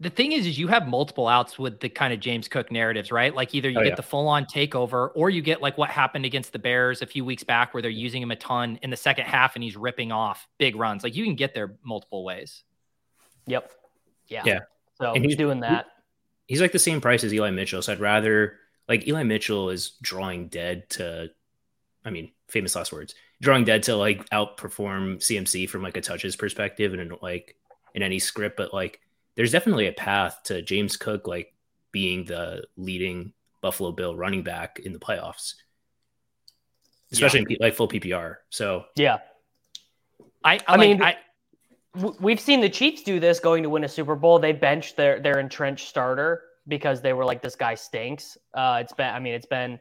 the 0.00 0.10
thing 0.10 0.32
is, 0.32 0.46
is 0.46 0.58
you 0.58 0.66
have 0.68 0.88
multiple 0.88 1.28
outs 1.28 1.58
with 1.58 1.78
the 1.78 1.88
kind 1.88 2.12
of 2.12 2.18
James 2.18 2.48
Cook 2.48 2.72
narratives, 2.72 3.12
right? 3.12 3.32
Like 3.34 3.54
either 3.54 3.68
you 3.70 3.78
Oh, 3.78 3.82
get 3.82 3.90
yeah. 3.90 3.94
the 3.94 4.02
full 4.02 4.26
on 4.26 4.46
takeover 4.46 5.10
or 5.14 5.30
you 5.30 5.42
get 5.42 5.62
like 5.62 5.78
what 5.78 5.90
happened 5.90 6.24
against 6.24 6.52
the 6.52 6.58
Bears 6.58 7.02
a 7.02 7.06
few 7.06 7.24
weeks 7.24 7.44
back 7.44 7.72
where 7.72 7.82
they're 7.82 7.90
using 7.90 8.20
him 8.22 8.30
a 8.32 8.36
ton 8.36 8.78
in 8.82 8.90
the 8.90 8.96
second 8.96 9.26
half 9.26 9.54
and 9.54 9.62
he's 9.62 9.76
ripping 9.76 10.10
off 10.10 10.48
big 10.58 10.74
runs. 10.74 11.04
Like 11.04 11.14
you 11.14 11.24
can 11.24 11.36
get 11.36 11.54
there 11.54 11.76
multiple 11.84 12.24
ways. 12.24 12.64
Yep. 13.46 13.70
Yeah. 14.28 14.42
Yeah. 14.44 14.58
So 15.00 15.12
And 15.12 15.24
he's 15.24 15.32
he's- 15.32 15.38
doing 15.38 15.60
that. 15.60 15.86
He's 16.48 16.60
like 16.60 16.72
the 16.72 16.78
same 16.78 17.00
price 17.00 17.22
as 17.24 17.32
Eli 17.32 17.50
Mitchell. 17.50 17.80
So 17.82 17.92
I'd 17.92 18.00
rather 18.00 18.58
like 18.88 19.06
Eli 19.06 19.22
Mitchell 19.22 19.70
is 19.70 19.92
drawing 20.02 20.48
dead 20.48 20.88
to, 20.90 21.30
I 22.04 22.10
mean, 22.10 22.32
famous 22.48 22.76
last 22.76 22.92
words, 22.92 23.14
drawing 23.40 23.64
dead 23.64 23.84
to 23.84 23.96
like 23.96 24.28
outperform 24.30 25.18
CMC 25.18 25.68
from 25.68 25.82
like 25.82 25.96
a 25.96 26.00
touches 26.00 26.36
perspective 26.36 26.92
and 26.92 27.00
in, 27.02 27.16
like 27.22 27.56
in 27.94 28.02
any 28.02 28.18
script. 28.18 28.56
But 28.56 28.74
like, 28.74 29.00
there's 29.34 29.52
definitely 29.52 29.86
a 29.86 29.92
path 29.92 30.40
to 30.44 30.62
James 30.62 30.96
Cook 30.96 31.26
like 31.26 31.54
being 31.90 32.24
the 32.24 32.64
leading 32.76 33.32
Buffalo 33.60 33.92
Bill 33.92 34.14
running 34.16 34.42
back 34.42 34.80
in 34.80 34.92
the 34.92 34.98
playoffs, 34.98 35.54
especially 37.12 37.40
in 37.48 37.56
like 37.60 37.74
full 37.74 37.88
PPR. 37.88 38.36
So 38.50 38.84
Yeah. 38.96 39.18
I, 40.44 40.54
I, 40.54 40.60
I 40.66 40.76
like, 40.76 40.80
mean, 40.80 41.02
I, 41.02 41.16
w- 41.94 42.16
we've 42.20 42.40
seen 42.40 42.60
the 42.60 42.68
Chiefs 42.68 43.02
do 43.04 43.20
this 43.20 43.38
going 43.38 43.62
to 43.62 43.70
win 43.70 43.84
a 43.84 43.88
Super 43.88 44.16
Bowl. 44.16 44.38
They 44.38 44.52
bench 44.52 44.96
their 44.96 45.20
their 45.20 45.38
entrenched 45.38 45.88
starter 45.88 46.42
because 46.68 47.00
they 47.00 47.12
were 47.12 47.24
like, 47.24 47.42
this 47.42 47.56
guy 47.56 47.74
stinks. 47.74 48.38
Uh, 48.54 48.78
it's 48.80 48.92
been, 48.92 49.12
I 49.12 49.18
mean, 49.18 49.34
it's 49.34 49.46
been 49.46 49.78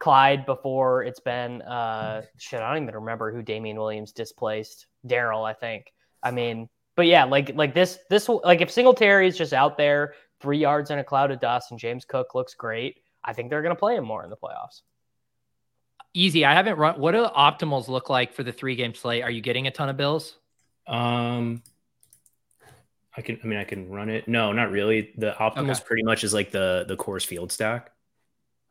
Clyde 0.00 0.44
before. 0.46 1.04
It's 1.04 1.20
been 1.20 1.62
uh, 1.62 2.22
shit. 2.38 2.60
I 2.60 2.74
don't 2.74 2.82
even 2.82 2.94
remember 2.94 3.32
who 3.32 3.42
Damien 3.42 3.76
Williams 3.76 4.12
displaced. 4.12 4.86
Daryl, 5.06 5.48
I 5.48 5.52
think. 5.54 5.92
I 6.22 6.30
mean, 6.30 6.68
but 6.96 7.06
yeah, 7.06 7.24
like 7.24 7.54
like 7.54 7.74
this 7.74 7.98
this 8.10 8.28
like 8.28 8.60
if 8.60 8.70
Singletary 8.70 9.28
is 9.28 9.36
just 9.36 9.52
out 9.52 9.76
there 9.76 10.14
three 10.40 10.58
yards 10.58 10.90
in 10.90 10.98
a 10.98 11.04
cloud 11.04 11.30
of 11.30 11.40
dust 11.40 11.70
and 11.70 11.80
James 11.80 12.04
Cook 12.04 12.34
looks 12.34 12.54
great, 12.54 13.00
I 13.24 13.32
think 13.32 13.50
they're 13.50 13.62
going 13.62 13.74
to 13.74 13.78
play 13.78 13.96
him 13.96 14.04
more 14.04 14.24
in 14.24 14.30
the 14.30 14.36
playoffs. 14.36 14.82
easy. 16.14 16.44
I 16.44 16.54
haven't 16.54 16.78
run. 16.78 16.98
What 16.98 17.12
do 17.12 17.20
the 17.20 17.30
optimals 17.30 17.88
look 17.88 18.08
like 18.08 18.32
for 18.32 18.42
the 18.42 18.52
three 18.52 18.76
game 18.76 18.94
slate? 18.94 19.22
Are 19.22 19.30
you 19.30 19.42
getting 19.42 19.66
a 19.66 19.70
ton 19.70 19.88
of 19.88 19.96
bills? 19.96 20.36
Um, 20.86 21.62
I 23.16 23.22
can. 23.22 23.38
I 23.42 23.46
mean, 23.46 23.58
I 23.58 23.64
can 23.64 23.88
run 23.88 24.08
it. 24.10 24.26
No, 24.26 24.52
not 24.52 24.70
really. 24.70 25.12
The 25.16 25.32
optimals 25.32 25.76
Okay. 25.76 25.84
pretty 25.86 26.02
much 26.02 26.24
is 26.24 26.34
like 26.34 26.50
the 26.50 26.84
the 26.88 26.96
course 26.96 27.24
field 27.24 27.52
stack, 27.52 27.92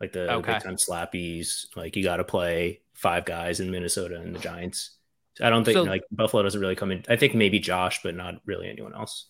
like 0.01 0.11
the 0.11 0.31
Okay. 0.33 0.53
big 0.53 0.63
time 0.63 0.75
slappies. 0.75 1.65
Like 1.75 1.95
you 1.95 2.03
got 2.03 2.17
to 2.17 2.23
play 2.23 2.81
five 2.93 3.25
guys 3.25 3.59
in 3.59 3.71
Minnesota 3.71 4.19
and 4.19 4.35
the 4.35 4.39
Giants. 4.39 4.91
So 5.35 5.45
I 5.45 5.49
don't 5.49 5.63
think 5.63 5.75
So- 5.77 5.83
like 5.83 6.03
Buffalo 6.11 6.43
doesn't 6.43 6.59
really 6.59 6.75
come 6.75 6.91
in. 6.91 7.03
I 7.09 7.15
think 7.15 7.33
maybe 7.35 7.59
Josh, 7.59 8.01
but 8.03 8.15
not 8.15 8.35
really 8.45 8.69
anyone 8.69 8.93
else. 8.93 9.27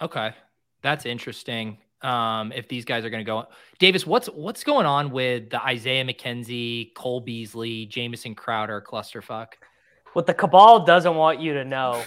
Okay, 0.00 0.32
that's 0.82 1.06
interesting. 1.06 1.78
Um, 2.02 2.52
if 2.52 2.68
these 2.68 2.84
guys 2.84 3.04
are 3.04 3.10
going 3.10 3.24
to 3.24 3.28
go, 3.28 3.46
Davis, 3.78 4.06
what's 4.06 4.28
what's 4.28 4.62
going 4.62 4.86
on 4.86 5.10
with 5.10 5.50
the 5.50 5.60
Isaiah 5.62 6.04
McKenzie, 6.04 6.94
Cole 6.94 7.20
Beasley, 7.20 7.86
Jamison 7.86 8.34
Crowder 8.34 8.80
clusterfuck? 8.86 9.54
What 10.12 10.26
the 10.26 10.34
cabal 10.34 10.84
doesn't 10.84 11.14
want 11.16 11.40
you 11.40 11.54
to 11.54 11.64
know 11.64 12.02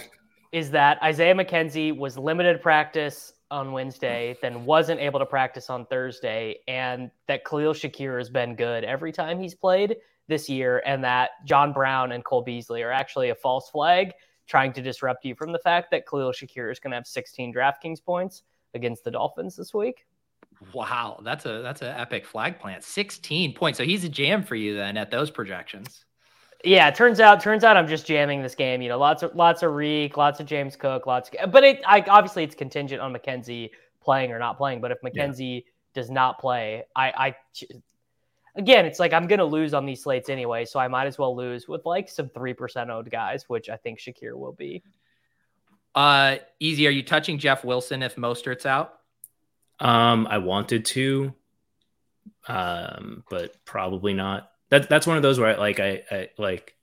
is 0.52 0.70
that 0.72 1.02
Isaiah 1.02 1.34
McKenzie 1.34 1.96
was 1.96 2.18
limited 2.18 2.60
practice 2.60 3.32
on 3.50 3.72
Wednesday, 3.72 4.36
then 4.42 4.64
wasn't 4.64 5.00
able 5.00 5.18
to 5.18 5.26
practice 5.26 5.70
on 5.70 5.86
Thursday, 5.86 6.58
and 6.68 7.10
that 7.26 7.44
Khalil 7.44 7.72
Shakir 7.72 8.18
has 8.18 8.30
been 8.30 8.54
good 8.54 8.84
every 8.84 9.12
time 9.12 9.40
he's 9.40 9.54
played 9.54 9.96
this 10.28 10.48
year, 10.48 10.82
and 10.86 11.02
that 11.04 11.30
John 11.44 11.72
Brown 11.72 12.12
and 12.12 12.24
Cole 12.24 12.42
Beasley 12.42 12.82
are 12.82 12.92
actually 12.92 13.30
a 13.30 13.34
false 13.34 13.70
flag 13.70 14.12
trying 14.46 14.72
to 14.72 14.82
disrupt 14.82 15.24
you 15.24 15.34
from 15.34 15.52
the 15.52 15.58
fact 15.58 15.90
that 15.90 16.06
Khalil 16.08 16.32
Shakir 16.32 16.70
is 16.70 16.80
going 16.80 16.90
to 16.90 16.96
have 16.96 17.06
16 17.06 17.54
DraftKings 17.54 18.02
points 18.02 18.42
against 18.74 19.04
the 19.04 19.10
Dolphins 19.10 19.56
this 19.56 19.72
week. 19.74 20.06
Wow, 20.74 21.20
that's 21.24 21.46
a 21.46 21.62
that's 21.62 21.80
an 21.80 21.88
epic 21.96 22.26
flag 22.26 22.58
plant. 22.58 22.84
16 22.84 23.54
points. 23.54 23.78
So 23.78 23.84
he's 23.84 24.04
a 24.04 24.08
jam 24.08 24.42
for 24.42 24.56
you 24.56 24.76
then 24.76 24.96
at 24.96 25.10
those 25.10 25.30
projections. 25.30 26.04
Yeah, 26.64 26.88
it 26.88 26.94
turns 26.94 27.20
out 27.20 27.40
turns 27.40 27.64
out 27.64 27.76
I'm 27.76 27.88
just 27.88 28.06
jamming 28.06 28.42
this 28.42 28.54
game. 28.54 28.82
You 28.82 28.90
know, 28.90 28.98
lots 28.98 29.22
of 29.22 29.34
lots 29.34 29.62
of 29.62 29.72
Reek, 29.72 30.16
lots 30.16 30.40
of 30.40 30.46
James 30.46 30.76
Cook, 30.76 31.06
lots. 31.06 31.30
Of, 31.40 31.50
but 31.50 31.64
it 31.64 31.80
I, 31.86 32.04
obviously 32.08 32.44
it's 32.44 32.54
contingent 32.54 33.00
on 33.00 33.14
McKenzie 33.14 33.70
playing 34.02 34.32
or 34.32 34.38
not 34.38 34.58
playing. 34.58 34.80
But 34.80 34.90
if 34.90 34.98
McKenzie 35.00 35.64
does 35.94 36.10
not 36.10 36.38
play, 36.38 36.84
I, 36.94 37.10
I 37.10 37.36
again, 38.56 38.84
it's 38.84 38.98
like 38.98 39.12
I'm 39.12 39.26
gonna 39.26 39.44
lose 39.44 39.72
on 39.72 39.86
these 39.86 40.02
slates 40.02 40.28
anyway, 40.28 40.66
so 40.66 40.78
I 40.78 40.88
might 40.88 41.06
as 41.06 41.18
well 41.18 41.34
lose 41.34 41.66
with 41.66 41.86
like 41.86 42.08
some 42.08 42.28
three 42.28 42.52
percent 42.52 42.90
owned 42.90 43.10
guys, 43.10 43.48
which 43.48 43.70
I 43.70 43.76
think 43.76 43.98
Shakir 43.98 44.34
will 44.34 44.52
be. 44.52 44.82
Uh, 45.94 46.36
easy. 46.60 46.86
Are 46.86 46.90
you 46.90 47.02
touching 47.02 47.38
Jeff 47.38 47.64
Wilson 47.64 48.02
if 48.02 48.16
Mostert's 48.16 48.66
out? 48.66 48.94
Um, 49.80 50.26
I 50.30 50.38
wanted 50.38 50.84
to, 50.86 51.34
um, 52.48 53.24
but 53.30 53.64
probably 53.64 54.12
not. 54.12 54.49
That 54.70 54.88
that's 54.88 55.06
one 55.06 55.16
of 55.16 55.22
those 55.22 55.38
where 55.38 55.54
I, 55.54 55.58
like 55.58 55.80
I, 55.80 56.02
I 56.10 56.28
like 56.38 56.74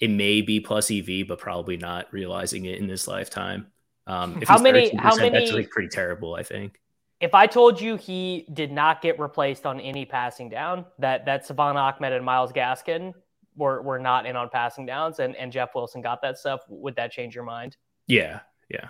it 0.00 0.10
may 0.10 0.40
be 0.42 0.60
plus 0.60 0.90
EV, 0.90 1.26
but 1.28 1.38
probably 1.38 1.76
not 1.76 2.12
realizing 2.12 2.64
it 2.64 2.78
in 2.78 2.86
this 2.86 3.06
lifetime. 3.08 3.66
Um, 4.06 4.38
if 4.40 4.48
How 4.48 4.58
many- 4.58 4.90
13%, 4.90 5.00
how 5.00 5.10
That's 5.16 5.20
many- 5.32 5.50
like 5.52 5.70
pretty 5.70 5.88
terrible. 5.88 6.34
I 6.34 6.42
think. 6.42 6.80
If 7.20 7.34
I 7.34 7.46
told 7.48 7.80
you 7.80 7.96
he 7.96 8.46
did 8.54 8.70
not 8.70 9.02
get 9.02 9.18
replaced 9.18 9.66
on 9.66 9.80
any 9.80 10.04
passing 10.04 10.48
down, 10.48 10.84
that 11.00 11.26
that 11.26 11.44
Salvon 11.44 11.76
Ahmed 11.76 12.12
and 12.12 12.24
Myles 12.24 12.52
Gaskin 12.52 13.12
were 13.56 13.82
were 13.82 13.98
not 13.98 14.24
in 14.24 14.36
on 14.36 14.48
passing 14.50 14.86
downs, 14.86 15.18
and 15.18 15.34
and 15.36 15.50
Jeff 15.52 15.74
Wilson 15.74 16.00
got 16.00 16.22
that 16.22 16.38
stuff, 16.38 16.60
would 16.68 16.94
that 16.96 17.10
change 17.10 17.34
your 17.34 17.42
mind? 17.44 17.76
Yeah, 18.06 18.40
yeah. 18.70 18.88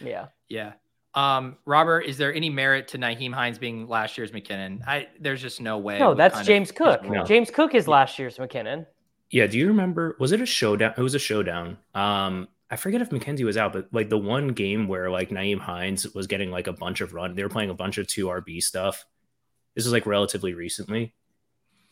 Yeah. 0.00 0.26
Yeah. 0.48 0.72
Um, 1.14 1.56
Robert, 1.64 2.00
is 2.02 2.18
there 2.18 2.32
any 2.34 2.50
merit 2.50 2.88
to 2.88 2.98
Nyheim 2.98 3.32
Hines 3.32 3.58
being 3.58 3.88
last 3.88 4.18
year's 4.18 4.30
McKinnon? 4.30 4.86
I 4.86 5.08
there's 5.20 5.40
just 5.40 5.60
no 5.60 5.78
way. 5.78 5.98
No, 5.98 6.14
that's 6.14 6.34
kind 6.34 6.42
of 6.42 6.46
James 6.46 6.72
Cook. 6.72 7.02
role. 7.04 7.24
James 7.24 7.50
Cook 7.50 7.74
is 7.74 7.88
last 7.88 8.18
year's 8.18 8.36
McKinnon. 8.36 8.86
Yeah, 9.30 9.46
do 9.46 9.58
you 9.58 9.68
remember? 9.68 10.16
Was 10.20 10.32
it 10.32 10.40
a 10.40 10.46
showdown? 10.46 10.94
It 10.96 11.02
was 11.02 11.14
a 11.14 11.18
showdown. 11.18 11.78
Um, 11.94 12.48
I 12.70 12.76
forget 12.76 13.00
if 13.00 13.10
McKenzie 13.10 13.44
was 13.44 13.56
out, 13.56 13.72
but 13.72 13.88
like 13.92 14.10
the 14.10 14.18
one 14.18 14.48
game 14.48 14.88
where 14.88 15.10
like 15.10 15.30
Nyheim 15.30 15.58
Hines 15.58 16.12
was 16.14 16.26
getting 16.26 16.50
like 16.50 16.66
a 16.66 16.72
bunch 16.72 17.00
of 17.00 17.14
run, 17.14 17.34
they 17.34 17.42
were 17.42 17.48
playing 17.48 17.70
a 17.70 17.74
bunch 17.74 17.98
of 17.98 18.06
two 18.06 18.26
RB 18.26 18.62
stuff. 18.62 19.04
This 19.74 19.86
is 19.86 19.92
like 19.92 20.06
relatively 20.06 20.54
recently. 20.54 21.14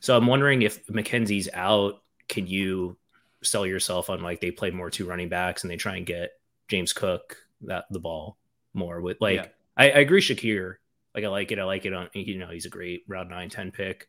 So 0.00 0.16
I'm 0.16 0.26
wondering 0.26 0.62
if 0.62 0.86
McKenzie's 0.86 1.48
out, 1.54 2.02
can 2.28 2.46
you 2.46 2.98
sell 3.42 3.66
yourself 3.66 4.10
on 4.10 4.22
like 4.22 4.40
they 4.40 4.50
play 4.50 4.70
more 4.70 4.90
two 4.90 5.06
running 5.06 5.28
backs 5.28 5.62
and 5.62 5.70
they 5.70 5.76
try 5.76 5.96
and 5.96 6.04
get 6.04 6.30
James 6.68 6.92
Cook 6.92 7.36
that 7.62 7.84
the 7.90 8.00
ball 8.00 8.36
more 8.76 9.00
with 9.00 9.18
like 9.20 9.36
Yeah. 9.36 9.46
I, 9.76 9.84
I 9.90 9.98
agree 9.98 10.20
Shakir. 10.20 10.74
Like 11.14 11.24
I 11.24 11.28
like 11.28 11.52
it. 11.52 11.58
I 11.58 11.64
like 11.64 11.86
it 11.86 11.92
on 11.92 12.08
you 12.14 12.38
know, 12.38 12.48
he's 12.48 12.66
a 12.66 12.70
great 12.70 13.02
round 13.08 13.30
nine, 13.30 13.48
10 13.48 13.72
pick 13.72 14.08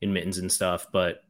in 0.00 0.12
mittens 0.12 0.38
and 0.38 0.52
stuff, 0.52 0.86
but 0.92 1.22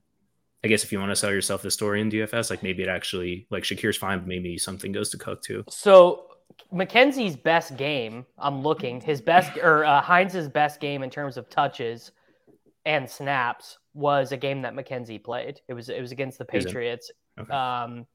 I 0.65 0.69
guess 0.69 0.83
if 0.83 0.91
you 0.91 0.99
want 0.99 1.13
to 1.13 1.17
sell 1.17 1.31
yourself 1.31 1.63
the 1.63 1.71
story 1.71 2.01
in 2.01 2.11
DFS, 2.11 2.51
like 2.51 2.63
maybe 2.63 2.83
it 2.83 2.89
actually 2.89 3.47
like 3.51 3.63
Shakir's 3.63 3.97
fine, 3.97 4.19
but 4.19 4.27
maybe 4.27 4.59
something 4.59 4.91
goes 4.91 5.11
to 5.11 5.19
Cook 5.19 5.43
too. 5.43 5.63
So 5.69 6.27
McKenzie's 6.73 7.37
best 7.37 7.77
game, 7.77 8.27
I'm 8.39 8.63
looking, 8.63 9.01
his 9.01 9.21
best 9.21 9.57
or 9.59 9.85
uh, 9.85 10.03
Hines's 10.03 10.49
best 10.49 10.81
game 10.81 11.03
in 11.03 11.11
terms 11.11 11.37
of 11.37 11.49
touches 11.49 12.11
and 12.85 13.09
snaps 13.09 13.79
was 13.95 14.33
a 14.33 14.37
game 14.37 14.63
that 14.63 14.75
McKenzie 14.75 15.23
played. 15.23 15.61
It 15.69 15.75
was 15.75 15.89
it 15.89 16.01
was 16.01 16.13
against 16.13 16.39
the 16.39 16.45
Patriots. 16.45 17.11
Okay. 17.39 17.53
Um, 17.53 18.07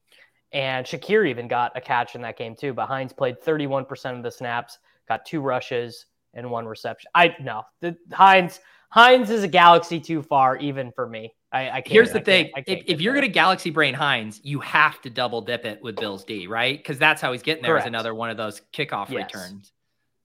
and 0.52 0.84
Shakir 0.86 1.28
even 1.28 1.48
got 1.48 1.72
a 1.76 1.80
catch 1.80 2.14
in 2.14 2.22
that 2.22 2.36
game 2.36 2.54
too. 2.54 2.72
But 2.72 2.86
Hines 2.86 3.12
played 3.12 3.40
31% 3.42 4.16
of 4.16 4.22
the 4.22 4.30
snaps, 4.30 4.78
got 5.08 5.24
two 5.24 5.40
rushes 5.40 6.06
and 6.34 6.50
one 6.50 6.66
reception. 6.66 7.10
I 7.14 7.34
no, 7.40 7.62
the 7.80 7.96
Hines 8.12 8.60
Hines 8.90 9.30
is 9.30 9.42
a 9.42 9.48
galaxy 9.48 10.00
too 10.00 10.22
far 10.22 10.56
even 10.58 10.92
for 10.92 11.08
me. 11.08 11.34
I, 11.50 11.68
I 11.68 11.80
can't. 11.82 11.88
Here's 11.88 12.10
I 12.10 12.14
the 12.14 12.20
can't- 12.20 12.54
thing: 12.54 12.64
if, 12.66 12.84
if 12.86 13.00
you're 13.00 13.14
gonna 13.14 13.28
Galaxy 13.28 13.70
Brain 13.70 13.94
Hines, 13.94 14.40
you 14.42 14.60
have 14.60 15.00
to 15.02 15.10
double 15.10 15.40
dip 15.42 15.64
it 15.66 15.82
with 15.82 15.96
Bills 15.96 16.24
D, 16.24 16.46
right? 16.46 16.78
Because 16.78 16.98
that's 16.98 17.20
how 17.20 17.32
he's 17.32 17.42
getting 17.42 17.62
there. 17.62 17.76
Is 17.76 17.82
Correct. 17.82 17.88
another 17.88 18.14
one 18.14 18.30
of 18.30 18.36
those 18.36 18.62
kickoff 18.72 19.10
Yes. 19.10 19.32
returns. 19.34 19.72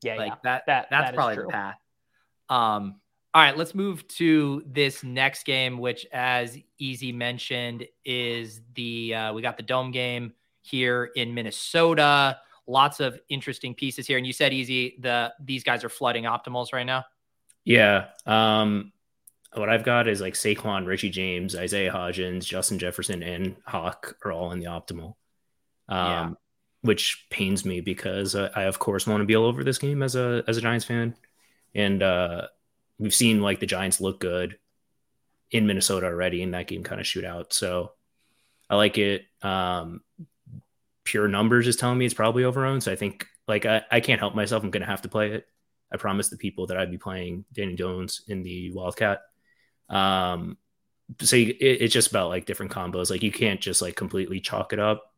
yeah, 0.03 0.15
like 0.15 0.29
yeah. 0.31 0.35
that, 0.43 0.63
that- 0.67 0.87
that's 0.89 1.01
that 1.05 1.13
is 1.13 1.15
probably 1.15 1.35
the 1.37 1.47
path. 1.49 1.75
Um, 2.49 2.95
all 3.33 3.41
right, 3.41 3.57
let's 3.57 3.75
move 3.75 4.07
to 4.09 4.63
this 4.65 5.03
next 5.03 5.43
game, 5.43 5.77
which, 5.77 6.05
as 6.11 6.57
Easy 6.79 7.11
mentioned, 7.11 7.85
is 8.05 8.61
the 8.73 9.13
uh, 9.13 9.33
we 9.33 9.41
got 9.41 9.57
the 9.57 9.63
dome 9.63 9.91
game 9.91 10.33
here 10.61 11.11
in 11.15 11.33
Minnesota. 11.33 12.39
Lots 12.65 12.99
of 12.99 13.19
interesting 13.29 13.73
pieces 13.75 14.07
here, 14.07 14.17
and 14.17 14.25
you 14.27 14.33
said 14.33 14.53
Easy 14.53 14.97
the 14.99 15.33
these 15.39 15.63
guys 15.63 15.83
are 15.83 15.89
flooding 15.89 16.23
optimals 16.23 16.73
right 16.73 16.85
now. 16.85 17.05
Yeah. 17.63 18.07
Um, 18.25 18.91
what 19.53 19.69
I've 19.69 19.83
got 19.83 20.07
is 20.07 20.21
like 20.21 20.33
Saquon, 20.33 20.85
Richie 20.85 21.09
James, 21.09 21.55
Isaiah 21.55 21.91
Hodgins, 21.91 22.45
Justin 22.45 22.79
Jefferson, 22.79 23.23
and 23.23 23.55
Hawk 23.65 24.15
are 24.23 24.31
all 24.31 24.51
in 24.51 24.59
the 24.59 24.65
optimal. 24.67 25.15
Um, 25.89 25.97
Yeah. 26.07 26.29
which 26.81 27.27
pains 27.29 27.65
me 27.65 27.81
because 27.81 28.35
uh, 28.35 28.49
I 28.55 28.63
of 28.63 28.79
course 28.79 29.07
want 29.07 29.21
to 29.21 29.25
be 29.25 29.35
all 29.35 29.45
over 29.45 29.63
this 29.63 29.77
game 29.77 30.03
as 30.03 30.15
a 30.15 30.43
as 30.47 30.57
a 30.57 30.61
Giants 30.61 30.85
fan, 30.85 31.15
and 31.73 32.03
uh, 32.03 32.47
we've 32.99 33.13
seen 33.13 33.41
like 33.41 33.59
the 33.59 33.65
Giants 33.65 34.01
look 34.01 34.19
good 34.19 34.57
in 35.51 35.67
Minnesota 35.67 36.07
already 36.07 36.41
in 36.41 36.51
that 36.51 36.67
game 36.67 36.83
kind 36.83 36.99
of 36.99 37.07
shootout. 37.07 37.53
So 37.53 37.91
I 38.69 38.75
like 38.75 38.97
it. 38.97 39.25
Um, 39.41 40.01
pure 41.03 41.27
numbers 41.27 41.67
is 41.67 41.77
telling 41.77 41.97
me 41.97 42.05
it's 42.05 42.13
probably 42.13 42.43
overowned. 42.43 42.83
So 42.83 42.91
I 42.91 42.95
think 42.95 43.25
like 43.47 43.65
I, 43.65 43.83
I 43.89 43.99
can't 43.99 44.19
help 44.19 44.35
myself. 44.35 44.63
I'm 44.63 44.71
gonna 44.71 44.85
have 44.85 45.03
to 45.03 45.09
play 45.09 45.31
it. 45.31 45.47
I 45.91 45.97
promised 45.97 46.31
the 46.31 46.37
people 46.37 46.67
that 46.67 46.77
I'd 46.77 46.91
be 46.91 46.97
playing 46.97 47.45
Danny 47.53 47.75
Jones 47.75 48.23
in 48.27 48.43
the 48.43 48.71
Wildcat. 48.71 49.21
Um, 49.89 50.57
so 51.21 51.37
you, 51.37 51.55
it, 51.61 51.81
it's 51.81 51.93
just 51.93 52.09
about 52.09 52.27
like 52.27 52.45
different 52.45 52.73
combos. 52.73 53.09
Like 53.09 53.23
you 53.23 53.31
can't 53.31 53.61
just 53.61 53.81
like 53.81 53.95
completely 53.95 54.41
chalk 54.41 54.73
it 54.73 54.79
up. 54.79 55.13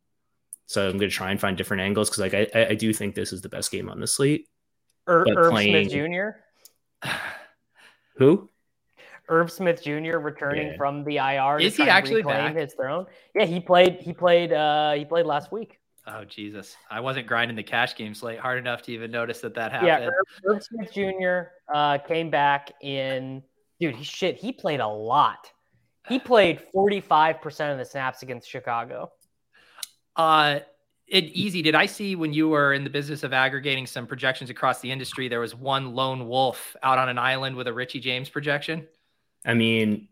So 0.68 0.88
I'm 0.88 0.98
gonna 0.98 1.10
try 1.10 1.32
and 1.32 1.40
find 1.40 1.58
different 1.58 1.82
angles 1.82 2.10
because 2.10 2.20
like 2.22 2.36
I, 2.36 2.48
I 2.54 2.68
I 2.68 2.76
do 2.76 2.94
think 2.94 3.16
this 3.16 3.34
is 3.34 3.42
the 3.42 3.50
best 3.50 3.72
game 3.72 3.90
on 3.90 4.00
the 4.00 4.06
slate. 4.06 4.48
Ir- 5.08 5.26
but 5.26 5.38
Irv 5.38 5.52
playing- 5.52 5.90
Smith 5.90 6.12
Jr. 7.04 7.10
Who? 8.20 8.50
Irv 9.30 9.52
Smith 9.52 9.82
Jr. 9.84 10.18
returning 10.18 10.68
Yeah. 10.70 10.78
from 10.78 11.04
the 11.04 11.18
IR. 11.18 11.58
to 11.60 11.64
Is 11.66 11.76
he 11.78 11.88
actually 11.88 12.18
reclaim 12.18 12.54
back? 12.54 12.56
his 12.56 12.74
throne? 12.74 13.06
Yeah, 13.36 13.46
he 13.46 13.60
played. 13.60 13.96
He 14.02 14.12
played. 14.14 14.52
Uh, 14.54 14.94
he 14.94 15.06
played 15.06 15.26
last 15.26 15.52
week. 15.52 15.80
Oh 16.08 16.24
Jesus, 16.26 16.76
I 16.90 17.00
wasn't 17.02 17.28
grinding 17.28 17.56
the 17.56 17.64
cash 17.64 17.96
game 17.96 18.14
slate 18.16 18.40
hard 18.40 18.58
enough 18.58 18.82
to 18.84 18.92
even 18.92 19.12
notice 19.12 19.42
that 19.42 19.54
that 19.56 19.72
happened. 19.72 19.88
Yeah, 19.88 20.08
Irv, 20.08 20.56
Irv 20.56 20.64
Smith 20.64 20.92
Jr. 20.92 21.52
Uh, 21.74 21.98
came 22.00 22.30
back 22.30 22.72
in. 22.82 23.44
Dude, 23.80 23.96
he 23.96 24.04
shit. 24.04 24.36
He 24.38 24.52
played 24.52 24.80
a 24.80 24.88
lot. 24.88 25.52
He 26.08 26.18
played 26.20 26.60
forty 26.74 27.00
five 27.00 27.40
percent 27.42 27.72
of 27.72 27.78
the 27.78 27.86
snaps 27.86 28.24
against 28.24 28.50
Chicago. 28.50 29.12
Uh, 30.16 30.60
it 31.10 31.26
easy. 31.26 31.62
Did 31.62 31.76
I 31.76 31.88
see 31.88 32.16
when 32.16 32.34
you 32.34 32.50
were 32.50 32.74
in 32.74 32.84
the 32.84 32.90
business 32.90 33.24
of 33.24 33.34
aggregating 33.34 33.88
some 33.88 34.06
projections 34.06 34.50
across 34.50 34.80
the 34.80 34.92
industry? 34.92 35.28
There 35.28 35.40
was 35.40 35.56
one 35.56 35.96
lone 35.96 36.28
wolf 36.28 36.76
out 36.84 37.00
on 37.00 37.10
an 37.10 37.18
island 37.18 37.56
with 37.56 37.68
a 37.68 37.74
Richie 37.74 38.00
James 38.00 38.30
projection. 38.30 38.88
I 39.46 39.56
mean, 39.56 40.08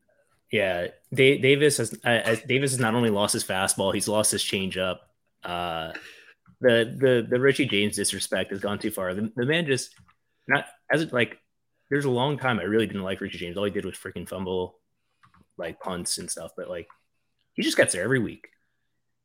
yeah, 0.52 0.88
Da- 1.14 1.40
Davis 1.40 1.78
has 1.78 1.94
uh, 2.06 2.08
as 2.10 2.42
Davis 2.42 2.72
has 2.72 2.80
not 2.80 2.96
only 2.96 3.10
lost 3.10 3.34
his 3.34 3.44
fastball, 3.44 3.94
he's 3.94 4.08
lost 4.08 4.32
his 4.32 4.44
changeup. 4.44 5.00
Uh, 5.44 5.94
the 6.62 6.96
the 6.98 7.28
the 7.30 7.40
Richie 7.40 7.68
James 7.68 7.96
disrespect 7.96 8.52
has 8.52 8.60
gone 8.60 8.80
too 8.80 8.92
far. 8.92 9.14
The, 9.14 9.32
the 9.36 9.46
man 9.46 9.66
just 9.66 9.94
not 10.48 10.66
as 10.92 11.02
it 11.02 11.14
like. 11.14 11.38
There's 11.90 12.06
a 12.06 12.10
long 12.10 12.38
time 12.38 12.60
I 12.60 12.64
really 12.64 12.86
didn't 12.86 13.04
like 13.04 13.22
Richie 13.22 13.38
James. 13.38 13.56
All 13.56 13.64
he 13.64 13.72
did 13.72 13.86
was 13.86 13.96
freaking 13.96 14.28
fumble, 14.28 14.80
like 15.58 15.80
punts 15.80 16.18
and 16.18 16.30
stuff. 16.30 16.52
But 16.58 16.70
like, 16.70 16.90
he 17.54 17.62
just 17.62 17.78
gets 17.78 17.94
there 17.94 18.04
every 18.04 18.20
week. 18.20 18.50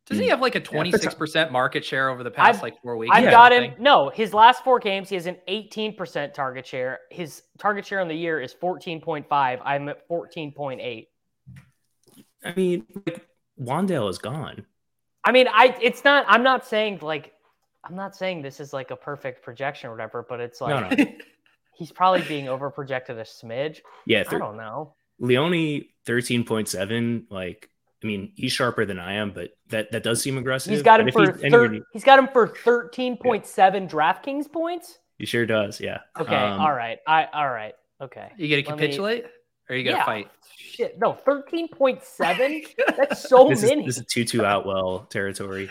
Doesn't 0.06 0.22
he 0.22 0.28
hmm. 0.28 0.32
have 0.32 0.40
like 0.40 0.56
a 0.56 0.60
26% 0.60 1.52
market 1.52 1.84
share 1.84 2.08
over 2.08 2.24
the 2.24 2.30
past 2.30 2.56
I've- 2.56 2.62
like 2.62 2.82
four 2.82 2.96
weeks? 2.96 3.14
I've 3.14 3.30
got 3.30 3.52
him. 3.52 3.74
No, 3.78 4.08
his 4.08 4.34
last 4.34 4.64
four 4.64 4.78
games, 4.78 5.08
he 5.08 5.14
has 5.14 5.26
an 5.26 5.36
18% 5.48 6.34
target 6.34 6.66
share. 6.66 7.00
His 7.10 7.42
target 7.58 7.86
share 7.86 8.00
on 8.00 8.08
the 8.08 8.14
year 8.14 8.40
is 8.40 8.52
14.5. 8.54 9.60
I'm 9.64 9.88
at 9.88 10.08
14.8. 10.08 11.06
I 12.44 12.54
mean, 12.56 12.86
like 13.06 13.26
Wan'Dale 13.60 14.10
is 14.10 14.18
gone. 14.18 14.66
I 15.24 15.30
mean, 15.30 15.46
I 15.48 15.76
it's 15.80 16.02
not 16.04 16.24
I'm 16.28 16.42
not 16.42 16.66
saying 16.66 16.98
like 17.00 17.32
I'm 17.84 17.94
not 17.94 18.16
saying 18.16 18.42
this 18.42 18.60
is 18.60 18.72
like 18.72 18.90
a 18.90 18.96
perfect 18.96 19.42
projection 19.44 19.88
or 19.88 19.92
whatever, 19.92 20.26
but 20.28 20.40
it's 20.40 20.60
like 20.60 20.98
no. 20.98 21.04
he's 21.74 21.92
probably 21.92 22.22
being 22.22 22.48
over 22.48 22.70
projected 22.70 23.18
a 23.18 23.22
smidge. 23.22 23.80
Yeah, 24.06 24.20
I 24.20 24.24
thir- 24.24 24.38
don't 24.38 24.56
know. 24.56 24.94
Leone 25.18 25.84
thirteen 26.04 26.44
point 26.44 26.68
seven. 26.68 27.26
Like, 27.30 27.68
I 28.02 28.06
mean, 28.06 28.32
he's 28.34 28.52
sharper 28.52 28.84
than 28.84 28.98
I 28.98 29.14
am, 29.14 29.30
but 29.32 29.50
that 29.68 29.92
that 29.92 30.02
does 30.02 30.20
seem 30.22 30.38
aggressive. 30.38 30.72
He's 30.72 30.82
got 30.82 31.00
him 31.00 31.10
for 31.12 31.20
he's 31.32 31.42
anywhere 31.44 31.50
thir- 31.50 31.72
near- 31.74 31.82
he's 31.92 32.04
got 32.04 32.18
him 32.18 32.28
for 32.32 32.48
13.7 32.48 33.88
DraftKings 33.88 34.50
points. 34.50 34.98
he 35.18 35.26
sure 35.26 35.46
does. 35.46 35.80
Yeah. 35.80 35.98
Okay, 36.18 36.34
Um, 36.34 36.60
all 36.60 36.72
right. 36.72 36.98
I 37.06 37.26
all 37.32 37.48
right. 37.50 37.74
Okay. 38.00 38.28
You 38.36 38.48
gonna 38.48 38.68
Let 38.68 38.78
me- 38.80 38.86
capitulate 38.86 39.24
or 39.24 39.30
are 39.70 39.76
you 39.76 39.84
gonna 39.84 39.98
Yeah. 39.98 40.04
fight? 40.04 40.30
Shit. 40.56 40.98
No, 40.98 41.12
13.7. 41.26 42.66
That's 42.96 43.28
so 43.28 43.44
many. 43.44 43.50
This 43.54 43.62
is, 43.62 43.70
many. 43.70 43.86
this 43.86 43.98
is 43.98 44.06
Tutu 44.06 44.40
Atwell 44.42 45.06
territory. 45.10 45.70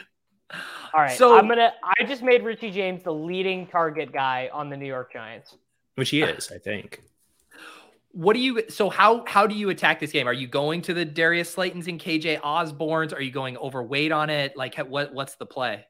All 0.93 1.01
right. 1.01 1.17
So- 1.17 1.38
I'm 1.38 1.47
gonna 1.47 1.73
I 1.84 2.03
just 2.05 2.23
made 2.23 2.43
Richie 2.43 2.71
James 2.71 3.03
the 3.03 3.13
leading 3.13 3.67
target 3.67 4.11
guy 4.13 4.49
on 4.53 4.69
the 4.69 4.77
New 4.77 4.86
York 4.88 5.11
Giants. 5.13 5.55
which 5.95 6.09
he 6.11 6.21
is, 6.21 6.51
I 6.51 6.57
think. 6.57 7.01
What 8.14 8.34
do 8.34 8.39
you 8.39 8.64
so 8.70 8.89
how 8.89 9.24
how 9.26 9.47
do 9.47 9.55
you 9.55 9.70
attack 9.70 9.99
this 9.99 10.12
game? 10.12 10.28
Are 10.28 10.34
you 10.34 10.47
going 10.47 10.82
to 10.84 10.93
the 10.93 11.05
Darius 11.05 11.55
Slaytons 11.55 11.88
and 11.88 11.99
KJ 11.99 12.41
Osborns? 12.41 13.14
Are 13.14 13.22
you 13.22 13.32
going 13.32 13.57
overweight 13.57 14.12
on 14.12 14.30
it? 14.30 14.57
Like 14.57 14.76
what 14.78 15.14
what's 15.14 15.36
the 15.36 15.45
play? 15.45 15.86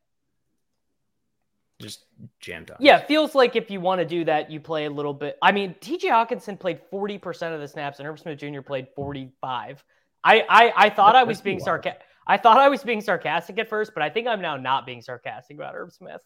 Just 1.82 2.06
jammed 2.40 2.70
on. 2.70 2.78
Yeah, 2.80 3.00
feels 3.00 3.34
like 3.34 3.56
if 3.56 3.72
you 3.72 3.82
want 3.82 4.00
to 4.00 4.06
do 4.06 4.24
that, 4.26 4.52
you 4.52 4.60
play 4.60 4.86
a 4.86 4.90
little 4.90 5.16
bit. 5.16 5.38
I 5.42 5.52
mean, 5.52 5.76
TJ 5.82 6.04
Hockenson 6.04 6.60
played 6.60 6.80
40% 6.92 7.56
of 7.56 7.60
the 7.60 7.68
snaps 7.68 7.98
and 7.98 8.08
Irv 8.08 8.20
Smith 8.20 8.38
Jr. 8.38 8.62
played 8.62 8.88
45. 8.96 9.84
I 10.24 10.46
I, 10.48 10.74
I 10.76 10.90
thought 10.92 11.16
I 11.16 11.24
was 11.24 11.42
being 11.42 11.60
sarcastic. 11.60 12.04
I 12.28 12.38
thought 12.38 12.60
I 12.60 12.70
was 12.70 12.84
being 12.84 13.02
sarcastic 13.02 13.58
at 13.58 13.68
first, 13.68 13.94
but 13.96 14.04
I 14.04 14.10
think 14.10 14.28
I'm 14.28 14.42
now 14.42 14.58
not 14.58 14.86
being 14.86 15.02
sarcastic 15.02 15.58
about 15.58 15.76
Irv 15.76 15.92
Smith. 15.92 16.22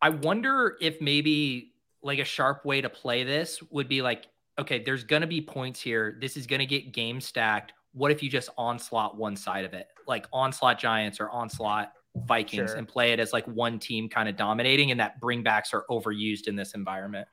I 0.00 0.10
wonder 0.10 0.76
if 0.80 1.00
maybe 1.00 1.72
like 2.02 2.18
a 2.18 2.24
sharp 2.24 2.64
way 2.64 2.80
to 2.80 2.88
play 2.88 3.24
this 3.24 3.62
would 3.70 3.88
be 3.88 4.02
like, 4.02 4.26
okay, 4.58 4.82
there's 4.82 5.04
going 5.04 5.22
to 5.22 5.28
be 5.28 5.40
points 5.40 5.80
here. 5.80 6.18
This 6.20 6.36
is 6.36 6.46
going 6.46 6.60
to 6.60 6.66
get 6.66 6.92
game 6.92 7.20
stacked. 7.20 7.72
What 7.92 8.10
if 8.10 8.22
you 8.22 8.30
just 8.30 8.50
onslaught 8.58 9.16
one 9.16 9.36
side 9.36 9.64
of 9.64 9.72
it, 9.72 9.88
like 10.06 10.26
onslaught 10.32 10.78
Giants 10.78 11.20
or 11.20 11.30
onslaught 11.30 11.92
Vikings, 12.26 12.70
Sure. 12.70 12.78
and 12.78 12.86
play 12.86 13.12
it 13.12 13.20
as 13.20 13.32
like 13.32 13.46
one 13.46 13.78
team 13.78 14.08
kind 14.08 14.28
of 14.28 14.36
dominating, 14.36 14.90
and 14.90 15.00
that 15.00 15.20
bringbacks 15.20 15.72
are 15.72 15.84
overused 15.90 16.48
in 16.48 16.56
this 16.56 16.74
environment? 16.74 17.26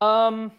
Um, 0.00 0.52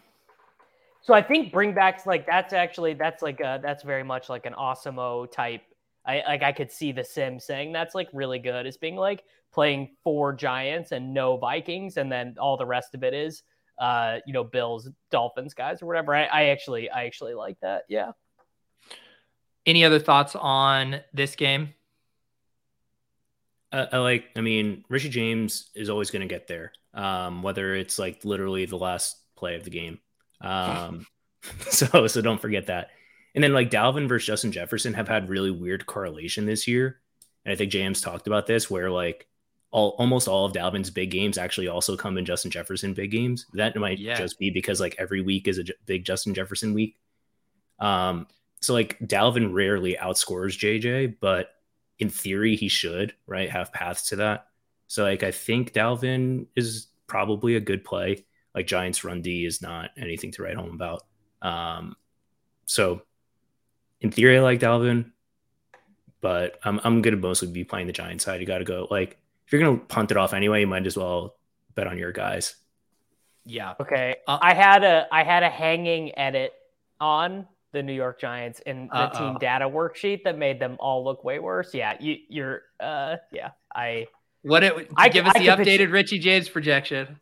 so 1.02 1.14
I 1.14 1.22
think 1.22 1.52
bringbacks 1.52 2.04
like 2.06 2.26
that's 2.26 2.52
actually 2.52 2.94
that's 2.94 3.22
like 3.22 3.40
a, 3.40 3.58
that's 3.62 3.82
very 3.82 4.02
much 4.02 4.28
like 4.28 4.46
an 4.46 4.54
Osimo 4.54 5.30
type. 5.30 5.62
I 6.06 6.22
like 6.26 6.42
I 6.42 6.52
could 6.52 6.70
see 6.70 6.92
the 6.92 7.04
Sim 7.04 7.38
saying 7.38 7.72
that's 7.72 7.94
like 7.94 8.08
really 8.12 8.38
good 8.38 8.66
as 8.66 8.76
being 8.76 8.96
like 8.96 9.24
playing 9.52 9.90
four 10.02 10.32
Giants 10.32 10.92
and 10.92 11.12
no 11.12 11.36
Vikings, 11.36 11.96
and 11.96 12.10
then 12.10 12.36
all 12.38 12.56
the 12.56 12.66
rest 12.66 12.94
of 12.94 13.02
it 13.02 13.14
is 13.14 13.42
uh 13.78 14.18
you 14.26 14.32
know 14.32 14.44
Bills, 14.44 14.88
Dolphins 15.10 15.54
guys 15.54 15.82
or 15.82 15.86
whatever. 15.86 16.14
I, 16.14 16.24
I 16.24 16.44
actually 16.46 16.90
I 16.90 17.04
actually 17.04 17.34
like 17.34 17.58
that. 17.60 17.84
Yeah. 17.88 18.12
Any 19.66 19.84
other 19.84 19.98
thoughts 19.98 20.34
on 20.34 21.00
this 21.12 21.36
game? 21.36 21.74
I, 23.72 23.88
I 23.92 23.98
like. 23.98 24.24
I 24.36 24.40
mean, 24.40 24.84
Richie 24.88 25.08
James 25.08 25.70
is 25.74 25.88
always 25.90 26.10
going 26.10 26.26
to 26.26 26.32
get 26.32 26.48
there, 26.48 26.72
um, 26.94 27.42
whether 27.42 27.74
it's 27.74 27.98
like 27.98 28.24
literally 28.24 28.66
the 28.66 28.78
last 28.78 29.16
play 29.36 29.54
of 29.54 29.64
the 29.64 29.70
game. 29.70 29.98
Um, 30.40 31.06
so 31.68 32.06
so 32.06 32.20
don't 32.20 32.40
forget 32.40 32.66
that. 32.66 32.90
And 33.34 33.44
then 33.44 33.52
like 33.52 33.70
Dalvin 33.70 34.08
versus 34.08 34.26
Justin 34.26 34.52
Jefferson 34.52 34.94
have 34.94 35.08
had 35.08 35.28
really 35.28 35.50
weird 35.50 35.86
correlation 35.86 36.46
this 36.46 36.66
year, 36.66 37.00
and 37.44 37.52
I 37.52 37.56
think 37.56 37.70
James 37.70 38.00
talked 38.00 38.26
about 38.26 38.46
this 38.46 38.70
where 38.70 38.90
like 38.90 39.26
all 39.70 39.94
almost 39.98 40.26
all 40.26 40.46
of 40.46 40.52
Dalvin's 40.52 40.90
big 40.90 41.12
games 41.12 41.38
actually 41.38 41.68
also 41.68 41.96
come 41.96 42.18
in 42.18 42.24
Justin 42.24 42.50
Jefferson 42.50 42.92
big 42.92 43.12
games. 43.12 43.46
That 43.54 43.76
might 43.76 43.98
Yeah. 44.00 44.16
just 44.18 44.38
be 44.38 44.50
because 44.50 44.80
like 44.80 44.96
every 44.98 45.20
week 45.20 45.46
is 45.46 45.58
a 45.60 45.64
big 45.86 46.04
Justin 46.04 46.34
Jefferson 46.34 46.74
week. 46.74 46.96
Um, 47.78 48.26
so 48.60 48.72
like 48.74 48.98
Dalvin 48.98 49.52
rarely 49.54 49.94
outscores 49.94 50.58
JJ, 50.58 51.18
but 51.20 51.50
in 52.00 52.10
theory 52.10 52.56
he 52.56 52.66
should 52.68 53.14
right 53.26 53.48
have 53.48 53.72
paths 53.72 54.08
to 54.08 54.16
that. 54.16 54.46
So 54.88 55.04
like 55.04 55.22
I 55.22 55.30
think 55.30 55.72
Dalvin 55.72 56.46
is 56.56 56.88
probably 57.06 57.54
a 57.54 57.60
good 57.60 57.84
play. 57.84 58.24
Like 58.54 58.66
Giants 58.66 59.04
run 59.04 59.22
D 59.22 59.44
is 59.44 59.62
not 59.62 59.90
anything 59.96 60.32
to 60.32 60.42
write 60.42 60.56
home 60.56 60.74
about. 60.74 61.04
Um, 61.42 61.94
so 62.66 63.02
in 64.00 64.10
theory 64.10 64.38
I 64.38 64.40
like 64.40 64.60
Dalvin, 64.60 65.10
but 66.20 66.58
I'm 66.64 66.80
I'm 66.84 67.02
gonna 67.02 67.16
mostly 67.16 67.48
be 67.48 67.64
playing 67.64 67.86
the 67.86 67.92
Giants 67.92 68.24
side. 68.24 68.40
You 68.40 68.46
got 68.46 68.58
to 68.58 68.64
go 68.64 68.86
like 68.90 69.18
if 69.46 69.52
you're 69.52 69.60
gonna 69.62 69.78
punt 69.78 70.10
it 70.10 70.16
off 70.16 70.32
anyway, 70.34 70.60
you 70.60 70.66
might 70.66 70.86
as 70.86 70.96
well 70.96 71.36
bet 71.74 71.86
on 71.86 71.98
your 71.98 72.12
guys. 72.12 72.56
Yeah. 73.46 73.74
Okay. 73.80 74.16
Uh, 74.26 74.38
I 74.40 74.54
had 74.54 74.84
a 74.84 75.06
I 75.12 75.24
had 75.24 75.42
a 75.42 75.48
hanging 75.48 76.16
edit 76.18 76.52
on 77.00 77.46
the 77.72 77.82
New 77.82 77.92
York 77.92 78.20
Giants 78.20 78.60
in 78.60 78.88
the 78.88 78.94
Uh-oh. 78.96 79.18
team 79.18 79.38
data 79.38 79.68
worksheet 79.68 80.24
that 80.24 80.36
made 80.36 80.58
them 80.60 80.76
all 80.80 81.04
look 81.04 81.24
way 81.24 81.38
worse. 81.38 81.72
Yeah, 81.72 81.96
you 82.00 82.16
you're 82.28 82.62
uh 82.80 83.16
yeah. 83.32 83.50
I 83.74 84.08
What 84.42 84.62
it 84.64 84.90
I 84.96 85.08
give 85.08 85.26
us 85.26 85.34
I 85.36 85.38
the 85.38 85.44
could 85.56 85.64
pitch- 85.64 85.80
updated 85.80 85.92
Richie 85.92 86.18
James 86.18 86.48
projection. 86.48 87.18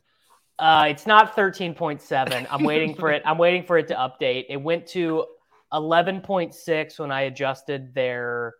Uh, 0.59 0.87
it's 0.89 1.07
not 1.07 1.37
13.7. 1.37 2.47
I'm 2.51 2.64
waiting 2.64 2.93
for 2.97 3.12
it. 3.12 3.22
I'm 3.24 3.39
waiting 3.39 3.62
for 3.62 3.79
it 3.79 3.87
to 3.89 3.95
update. 3.95 4.47
It 4.49 4.57
went 4.57 4.89
to 4.89 5.24
11.6 5.73 6.99
when 6.99 7.12
I 7.12 7.23
adjusted 7.23 7.95
their 7.95 8.55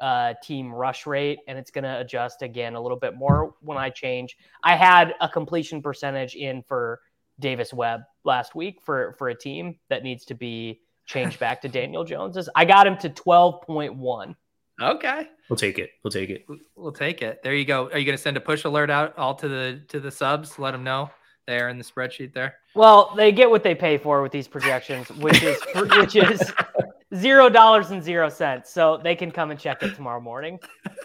uh, 0.00 0.34
team 0.42 0.72
rush 0.72 1.06
rate, 1.06 1.40
and 1.48 1.58
it's 1.58 1.70
going 1.70 1.84
to 1.84 2.00
adjust 2.00 2.42
again 2.42 2.74
a 2.74 2.80
little 2.80 2.98
bit 2.98 3.16
more 3.16 3.54
when 3.60 3.78
I 3.78 3.90
change. 3.90 4.36
I 4.62 4.76
had 4.76 5.14
a 5.20 5.28
completion 5.28 5.82
percentage 5.82 6.34
in 6.34 6.62
for 6.62 7.00
Davis 7.40 7.72
Webb 7.72 8.02
last 8.24 8.54
week 8.54 8.80
for 8.84 9.14
for 9.18 9.28
a 9.28 9.34
team 9.34 9.78
that 9.88 10.02
needs 10.02 10.24
to 10.26 10.34
be 10.34 10.80
changed 11.06 11.38
back 11.40 11.62
to 11.62 11.68
Daniel 11.68 12.04
Jones's. 12.04 12.48
I 12.54 12.64
got 12.64 12.86
him 12.86 12.96
to 12.98 13.10
12.1. 13.10 14.34
Okay. 14.80 15.28
We'll 15.48 15.56
take 15.56 15.78
it. 15.78 15.90
We'll 16.04 16.12
take 16.12 16.30
it. 16.30 16.46
We'll 16.76 16.92
take 16.92 17.20
it. 17.22 17.42
There 17.42 17.54
you 17.54 17.64
go. 17.64 17.90
Are 17.90 17.98
you 17.98 18.04
going 18.04 18.16
to 18.16 18.22
send 18.22 18.36
a 18.36 18.40
push 18.40 18.64
alert 18.64 18.90
out 18.90 19.18
all 19.18 19.34
to 19.36 19.48
the 19.48 19.82
to 19.88 19.98
the 19.98 20.10
subs? 20.10 20.58
Let 20.58 20.70
them 20.72 20.84
know 20.84 21.10
there 21.48 21.70
in 21.70 21.78
the 21.78 21.84
spreadsheet 21.84 22.32
there. 22.32 22.56
Well, 22.76 23.12
they 23.16 23.32
get 23.32 23.50
what 23.50 23.64
they 23.64 23.74
pay 23.74 23.98
for 23.98 24.22
with 24.22 24.30
these 24.30 24.46
projections, 24.46 25.08
which 25.10 25.42
is 25.42 25.58
which 25.74 26.14
is 26.14 26.52
zero 27.16 27.48
dollars 27.48 27.90
and 27.90 28.02
zero 28.02 28.28
cents. 28.28 28.70
So 28.70 29.00
they 29.02 29.16
can 29.16 29.32
come 29.32 29.50
and 29.50 29.58
check 29.58 29.82
it 29.82 29.96
tomorrow 29.96 30.20
morning. 30.20 30.60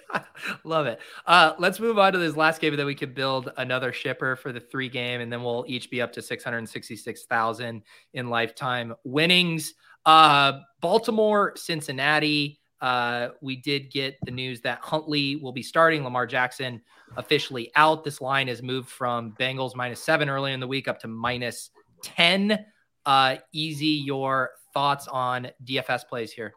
Love 0.64 0.86
it. 0.86 1.00
Uh, 1.26 1.54
let's 1.58 1.80
move 1.80 1.98
on 1.98 2.14
to 2.14 2.20
this 2.20 2.36
last 2.36 2.62
game, 2.62 2.76
that 2.76 2.86
we 2.86 2.94
could 2.94 3.16
build 3.16 3.52
another 3.58 3.94
shipper 3.94 4.36
for 4.36 4.52
the 4.52 4.60
three 4.60 4.90
game, 4.90 5.22
and 5.22 5.32
then 5.32 5.42
we'll 5.42 5.64
each 5.68 5.90
be 5.90 6.02
up 6.02 6.12
to 6.14 6.22
six 6.22 6.44
hundred 6.44 6.68
sixty-six 6.68 7.24
thousand 7.24 7.82
in 8.14 8.30
lifetime 8.30 8.94
winnings. 9.04 9.74
Uh, 10.06 10.60
Baltimore, 10.82 11.54
Cincinnati. 11.56 12.60
Uh, 12.84 13.30
we 13.40 13.56
did 13.56 13.90
get 13.90 14.18
the 14.26 14.32
news 14.32 14.60
that 14.60 14.80
Huntley 14.82 15.38
will 15.38 15.54
be 15.54 15.64
starting. 15.64 16.04
Lamar 16.04 16.28
Jackson 16.28 16.82
officially 17.16 17.72
out. 17.78 18.04
This 18.04 18.20
line 18.20 18.50
has 18.50 18.62
moved 18.62 18.90
from 18.90 19.34
Bengals 19.40 19.74
minus 19.74 20.04
seven 20.04 20.28
early 20.28 20.52
in 20.52 20.60
the 20.60 20.68
week 20.68 20.90
up 20.90 21.00
to 21.00 21.08
minus 21.08 21.70
ten. 22.02 22.60
Uh, 23.06 23.38
easy. 23.54 23.88
Your 23.88 24.52
thoughts 24.74 25.08
on 25.08 25.48
DFS 25.64 26.06
plays 26.10 26.34
here? 26.34 26.54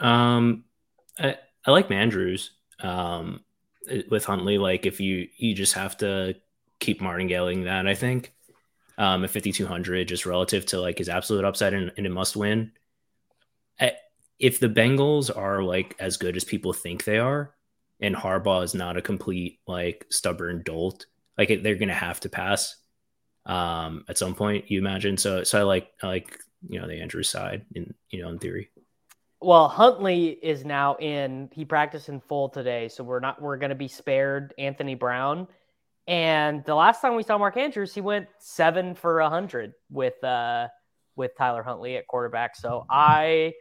Um, 0.00 0.64
I, 1.18 1.38
I 1.64 1.70
like 1.70 1.88
Mandrews. 1.88 2.50
Um, 2.80 3.40
with 4.10 4.26
Huntley, 4.26 4.58
like 4.58 4.84
if 4.84 5.00
you 5.00 5.28
you 5.38 5.54
just 5.54 5.72
have 5.72 5.96
to 5.98 6.34
keep 6.78 7.00
martingaling 7.00 7.64
that, 7.64 7.86
I 7.86 7.94
think. 7.94 8.34
Um, 8.98 9.24
at 9.24 9.30
5200, 9.30 10.08
just 10.08 10.26
relative 10.26 10.66
to 10.66 10.80
like 10.80 10.98
his 10.98 11.08
absolute 11.08 11.44
upside 11.44 11.72
and, 11.72 11.92
and 11.96 12.06
a 12.06 12.10
must 12.10 12.36
win. 12.36 12.72
I, 13.80 13.92
if 14.38 14.60
the 14.60 14.68
Bengals 14.68 15.34
are 15.34 15.62
like 15.62 15.96
as 15.98 16.16
good 16.16 16.36
as 16.36 16.44
people 16.44 16.72
think 16.72 17.04
they 17.04 17.18
are, 17.18 17.54
and 18.00 18.14
Harbaugh 18.14 18.64
is 18.64 18.74
not 18.74 18.96
a 18.96 19.02
complete 19.02 19.60
like 19.66 20.06
stubborn 20.10 20.62
dolt, 20.64 21.06
like 21.38 21.62
they're 21.62 21.76
gonna 21.76 21.94
have 21.94 22.20
to 22.20 22.28
pass 22.28 22.76
um 23.46 24.04
at 24.08 24.18
some 24.18 24.34
point 24.34 24.68
you 24.72 24.76
imagine 24.80 25.16
so 25.16 25.44
so 25.44 25.60
i 25.60 25.62
like 25.62 25.92
i 26.02 26.08
like 26.08 26.36
you 26.68 26.80
know 26.80 26.88
the 26.88 27.00
andrews 27.00 27.28
side 27.28 27.64
in 27.76 27.94
you 28.10 28.20
know 28.20 28.28
in 28.28 28.40
theory 28.40 28.70
Well, 29.40 29.68
Huntley 29.68 30.28
is 30.42 30.64
now 30.64 30.96
in. 30.96 31.50
He 31.52 31.64
practiced 31.64 32.08
in 32.08 32.20
full 32.20 32.48
today, 32.48 32.88
so 32.88 33.04
we're 33.04 33.20
not. 33.20 33.40
We're 33.40 33.58
going 33.58 33.70
to 33.70 33.76
be 33.76 33.86
spared 33.86 34.54
Anthony 34.58 34.94
Brown. 34.94 35.46
And 36.08 36.64
the 36.64 36.74
last 36.74 37.02
time 37.02 37.16
we 37.16 37.22
saw 37.22 37.36
Mark 37.36 37.56
Andrews, 37.56 37.92
he 37.92 38.00
went 38.00 38.28
seven 38.38 38.94
for 38.94 39.20
a 39.20 39.28
hundred 39.28 39.74
with 39.90 40.22
uh 40.24 40.68
with 41.16 41.36
Tyler 41.36 41.62
Huntley 41.62 41.96
at 41.96 42.06
quarterback. 42.06 42.56
So 42.56 42.86
I, 42.90 43.52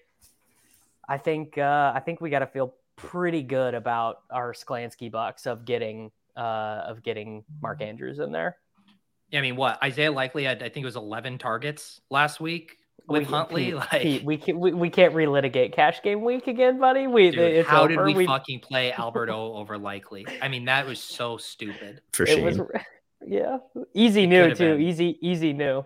I 1.07 1.17
think 1.17 1.57
uh, 1.57 1.91
I 1.95 1.99
think 1.99 2.21
we 2.21 2.29
got 2.29 2.39
to 2.39 2.47
feel 2.47 2.73
pretty 2.95 3.43
good 3.43 3.73
about 3.73 4.17
our 4.31 4.53
Sklansky 4.53 5.11
Bucks 5.11 5.45
of 5.45 5.65
getting 5.65 6.11
uh 6.37 6.83
of 6.87 7.03
getting 7.03 7.43
Mark 7.61 7.81
Andrews 7.81 8.19
in 8.19 8.31
there. 8.31 8.57
Yeah, 9.31 9.39
I 9.39 9.41
mean, 9.41 9.55
what 9.55 9.81
Isaiah 9.83 10.11
Likely 10.11 10.43
had, 10.43 10.61
I 10.61 10.69
think 10.69 10.83
it 10.83 10.85
was 10.85 10.95
11 10.95 11.39
targets 11.39 11.99
last 12.11 12.39
week 12.39 12.77
with 13.07 13.21
We- 13.21 13.25
Huntley. 13.25 13.65
Pete, 13.65 13.75
like, 13.75 14.01
Pete, 14.01 14.23
we, 14.23 14.37
can, 14.37 14.59
we 14.59 14.71
we 14.73 14.89
can't 14.89 15.13
relitigate 15.13 15.73
cash 15.73 16.01
game 16.03 16.23
week 16.23 16.47
again, 16.47 16.79
buddy. 16.79 17.07
We 17.07 17.31
dude, 17.31 17.39
it's 17.39 17.67
how 17.69 17.83
over. 17.83 18.05
did 18.05 18.15
we, 18.15 18.25
fucking 18.25 18.59
play 18.59 18.91
Alberto 18.97 19.53
over 19.55 19.77
Likely? 19.77 20.25
I 20.41 20.47
mean, 20.47 20.65
that 20.65 20.85
was 20.85 20.99
so 21.01 21.37
stupid. 21.37 22.01
for 22.13 22.23
It 22.23 22.29
shame 22.29 22.45
was, 22.45 22.59
yeah, 23.27 23.57
easy 23.93 24.23
It 24.23 24.27
new 24.27 24.53
too. 24.55 24.75
been. 24.75 24.81
Easy, 24.81 25.17
easy 25.21 25.53
new. 25.53 25.83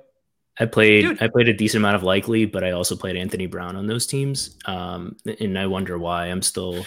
I 0.60 0.66
played 0.66 1.01
Dude. 1.03 1.22
I 1.22 1.28
played 1.28 1.47
a 1.47 1.53
decent 1.53 1.82
amount 1.82 1.95
of 1.95 2.03
likely, 2.03 2.45
but 2.45 2.64
I 2.64 2.72
also 2.72 2.95
played 2.95 3.16
Anthony 3.16 3.45
Brown 3.47 3.76
on 3.76 3.88
those 3.88 4.05
teams. 4.05 4.57
Um, 4.66 5.16
and 5.39 5.57
I 5.57 5.68
wonder 5.68 5.97
why 5.97 6.26
I'm 6.26 6.41
still 6.41 6.86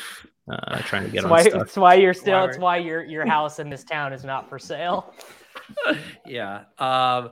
uh, 0.50 0.78
trying 0.80 1.04
to 1.04 1.08
get 1.10 1.22
That's 1.22 1.24
on 1.24 1.30
why, 1.30 1.42
stuff. 1.42 1.52
that's 1.54 1.76
why 1.76 1.94
you're 1.94 2.14
still. 2.14 2.40
Why 2.40 2.48
It's 2.48 2.58
why 2.58 2.76
your 2.78 3.02
your 3.04 3.26
house 3.36 3.58
in 3.58 3.70
this 3.70 3.84
town 3.84 4.12
is 4.12 4.24
not 4.24 4.48
for 4.48 4.58
sale. 4.58 5.14
Yeah. 6.26 6.64
Um, 6.78 7.30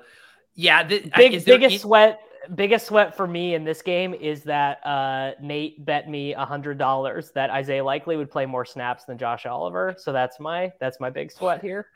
yeah. 0.54 0.82
th- 0.82 1.10
Big 1.16 1.34
is 1.34 1.44
biggest 1.44 1.72
any- 1.72 1.78
sweat. 1.78 2.20
Biggest 2.54 2.86
sweat 2.86 3.14
for 3.14 3.26
me 3.26 3.54
in 3.54 3.64
this 3.64 3.82
game 3.82 4.14
is 4.14 4.42
that 4.44 4.84
uh, 4.84 5.32
Nate 5.42 5.84
bet 5.84 6.08
me 6.08 6.32
a 6.32 6.44
hundred 6.44 6.78
dollars 6.78 7.30
that 7.32 7.50
Isaiah 7.50 7.84
Likely 7.84 8.16
would 8.16 8.30
play 8.30 8.46
more 8.46 8.64
snaps 8.64 9.04
than 9.04 9.18
Josh 9.18 9.44
Oliver. 9.44 9.94
So 9.98 10.10
that's 10.10 10.40
my 10.40 10.72
that's 10.80 10.98
my 11.00 11.10
big 11.10 11.30
sweat 11.30 11.60
here. 11.60 11.88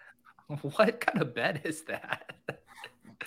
What 0.76 1.01
kind 1.01 1.22
of 1.22 1.34
bet 1.34 1.64
is 1.64 1.82
that? 1.84 2.34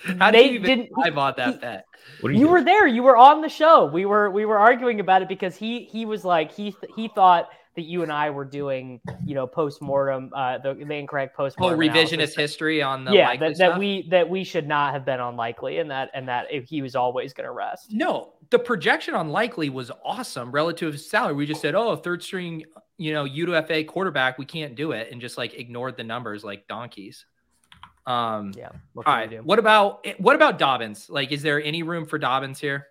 How 0.20 0.32
did 0.32 0.40
They 0.40 0.52
you 0.52 0.60
didn't- 0.60 0.90
I 1.04 1.10
bought 1.10 1.38
that 1.38 1.54
he- 1.56 1.60
bet? 1.60 1.86
What 2.22 2.30
are 2.30 2.34
You 2.34 2.48
were 2.48 2.64
there. 2.64 2.88
You 2.88 3.04
were 3.04 3.18
on 3.18 3.42
the 3.42 3.50
show. 3.50 3.86
We 3.86 4.06
were 4.06 4.32
we 4.32 4.46
were 4.46 4.58
arguing 4.58 5.00
about 5.00 5.22
it 5.22 5.28
because 5.28 5.56
he 5.56 5.86
he 5.86 6.06
was 6.06 6.24
like 6.26 6.52
he 6.52 6.76
he 6.96 7.10
thought 7.14 7.50
that 7.76 7.84
you 7.84 8.02
and 8.02 8.12
I 8.12 8.32
were 8.32 8.46
doing 8.46 9.00
you 9.24 9.36
know 9.36 9.46
post 9.46 9.82
mortem 9.84 10.32
uh 10.36 10.58
the, 10.58 10.74
the 10.74 10.94
incorrect 10.96 11.36
post 11.38 11.58
Oh, 11.60 11.64
mortem 11.76 11.80
revisionist 11.80 12.36
history 12.36 12.82
on 12.82 13.06
the 13.06 13.12
yeah 13.12 13.36
that, 13.36 13.58
that 13.60 13.78
we 13.78 14.08
that 14.10 14.28
we 14.28 14.44
should 14.44 14.68
not 14.68 14.94
have 14.94 15.06
been 15.06 15.20
unlikely 15.20 15.78
and 15.78 15.92
that 15.92 16.10
and 16.16 16.28
that 16.28 16.48
if 16.52 16.68
he 16.68 16.82
was 16.82 16.96
always 16.96 17.34
going 17.34 17.46
to 17.46 17.52
rest. 17.52 17.92
No, 17.92 18.34
the 18.50 18.58
projection 18.60 19.14
on 19.14 19.30
likely 19.30 19.70
was 19.70 19.92
awesome 20.04 20.52
relative 20.52 20.94
to 20.94 20.98
salary. 20.98 21.36
We 21.36 21.46
just 21.46 21.62
said, 21.62 21.76
oh, 21.76 21.96
third 21.98 22.24
string, 22.24 22.64
you 22.98 23.14
know, 23.14 23.26
UFA 23.26 23.84
quarterback, 23.84 24.40
we 24.40 24.46
can't 24.46 24.74
do 24.76 24.94
it, 24.94 25.10
and 25.12 25.22
just 25.22 25.38
like 25.38 25.54
ignored 25.54 25.98
the 25.98 26.04
numbers 26.04 26.44
like 26.44 26.68
donkeys. 26.68 27.26
Um, 28.08 28.54
Yeah. 28.56 28.70
What 28.94 29.06
all 29.06 29.14
can 29.14 29.20
right. 29.20 29.30
do? 29.30 29.38
What 29.44 29.60
about 29.60 30.08
what 30.18 30.36
about 30.36 30.58
Dobbins? 30.58 31.10
Like, 31.10 31.32
is 31.32 31.44
there 31.44 31.62
any 31.62 31.84
room 31.84 32.06
for 32.06 32.18
Dobbins 32.18 32.60
here? 32.60 32.88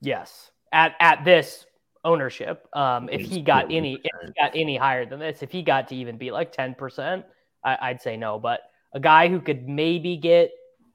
Yes. 0.00 0.50
At 0.72 0.94
at 1.00 1.24
this 1.24 1.66
ownership, 2.04 2.68
um, 2.74 3.08
if 3.10 3.20
he 3.22 3.42
got 3.42 3.70
yeah, 3.70 3.78
any 3.78 3.94
if 3.94 4.12
he 4.26 4.32
got 4.40 4.52
any 4.54 4.76
higher 4.76 5.04
than 5.04 5.18
this, 5.18 5.42
if 5.42 5.50
he 5.50 5.62
got 5.62 5.88
to 5.88 5.96
even 5.96 6.16
be 6.16 6.30
like 6.30 6.52
ten 6.52 6.74
percent, 6.74 7.24
I'd 7.64 8.00
say 8.00 8.16
no. 8.16 8.38
But 8.38 8.60
a 8.92 9.00
guy 9.00 9.28
who 9.28 9.40
could 9.40 9.68
maybe 9.68 10.16
get 10.16 10.50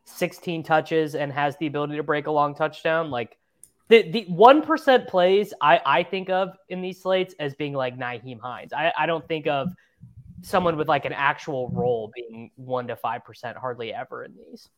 sixteen 0.05 0.63
touches 0.63 1.15
and 1.15 1.32
has 1.32 1.57
the 1.57 1.67
ability 1.67 1.97
to 1.97 2.03
break 2.03 2.28
a 2.28 2.32
long 2.32 2.55
touchdown, 2.55 3.11
like 3.11 3.38
the 3.89 4.09
the 4.11 4.26
one 4.26 4.61
percent 4.61 5.07
plays, 5.07 5.53
I 5.61 5.82
I 5.86 6.03
think 6.03 6.30
of 6.30 6.55
in 6.70 6.82
these 6.82 7.01
slates 7.01 7.34
as 7.39 7.55
being 7.55 7.74
like 7.74 7.97
Nyheim 7.97 8.39
Hines. 8.39 8.72
I 8.72 8.93
I 8.97 9.05
don't 9.05 9.28
think 9.28 9.47
of 9.47 9.70
someone 10.42 10.78
with 10.78 10.88
like 10.88 11.06
an 11.06 11.14
actual 11.14 11.70
role 11.70 12.12
being 12.16 12.52
one 12.56 12.88
to 12.88 12.96
five 12.96 13.24
percent 13.26 13.58
hardly 13.58 13.94
ever 13.94 14.24
in 14.24 14.36
these. 14.36 14.70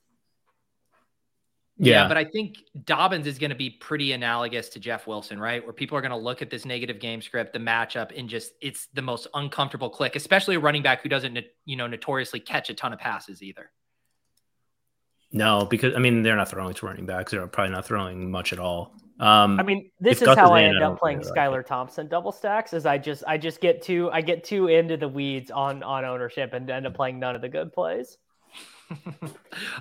Yeah, 1.78 2.07
but 2.07 2.16
I 2.16 2.26
think 2.26 2.57
Dobbins 2.86 3.26
is 3.26 3.39
going 3.39 3.49
to 3.49 3.55
be 3.55 3.72
pretty 3.72 4.12
analogous 4.12 4.70
to 4.70 4.80
Jeff 4.80 5.07
Wilson, 5.07 5.39
right? 5.39 5.64
Where 5.64 5.74
people 5.74 5.97
are 5.97 6.01
going 6.01 6.12
to 6.12 6.18
look 6.18 6.43
at 6.43 6.51
this 6.51 6.64
negative 6.64 6.99
game 6.99 7.22
script, 7.24 7.53
the 7.53 7.59
matchup, 7.59 8.18
and 8.18 8.30
just 8.30 8.53
it's 8.62 8.88
the 8.93 9.01
most 9.01 9.28
uncomfortable 9.34 9.89
click, 9.89 10.16
especially 10.16 10.55
a 10.55 10.59
running 10.59 10.84
back 10.84 11.01
who 11.01 11.09
doesn't, 11.09 11.39
you 11.66 11.76
know, 11.76 11.88
notoriously 11.88 12.39
catch 12.39 12.70
a 12.70 12.76
ton 12.76 12.93
of 12.93 12.99
passes 12.99 13.41
either. 13.41 13.72
no, 15.32 15.66
because 15.66 15.95
I 15.95 15.99
mean 15.99 16.24
they're 16.24 16.36
not 16.36 16.49
throwing 16.49 16.74
to 16.74 16.86
running 16.86 17.05
backs. 17.05 17.32
They're 17.32 17.47
probably 17.47 17.72
not 17.74 17.86
throwing 17.86 18.30
much 18.30 18.53
at 18.53 18.59
all. 18.59 18.93
Um, 19.22 19.59
I 19.59 19.63
mean, 19.63 19.91
this 19.99 20.19
is 20.19 20.26
Gus 20.26 20.38
how 20.38 20.55
is 20.55 20.61
I 20.61 20.63
end 20.63 20.82
up 20.82 20.97
playing 20.99 21.19
really 21.19 21.30
like 21.30 21.38
Skylar 21.38 21.65
Thompson 21.65 22.07
double 22.07 22.32
stacks. 22.32 22.74
Is 22.74 22.88
I 22.88 22.97
just 22.97 23.24
I 23.28 23.38
just 23.38 23.61
get 23.61 23.84
too 23.84 24.09
I 24.11 24.22
get 24.22 24.43
too 24.43 24.67
into 24.67 24.97
the 24.97 25.07
weeds 25.07 25.51
on 25.51 25.84
on 25.84 26.03
ownership 26.03 26.53
and 26.53 26.67
end 26.69 26.88
up 26.88 26.95
playing 26.95 27.19
none 27.19 27.36
of 27.36 27.41
the 27.41 27.49
good 27.49 27.72
plays. 27.72 28.17
All 29.05 29.30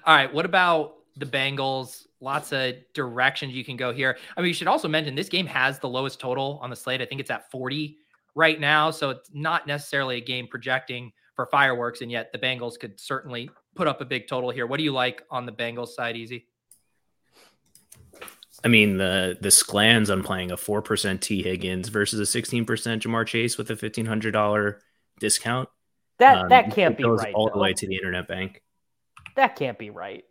right. 0.07 0.33
What 0.33 0.45
about 0.45 0.97
the 1.17 1.25
Bengals? 1.25 2.07
Lots 2.21 2.53
of 2.53 2.75
directions 2.93 3.55
you 3.55 3.65
can 3.65 3.79
go 3.79 3.95
here. 3.95 4.19
I 4.37 4.43
mean, 4.43 4.49
you 4.49 4.55
should 4.55 4.69
also 4.69 4.89
mention 4.89 5.15
this 5.15 5.31
game 5.31 5.47
has 5.47 5.79
the 5.79 5.89
lowest 5.89 6.21
total 6.21 6.59
on 6.63 6.69
the 6.69 6.77
slate. 6.77 7.01
I 7.01 7.07
think 7.07 7.19
it's 7.19 7.31
at 7.31 7.51
40 7.51 7.97
right 8.35 8.61
now. 8.61 8.91
So 8.91 9.09
it's 9.09 9.31
not 9.33 9.67
necessarily 9.67 10.19
a 10.19 10.21
game 10.21 10.47
projecting 10.49 11.13
for 11.35 11.47
fireworks. 11.47 12.03
And 12.03 12.11
yet 12.11 12.31
the 12.31 12.39
Bengals 12.39 12.79
could 12.79 13.01
certainly 13.01 13.49
put 13.75 13.89
up 13.89 14.03
a 14.03 14.05
big 14.05 14.29
total 14.29 14.51
here. 14.51 14.67
What 14.67 14.77
do 14.77 14.85
you 14.85 14.93
like 14.93 15.23
on 15.31 15.47
the 15.47 15.53
Bengals 15.53 15.89
side, 15.89 16.15
Easy? 16.15 16.47
I 18.65 18.69
mean 18.69 18.97
the 18.99 19.39
the 19.41 19.49
Sklans 19.49 20.11
on 20.13 20.23
playing 20.23 20.51
a 20.53 20.57
four 20.57 20.83
percent 20.83 21.23
Tee 21.23 21.43
Higgins 21.43 21.89
versus 21.89 22.21
a 22.21 22.27
sixteen 22.27 22.65
percent 22.65 23.03
Ja'Marr 23.03 23.27
Chase 23.27 23.57
with 23.59 23.71
a 23.71 23.77
fifteen 23.77 24.07
hundred 24.07 24.33
dollar 24.33 24.81
discount. 25.19 25.69
That 26.19 26.39
Um, 26.39 26.49
that 26.51 26.75
can't 26.75 26.93
it 26.93 26.99
be 26.99 27.03
goes 27.05 27.21
right. 27.21 27.35
all 27.35 27.51
the 27.51 27.59
way 27.59 27.73
to 27.73 27.87
the 27.87 27.95
internet 27.95 28.29
bank. 28.29 28.63
That 29.37 29.57
can't 29.57 29.79
be 29.79 29.91
right. 29.91 30.25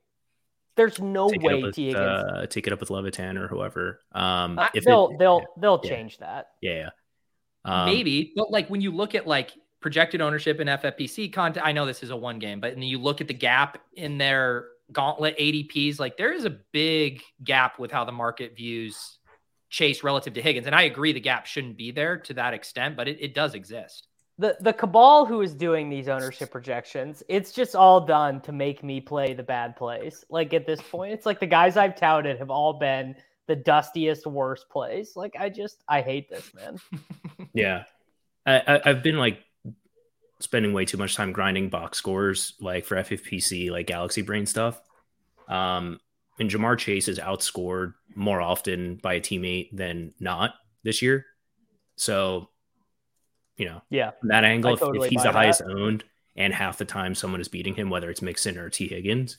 There's 0.76 1.00
no 1.02 1.30
Take 1.30 1.42
way 1.42 1.54
up 1.56 1.62
with, 1.64 1.76
Tee 1.76 1.88
Higgins. 1.88 2.02
uh, 2.06 2.46
take 2.50 2.68
it 2.68 2.74
up 2.74 2.80
with 2.80 2.90
Levitan 2.90 3.38
or 3.38 3.48
whoever. 3.48 4.00
Um, 4.14 4.58
Uh, 4.60 4.70
if 4.74 4.84
they'll 4.86 5.10
it, 5.10 5.20
they'll 5.20 5.44
they'll 5.58 5.82
yeah. 5.84 5.90
change 5.90 6.18
that. 6.20 6.48
yeah, 6.62 6.74
yeah. 6.74 6.90
Um, 7.66 7.86
Maybe, 7.88 8.32
but 8.36 8.52
like 8.52 8.70
when 8.70 8.80
you 8.82 8.92
look 8.92 9.16
at 9.16 9.28
like 9.28 9.52
projected 9.82 10.22
ownership 10.22 10.60
in 10.60 10.68
FFPC 10.68 11.34
content, 11.34 11.66
I 11.66 11.72
know 11.74 11.86
this 11.86 12.04
is 12.04 12.10
a 12.12 12.16
one 12.16 12.40
game, 12.40 12.60
but 12.62 12.74
and 12.74 12.84
you 12.84 13.00
look 13.00 13.20
at 13.22 13.28
the 13.28 13.34
gap 13.34 13.82
in 13.94 14.18
their 14.18 14.68
gauntlet 14.92 15.38
ADPs, 15.38 16.00
like 16.00 16.18
there 16.18 16.32
is 16.32 16.46
a 16.46 16.58
big 16.72 17.22
gap 17.44 17.80
with 17.80 17.92
how 17.92 18.06
the 18.06 18.12
market 18.12 18.56
views 18.56 19.20
Chase 19.70 20.04
relative 20.04 20.34
to 20.34 20.42
Higgins. 20.42 20.66
And 20.66 20.76
I 20.76 20.84
agree 20.84 21.14
the 21.14 21.20
gap 21.20 21.46
shouldn't 21.46 21.78
be 21.78 21.92
there 21.92 22.18
to 22.18 22.34
that 22.36 22.54
extent, 22.54 22.98
but 22.98 23.08
it, 23.08 23.18
it 23.22 23.34
does 23.34 23.54
exist. 23.54 24.08
The 24.38 24.58
the 24.62 24.74
cabal 24.74 25.26
who 25.26 25.42
is 25.42 25.54
doing 25.54 25.90
these 25.90 26.08
ownership 26.08 26.50
projections, 26.50 27.22
it's 27.28 27.52
just 27.52 27.76
all 27.76 28.02
done 28.02 28.40
to 28.42 28.52
make 28.54 28.84
me 28.84 29.02
play 29.02 29.34
the 29.34 29.44
bad 29.44 29.76
plays. 29.76 30.24
Like 30.30 30.54
at 30.54 30.66
this 30.66 30.82
point, 30.82 31.14
it's 31.14 31.26
like 31.26 31.40
the 31.42 31.46
guys 31.46 31.76
I've 31.76 31.96
touted 31.96 32.38
have 32.40 32.50
all 32.50 32.74
been 32.74 33.16
the 33.48 33.56
dustiest, 33.58 34.26
worst 34.26 34.70
plays. 34.70 35.14
Like 35.16 35.36
I 35.38 35.50
just 35.50 35.84
I 35.90 36.02
hate 36.02 36.30
this, 36.30 36.52
man. 36.54 36.80
Yeah, 37.52 37.86
I, 38.46 38.60
I, 38.60 38.82
I've 38.86 39.02
been 39.02 39.18
like 39.18 39.40
spending 40.40 40.74
way 40.74 40.86
too 40.86 40.98
much 40.98 41.16
time 41.16 41.32
grinding 41.32 41.70
box 41.70 41.98
scores, 41.98 42.54
like 42.60 42.86
for 42.86 42.96
FFPC, 42.96 43.72
like 43.72 43.88
Galaxy 43.88 44.22
Brain 44.22 44.46
stuff. 44.46 44.82
Um, 45.48 46.00
and 46.40 46.50
Ja'Marr 46.50 46.78
Chase 46.78 47.08
is 47.08 47.20
outscored 47.20 47.94
more 48.16 48.40
often 48.42 48.96
by 48.96 49.16
a 49.16 49.22
teammate 49.22 49.76
than 49.76 50.14
not 50.20 50.54
this 50.84 51.02
year. 51.02 51.26
So, 51.98 52.50
you 53.58 53.66
know, 53.66 53.82
Yeah. 53.90 54.12
that 54.24 54.46
angle, 54.46 54.74
if, 54.74 54.80
totally 54.80 55.08
if 55.08 55.12
he's 55.12 55.24
the 55.24 55.32
highest 55.32 55.60
that. 55.60 55.72
owned 55.72 56.06
and 56.38 56.54
half 56.54 56.78
the 56.78 56.86
time 56.86 57.16
someone 57.16 57.42
is 57.42 57.50
beating 57.50 57.76
him, 57.76 57.90
whether 57.90 58.10
it's 58.10 58.22
Mixon 58.22 58.58
or 58.58 58.70
Tee 58.70 58.88
Higgins, 58.88 59.38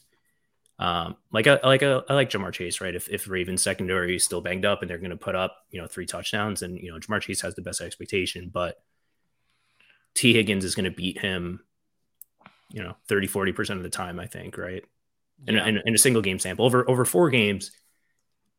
um, 0.78 1.16
like 1.30 1.46
I 1.46 1.58
like 1.62 1.82
a, 1.82 2.04
I 2.08 2.14
like 2.14 2.30
Ja'Marr 2.30 2.52
Chase, 2.52 2.80
right? 2.80 2.94
If 2.94 3.08
if 3.10 3.28
Ravens 3.28 3.62
secondary 3.62 4.16
is 4.16 4.24
still 4.24 4.40
banged 4.40 4.64
up 4.64 4.80
and 4.80 4.90
they're 4.90 4.96
going 4.98 5.10
to 5.10 5.16
put 5.16 5.34
up, 5.34 5.54
you 5.70 5.80
know, 5.80 5.86
three 5.86 6.06
touchdowns, 6.06 6.62
and 6.62 6.78
you 6.78 6.90
know 6.90 6.98
Ja'Marr 6.98 7.20
Chase 7.20 7.42
has 7.42 7.54
the 7.54 7.60
best 7.60 7.82
expectation, 7.82 8.50
but 8.52 8.82
Tee 10.14 10.32
Higgins 10.32 10.64
is 10.64 10.74
going 10.74 10.84
to 10.84 10.90
beat 10.90 11.18
him, 11.18 11.60
you 12.70 12.82
know, 12.82 12.96
30, 13.08 13.26
40 13.26 13.52
percent 13.52 13.78
of 13.78 13.84
the 13.84 13.90
time, 13.90 14.18
I 14.20 14.26
think, 14.26 14.56
right? 14.58 14.84
In, 15.46 15.54
Yeah. 15.54 15.64
a, 15.64 15.68
in, 15.68 15.76
a- 15.78 15.82
in 15.86 15.94
a 15.94 15.98
single 15.98 16.22
game 16.22 16.38
sample 16.38 16.64
over 16.66 16.88
over 16.88 17.04
four 17.04 17.30
games, 17.30 17.70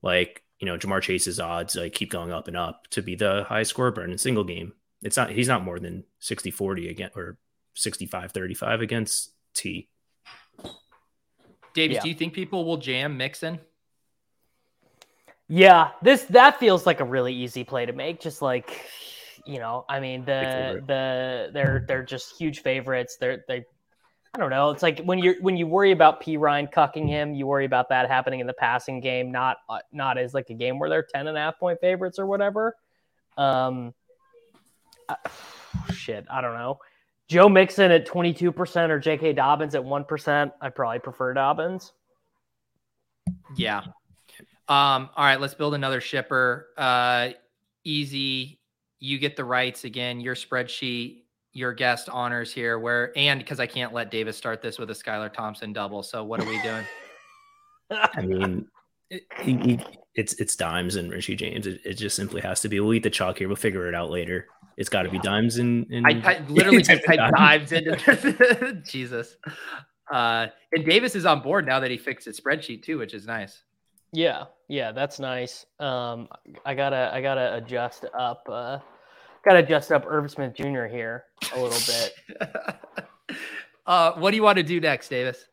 like 0.01 0.43
you 0.59 0.67
know, 0.67 0.77
Ja'Marr 0.77 1.01
Chase's 1.01 1.39
odds 1.39 1.75
like 1.75 1.93
keep 1.93 2.11
going 2.11 2.31
up 2.31 2.47
and 2.47 2.55
up 2.55 2.87
to 2.91 3.01
be 3.01 3.15
the 3.15 3.43
highest 3.47 3.71
scorer, 3.71 3.91
but 3.91 4.03
in 4.03 4.11
a 4.11 4.17
single 4.17 4.43
game, 4.43 4.73
it's 5.01 5.17
not 5.17 5.31
he's 5.31 5.47
not 5.47 5.63
more 5.63 5.79
than 5.79 6.03
60 6.19 6.51
40 6.51 6.87
again 6.89 7.09
or 7.15 7.37
65 7.75 8.31
35 8.31 8.81
against 8.81 9.31
T. 9.55 9.89
Davis, 11.73 11.95
Yeah. 11.95 12.01
do 12.01 12.09
you 12.09 12.15
think 12.15 12.33
people 12.33 12.65
will 12.65 12.77
jam 12.77 13.17
Mixon? 13.17 13.59
Yeah, 15.47 15.91
this 16.01 16.23
that 16.25 16.59
feels 16.59 16.85
like 16.85 16.99
a 16.99 17.05
really 17.05 17.33
easy 17.33 17.63
play 17.63 17.85
to 17.85 17.93
make. 17.93 18.19
Just 18.21 18.41
like, 18.41 18.85
you 19.45 19.59
know, 19.59 19.85
I 19.89 19.99
mean 19.99 20.25
the 20.25 20.81
the 20.85 21.49
they're 21.53 21.85
they're 21.87 22.03
just 22.03 22.37
huge 22.37 22.61
favorites. 22.61 23.17
They're 23.19 23.43
they, 23.47 23.65
I 24.33 24.37
don't 24.37 24.49
know. 24.49 24.69
It's 24.69 24.83
like 24.83 24.99
when 25.01 25.19
you're 25.19 25.35
when 25.41 25.57
you 25.57 25.67
worry 25.67 25.91
about 25.91 26.23
Perine 26.23 26.71
cucking 26.71 27.07
him, 27.07 27.33
you 27.33 27.47
worry 27.47 27.65
about 27.65 27.89
that 27.89 28.09
happening 28.09 28.39
in 28.39 28.47
the 28.47 28.53
passing 28.53 28.99
game, 29.01 29.31
not 29.31 29.57
uh, 29.69 29.79
not 29.91 30.17
as 30.17 30.33
like 30.33 30.49
a 30.49 30.53
game 30.53 30.79
where 30.79 30.89
they're 30.89 31.03
10 31.03 31.27
and 31.27 31.37
a 31.37 31.39
half 31.41 31.59
point 31.59 31.79
favorites 31.81 32.17
or 32.19 32.25
whatever. 32.25 32.75
Um, 33.37 33.93
I- 35.09 35.17
shit, 35.93 36.25
I 36.29 36.41
don't 36.41 36.53
know. 36.53 36.79
Joe 37.27 37.47
Mixon 37.47 37.91
at 37.91 38.05
22% 38.05 38.89
or 38.89 38.99
J.K. 38.99 39.31
Dobbins 39.31 39.73
at 39.73 39.81
1%. 39.81 40.51
I 40.59 40.69
probably 40.69 40.99
prefer 40.99 41.33
Dobbins. 41.33 41.93
Yeah. 43.55 43.83
Um, 44.67 45.09
all 45.15 45.25
right, 45.25 45.39
let's 45.39 45.53
build 45.53 45.73
another 45.73 46.01
shipper. 46.01 46.67
Uh, 46.77 47.29
easy. 47.83 48.59
You 49.01 49.17
get 49.19 49.35
the 49.35 49.43
rights 49.43 49.83
again, 49.83 50.21
your 50.21 50.35
spreadsheet, 50.35 51.23
your 51.53 51.73
guest 51.73 52.07
honors 52.07 52.53
here 52.53 52.79
where, 52.79 53.11
and 53.17 53.39
because 53.39 53.59
I 53.59 53.65
can't 53.67 53.91
let 53.93 54.09
Davis 54.11 54.37
start 54.37 54.61
this 54.61 54.77
with 54.79 54.89
a 54.91 54.93
Skylar 54.93 55.33
Thompson 55.33 55.73
double. 55.73 56.03
So 56.03 56.23
what 56.23 56.39
are 56.39 56.45
we 56.47 56.61
doing? 56.61 56.85
I 57.91 58.21
mean, 58.21 58.67
it, 59.09 59.23
he- 59.41 59.57
he- 59.57 59.79
it's 60.13 60.33
it's 60.35 60.55
dimes 60.57 60.97
and 60.97 61.09
Richie 61.09 61.35
James. 61.35 61.65
It, 61.67 61.81
it 61.85 61.93
just 61.95 62.15
simply 62.15 62.41
has 62.41 62.61
to 62.61 62.69
be. 62.69 62.79
We'll 62.79 62.93
eat 62.93 63.03
the 63.03 63.09
chalk 63.09 63.37
here. 63.39 63.47
We'll 63.47 63.55
figure 63.57 63.87
it 63.87 63.95
out 63.95 64.09
later. 64.11 64.45
It's 64.77 64.89
got 64.89 65.03
to 65.03 65.09
be 65.09 65.19
dimes 65.19 65.57
and, 65.57 65.85
and 65.91 66.05
I, 66.07 66.33
I 66.33 66.39
literally 66.47 66.81
just 66.81 67.03
typed 67.05 67.17
Dimes. 67.17 67.69
dives 67.69 67.71
into 67.71 68.81
Jesus. 68.85 69.35
Uh, 70.11 70.47
and 70.73 70.85
Davis 70.85 71.15
is 71.15 71.25
on 71.25 71.41
board 71.41 71.65
now 71.65 71.79
that 71.79 71.89
he 71.91 71.97
fixed 71.97 72.25
his 72.25 72.39
spreadsheet 72.39 72.83
too, 72.83 72.97
which 72.99 73.13
is 73.13 73.25
nice. 73.25 73.63
Yeah, 74.13 74.45
yeah, 74.71 74.93
that's 74.93 75.19
nice. 75.19 75.65
Um, 75.79 76.29
I 76.65 76.73
gotta, 76.73 77.11
I 77.13 77.21
gotta 77.21 77.55
adjust 77.55 78.05
up. 78.17 78.47
Uh, 78.49 78.79
gotta 79.43 79.59
adjust 79.59 79.91
up 79.91 80.05
Irv 80.07 80.31
Smith 80.31 80.53
Jr. 80.55 80.85
here 80.85 81.25
a 81.53 81.59
little 81.59 81.79
bit. 82.39 82.49
uh, 83.85 84.13
what 84.13 84.31
do 84.31 84.37
you 84.37 84.43
want 84.43 84.57
to 84.57 84.63
do 84.63 84.79
next, 84.79 85.09
Davis? 85.09 85.45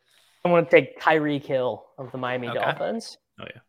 I 0.45 0.51
want 0.51 0.71
to 0.71 0.77
take 0.81 1.01
Tyreek 1.01 1.45
Hill 1.45 1.85
of 1.99 2.13
the 2.13 2.19
Miami 2.19 2.49
Okay. 2.49 2.61
Dolphins. 2.61 3.19
Oh, 3.41 3.45
yeah. 3.53 3.61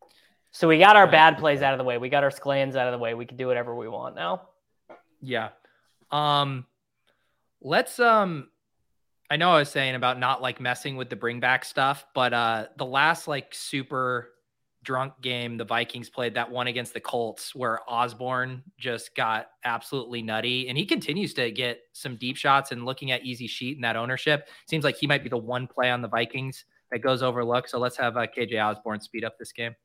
So 0.51 0.67
we 0.67 0.77
got 0.77 0.95
our 0.95 1.05
Right. 1.05 1.11
bad 1.11 1.37
plays 1.39 1.63
out 1.63 1.73
of 1.73 1.79
the 1.79 1.83
way. 1.83 1.97
We 1.97 2.09
got 2.09 2.23
our 2.23 2.29
Sklans 2.29 2.75
out 2.75 2.85
of 2.87 2.91
the 2.91 2.99
way. 2.99 3.15
We 3.15 3.25
can 3.25 3.37
do 3.37 3.47
whatever 3.47 3.73
we 3.75 3.87
want 3.87 4.15
now. 4.15 4.49
Yeah. 5.21 5.49
Um 6.11 6.65
let's 7.61 7.99
um 7.99 8.49
I 9.31 9.37
know 9.37 9.51
I 9.51 9.59
was 9.59 9.69
saying 9.69 9.95
about 9.95 10.19
not 10.19 10.41
like 10.41 10.59
messing 10.59 10.95
with 10.95 11.09
the 11.09 11.15
bring 11.15 11.39
back 11.39 11.65
stuff, 11.65 12.05
but 12.13 12.33
uh 12.33 12.67
the 12.77 12.85
last 12.85 13.27
like 13.27 13.53
super 13.53 14.29
drunk 14.83 15.13
game 15.21 15.57
the 15.57 15.65
Vikings 15.65 16.09
played 16.09 16.33
that 16.35 16.49
one 16.49 16.67
against 16.67 16.93
the 16.93 16.99
Colts 16.99 17.53
where 17.53 17.79
Osborn 17.87 18.63
just 18.77 19.13
got 19.15 19.47
absolutely 19.65 20.21
nutty 20.21 20.69
and 20.69 20.77
he 20.77 20.85
continues 20.85 21.33
to 21.33 21.51
get 21.51 21.81
some 21.91 22.15
deep 22.15 22.37
shots 22.37 22.71
and 22.71 22.85
looking 22.85 23.11
at 23.11 23.23
easy 23.23 23.47
sheet 23.47 23.75
and 23.75 23.83
that 23.83 23.97
ownership 23.97 24.47
seems 24.67 24.83
like 24.83 24.95
he 24.95 25.05
might 25.05 25.23
be 25.23 25.29
the 25.29 25.37
one 25.37 25.67
play 25.67 25.91
on 25.91 26.01
the 26.01 26.07
Vikings 26.07 26.65
that 26.91 26.99
goes 26.99 27.21
overlooked. 27.21 27.69
So 27.69 27.79
let's 27.79 27.97
have 27.97 28.17
uh, 28.17 28.25
KJ 28.27 28.63
Osborn 28.63 29.01
speed 29.01 29.23
up 29.23 29.37
this 29.37 29.51
game. 29.51 29.75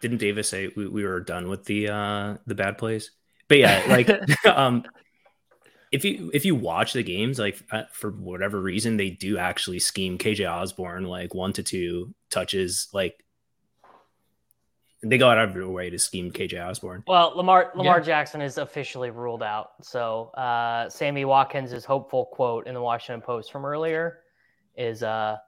Didn't 0.00 0.18
Davis 0.18 0.48
say 0.48 0.70
we, 0.76 0.86
we 0.88 1.04
were 1.04 1.20
done 1.20 1.48
with 1.48 1.64
the 1.64 1.88
uh 1.88 2.36
the 2.46 2.54
bad 2.54 2.76
plays? 2.76 3.12
But 3.48 3.58
yeah, 3.58 3.82
like 3.88 4.10
um 4.46 4.84
if 5.96 6.04
you 6.04 6.30
if 6.34 6.44
you 6.44 6.54
watch 6.54 6.92
the 6.92 7.02
games, 7.02 7.38
like 7.38 7.58
uh, 7.70 7.84
for 7.90 8.10
whatever 8.10 8.60
reason, 8.60 8.98
they 8.98 9.10
do 9.10 9.38
actually 9.38 9.78
scheme 9.78 10.18
KJ 10.18 10.50
Osborn 10.50 11.04
like 11.04 11.34
one 11.34 11.54
to 11.54 11.62
two 11.62 12.14
touches. 12.30 12.88
Like 12.92 13.24
they 15.02 15.16
go 15.16 15.30
out 15.30 15.38
of 15.38 15.54
their 15.54 15.66
way 15.66 15.88
to 15.88 15.98
scheme 15.98 16.30
KJ 16.30 16.64
Osborn. 16.68 17.02
Well, 17.06 17.32
Lamar 17.34 17.72
Lamar 17.74 17.98
yeah. 17.98 18.04
Jackson 18.04 18.42
is 18.42 18.58
officially 18.58 19.10
ruled 19.10 19.42
out. 19.42 19.70
So 19.82 20.28
uh, 20.34 20.90
Sammy 20.90 21.24
Watkins' 21.24 21.84
hopeful 21.84 22.26
quote 22.26 22.66
in 22.66 22.74
the 22.74 22.82
Washington 22.82 23.22
Post 23.22 23.50
from 23.50 23.64
earlier 23.64 24.20
is 24.76 25.02
uh, 25.02 25.38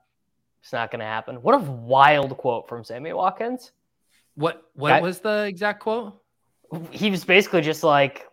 it's 0.63 0.73
not 0.73 0.89
going 0.89 0.99
to 0.99 1.05
happen. 1.05 1.35
What 1.37 1.53
a 1.53 1.59
wild 1.59 2.35
quote 2.37 2.67
from 2.67 2.83
Sammy 2.83 3.13
Watkins. 3.13 3.71
What 4.33 4.63
what 4.73 4.89
that, 4.89 5.03
was 5.03 5.19
the 5.19 5.43
exact 5.43 5.81
quote? 5.81 6.19
He 6.89 7.11
was 7.11 7.23
basically 7.23 7.61
just 7.61 7.83
like, 7.83 8.28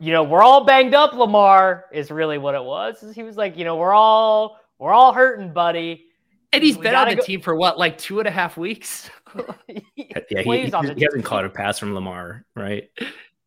you 0.00 0.12
know, 0.12 0.22
we're 0.22 0.42
all 0.42 0.64
banged 0.64 0.94
up, 0.94 1.12
Lamar, 1.12 1.84
is 1.92 2.10
really 2.10 2.38
what 2.38 2.54
it 2.54 2.64
was. 2.64 3.04
He 3.14 3.22
was 3.22 3.36
like, 3.36 3.56
you 3.56 3.64
know, 3.64 3.76
we're 3.76 3.92
all 3.92 4.58
we're 4.78 4.92
all 4.92 5.12
hurting, 5.12 5.52
buddy. 5.52 6.06
And 6.52 6.64
he's 6.64 6.76
we 6.76 6.84
been 6.84 6.94
on 6.94 7.08
the 7.08 7.16
go- 7.16 7.22
team 7.22 7.40
for 7.42 7.54
what, 7.54 7.78
like 7.78 7.98
two 7.98 8.18
and 8.18 8.26
a 8.26 8.30
half 8.30 8.56
weeks? 8.56 9.08
yeah, 9.68 9.74
he, 9.96 10.42
he, 10.42 10.60
he 10.64 11.04
hasn't 11.04 11.24
caught 11.24 11.44
a 11.44 11.50
pass 11.50 11.78
from 11.78 11.94
Lamar, 11.94 12.44
right? 12.56 12.90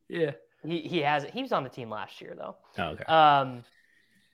Yeah. 0.08 0.32
He 0.66 0.80
he 0.82 1.00
has 1.00 1.26
he 1.34 1.42
was 1.42 1.52
on 1.52 1.64
the 1.64 1.70
team 1.70 1.90
last 1.90 2.22
year 2.22 2.36
though. 2.38 2.56
Oh, 2.78 2.84
okay. 2.92 3.04
Um 3.06 3.66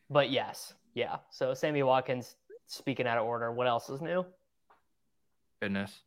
but 0.10 0.30
yes, 0.30 0.74
yeah. 0.94 1.18
So 1.32 1.54
Sammy 1.54 1.82
Watkins 1.82 2.36
speaking 2.68 3.08
out 3.08 3.18
of 3.18 3.26
order. 3.26 3.52
What 3.52 3.68
else 3.68 3.90
is 3.90 4.02
new? 4.02 4.26
Goodness. 5.62 5.98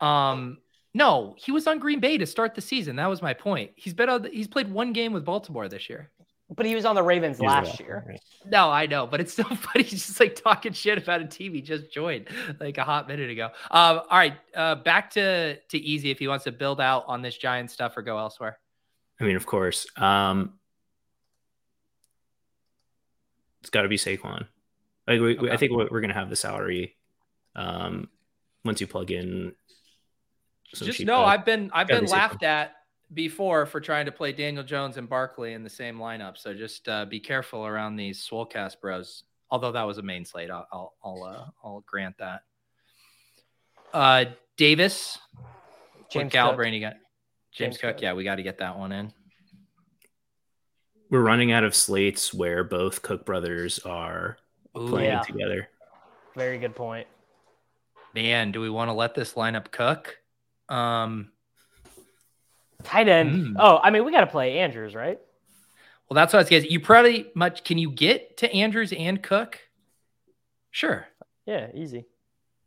Um 0.00 0.58
no, 0.92 1.34
he 1.38 1.52
was 1.52 1.66
on 1.66 1.78
Green 1.78 2.00
Bay 2.00 2.18
to 2.18 2.26
start 2.26 2.54
the 2.54 2.60
season. 2.60 2.96
That 2.96 3.08
was 3.08 3.22
my 3.22 3.34
point. 3.34 3.70
He's 3.76 3.94
been 3.94 4.08
on 4.08 4.22
the, 4.22 4.28
he's 4.30 4.48
played 4.48 4.70
one 4.70 4.92
game 4.92 5.12
with 5.12 5.24
Baltimore 5.24 5.68
this 5.68 5.88
year. 5.88 6.10
But 6.52 6.66
he 6.66 6.74
was 6.74 6.84
on 6.84 6.96
the 6.96 7.02
Ravens 7.02 7.38
He's 7.38 7.46
last 7.46 7.78
year. 7.78 8.16
No, 8.44 8.70
I 8.70 8.86
know, 8.86 9.06
but 9.06 9.20
it's 9.20 9.32
so 9.32 9.44
funny. 9.54 9.84
He's 9.84 10.04
just 10.04 10.18
like 10.18 10.34
talking 10.34 10.72
shit 10.72 10.98
about 10.98 11.20
a 11.20 11.26
team 11.26 11.54
he 11.54 11.62
just 11.62 11.92
joined 11.92 12.26
like 12.58 12.76
a 12.76 12.82
hot 12.82 13.06
minute 13.06 13.30
ago. 13.30 13.50
Um, 13.70 14.00
all 14.10 14.18
right, 14.18 14.34
uh, 14.56 14.74
back 14.74 15.10
to 15.12 15.56
to 15.56 15.78
easy 15.78 16.10
if 16.10 16.18
he 16.18 16.26
wants 16.26 16.44
to 16.44 16.52
build 16.52 16.80
out 16.80 17.04
on 17.06 17.22
this 17.22 17.36
giant 17.36 17.70
stuff 17.70 17.96
or 17.96 18.02
go 18.02 18.18
elsewhere. 18.18 18.58
I 19.20 19.24
mean, 19.24 19.36
of 19.36 19.46
course, 19.46 19.86
um, 19.96 20.54
it's 23.60 23.70
got 23.70 23.82
to 23.82 23.88
be 23.88 23.96
Saquon. 23.96 24.46
Like 25.06 25.20
we, 25.20 25.38
okay. 25.38 25.52
I 25.52 25.56
think 25.56 25.70
we're 25.70 26.00
gonna 26.00 26.14
have 26.14 26.30
the 26.30 26.36
salary 26.36 26.96
um, 27.54 28.08
once 28.64 28.80
you 28.80 28.88
plug 28.88 29.12
in 29.12 29.52
just 30.74 31.00
know 31.00 31.24
I've 31.24 31.44
been 31.44 31.70
I've 31.72 31.86
been 31.86 32.06
laughed 32.06 32.42
at 32.42 32.74
before 33.12 33.66
for 33.66 33.80
trying 33.80 34.06
to 34.06 34.12
play 34.12 34.32
Daniel 34.32 34.62
Jones 34.62 34.96
and 34.96 35.08
Barkley 35.08 35.54
in 35.54 35.64
the 35.64 35.70
same 35.70 35.98
lineup. 35.98 36.38
So 36.38 36.54
just 36.54 36.88
uh, 36.88 37.04
be 37.06 37.20
careful 37.20 37.66
around 37.66 37.96
these 37.96 38.26
Swolecast 38.26 38.80
bros. 38.80 39.24
Although 39.50 39.72
that 39.72 39.82
was 39.82 39.98
a 39.98 40.02
main 40.02 40.24
slate, 40.24 40.50
I'll 40.50 40.66
I'll 40.72 40.94
I'll, 41.04 41.22
uh, 41.24 41.44
I'll 41.64 41.84
grant 41.86 42.16
that. 42.18 42.42
Uh, 43.92 44.26
Davis, 44.56 45.18
James 46.10 46.32
Cal 46.32 46.54
Brain, 46.54 46.72
you 46.74 46.80
got 46.80 46.94
James, 47.52 47.74
James 47.74 47.78
Cook. 47.78 47.96
Cook. 47.96 48.02
Yeah, 48.02 48.12
we 48.12 48.22
got 48.22 48.36
to 48.36 48.42
get 48.42 48.58
that 48.58 48.78
one 48.78 48.92
in. 48.92 49.12
We're 51.10 51.22
running 51.22 51.50
out 51.50 51.64
of 51.64 51.74
slates 51.74 52.32
where 52.32 52.62
both 52.62 53.02
Cook 53.02 53.26
brothers 53.26 53.80
are 53.80 54.38
Ooh, 54.78 54.88
playing 54.88 55.10
yeah. 55.10 55.22
together. 55.22 55.68
Very 56.36 56.58
good 56.58 56.76
point. 56.76 57.08
Man, 58.14 58.52
do 58.52 58.60
we 58.60 58.70
want 58.70 58.88
to 58.88 58.92
let 58.92 59.16
this 59.16 59.34
lineup 59.34 59.72
cook? 59.72 60.19
Um, 60.70 61.32
tight 62.84 63.08
end. 63.08 63.32
Mm. 63.32 63.56
Oh, 63.58 63.78
I 63.82 63.90
mean, 63.90 64.04
we 64.04 64.12
got 64.12 64.20
to 64.20 64.26
play 64.28 64.60
Andrews, 64.60 64.94
right? 64.94 65.18
Well, 66.08 66.14
that's 66.14 66.32
what 66.32 66.38
I 66.38 66.42
was 66.42 66.48
getting. 66.48 66.70
You 66.70 66.80
probably 66.80 67.30
much. 67.34 67.64
Can 67.64 67.78
you 67.78 67.90
get 67.90 68.38
to 68.38 68.52
Andrews 68.52 68.92
and 68.92 69.22
Cook? 69.22 69.58
Sure. 70.70 71.06
Yeah, 71.46 71.68
easy. 71.74 72.06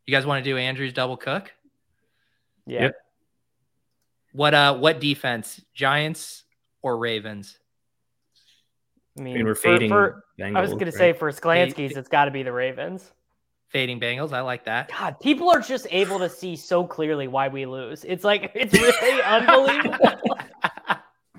You 0.05 0.11
guys 0.11 0.25
want 0.25 0.43
to 0.43 0.49
do 0.49 0.57
Andrews 0.57 0.93
double 0.93 1.17
Cook? 1.17 1.51
Yeah. 2.65 2.83
Yep. 2.83 2.95
What 4.33 4.53
uh? 4.53 4.77
What 4.77 4.99
defense? 4.99 5.61
Giants 5.73 6.43
or 6.81 6.97
Ravens? 6.97 7.57
I 9.17 9.21
mean, 9.21 9.33
I 9.33 9.37
mean 9.37 9.45
we're 9.45 9.55
fading. 9.55 9.89
For, 9.89 10.23
Bengals, 10.39 10.57
I 10.57 10.61
was 10.61 10.71
going 10.71 10.85
right? 10.85 10.91
to 10.91 10.97
say 10.97 11.13
for 11.13 11.31
Sklansky's, 11.31 11.95
it's 11.95 12.09
got 12.09 12.25
to 12.25 12.31
be 12.31 12.43
the 12.43 12.51
Ravens 12.51 13.11
fading 13.73 13.99
Bengals. 13.99 14.31
I 14.31 14.41
like 14.41 14.63
that. 14.65 14.89
God, 14.89 15.19
people 15.19 15.49
are 15.49 15.59
just 15.59 15.87
able 15.89 16.19
to 16.19 16.29
see 16.29 16.55
so 16.55 16.85
clearly 16.85 17.27
why 17.27 17.49
we 17.49 17.65
lose. 17.65 18.05
It's 18.05 18.23
like 18.23 18.51
it's 18.55 18.73
really 18.79 19.21
unbelievable. 19.21 20.37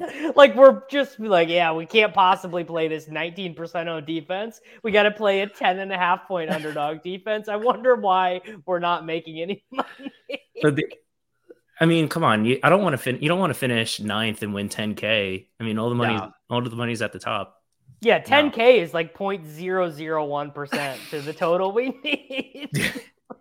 like 0.36 0.54
we're 0.56 0.82
just 0.90 1.18
like, 1.20 1.48
yeah, 1.48 1.72
we 1.72 1.86
can't 1.86 2.12
possibly 2.12 2.64
play 2.64 2.88
this 2.88 3.06
19% 3.06 3.86
on 3.86 4.04
defense. 4.04 4.60
We 4.82 4.92
got 4.92 5.04
to 5.04 5.12
play 5.12 5.40
a 5.40 5.46
10 5.46 5.78
and 5.78 5.92
a 5.92 5.96
half 5.96 6.26
point 6.26 6.50
underdog 6.50 7.02
defense. 7.02 7.48
I 7.48 7.56
wonder 7.56 7.94
why 7.94 8.40
we're 8.66 8.80
not 8.80 9.06
making 9.06 9.40
any 9.40 9.64
money. 9.72 10.12
the, 10.62 10.84
I 11.80 11.86
mean, 11.86 12.08
come 12.08 12.24
on. 12.24 12.44
You, 12.44 12.58
I 12.62 12.68
don't 12.68 12.82
want 12.82 12.94
to 12.94 12.98
fin- 12.98 13.22
you 13.22 13.28
don't 13.28 13.38
want 13.38 13.50
to 13.50 13.58
finish 13.58 14.00
ninth 14.00 14.42
and 14.42 14.52
win 14.52 14.68
10k. 14.68 15.46
I 15.58 15.64
mean, 15.64 15.78
all 15.78 15.88
the 15.88 15.94
money, 15.94 16.20
all 16.50 16.58
of 16.58 16.70
the 16.70 16.76
money's 16.76 17.00
at 17.00 17.12
the 17.12 17.18
top. 17.20 17.63
Yeah, 18.04 18.20
10K 18.20 18.56
no. 18.56 18.82
is 18.82 18.92
like 18.92 19.16
0.001% 19.16 21.10
to 21.10 21.20
the 21.22 21.32
total 21.32 21.72
we 21.72 21.90
need. 22.04 22.70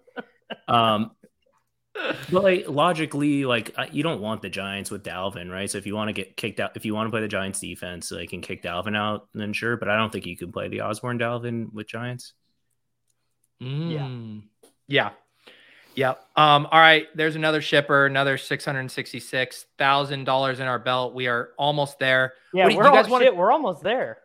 um, 0.68 1.12
but 2.32 2.44
like 2.44 2.70
logically, 2.70 3.46
like 3.46 3.76
you 3.92 4.04
don't 4.04 4.22
want 4.22 4.42
the 4.42 4.50
Giants 4.50 4.90
with 4.90 5.04
Dalvin, 5.04 5.52
right? 5.52 5.70
So 5.70 5.78
if 5.78 5.86
you 5.86 5.96
want 5.96 6.10
to 6.10 6.14
get 6.14 6.38
kicked 6.38 6.60
out, 6.60 6.72
if 6.76 6.86
you 6.86 6.96
want 6.96 7.08
to 7.08 7.12
play 7.12 7.22
the 7.22 7.28
Giants 7.28 7.60
defense, 7.60 8.08
so 8.08 8.16
they 8.16 8.26
can 8.26 8.42
kick 8.42 8.64
Dalvin 8.64 8.96
out, 8.96 9.28
then 9.34 9.54
sure. 9.54 9.78
But 9.78 9.90
I 9.90 9.98
don't 9.98 10.12
think 10.12 10.26
you 10.26 10.38
can 10.38 10.52
play 10.52 10.70
the 10.70 10.82
Osborn 10.82 11.20
Dalvin 11.20 11.72
with 11.72 11.88
Giants. 11.88 12.34
Mm. 13.62 13.92
Yeah. 13.92 14.70
Yeah. 14.88 15.10
Yep. 15.96 16.26
Um, 16.36 16.68
all 16.72 16.80
right. 16.80 17.06
There's 17.16 17.36
another 17.36 17.62
shipper, 17.62 18.08
another 18.08 18.38
six 18.38 18.66
hundred 18.66 18.90
sixty-six 18.90 19.66
thousand 19.78 20.24
dollars 20.24 20.60
in 20.60 20.68
our 20.68 20.80
belt. 20.80 21.14
We 21.14 21.28
are 21.28 21.50
almost 21.58 22.00
there. 22.00 22.34
Yeah, 22.54 22.66
we're, 22.66 22.72
you 22.72 22.92
guys 22.92 23.08
want 23.08 23.36
we're 23.36 23.52
almost 23.52 23.84
there. 23.84 24.18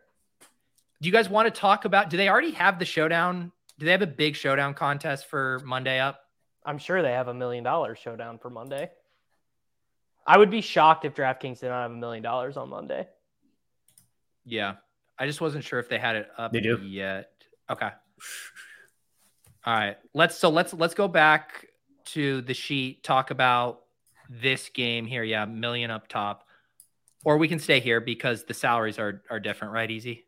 Do 1.01 1.09
you 1.09 1.13
guys 1.13 1.29
want 1.29 1.53
to 1.53 1.61
talk 1.61 1.85
about? 1.85 2.11
Do 2.11 2.17
they 2.17 2.29
already 2.29 2.53
have 2.53 2.79
the 2.79 2.85
showdown? 2.85 3.53
Do 3.79 3.87
they 3.87 3.93
have 3.93 4.03
a 4.03 4.07
big 4.07 4.35
showdown 4.35 4.75
contest 4.75 5.27
for 5.27 5.61
Monday 5.65 6.01
up? 6.01 6.21
I'm 6.65 6.79
sure 6.79 7.03
they 7.03 7.13
have 7.13 7.29
a 7.29 7.35
million 7.35 7.65
dollar 7.65 7.95
showdown 7.95 8.39
for 8.39 8.51
Monday. 8.51 8.91
I 10.27 10.37
would 10.37 10.51
be 10.51 10.61
shocked 10.61 11.05
if 11.05 11.15
DraftKings 11.15 11.61
did 11.61 11.69
not 11.69 11.83
have 11.83 11.91
a 11.93 11.97
million 11.97 12.23
dollars 12.23 12.57
on 12.57 12.69
Monday. 12.69 13.09
Yeah, 14.45 14.75
I 15.19 15.27
just 15.27 15.41
wasn't 15.41 15.65
sure 15.65 15.79
if 15.79 15.89
they 15.89 15.99
had 15.99 16.17
it 16.17 16.29
up 16.37 16.53
they 16.53 16.61
do. 16.61 16.79
yet. 16.83 17.31
Okay. 17.71 17.91
All 19.65 19.75
right. 19.75 19.97
Let's 20.15 20.37
so 20.37 20.51
let's 20.51 20.75
let's 20.75 20.95
go 20.95 21.09
back 21.09 21.67
to 22.07 22.43
the 22.43 22.55
sheet. 22.55 23.03
Talk 23.05 23.31
about 23.31 23.81
this 24.29 24.69
game 24.69 25.07
here. 25.07 25.23
Yeah, 25.23 25.45
million 25.45 25.91
up 25.91 26.09
top, 26.09 26.45
or 27.25 27.39
we 27.39 27.49
can 27.49 27.59
stay 27.59 27.81
here 27.81 28.01
because 28.01 28.45
the 28.45 28.55
salaries 28.55 28.99
are 28.99 29.23
are 29.31 29.41
different, 29.41 29.73
right? 29.73 29.91
Easy. 29.91 30.25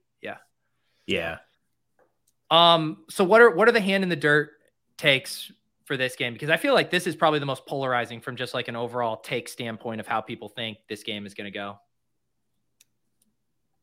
Yeah. 1.10 1.38
Yeah. 2.50 2.74
Um. 2.74 3.04
So 3.08 3.24
what 3.24 3.40
are 3.40 3.50
what 3.50 3.68
are 3.68 3.72
the 3.72 3.80
hand 3.80 4.02
in 4.02 4.08
the 4.08 4.16
dirt 4.16 4.50
takes 4.96 5.52
for 5.84 5.96
this 5.96 6.16
game? 6.16 6.32
Because 6.32 6.50
I 6.50 6.56
feel 6.56 6.74
like 6.74 6.90
this 6.90 7.06
is 7.06 7.16
probably 7.16 7.38
the 7.38 7.46
most 7.46 7.66
polarizing 7.66 8.20
from 8.20 8.36
just 8.36 8.54
like 8.54 8.68
an 8.68 8.76
overall 8.76 9.16
take 9.16 9.48
standpoint 9.48 10.00
of 10.00 10.06
how 10.06 10.20
people 10.20 10.48
think 10.48 10.78
this 10.88 11.02
game 11.02 11.26
is 11.26 11.34
going 11.34 11.46
to 11.46 11.56
go. 11.56 11.78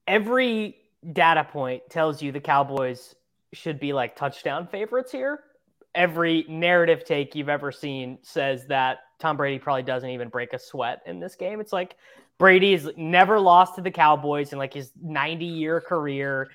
Every 0.07 0.77
data 1.13 1.43
point 1.43 1.83
tells 1.89 2.21
you 2.21 2.31
the 2.31 2.39
Cowboys 2.39 3.15
should 3.53 3.79
be 3.79 3.93
like 3.93 4.15
touchdown 4.15 4.67
favorites 4.67 5.11
here. 5.11 5.39
Every 5.95 6.45
narrative 6.47 7.03
take 7.05 7.35
you've 7.35 7.49
ever 7.49 7.71
seen 7.71 8.19
says 8.21 8.67
that 8.67 8.99
Tom 9.19 9.37
Brady 9.37 9.59
probably 9.59 9.83
doesn't 9.83 10.09
even 10.09 10.29
break 10.29 10.53
a 10.53 10.59
sweat 10.59 11.01
in 11.05 11.19
this 11.19 11.35
game. 11.35 11.59
It's 11.59 11.73
like 11.73 11.95
Brady 12.37 12.73
has 12.73 12.89
never 12.97 13.39
lost 13.39 13.75
to 13.75 13.81
the 13.81 13.91
Cowboys 13.91 14.53
in 14.53 14.59
like 14.59 14.73
his 14.73 14.91
90 15.01 15.45
year 15.45 15.81
career. 15.81 16.49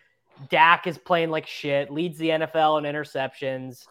Dak 0.48 0.86
is 0.86 0.98
playing 0.98 1.30
like 1.30 1.46
shit, 1.46 1.90
leads 1.90 2.18
the 2.18 2.30
NFL 2.30 2.78
in 2.78 2.84
interceptions, 2.84 3.86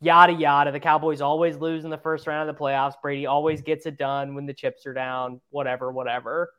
yada 0.00 0.32
yada. 0.32 0.72
The 0.72 0.80
Cowboys 0.80 1.20
always 1.20 1.56
lose 1.56 1.84
in 1.84 1.90
the 1.90 1.98
first 1.98 2.26
round 2.26 2.48
of 2.48 2.56
the 2.56 2.60
playoffs. 2.60 2.94
Brady 3.00 3.26
always 3.26 3.62
gets 3.62 3.86
it 3.86 3.96
done 3.96 4.34
when 4.34 4.46
the 4.46 4.54
chips 4.54 4.86
are 4.86 4.94
down, 4.94 5.40
whatever, 5.50 5.90
whatever. 5.90 6.52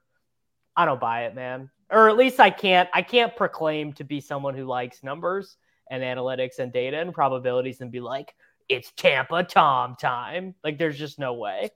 I 0.76 0.86
don't 0.86 1.00
buy 1.00 1.26
it, 1.26 1.36
man. 1.36 1.70
Or 1.90 2.10
at 2.10 2.18
least 2.18 2.40
I 2.40 2.50
can't. 2.50 2.90
I 2.94 3.02
can't 3.02 3.36
proclaim 3.36 3.94
to 3.94 4.04
be 4.04 4.20
someone 4.20 4.56
who 4.56 4.66
likes 4.66 5.04
numbers 5.04 5.58
and 5.90 6.04
analytics 6.04 6.60
and 6.60 6.72
data 6.72 7.00
and 7.00 7.14
probabilities 7.14 7.82
and 7.82 7.92
be 7.92 8.00
like, 8.00 8.36
it's 8.70 8.92
Tampa 8.98 9.44
Tom 9.44 9.96
time. 10.00 10.54
Like, 10.64 10.78
there's 10.78 10.98
just 10.98 11.18
no 11.18 11.34
way. 11.34 11.72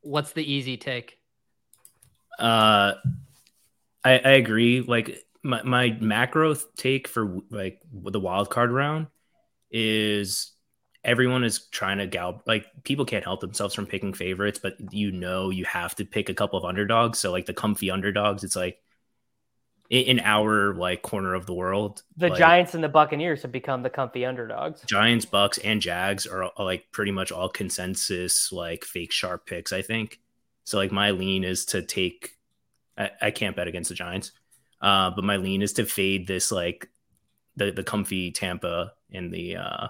What's 0.00 0.32
the 0.32 0.50
easy 0.50 0.78
take? 0.78 1.18
Uh, 2.38 2.94
I, 4.04 4.12
I 4.12 4.30
agree. 4.32 4.80
Like 4.80 5.24
my, 5.48 5.62
my 5.62 5.96
macro 6.00 6.54
take 6.76 7.08
for 7.08 7.38
like 7.50 7.80
the 7.90 8.20
wild 8.20 8.50
card 8.50 8.70
round 8.70 9.06
is 9.70 10.52
everyone 11.02 11.42
is 11.42 11.66
trying 11.68 11.98
to 11.98 12.06
gal 12.06 12.42
like 12.46 12.66
people 12.84 13.06
can't 13.06 13.24
help 13.24 13.40
themselves 13.40 13.74
from 13.74 13.86
picking 13.86 14.12
favorites, 14.12 14.60
but 14.62 14.76
you 14.92 15.10
know 15.10 15.48
you 15.48 15.64
have 15.64 15.94
to 15.96 16.04
pick 16.04 16.28
a 16.28 16.34
couple 16.34 16.58
of 16.58 16.66
underdogs. 16.66 17.18
So 17.18 17.32
like 17.32 17.46
the 17.46 17.54
comfy 17.54 17.90
underdogs, 17.90 18.44
it's 18.44 18.56
like 18.56 18.78
in, 19.88 20.20
our 20.20 20.74
like 20.74 21.00
corner 21.00 21.32
of 21.32 21.46
the 21.46 21.54
world. 21.54 22.02
The 22.18 22.28
like, 22.28 22.38
Giants 22.38 22.74
and 22.74 22.84
the 22.84 22.90
Buccaneers 22.90 23.40
have 23.40 23.52
become 23.52 23.82
the 23.82 23.88
comfy 23.88 24.26
underdogs. 24.26 24.82
Giants, 24.82 25.24
Bucks, 25.24 25.56
and 25.56 25.80
Jags 25.80 26.26
are, 26.26 26.44
are 26.44 26.64
like 26.64 26.92
pretty 26.92 27.12
much 27.12 27.32
all 27.32 27.48
consensus 27.48 28.52
like 28.52 28.84
fake 28.84 29.12
sharp 29.12 29.46
picks. 29.46 29.72
I 29.72 29.80
think 29.80 30.20
so. 30.64 30.76
Like 30.76 30.92
my 30.92 31.12
lean 31.12 31.42
is 31.42 31.64
to 31.66 31.80
take. 31.80 32.36
I, 32.98 33.10
I 33.22 33.30
can't 33.30 33.56
bet 33.56 33.68
against 33.68 33.88
the 33.88 33.94
Giants, 33.94 34.32
uh, 34.80 35.10
but 35.10 35.24
my 35.24 35.36
lean 35.36 35.62
is 35.62 35.72
to 35.74 35.84
fade 35.84 36.26
this 36.26 36.50
like 36.52 36.88
the 37.56 37.70
the 37.70 37.84
comfy 37.84 38.30
Tampa 38.30 38.92
and 39.12 39.32
the 39.32 39.56
uh 39.56 39.88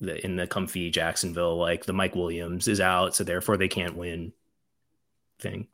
the 0.00 0.24
in 0.24 0.36
the 0.36 0.46
comfy 0.46 0.90
Jacksonville. 0.90 1.56
Like 1.56 1.84
the 1.84 1.92
Mike 1.92 2.14
Williams 2.14 2.68
is 2.68 2.80
out, 2.80 3.14
so 3.14 3.24
therefore 3.24 3.56
they 3.56 3.68
can't 3.68 3.96
win. 3.96 4.32
Thing. 5.40 5.68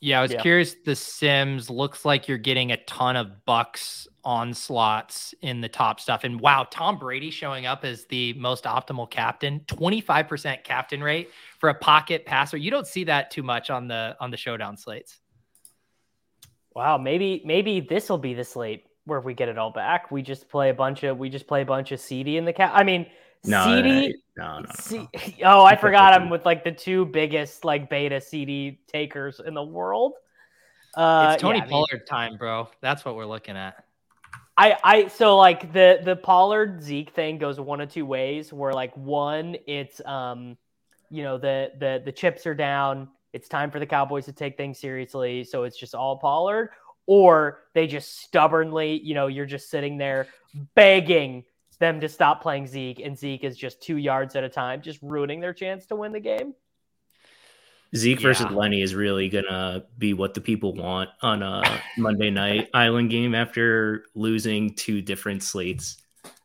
Yeah, 0.00 0.20
I 0.20 0.22
was 0.22 0.32
Yeah. 0.32 0.40
curious. 0.40 0.76
The 0.84 0.96
Sims 0.96 1.68
looks 1.68 2.04
like 2.06 2.26
you're 2.26 2.38
getting 2.38 2.72
a 2.72 2.78
ton 2.84 3.16
of 3.16 3.44
Bucks 3.44 4.08
onslaughts 4.24 5.34
in 5.42 5.60
the 5.60 5.68
top 5.68 6.00
stuff. 6.00 6.24
And 6.24 6.40
wow, 6.40 6.66
Tom 6.70 6.98
Brady 6.98 7.30
showing 7.30 7.66
up 7.66 7.84
as 7.84 8.06
the 8.06 8.32
most 8.34 8.64
optimal 8.64 9.10
captain, 9.10 9.60
25% 9.66 10.64
captain 10.64 11.02
rate 11.02 11.28
for 11.58 11.68
a 11.68 11.74
pocket 11.74 12.24
passer. 12.24 12.56
You 12.56 12.70
don't 12.70 12.86
see 12.86 13.04
that 13.04 13.30
too 13.30 13.42
much 13.42 13.68
on 13.68 13.88
the 13.88 14.16
on 14.20 14.30
the 14.30 14.38
showdown 14.38 14.76
slates. 14.78 15.20
Wow, 16.74 16.98
maybe 16.98 17.42
maybe 17.44 17.80
this 17.80 18.08
will 18.08 18.18
be 18.18 18.34
the 18.34 18.44
slate 18.44 18.84
where 19.04 19.20
we 19.20 19.34
get 19.34 19.48
it 19.48 19.58
all 19.58 19.72
back. 19.72 20.10
We 20.10 20.22
just 20.22 20.48
play 20.48 20.70
a 20.70 20.74
bunch 20.74 21.02
of 21.02 21.18
we 21.18 21.28
just 21.28 21.46
play 21.46 21.62
a 21.62 21.66
bunch 21.66 21.92
of 21.92 22.00
CD 22.00 22.36
in 22.36 22.44
the 22.44 22.52
cap. 22.52 22.72
I 22.74 22.84
mean, 22.84 23.06
No, 23.44 23.64
CD. 23.64 24.14
no, 24.36 24.58
no, 24.58 24.58
no, 24.60 24.66
C- 24.78 25.08
no. 25.40 25.44
oh, 25.44 25.64
I 25.64 25.76
forgot 25.76 26.12
I'm 26.14 26.30
with 26.30 26.46
like 26.46 26.64
the 26.64 26.72
two 26.72 27.06
biggest 27.06 27.64
like 27.64 27.90
beta 27.90 28.20
CD 28.20 28.80
takers 28.86 29.40
in 29.44 29.54
the 29.54 29.62
world. 29.62 30.14
Uh, 30.94 31.32
it's 31.34 31.42
Tony 31.42 31.58
yeah, 31.58 31.64
I 31.64 31.66
mean, 31.66 31.72
Pollard 31.72 32.06
time, 32.06 32.36
bro. 32.36 32.68
That's 32.80 33.04
what 33.04 33.16
we're 33.16 33.26
looking 33.26 33.56
at. 33.56 33.84
I, 34.56 34.76
I 34.84 35.08
so 35.08 35.36
like 35.36 35.72
the 35.72 36.00
the 36.04 36.16
Pollard 36.16 36.82
Zeke 36.82 37.10
thing 37.14 37.38
goes 37.38 37.58
one 37.58 37.80
of 37.80 37.90
two 37.90 38.04
ways. 38.04 38.52
Where 38.52 38.72
like 38.72 38.94
one, 38.96 39.56
it's 39.66 40.00
um, 40.04 40.56
you 41.10 41.22
know 41.22 41.38
the 41.38 41.72
the 41.78 42.02
the 42.04 42.12
chips 42.12 42.46
are 42.46 42.54
down. 42.54 43.08
It's 43.32 43.48
time 43.48 43.70
for 43.70 43.78
the 43.78 43.86
Cowboys 43.86 44.24
to 44.26 44.32
take 44.32 44.56
things 44.56 44.78
seriously, 44.78 45.44
so 45.44 45.64
it's 45.64 45.78
just 45.78 45.94
all 45.94 46.18
Pollard. 46.18 46.70
Or 47.06 47.60
they 47.74 47.86
just 47.86 48.20
stubbornly, 48.20 49.00
you 49.02 49.14
know, 49.14 49.26
you're 49.26 49.46
just 49.46 49.70
sitting 49.70 49.98
there 49.98 50.26
begging 50.74 51.44
them 51.78 52.00
to 52.00 52.08
stop 52.08 52.42
playing 52.42 52.66
Zeke, 52.66 53.00
and 53.00 53.18
Zeke 53.18 53.42
is 53.42 53.56
just 53.56 53.82
two 53.82 53.96
yards 53.96 54.36
at 54.36 54.44
a 54.44 54.48
time, 54.48 54.82
just 54.82 55.00
ruining 55.02 55.40
their 55.40 55.54
chance 55.54 55.86
to 55.86 55.96
win 55.96 56.12
the 56.12 56.20
game. 56.20 56.54
Zeke 57.96 58.20
versus 58.20 58.50
Lenny 58.52 58.82
is 58.82 58.94
really 58.94 59.28
gonna 59.28 59.84
be 59.98 60.14
what 60.14 60.34
the 60.34 60.40
people 60.40 60.74
want 60.74 61.10
on 61.22 61.42
a 61.42 61.80
Monday 61.98 62.30
night 62.30 62.68
island 62.72 63.10
game 63.10 63.34
after 63.34 64.04
losing 64.14 64.74
two 64.74 65.02
different 65.02 65.42
slates 65.42 65.96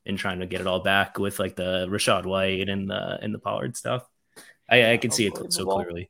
and 0.07 0.17
trying 0.17 0.39
to 0.39 0.47
get 0.47 0.61
it 0.61 0.67
all 0.67 0.79
back 0.79 1.19
with 1.19 1.37
like 1.39 1.55
the 1.55 1.85
Rachaad 1.87 2.25
White 2.25 2.67
and 2.67 2.89
the 2.89 3.19
and 3.21 3.33
the 3.33 3.39
Pollard 3.39 3.77
stuff. 3.77 4.07
I, 4.67 4.93
I 4.93 4.97
can 4.97 5.11
see 5.11 5.27
it 5.27 5.35
so 5.35 5.43
Unbelievable. 5.43 5.75
clearly. 5.75 6.09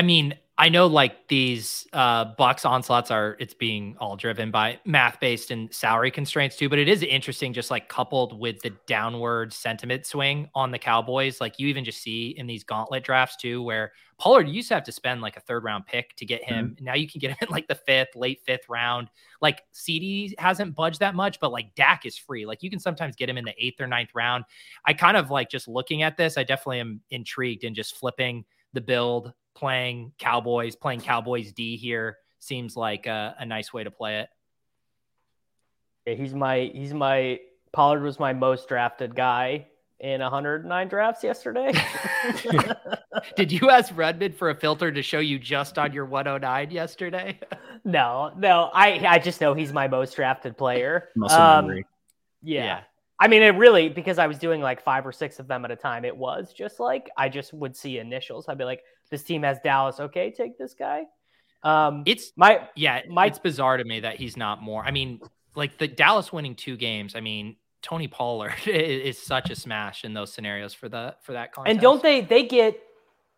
I 0.00 0.02
mean, 0.02 0.32
I 0.56 0.70
know 0.70 0.86
like 0.86 1.28
these 1.28 1.86
uh 1.92 2.24
Bucks 2.38 2.64
onslaughts 2.64 3.10
are 3.10 3.36
it's 3.38 3.52
being 3.52 3.96
all 4.00 4.16
driven 4.16 4.50
by 4.50 4.80
math 4.86 5.20
based 5.20 5.50
and 5.50 5.70
salary 5.74 6.10
constraints 6.10 6.56
too, 6.56 6.70
but 6.70 6.78
it 6.78 6.88
is 6.88 7.02
interesting 7.02 7.52
just 7.52 7.70
like 7.70 7.90
coupled 7.90 8.40
with 8.40 8.62
the 8.62 8.70
downward 8.86 9.52
sentiment 9.52 10.06
swing 10.06 10.48
on 10.54 10.70
the 10.70 10.78
Cowboys. 10.78 11.38
Like 11.38 11.58
you 11.58 11.68
even 11.68 11.84
just 11.84 12.00
see 12.00 12.34
in 12.38 12.46
these 12.46 12.64
gauntlet 12.64 13.04
drafts 13.04 13.36
too, 13.36 13.62
where 13.62 13.92
Pollard 14.16 14.48
you 14.48 14.54
used 14.54 14.68
to 14.68 14.74
have 14.74 14.84
to 14.84 14.92
spend 14.92 15.20
like 15.20 15.36
a 15.36 15.40
third 15.40 15.64
round 15.64 15.84
pick 15.84 16.16
to 16.16 16.24
get 16.24 16.42
him. 16.44 16.74
Now 16.80 16.94
you 16.94 17.06
can 17.06 17.18
get 17.18 17.32
him 17.32 17.36
in 17.42 17.48
like 17.50 17.68
the 17.68 17.74
fifth, 17.74 18.16
late 18.16 18.40
fifth 18.46 18.70
round. 18.70 19.08
Like 19.42 19.60
CD 19.72 20.34
hasn't 20.38 20.74
budged 20.74 21.00
that 21.00 21.14
much, 21.14 21.40
but 21.40 21.52
like 21.52 21.74
Dak 21.74 22.06
is 22.06 22.16
free. 22.16 22.46
Like 22.46 22.62
you 22.62 22.70
can 22.70 22.80
sometimes 22.80 23.16
get 23.16 23.28
him 23.28 23.36
in 23.36 23.44
the 23.44 23.54
eighth 23.62 23.82
or 23.82 23.86
ninth 23.86 24.14
round. 24.14 24.44
I 24.86 24.94
kind 24.94 25.18
of 25.18 25.30
like 25.30 25.50
just 25.50 25.68
looking 25.68 26.02
at 26.02 26.16
this, 26.16 26.38
I 26.38 26.42
definitely 26.42 26.80
am 26.80 27.02
intrigued 27.10 27.64
in 27.64 27.74
just 27.74 27.96
flipping 27.96 28.46
the 28.72 28.80
build, 28.80 29.32
playing 29.54 30.12
Cowboys, 30.18 30.76
playing 30.76 31.00
Cowboys 31.00 31.52
D 31.52 31.76
here 31.76 32.18
seems 32.38 32.76
like 32.76 33.06
a, 33.06 33.36
a 33.38 33.46
nice 33.46 33.72
way 33.72 33.84
to 33.84 33.90
play 33.90 34.20
it. 34.20 34.28
Yeah, 36.06 36.14
he's 36.14 36.34
my 36.34 36.70
he's 36.74 36.94
my 36.94 37.40
Pollard 37.72 38.02
was 38.02 38.18
my 38.18 38.32
most 38.32 38.68
drafted 38.68 39.14
guy 39.14 39.66
in 40.00 40.20
109 40.22 40.88
drafts 40.88 41.22
yesterday. 41.22 41.72
Did 43.36 43.52
you 43.52 43.68
ask 43.70 43.94
Redmond 43.94 44.34
for 44.34 44.48
a 44.50 44.54
filter 44.54 44.90
to 44.90 45.02
show 45.02 45.18
you 45.18 45.38
just 45.38 45.78
on 45.78 45.92
your 45.92 46.06
109 46.06 46.70
yesterday? 46.70 47.38
no, 47.84 48.32
no, 48.36 48.70
I 48.72 49.06
I 49.06 49.18
just 49.18 49.40
know 49.40 49.54
he's 49.54 49.72
my 49.72 49.88
most 49.88 50.16
drafted 50.16 50.56
player. 50.56 51.10
Muscle 51.16 51.40
Um, 51.40 51.66
memory. 51.66 51.86
Yeah. 52.42 52.64
Yeah. 52.64 52.80
I 53.22 53.28
mean, 53.28 53.42
it 53.42 53.50
really 53.50 53.90
because 53.90 54.18
I 54.18 54.26
was 54.26 54.38
doing 54.38 54.62
like 54.62 54.82
five 54.82 55.06
or 55.06 55.12
six 55.12 55.38
of 55.38 55.46
them 55.46 55.66
at 55.66 55.70
a 55.70 55.76
time. 55.76 56.06
It 56.06 56.16
was 56.16 56.54
just 56.54 56.80
like 56.80 57.10
I 57.18 57.28
just 57.28 57.52
would 57.52 57.76
see 57.76 57.98
initials. 57.98 58.48
I'd 58.48 58.56
be 58.56 58.64
like, 58.64 58.82
"This 59.10 59.22
team 59.22 59.42
has 59.42 59.58
Dallas. 59.62 60.00
Okay, 60.00 60.30
take 60.30 60.58
this 60.58 60.74
guy." 60.74 61.04
Um, 61.62 62.04
It's 62.06 62.32
my 62.36 62.68
yeah, 62.74 63.02
My- 63.08 63.26
it's 63.26 63.38
bizarre 63.38 63.76
to 63.76 63.84
me 63.84 64.00
that 64.00 64.16
he's 64.16 64.36
not 64.36 64.62
more. 64.62 64.82
I 64.82 64.90
mean, 64.92 65.20
like 65.54 65.76
the 65.78 65.88
Dallas 65.88 66.32
winning 66.32 66.54
two 66.54 66.76
games. 66.76 67.14
I 67.14 67.20
mean, 67.20 67.56
Tony 67.82 68.08
Pollard 68.08 68.54
is, 68.66 69.16
is 69.16 69.22
such 69.22 69.50
a 69.50 69.56
smash 69.56 70.04
in 70.04 70.14
those 70.14 70.32
scenarios 70.32 70.72
for 70.74 70.88
the 70.88 71.14
for 71.22 71.32
that 71.32 71.52
contest. 71.52 71.72
and 71.72 71.80
don't 71.80 72.02
they 72.02 72.22
they 72.22 72.44
get 72.44 72.80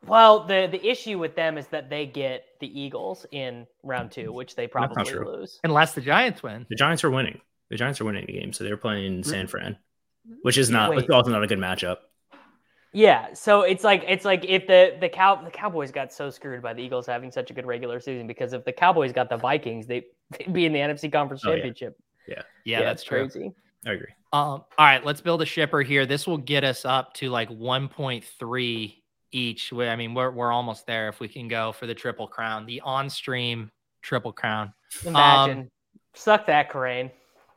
well 0.06 0.46
the 0.46 0.68
the 0.70 0.84
issue 0.86 1.18
with 1.18 1.34
them 1.34 1.58
is 1.58 1.66
that 1.68 1.90
they 1.90 2.06
get 2.06 2.44
the 2.60 2.80
Eagles 2.80 3.26
in 3.32 3.66
round 3.82 4.12
two, 4.12 4.32
which 4.32 4.54
they 4.54 4.66
probably 4.68 5.04
true. 5.04 5.26
lose. 5.38 5.58
unless 5.64 5.94
the 5.94 6.00
Giants 6.00 6.42
win? 6.42 6.66
The 6.70 6.76
Giants 6.76 7.02
are 7.04 7.10
winning. 7.10 7.40
The 7.70 7.76
Giants 7.76 8.00
are 8.00 8.04
winning 8.04 8.26
the 8.26 8.34
game, 8.34 8.52
so 8.52 8.62
they're 8.64 8.76
playing 8.76 9.22
San 9.24 9.46
Fran, 9.46 9.78
which 10.42 10.58
is 10.58 10.70
not 10.70 10.90
Wait. 10.90 11.00
it's 11.00 11.10
also 11.10 11.30
not 11.30 11.42
a 11.42 11.46
good 11.46 11.58
matchup. 11.58 11.96
Yeah, 12.94 13.32
so 13.32 13.62
it's 13.62 13.84
like 13.84 14.04
it's 14.06 14.24
like 14.24 14.44
if 14.44 14.66
the 14.66 14.96
the 15.00 15.08
cow 15.08 15.36
the 15.42 15.50
Cowboys 15.50 15.90
got 15.90 16.12
so 16.12 16.28
screwed 16.28 16.60
by 16.60 16.74
the 16.74 16.82
Eagles 16.82 17.06
having 17.06 17.30
such 17.30 17.50
a 17.50 17.54
good 17.54 17.64
regular 17.64 18.00
season 18.00 18.26
because 18.26 18.52
if 18.52 18.64
the 18.66 18.72
Cowboys 18.72 19.12
got 19.12 19.30
the 19.30 19.36
Vikings, 19.38 19.86
they 19.86 20.04
they'd 20.38 20.52
be 20.52 20.66
in 20.66 20.72
the 20.72 20.78
NFC 20.78 21.10
Conference 21.10 21.42
Oh, 21.46 21.50
yeah. 21.50 21.56
Championship. 21.56 21.96
Yeah, 22.64 22.82
that's 22.82 23.00
it's 23.00 23.08
true. 23.08 23.28
crazy. 23.28 23.52
I 23.86 23.92
agree. 23.92 24.08
Um, 24.32 24.42
all 24.42 24.66
right, 24.78 25.04
let's 25.04 25.20
build 25.20 25.42
a 25.42 25.46
shipper 25.46 25.82
here. 25.82 26.06
This 26.06 26.26
will 26.26 26.38
get 26.38 26.64
us 26.64 26.84
up 26.84 27.14
to 27.14 27.28
like 27.30 27.48
1.3 27.50 28.94
each. 29.32 29.72
I 29.72 29.96
mean, 29.96 30.14
we're 30.14 30.30
we're 30.30 30.52
almost 30.52 30.86
there 30.86 31.08
if 31.08 31.18
we 31.18 31.28
can 31.28 31.48
go 31.48 31.72
for 31.72 31.86
the 31.86 31.94
triple 31.94 32.26
crown, 32.26 32.66
the 32.66 32.80
on-stream 32.82 33.70
triple 34.02 34.32
crown. 34.32 34.72
Imagine, 35.06 35.58
Um, 35.60 35.70
suck 36.14 36.46
that, 36.46 36.70
Corain. 36.70 37.10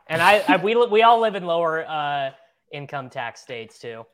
And 0.07 0.21
I, 0.21 0.43
I 0.47 0.57
we 0.57 0.75
we 0.87 1.03
all 1.03 1.19
live 1.19 1.35
in 1.35 1.45
lower 1.45 1.85
uh, 1.87 2.31
income 2.71 3.09
tax 3.09 3.41
states 3.41 3.79
too. 3.79 4.05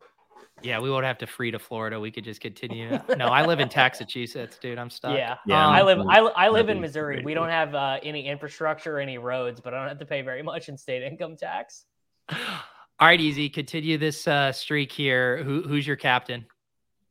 Yeah, 0.64 0.80
we 0.80 0.92
won't 0.92 1.06
have 1.06 1.18
to 1.20 1.28
free 1.28 1.50
to 1.52 1.60
Florida. 1.60 2.00
We 2.00 2.12
could 2.12 2.24
just 2.24 2.40
continue. 2.42 2.90
no, 3.18 3.26
I 3.28 3.46
live 3.46 3.60
in 3.60 3.70
Massachusetts, 3.76 4.58
dude. 4.62 4.78
I'm 4.78 4.90
stuck. 4.90 5.16
Yeah, 5.18 5.38
Yeah, 5.48 5.68
I 5.68 5.78
I'm- 5.78 5.86
live 5.86 6.00
I, 6.08 6.20
I 6.20 6.50
live 6.50 6.70
in 6.70 6.80
Missouri. 6.80 7.22
We 7.24 7.34
don't 7.34 7.50
have 7.50 7.74
uh, 7.74 8.00
any 8.04 8.28
infrastructure, 8.28 8.98
or 8.98 9.00
any 9.00 9.18
roads, 9.18 9.60
but 9.60 9.74
I 9.74 9.80
don't 9.80 9.88
have 9.90 10.00
to 10.00 10.06
pay 10.06 10.22
very 10.22 10.44
much 10.44 10.70
in 10.70 10.78
state 10.78 11.02
income 11.04 11.36
tax. 11.36 11.86
All 12.30 13.08
right, 13.08 13.20
easy. 13.20 13.50
Continue 13.50 13.98
this 13.98 14.28
uh, 14.28 14.52
streak 14.52 14.92
here. 14.92 15.42
Who, 15.44 15.64
who's 15.64 15.88
your 15.88 15.96
captain? 15.96 16.46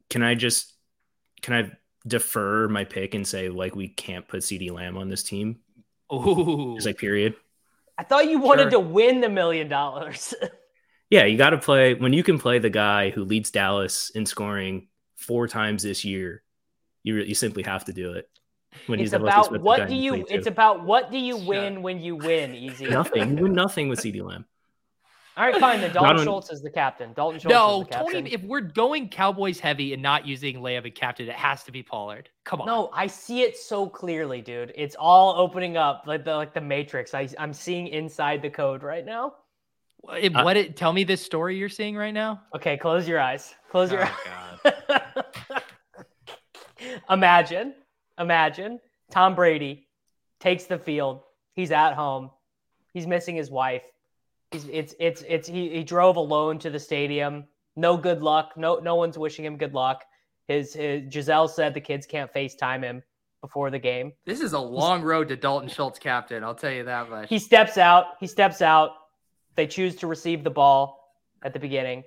Can 0.09 0.23
I 0.23 0.35
just 0.37 0.73
can 1.43 1.55
I 1.55 1.73
defer 2.07 2.69
my 2.69 2.85
pick 2.85 3.15
and 3.15 3.27
say 3.27 3.49
like 3.49 3.75
we 3.75 3.89
can't 3.89 4.27
put 4.29 4.45
CD 4.45 4.71
Lamb 4.71 4.97
on 4.97 5.09
this 5.09 5.23
team? 5.25 5.59
Oh, 6.09 6.75
Just 6.77 6.87
like 6.87 6.99
period. 6.99 7.35
I 7.99 8.03
thought 8.05 8.29
you 8.31 8.39
wanted 8.39 8.63
Sure. 8.65 8.71
to 8.73 8.81
win 8.81 9.21
the 9.21 9.29
million 9.29 9.69
dollars. 9.69 10.33
Yeah, 11.11 11.25
you 11.25 11.37
got 11.37 11.51
to 11.51 11.59
play 11.59 11.95
when 11.95 12.13
you 12.13 12.23
can 12.23 12.39
play 12.39 12.59
the 12.59 12.71
guy 12.71 13.11
who 13.11 13.25
leads 13.25 13.51
Dallas 13.51 14.11
in 14.11 14.25
scoring 14.25 14.89
four 15.17 15.49
times 15.49 15.83
this 15.83 16.05
year. 16.05 16.43
You 17.03 17.17
you 17.17 17.35
simply 17.35 17.65
have 17.65 17.85
to 17.87 17.93
do 17.93 18.13
it. 18.13 18.29
When 18.87 19.01
it's 19.01 19.11
the 19.11 19.19
most 19.19 19.49
about 19.49 19.63
what 19.63 19.89
do 19.89 19.97
you 19.97 20.25
it's 20.29 20.45
too. 20.45 20.51
about 20.51 20.85
what 20.85 21.11
do 21.11 21.19
you 21.19 21.37
Shut 21.39 21.47
win 21.47 21.83
when 21.83 22.01
you 22.01 22.15
win 22.15 22.55
easy 22.55 22.85
nothing. 22.89 23.37
You 23.37 23.45
win 23.45 23.53
nothing 23.53 23.89
with 23.89 24.01
CD 24.01 24.23
Lamb. 24.23 24.47
All 25.37 25.47
right, 25.47 25.59
fine. 25.59 25.81
Then 25.81 25.93
Dalton 25.93 26.25
Schultz 26.25 26.51
is 26.51 26.61
the 26.61 26.71
captain. 26.71 27.13
Dalton 27.15 27.41
Schultz 27.41 27.55
No, 27.55 27.81
is 27.81 27.87
the 27.87 27.93
captain. 27.93 28.13
Tony. 28.13 28.33
If 28.33 28.43
we're 28.43 28.61
going 28.61 29.09
Cowboys 29.09 29.59
heavy 29.59 29.95
and 29.95 30.03
not 30.03 30.27
using 30.27 30.57
layup 30.57 30.85
and 30.85 30.95
captain, 30.95 31.29
it 31.29 31.35
has 31.35 31.65
to 31.65 31.73
be 31.73 31.83
Pollard. 31.83 32.29
Come 32.45 32.61
on. 32.61 32.67
No, 32.67 32.91
I 32.93 33.07
see 33.07 33.43
it 33.43 33.57
so 33.57 33.89
clearly, 33.89 34.43
dude. 34.43 34.73
It's 34.77 34.97
all 34.97 35.35
opening 35.37 35.77
up 35.77 36.05
like 36.07 36.25
the 36.25 36.35
like 36.35 36.53
the 36.53 36.61
Matrix. 36.61 37.15
I 37.15 37.29
I'm 37.39 37.53
seeing 37.53 37.89
inside 37.89 38.43
the 38.43 38.51
code 38.51 38.83
right 38.83 39.05
now. 39.05 39.35
What, 40.03 40.25
Uh, 40.25 40.43
what 40.43 40.57
it, 40.57 40.77
tell 40.77 40.93
me 40.93 41.05
this 41.05 41.23
story 41.25 41.57
you're 41.57 41.69
seeing 41.69 41.97
right 41.97 42.13
now. 42.15 42.43
Okay, 42.55 42.77
close 42.77 43.07
your 43.07 43.21
eyes. 43.21 43.55
Close 43.71 43.93
your 43.93 44.05
Oh, 44.05 44.71
eyes. 44.99 45.63
imagine, 47.11 47.75
imagine 48.19 48.81
Tom 49.11 49.35
Brady 49.35 49.87
takes 50.41 50.65
the 50.65 50.79
field. 50.79 51.23
He's 51.55 51.71
at 51.71 51.95
home. 51.95 52.31
He's 52.93 53.07
missing 53.07 53.37
his 53.37 53.51
wife. 53.51 53.83
He's 54.51 54.65
it's 54.67 54.95
it's 54.99 55.23
it's 55.29 55.49
he, 55.49 55.69
he 55.69 55.85
drove 55.85 56.17
alone 56.17 56.59
to 56.61 56.71
the 56.71 56.79
stadium. 56.79 57.45
No 57.77 57.97
good 57.97 58.23
luck. 58.23 58.53
No 58.57 58.77
no 58.77 58.97
one's 58.97 59.17
wishing 59.19 59.45
him 59.45 59.57
good 59.57 59.75
luck. 59.75 60.05
His, 60.49 60.75
his 60.75 61.03
Gisele 61.09 61.47
said 61.47 61.75
the 61.75 61.81
kids 61.81 62.07
can't 62.07 62.33
FaceTime 62.35 62.83
him 62.83 63.03
before 63.41 63.71
the 63.71 63.79
game. 63.79 64.13
This 64.27 64.41
is 64.41 64.53
a 64.53 64.59
long 64.59 65.03
road 65.03 65.29
to 65.29 65.37
Dalton 65.37 65.69
Schultz 65.69 65.99
captain. 66.01 66.43
I'll 66.43 66.57
tell 66.57 66.73
you 66.73 66.85
that 66.85 67.09
much. 67.09 67.29
He 67.29 67.39
steps 67.39 67.79
out. 67.79 68.07
He 68.19 68.27
steps 68.27 68.61
out. 68.61 68.91
They 69.61 69.67
choose 69.67 69.95
to 69.97 70.07
receive 70.07 70.43
the 70.43 70.49
ball 70.49 71.13
at 71.43 71.53
the 71.53 71.59
beginning. 71.59 72.03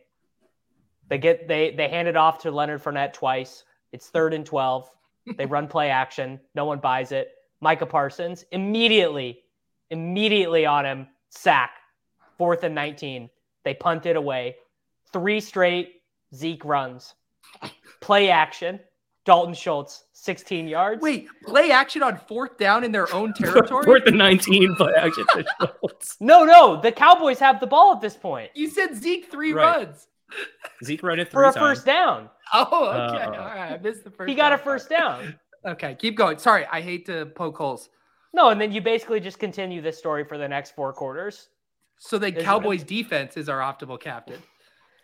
They 1.07 1.19
get 1.19 1.47
they 1.47 1.69
they 1.69 1.87
hand 1.87 2.07
it 2.07 2.17
off 2.17 2.39
to 2.39 2.49
Leonard 2.49 2.81
Fournette 2.81 3.13
twice. 3.13 3.63
It's 3.91 4.09
third 4.09 4.33
and 4.33 4.43
twelve. 4.43 4.89
They 5.37 5.45
run 5.45 5.67
play 5.67 5.91
action. 5.91 6.39
No 6.55 6.65
one 6.65 6.79
buys 6.79 7.11
it. 7.11 7.29
Micah 7.61 7.85
Parsons 7.85 8.43
immediately, 8.51 9.43
immediately 9.91 10.65
on 10.65 10.83
him. 10.83 11.07
Sack. 11.29 11.73
Fourth 12.39 12.63
and 12.63 12.73
nineteen. 12.73 13.29
They 13.63 13.75
punt 13.75 14.07
it 14.07 14.15
away. 14.15 14.55
Three 15.11 15.39
straight 15.39 16.01
Zeke 16.33 16.65
runs. 16.65 17.13
Play 18.01 18.31
action. 18.31 18.79
Dalton 19.25 19.53
Schultz, 19.53 20.03
16 20.13 20.67
yards. 20.67 21.01
Wait, 21.01 21.27
play 21.45 21.71
action 21.71 22.03
on 22.03 22.17
fourth 22.27 22.57
down 22.57 22.83
in 22.83 22.91
their 22.91 23.13
own 23.13 23.33
territory? 23.37 23.83
Fourth 23.85 24.05
and 24.05 24.17
19 24.17 24.75
play 24.75 24.91
action 24.97 25.25
to 25.33 25.45
Schultz. 25.59 26.17
No, 26.19 26.43
no, 26.43 26.79
the 26.81 26.91
Cowboys 26.91 27.39
have 27.39 27.59
the 27.59 27.67
ball 27.67 27.93
at 27.93 28.01
this 28.01 28.15
point 28.17 28.51
you 28.55 28.69
said 28.69 28.95
Zeke 28.95 29.31
three 29.31 29.53
Right. 29.53 29.77
runs. 29.77 30.07
Zeke 30.83 31.03
ran 31.03 31.19
it 31.19 31.29
for 31.31 31.43
three 31.43 31.61
a 31.61 31.65
first 31.65 31.85
down. 31.85 32.29
Oh, 32.53 32.87
okay. 32.89 33.23
Uh, 33.23 33.25
All 33.27 33.31
right. 33.31 33.71
I 33.73 33.77
missed 33.77 34.03
the 34.03 34.09
first. 34.11 34.29
He 34.29 34.35
got 34.35 34.51
a 34.51 34.57
first 34.57 34.89
part. 34.89 34.99
down. 35.21 35.39
Okay, 35.65 35.95
keep 35.97 36.17
going. 36.17 36.37
Sorry, 36.39 36.65
I 36.69 36.81
hate 36.81 37.05
to 37.05 37.25
poke 37.27 37.55
holes. 37.57 37.87
No, 38.33 38.49
and 38.49 38.59
then 38.59 38.73
you 38.73 38.81
basically 38.81 39.21
just 39.21 39.39
continue 39.39 39.81
this 39.81 39.97
story 39.97 40.25
for 40.25 40.37
the 40.37 40.45
next 40.45 40.75
four 40.75 40.91
quarters. 40.91 41.47
So 41.99 42.17
the 42.17 42.37
Is- 42.37 42.43
Cowboys 42.43 42.83
defense 42.83 43.37
is 43.37 43.47
our 43.47 43.59
optimal 43.59 43.97
captain. 43.97 44.43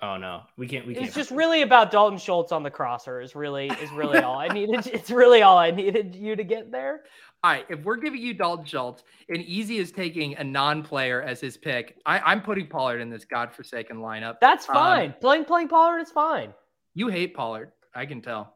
Oh 0.01 0.15
no, 0.15 0.43
we 0.57 0.67
can't. 0.67 0.87
We 0.87 0.93
can't. 0.93 1.05
It's 1.07 1.15
just 1.15 1.29
really 1.29 1.61
about 1.61 1.91
Dalton 1.91 2.17
Schultz 2.17 2.51
on 2.53 2.63
the 2.63 2.69
crosser. 2.71 3.19
Is 3.19 3.35
really 3.35 3.67
is 3.67 3.91
really 3.91 4.19
all 4.19 4.37
I 4.39 4.47
needed. 4.47 4.87
It's 4.93 5.11
really 5.11 5.41
all 5.41 5.57
I 5.57 5.71
needed 5.71 6.15
you 6.15 6.35
to 6.37 6.43
get 6.43 6.71
there. 6.71 7.01
All 7.43 7.51
right, 7.51 7.65
if 7.69 7.83
we're 7.83 7.97
giving 7.97 8.21
you 8.21 8.33
Dalton 8.33 8.65
Schultz 8.65 9.03
and 9.29 9.41
Easy 9.43 9.77
is 9.77 9.91
taking 9.93 10.35
a 10.35 10.43
non-player 10.43 11.21
as 11.21 11.39
his 11.39 11.55
pick, 11.57 11.97
I, 12.05 12.19
I'm 12.19 12.41
putting 12.41 12.67
Pollard 12.67 12.99
in 12.99 13.09
this 13.09 13.23
godforsaken 13.25 13.97
lineup. 13.97 14.35
That's 14.41 14.67
Um, 14.69 14.75
fine. 14.75 15.15
playing 15.21 15.45
playing 15.45 15.67
Pollard 15.69 15.99
is 15.99 16.11
fine. 16.11 16.53
You 16.95 17.07
hate 17.07 17.33
Pollard, 17.33 17.71
I 17.95 18.05
can 18.05 18.21
tell. 18.21 18.55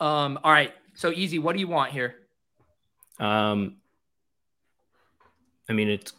Um, 0.00 0.38
all 0.44 0.52
right, 0.52 0.72
so 0.94 1.10
Easy, 1.12 1.38
what 1.38 1.54
do 1.54 1.60
you 1.60 1.68
want 1.68 1.92
here? 1.92 2.16
Um, 3.18 3.76
I 5.68 5.72
mean, 5.74 5.88
it's. 5.88 6.12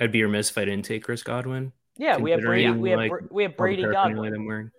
I'd 0.00 0.10
be 0.12 0.22
remiss 0.22 0.50
if 0.50 0.58
I 0.58 0.64
didn't 0.64 0.84
take 0.84 1.04
Chris 1.04 1.22
Godwin. 1.22 1.72
Yeah, 1.96 2.16
we 2.16 2.30
have 2.32 2.40
Brady. 2.40 2.70
We 2.70 2.90
have 2.90 2.98
like, 2.98 3.12
we 3.30 3.42
have 3.44 3.56
Brady 3.56 3.82
Godwin. 3.84 4.34
I'm 4.34 4.46
wearing. 4.46 4.70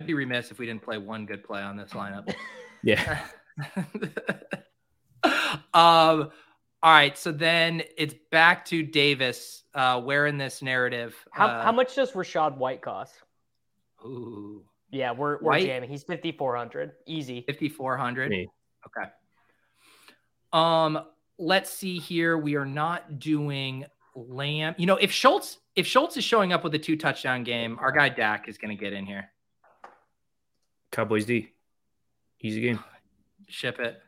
I'd 0.00 0.06
be 0.06 0.14
remiss 0.14 0.50
if 0.50 0.58
we 0.58 0.66
didn't 0.66 0.82
play 0.82 0.96
one 0.98 1.26
good 1.26 1.44
play 1.44 1.60
on 1.62 1.76
this 1.76 1.90
lineup. 1.90 2.32
Yeah, 2.82 3.26
um, 5.74 6.30
all 6.82 6.92
right, 6.92 7.18
so 7.18 7.30
then 7.30 7.82
it's 7.98 8.14
back 8.30 8.64
to 8.66 8.82
Davis. 8.82 9.64
Uh, 9.74 10.00
where 10.00 10.26
in 10.26 10.38
this 10.38 10.62
narrative? 10.62 11.14
How 11.30 11.46
uh, 11.46 11.62
how 11.62 11.72
much 11.72 11.94
does 11.94 12.12
Rachaad 12.12 12.56
White 12.56 12.80
cost? 12.80 13.12
Ooh, 14.02 14.64
Yeah, 14.90 15.12
we're 15.12 15.42
we're 15.42 15.50
White? 15.50 15.66
jamming. 15.66 15.90
He's 15.90 16.04
fifty 16.04 16.32
four 16.32 16.56
hundred. 16.56 16.92
Easy. 17.06 17.44
5400. 17.46 18.32
Okay. 18.86 19.10
Um, 20.54 21.04
let's 21.38 21.70
see 21.70 21.98
here. 21.98 22.38
We 22.38 22.54
are 22.56 22.64
not 22.64 23.18
doing 23.18 23.84
Lamb. 24.14 24.74
You 24.78 24.86
know, 24.86 24.96
if 24.96 25.12
Schultz 25.12 25.58
if 25.76 25.86
Schultz 25.86 26.16
is 26.16 26.24
showing 26.24 26.52
up 26.52 26.64
with 26.64 26.74
a 26.74 26.78
two 26.78 26.96
touchdown 26.96 27.44
game, 27.44 27.78
our 27.80 27.92
guy 27.92 28.08
Dak 28.08 28.48
is 28.48 28.58
going 28.58 28.76
to 28.76 28.80
get 28.80 28.92
in 28.92 29.06
here. 29.06 29.30
Cowboys 30.90 31.24
D, 31.24 31.52
easy 32.40 32.60
game. 32.60 32.80
Ship 33.48 33.78
it. 33.80 34.00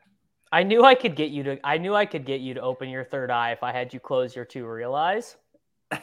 I 0.53 0.63
knew 0.63 0.85
I 0.85 0.95
could 0.95 1.17
get 1.17 1.31
you 1.31 1.43
to. 1.45 1.67
I 1.67 1.79
knew 1.79 1.95
I 1.95 2.07
could 2.07 2.27
get 2.27 2.41
you 2.41 2.55
to 2.55 2.61
open 2.61 2.89
your 2.89 3.05
third 3.05 3.31
eye 3.31 3.53
if 3.53 3.63
I 3.63 3.73
had 3.73 3.95
you 3.95 4.01
close 4.01 4.37
your 4.37 4.45
two 4.45 4.67
real 4.67 4.95
eyes. 4.95 5.37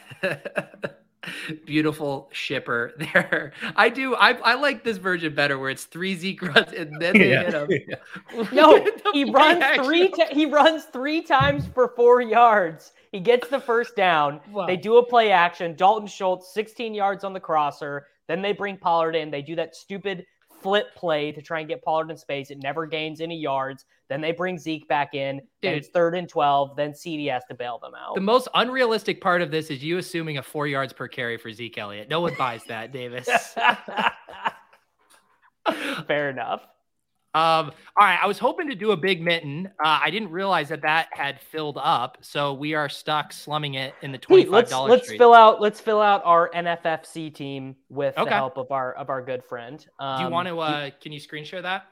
Beautiful 1.66 2.30
shipper 2.32 2.92
there. 2.98 3.52
I 3.76 3.90
do. 3.90 4.14
I, 4.14 4.30
I 4.32 4.54
like 4.54 4.84
this 4.84 4.96
version 4.96 5.34
better 5.34 5.58
where 5.58 5.68
it's 5.70 5.84
three 5.84 6.14
Zeke 6.14 6.40
runs 6.42 6.72
and 6.72 6.98
then 7.00 7.12
they 7.12 7.28
hit 7.28 7.52
him. 7.52 8.48
No, 8.52 8.86
he 9.12 9.24
runs 9.30 9.60
action. 9.62 9.84
three. 9.84 10.08
T- 10.08 10.24
he 10.32 10.46
runs 10.46 10.84
three 10.84 11.20
times 11.22 11.66
for 11.74 11.92
four 11.94 12.22
yards. 12.22 12.92
He 13.12 13.20
gets 13.20 13.48
the 13.48 13.60
first 13.60 13.96
down. 13.96 14.40
Wow. 14.50 14.66
They 14.66 14.76
do 14.76 14.96
a 14.96 15.04
play 15.04 15.30
action. 15.30 15.74
Dalton 15.76 16.06
Schultz, 16.08 16.54
16 16.54 16.94
yards 16.94 17.22
on 17.24 17.32
the 17.34 17.40
crosser. 17.40 18.06
Then 18.28 18.40
they 18.40 18.52
bring 18.52 18.76
Pollard 18.78 19.14
in. 19.16 19.30
They 19.30 19.42
do 19.42 19.56
that 19.56 19.74
stupid 19.76 20.24
flip 20.62 20.94
play 20.94 21.32
to 21.32 21.42
try 21.42 21.60
and 21.60 21.68
get 21.68 21.82
Pollard 21.82 22.10
in 22.10 22.16
space. 22.16 22.50
It 22.50 22.58
never 22.62 22.86
gains 22.86 23.20
any 23.20 23.38
yards. 23.38 23.84
Then 24.08 24.20
they 24.20 24.32
bring 24.32 24.58
Zeke 24.58 24.88
back 24.88 25.14
in. 25.14 25.40
Then 25.62 25.74
Dude. 25.74 25.78
it's 25.78 25.88
third 25.88 26.16
and 26.16 26.28
12. 26.28 26.76
Then 26.76 26.94
CD 26.94 27.26
has 27.26 27.44
to 27.48 27.54
bail 27.54 27.78
them 27.78 27.92
out. 27.94 28.14
The 28.14 28.20
most 28.20 28.48
unrealistic 28.54 29.20
part 29.20 29.42
of 29.42 29.50
this 29.50 29.70
is 29.70 29.82
you 29.82 29.98
assuming 29.98 30.38
a 30.38 30.42
four 30.42 30.66
yards 30.66 30.92
per 30.92 31.08
carry 31.08 31.36
for 31.36 31.52
Zeke 31.52 31.78
Elliott. 31.78 32.08
No 32.08 32.20
one 32.20 32.34
buys 32.36 32.64
that, 32.64 32.92
Davis. 32.92 33.28
Fair 36.06 36.30
enough. 36.30 36.62
Um, 37.32 37.70
all 37.96 38.06
right, 38.06 38.18
I 38.20 38.26
was 38.26 38.38
hoping 38.40 38.68
to 38.70 38.74
do 38.74 38.90
a 38.90 38.96
big 38.96 39.22
mitten. 39.22 39.66
Uh, 39.78 40.00
I 40.02 40.10
didn't 40.10 40.30
realize 40.32 40.68
that 40.70 40.82
that 40.82 41.08
had 41.12 41.40
filled 41.40 41.78
up, 41.80 42.18
so 42.22 42.52
we 42.54 42.74
are 42.74 42.88
stuck 42.88 43.32
slumming 43.32 43.74
it 43.74 43.94
in 44.02 44.10
the 44.10 44.18
Pete, 44.18 44.22
twenty-five 44.26 44.52
let's 44.52 44.70
dollars. 44.70 44.90
let's 44.90 45.12
fill 45.12 45.32
out 45.32 45.60
let's 45.60 45.80
fill 45.80 46.00
out 46.00 46.22
our 46.24 46.50
NFFC 46.52 47.32
team 47.32 47.76
with 47.88 48.18
Okay. 48.18 48.28
the 48.28 48.34
help 48.34 48.58
of 48.58 48.72
our 48.72 48.94
of 48.94 49.10
our 49.10 49.22
good 49.22 49.44
friend. 49.44 49.86
Um, 50.00 50.18
Do 50.18 50.24
you 50.24 50.30
want 50.30 50.48
to? 50.48 50.58
Uh, 50.58 50.90
can 51.00 51.12
you 51.12 51.20
screen 51.20 51.44
share 51.44 51.62
that? 51.62 51.86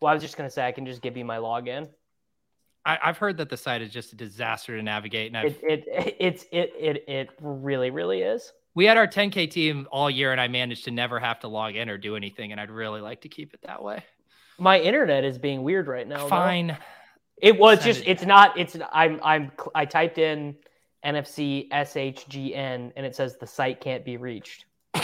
Well, 0.00 0.10
I 0.10 0.14
was 0.14 0.22
just 0.24 0.36
gonna 0.36 0.50
say 0.50 0.66
I 0.66 0.72
can 0.72 0.86
just 0.86 1.02
give 1.02 1.16
you 1.16 1.24
my 1.24 1.36
login. 1.36 1.88
I, 2.84 2.98
I've 3.02 3.16
heard 3.16 3.36
that 3.38 3.48
the 3.48 3.56
site 3.56 3.80
is 3.80 3.90
just 3.90 4.12
a 4.12 4.16
disaster 4.16 4.76
to 4.76 4.82
navigate, 4.82 5.28
and 5.28 5.36
I've, 5.36 5.56
It 5.62 5.84
it 5.88 6.16
it's 6.18 6.46
it 6.50 6.72
it 6.78 7.04
it 7.08 7.30
really 7.40 7.90
really 7.90 8.22
is. 8.22 8.52
we 8.74 8.84
had 8.86 8.96
our 8.96 9.06
10k 9.06 9.48
team 9.52 9.86
all 9.92 10.10
year, 10.10 10.32
and 10.32 10.40
I 10.40 10.48
managed 10.48 10.84
to 10.86 10.90
never 10.90 11.20
have 11.20 11.38
to 11.40 11.48
log 11.48 11.76
in 11.76 11.88
or 11.88 11.96
do 11.96 12.16
anything, 12.16 12.50
and 12.50 12.60
I'd 12.60 12.72
really 12.72 13.00
like 13.00 13.20
to 13.20 13.28
keep 13.28 13.54
it 13.54 13.60
that 13.62 13.80
way. 13.82 14.02
My 14.58 14.78
internet 14.78 15.24
is 15.24 15.38
being 15.38 15.62
weird 15.62 15.88
right 15.88 16.06
now. 16.06 16.18
though. 16.18 16.28
Fine. 16.28 16.76
It 17.38 17.58
was 17.58 17.80
Send 17.80 17.94
just 17.94 18.06
it. 18.06 18.10
it's 18.10 18.24
not 18.24 18.58
it's 18.58 18.76
I'm 18.92 19.20
I'm 19.22 19.52
I 19.74 19.84
typed 19.84 20.18
in 20.18 20.56
NFC 21.04 21.68
SHGN 21.70 22.92
and 22.96 23.06
it 23.06 23.14
says 23.14 23.36
the 23.38 23.46
site 23.46 23.80
can't 23.80 24.04
be 24.04 24.16
reached. 24.16 24.66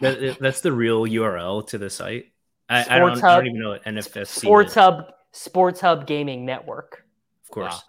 That, 0.00 0.38
that's 0.38 0.60
the 0.60 0.70
real 0.70 1.06
URL 1.06 1.66
to 1.70 1.78
the 1.78 1.90
site. 1.90 2.26
I, 2.68 2.84
I, 2.88 2.98
don't, 3.00 3.20
I 3.24 3.34
don't 3.34 3.46
even 3.48 3.60
know 3.60 3.70
what 3.70 3.84
NFFC 3.84 4.28
Sports 4.28 4.70
is. 4.70 4.74
Hub 4.76 5.12
Sports 5.32 5.80
Hub 5.80 6.06
Gaming 6.06 6.46
Network. 6.46 7.04
Of 7.44 7.50
course. 7.50 7.72
Wow. 7.72 7.80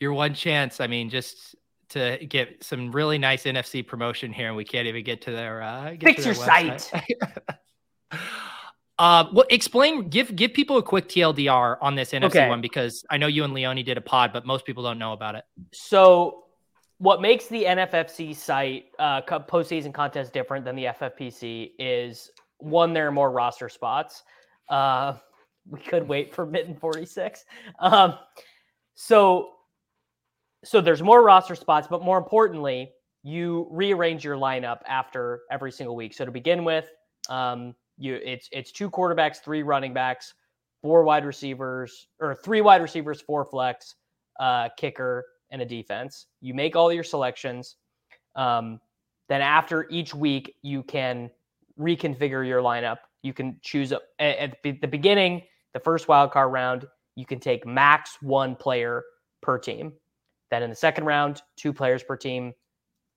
Your 0.00 0.12
one 0.12 0.34
chance. 0.34 0.80
I 0.80 0.88
mean, 0.88 1.08
just 1.08 1.54
to 1.90 2.18
get 2.26 2.64
some 2.64 2.90
really 2.90 3.18
nice 3.18 3.44
NFC 3.44 3.86
promotion 3.86 4.32
here, 4.32 4.48
and 4.48 4.56
we 4.56 4.64
can't 4.64 4.88
even 4.88 5.04
get 5.04 5.22
to 5.22 5.30
their 5.30 5.62
uh, 5.62 5.90
get 5.90 6.16
Fix 6.16 6.22
to 6.22 6.28
your 6.30 6.34
their 6.34 6.78
site. 6.78 6.92
uh, 9.00 9.24
well, 9.32 9.46
explain. 9.48 10.10
Give 10.10 10.36
give 10.36 10.52
people 10.52 10.76
a 10.76 10.82
quick 10.82 11.08
TLDR 11.08 11.78
on 11.80 11.94
this 11.94 12.10
NFC 12.12 12.26
Okay. 12.26 12.48
one 12.48 12.60
because 12.60 13.02
I 13.08 13.16
know 13.16 13.28
you 13.28 13.44
and 13.44 13.54
Leone 13.54 13.82
did 13.82 13.96
a 13.96 14.00
pod, 14.02 14.30
but 14.30 14.44
most 14.44 14.66
people 14.66 14.82
don't 14.82 14.98
know 14.98 15.14
about 15.14 15.36
it. 15.36 15.44
So, 15.72 16.44
what 16.98 17.22
makes 17.22 17.46
the 17.46 17.64
NFFC 17.64 18.36
site 18.36 18.88
uh, 18.98 19.22
postseason 19.22 19.94
contest 19.94 20.34
different 20.34 20.66
than 20.66 20.76
the 20.76 20.84
FFPC 20.84 21.72
is 21.78 22.30
one, 22.58 22.92
there 22.92 23.08
are 23.08 23.12
more 23.12 23.30
roster 23.30 23.70
spots. 23.70 24.22
Uh, 24.68 25.14
we 25.66 25.80
could 25.80 26.06
wait 26.06 26.34
for 26.34 26.44
Mitten 26.44 26.76
46. 26.76 27.42
Um, 27.78 28.18
so, 28.94 29.52
so 30.62 30.82
there's 30.82 31.02
more 31.02 31.22
roster 31.22 31.54
spots, 31.54 31.88
but 31.88 32.04
more 32.04 32.18
importantly, 32.18 32.90
you 33.22 33.66
rearrange 33.70 34.24
your 34.24 34.36
lineup 34.36 34.80
after 34.86 35.40
every 35.50 35.72
single 35.72 35.96
week. 35.96 36.12
So 36.12 36.26
to 36.26 36.30
begin 36.30 36.64
with, 36.64 36.86
um, 37.30 37.74
you 38.00 38.16
it's 38.24 38.48
it's 38.50 38.72
two 38.72 38.90
quarterbacks, 38.90 39.36
three 39.44 39.62
running 39.62 39.94
backs, 39.94 40.34
four 40.82 41.04
wide 41.04 41.24
receivers, 41.24 42.08
or 42.18 42.34
three 42.34 42.60
wide 42.60 42.82
receivers, 42.82 43.20
four 43.20 43.44
flex, 43.44 43.94
uh, 44.40 44.70
kicker, 44.76 45.24
and 45.50 45.62
a 45.62 45.66
defense. 45.66 46.26
You 46.40 46.54
make 46.54 46.74
all 46.74 46.92
your 46.92 47.04
selections. 47.04 47.76
Um, 48.34 48.80
Then 49.28 49.42
after 49.42 49.86
each 49.90 50.12
week, 50.14 50.56
you 50.62 50.82
can 50.82 51.30
reconfigure 51.78 52.44
your 52.46 52.62
lineup. 52.62 52.98
You 53.22 53.32
can 53.32 53.58
choose 53.62 53.92
a, 53.92 54.00
at 54.20 54.56
the 54.62 54.88
beginning, 54.88 55.42
the 55.72 55.80
first 55.80 56.08
wild 56.08 56.32
card 56.32 56.52
round, 56.52 56.86
you 57.14 57.26
can 57.26 57.38
take 57.38 57.64
max 57.66 58.16
one 58.22 58.56
player 58.56 59.04
per 59.40 59.58
team. 59.58 59.92
Then 60.50 60.62
in 60.62 60.70
the 60.70 60.76
second 60.76 61.04
round, 61.04 61.42
two 61.56 61.72
players 61.72 62.02
per 62.02 62.16
team. 62.16 62.52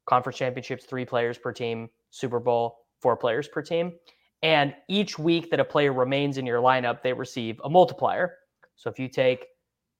Conference 0.06 0.38
championships, 0.38 0.86
three 0.86 1.06
players 1.06 1.38
per 1.38 1.52
team. 1.52 1.90
Super 2.12 2.40
Bowl, 2.40 2.78
four 3.02 3.16
players 3.18 3.48
per 3.48 3.62
team. 3.62 3.94
And 4.44 4.76
each 4.90 5.18
week 5.18 5.50
that 5.50 5.60
a 5.62 5.66
player 5.66 5.94
remains 5.94 6.38
in 6.38 6.46
your 6.46 6.62
lineup, 6.62 7.02
they 7.02 7.14
receive 7.14 7.60
a 7.64 7.70
multiplier. 7.70 8.36
So 8.76 8.90
if 8.90 9.00
you 9.00 9.08
take 9.08 9.48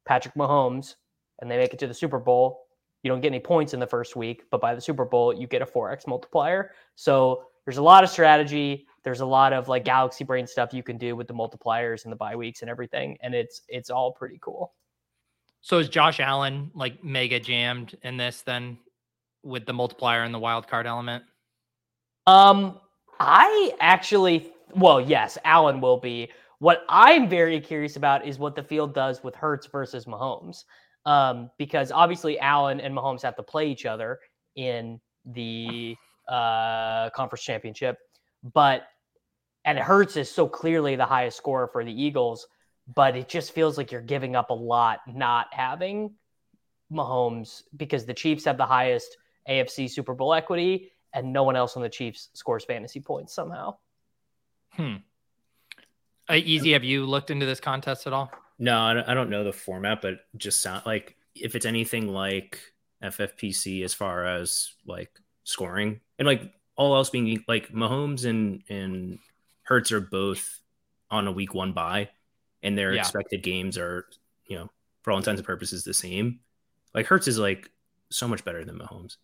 Patrick 0.06 0.36
Mahomes 0.36 0.96
and 1.40 1.50
they 1.50 1.58
make 1.58 1.74
it 1.74 1.80
to 1.80 1.88
the 1.88 1.94
Super 1.94 2.20
Bowl, 2.20 2.66
you 3.04 3.10
don't 3.10 3.22
get 3.22 3.30
any 3.30 3.40
points 3.40 3.74
in 3.74 3.80
the 3.80 3.88
first 3.88 4.16
week, 4.16 4.44
but 4.52 4.62
by 4.62 4.76
the 4.76 4.82
Super 4.82 5.06
Bowl, 5.06 5.34
you 5.34 5.48
get 5.48 5.62
a 5.62 5.66
4x 5.66 6.08
multiplier. 6.08 6.72
So 6.96 7.46
there's 7.66 7.78
a 7.78 7.84
lot 7.84 8.04
of 8.04 8.10
strategy. 8.10 8.86
There's 9.04 9.22
a 9.22 9.26
lot 9.26 9.54
of 9.54 9.70
like 9.70 9.86
galaxy 9.86 10.24
brain 10.26 10.46
stuff 10.46 10.74
you 10.74 10.84
can 10.84 10.98
do 10.98 11.16
with 11.16 11.28
the 11.28 11.34
multipliers 11.34 12.04
and 12.04 12.12
the 12.12 12.16
bye 12.18 12.36
weeks 12.36 12.62
and 12.62 12.70
everything. 12.70 13.18
And 13.22 13.34
it's 13.34 13.62
it's 13.68 13.90
all 13.90 14.12
pretty 14.12 14.40
cool. 14.42 14.74
So 15.62 15.80
is 15.80 15.88
Josh 15.88 16.20
Allen 16.20 16.72
like 16.74 17.04
mega 17.04 17.40
jammed 17.40 17.98
in 18.04 18.18
this 18.18 18.42
then 18.42 18.78
with 19.44 19.66
the 19.66 19.74
multiplier 19.74 20.24
and 20.24 20.34
the 20.34 20.40
wild 20.40 20.68
card 20.68 20.86
element? 20.86 21.24
Um, 22.26 22.80
I 23.20 23.74
actually, 23.80 24.54
well, 24.76 25.00
yes, 25.00 25.38
Allen 25.44 25.82
will 25.82 25.98
be. 25.98 26.32
What 26.60 26.84
I'm 26.88 27.28
very 27.28 27.60
curious 27.60 27.96
about 27.96 28.26
is 28.26 28.40
what 28.40 28.56
the 28.56 28.64
field 28.64 28.94
does 28.94 29.24
with 29.24 29.36
Hurts 29.36 29.68
versus 29.68 30.06
Mahomes, 30.06 30.64
um, 31.06 31.50
because 31.58 31.92
obviously 31.92 32.40
Allen 32.40 32.80
and 32.80 32.96
Mahomes 32.96 33.22
have 33.24 33.36
to 33.36 33.44
play 33.44 33.68
each 33.68 33.86
other 33.86 34.20
in 34.56 35.00
the 35.26 35.96
uh, 36.28 37.10
conference 37.10 37.44
championship, 37.44 37.98
but 38.54 38.84
and 39.66 39.78
Hurts 39.78 40.18
is 40.18 40.30
so 40.30 40.48
clearly 40.48 40.96
the 40.96 41.06
highest 41.06 41.38
scorer 41.38 41.68
for 41.68 41.84
the 41.84 41.92
Eagles, 41.92 42.48
but 42.94 43.16
it 43.16 43.30
just 43.30 43.54
feels 43.54 43.78
like 43.78 43.92
you're 43.92 44.02
giving 44.02 44.36
up 44.36 44.50
a 44.50 44.54
lot 44.54 45.00
not 45.08 45.48
having 45.52 46.14
Mahomes 46.92 47.64
because 47.76 48.06
the 48.06 48.14
Chiefs 48.14 48.46
have 48.46 48.58
the 48.58 48.66
highest 48.66 49.18
AFC 49.50 49.90
Super 49.90 50.14
Bowl 50.14 50.34
equity 50.34 50.93
and 51.14 51.32
no 51.32 51.44
one 51.44 51.56
else 51.56 51.76
on 51.76 51.84
the 51.84 51.90
Chiefs 51.90 52.30
scores 52.34 52.66
fantasy 52.66 53.00
points 53.00 53.34
somehow. 53.34 53.78
Hmm. 54.72 54.96
Uh, 56.30 56.36
easy. 56.36 56.74
Have 56.74 56.84
you 56.84 57.06
looked 57.06 57.32
into 57.32 57.46
this 57.46 57.60
contest 57.60 58.08
at 58.08 58.14
all? 58.14 58.32
No, 58.60 59.04
I 59.06 59.14
don't 59.14 59.30
know 59.30 59.44
the 59.44 59.54
format, 59.54 60.02
but 60.02 60.20
just 60.38 60.62
sound 60.62 60.86
like 60.86 61.16
if 61.36 61.56
it's 61.56 61.66
anything 61.66 62.08
like 62.08 62.60
FFPC 63.04 63.84
as 63.84 63.94
far 63.94 64.26
as 64.26 64.74
like 64.86 65.12
scoring 65.44 66.00
and 66.18 66.26
like 66.26 66.54
all 66.76 66.96
else 66.96 67.10
being 67.10 67.44
like 67.48 67.72
Mahomes 67.72 68.26
and 68.26 68.64
and 68.70 69.20
Hurts 69.64 69.92
are 69.92 70.02
both 70.02 70.60
on 71.10 71.28
a 71.28 71.32
week 71.32 71.54
one 71.54 71.74
bye, 71.74 72.10
and 72.62 72.78
their 72.78 72.94
yeah. 72.94 73.00
expected 73.00 73.44
games 73.44 73.78
are 73.78 74.06
you 74.46 74.58
know 74.58 74.70
for 75.02 75.12
all 75.12 75.18
intents 75.18 75.40
and 75.40 75.46
purposes 75.46 75.84
the 75.84 75.94
same. 75.94 76.40
Like 76.94 77.06
Hurts 77.06 77.28
is 77.28 77.40
like 77.40 77.70
so 78.12 78.28
much 78.28 78.46
better 78.46 78.64
than 78.64 78.78
Mahomes 78.78 79.18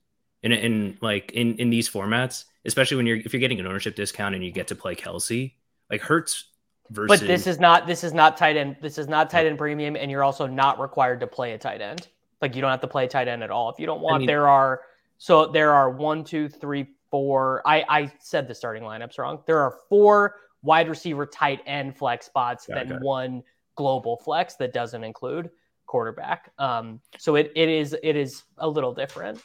in 0.43 0.51
in 0.51 0.97
like 1.01 1.31
in 1.31 1.55
in 1.57 1.69
these 1.69 1.89
formats, 1.89 2.45
especially 2.65 2.97
when 2.97 3.05
you're 3.05 3.17
if 3.17 3.33
you're 3.33 3.39
getting 3.39 3.59
an 3.59 3.67
ownership 3.67 3.95
discount 3.95 4.35
and 4.35 4.43
you 4.43 4.51
get 4.51 4.67
to 4.67 4.75
play 4.75 4.95
Kelce, 4.95 5.53
like 5.89 6.01
Hurts 6.01 6.45
versus. 6.89 7.19
But 7.19 7.27
this 7.27 7.47
is 7.47 7.59
not 7.59 7.87
this 7.87 8.03
is 8.03 8.13
not 8.13 8.37
tight 8.37 8.57
end. 8.57 8.77
This 8.81 8.97
is 8.97 9.07
not 9.07 9.29
tight 9.29 9.45
end 9.45 9.57
premium, 9.57 9.95
and 9.95 10.09
you're 10.09 10.23
also 10.23 10.47
not 10.47 10.79
required 10.79 11.19
to 11.21 11.27
play 11.27 11.53
a 11.53 11.57
tight 11.57 11.81
end. 11.81 12.07
Like 12.41 12.55
you 12.55 12.61
don't 12.61 12.71
have 12.71 12.81
to 12.81 12.87
play 12.87 13.07
tight 13.07 13.27
end 13.27 13.43
at 13.43 13.51
all 13.51 13.69
if 13.69 13.79
you 13.79 13.85
don't 13.85 14.01
want. 14.01 14.15
I 14.15 14.17
mean, 14.19 14.27
there 14.27 14.47
are 14.47 14.81
so 15.17 15.47
there 15.47 15.73
are 15.73 15.89
one, 15.89 16.23
two, 16.23 16.47
three, 16.47 16.87
four. 17.11 17.61
I 17.65 17.83
I 17.89 18.11
said 18.19 18.47
the 18.47 18.55
starting 18.55 18.83
lineups 18.83 19.17
wrong. 19.17 19.43
There 19.45 19.59
are 19.59 19.75
four 19.89 20.35
wide 20.61 20.89
receiver 20.89 21.25
tight 21.25 21.61
end 21.65 21.97
flex 21.97 22.25
spots, 22.25 22.67
got 22.67 22.87
then 22.87 22.99
one 23.01 23.43
global 23.75 24.17
flex 24.17 24.55
that 24.55 24.73
doesn't 24.73 25.03
include 25.03 25.49
quarterback. 25.85 26.51
Um, 26.57 27.01
so 27.17 27.35
it 27.35 27.51
it 27.55 27.67
is 27.67 27.95
it 28.01 28.15
is 28.15 28.43
a 28.57 28.67
little 28.69 28.93
different. 28.93 29.41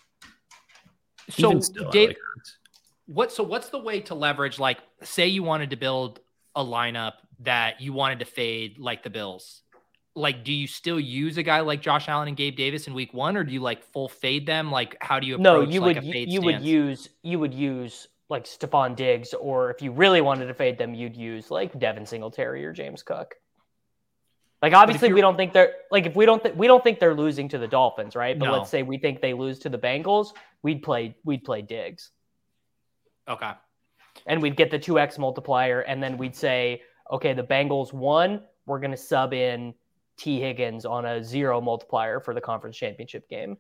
So, 1.31 1.61
still, 1.61 1.91
Dave, 1.91 2.09
like 2.09 2.19
what? 3.07 3.33
So, 3.33 3.43
what's 3.43 3.69
the 3.69 3.79
way 3.79 4.01
to 4.03 4.15
leverage? 4.15 4.59
Like, 4.59 4.79
say 5.03 5.29
you 5.29 5.43
wanted 5.43 5.71
to 5.71 5.77
build 5.77 6.21
a 6.55 6.65
lineup 6.65 7.15
that 7.41 7.81
you 7.81 7.93
wanted 7.93 8.21
to 8.21 8.25
fade, 8.25 8.79
like 8.79 9.03
the 9.03 9.11
Bills. 9.11 9.63
Like, 10.17 10.45
do 10.45 10.53
you 10.53 10.69
still 10.69 11.01
use 11.01 11.39
a 11.39 11.43
guy 11.43 11.61
like 11.61 11.81
Josh 11.81 12.09
Allen 12.09 12.29
and 12.29 12.37
Gabe 12.37 12.57
Davis 12.57 12.87
in 12.87 12.95
Week 12.95 13.13
One, 13.13 13.37
or 13.37 13.43
do 13.43 13.53
you 13.53 13.61
like 13.61 13.83
full 13.83 14.09
fade 14.09 14.47
them? 14.47 14.71
Like, 14.71 14.97
how 15.01 15.19
do 15.19 15.27
you 15.27 15.39
no? 15.39 15.63
You 15.63 15.81
like 15.81 15.97
would 15.97 16.05
you 16.05 16.29
stance? 16.29 16.45
would 16.45 16.61
use 16.61 17.09
you 17.23 17.39
would 17.39 17.55
use 17.55 18.09
like 18.29 18.45
Stefon 18.45 18.97
Diggs, 18.97 19.35
or 19.35 19.71
if 19.71 19.83
you 19.83 19.93
really 19.93 20.21
wanted 20.21 20.47
to 20.47 20.55
fade 20.55 20.79
them, 20.79 20.95
you'd 20.95 21.17
use 21.17 21.51
like 21.51 21.79
Devin 21.79 22.07
Singletary 22.07 22.65
or 22.65 22.73
James 22.73 23.03
Cook. 23.03 23.35
Like 24.65 24.73
obviously 24.73 25.13
we 25.13 25.21
don't 25.21 25.37
think 25.37 25.53
they're 25.53 25.75
like 25.91 26.07
if 26.07 26.17
we 26.17 26.25
don't 26.25 26.43
th- 26.43 26.55
we 26.55 26.67
don't 26.67 26.83
think 26.83 26.99
they're 26.99 27.15
losing 27.15 27.51
to 27.51 27.59
the 27.59 27.69
Dolphins, 27.69 28.17
right? 28.17 28.39
But 28.39 28.47
no. 28.47 28.53
let's 28.55 28.71
say 28.71 28.83
we 28.83 28.97
think 28.97 29.21
they 29.21 29.35
lose 29.35 29.59
to 29.59 29.69
the 29.69 29.77
Bengals, 29.77 30.29
we'd 30.63 30.83
play 30.83 31.19
we'd 31.23 31.45
play 31.45 31.61
Diggs. 31.61 32.13
Okay. 33.29 33.51
And 34.27 34.41
we'd 34.41 34.57
get 34.57 34.71
the 34.71 34.79
2x 34.79 35.19
multiplier 35.19 35.83
and 35.83 36.03
then 36.03 36.17
we'd 36.17 36.35
say, 36.35 36.81
okay, 37.13 37.35
the 37.35 37.43
Bengals 37.43 37.93
won, 37.93 38.41
we're 38.65 38.81
going 38.81 38.91
to 38.91 38.97
sub 38.97 39.35
in 39.35 39.75
Tee 40.17 40.41
Higgins 40.41 40.87
on 40.87 41.05
a 41.05 41.23
zero 41.23 41.61
multiplier 41.61 42.19
for 42.19 42.33
the 42.33 42.41
conference 42.41 42.79
championship 42.79 43.29
game. 43.29 43.59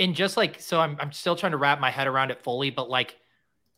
And 0.00 0.16
just 0.16 0.36
like 0.36 0.58
so 0.58 0.80
I'm 0.80 0.96
I'm 0.98 1.12
still 1.12 1.36
trying 1.36 1.52
to 1.52 1.58
wrap 1.58 1.78
my 1.78 1.92
head 1.92 2.08
around 2.08 2.32
it 2.32 2.42
fully, 2.42 2.70
but 2.70 2.90
like 2.90 3.18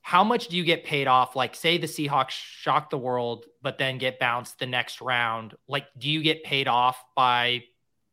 how 0.07 0.23
much 0.23 0.49
do 0.49 0.59
you 0.59 0.65
get 0.65 0.85
paid 0.85 1.07
off? 1.07 1.35
Like, 1.35 1.55
say 1.55 1.79
the 1.79 1.87
Seahawks 1.87 2.33
shock 2.33 2.91
the 2.91 2.99
world, 2.99 3.47
but 3.63 3.79
then 3.79 3.97
get 3.97 4.19
bounced 4.19 4.59
the 4.59 4.67
next 4.67 5.01
round. 5.01 5.55
Like, 5.67 5.87
do 5.97 6.11
you 6.11 6.23
get 6.23 6.45
paid 6.45 6.69
off 6.69 7.03
by 7.17 7.65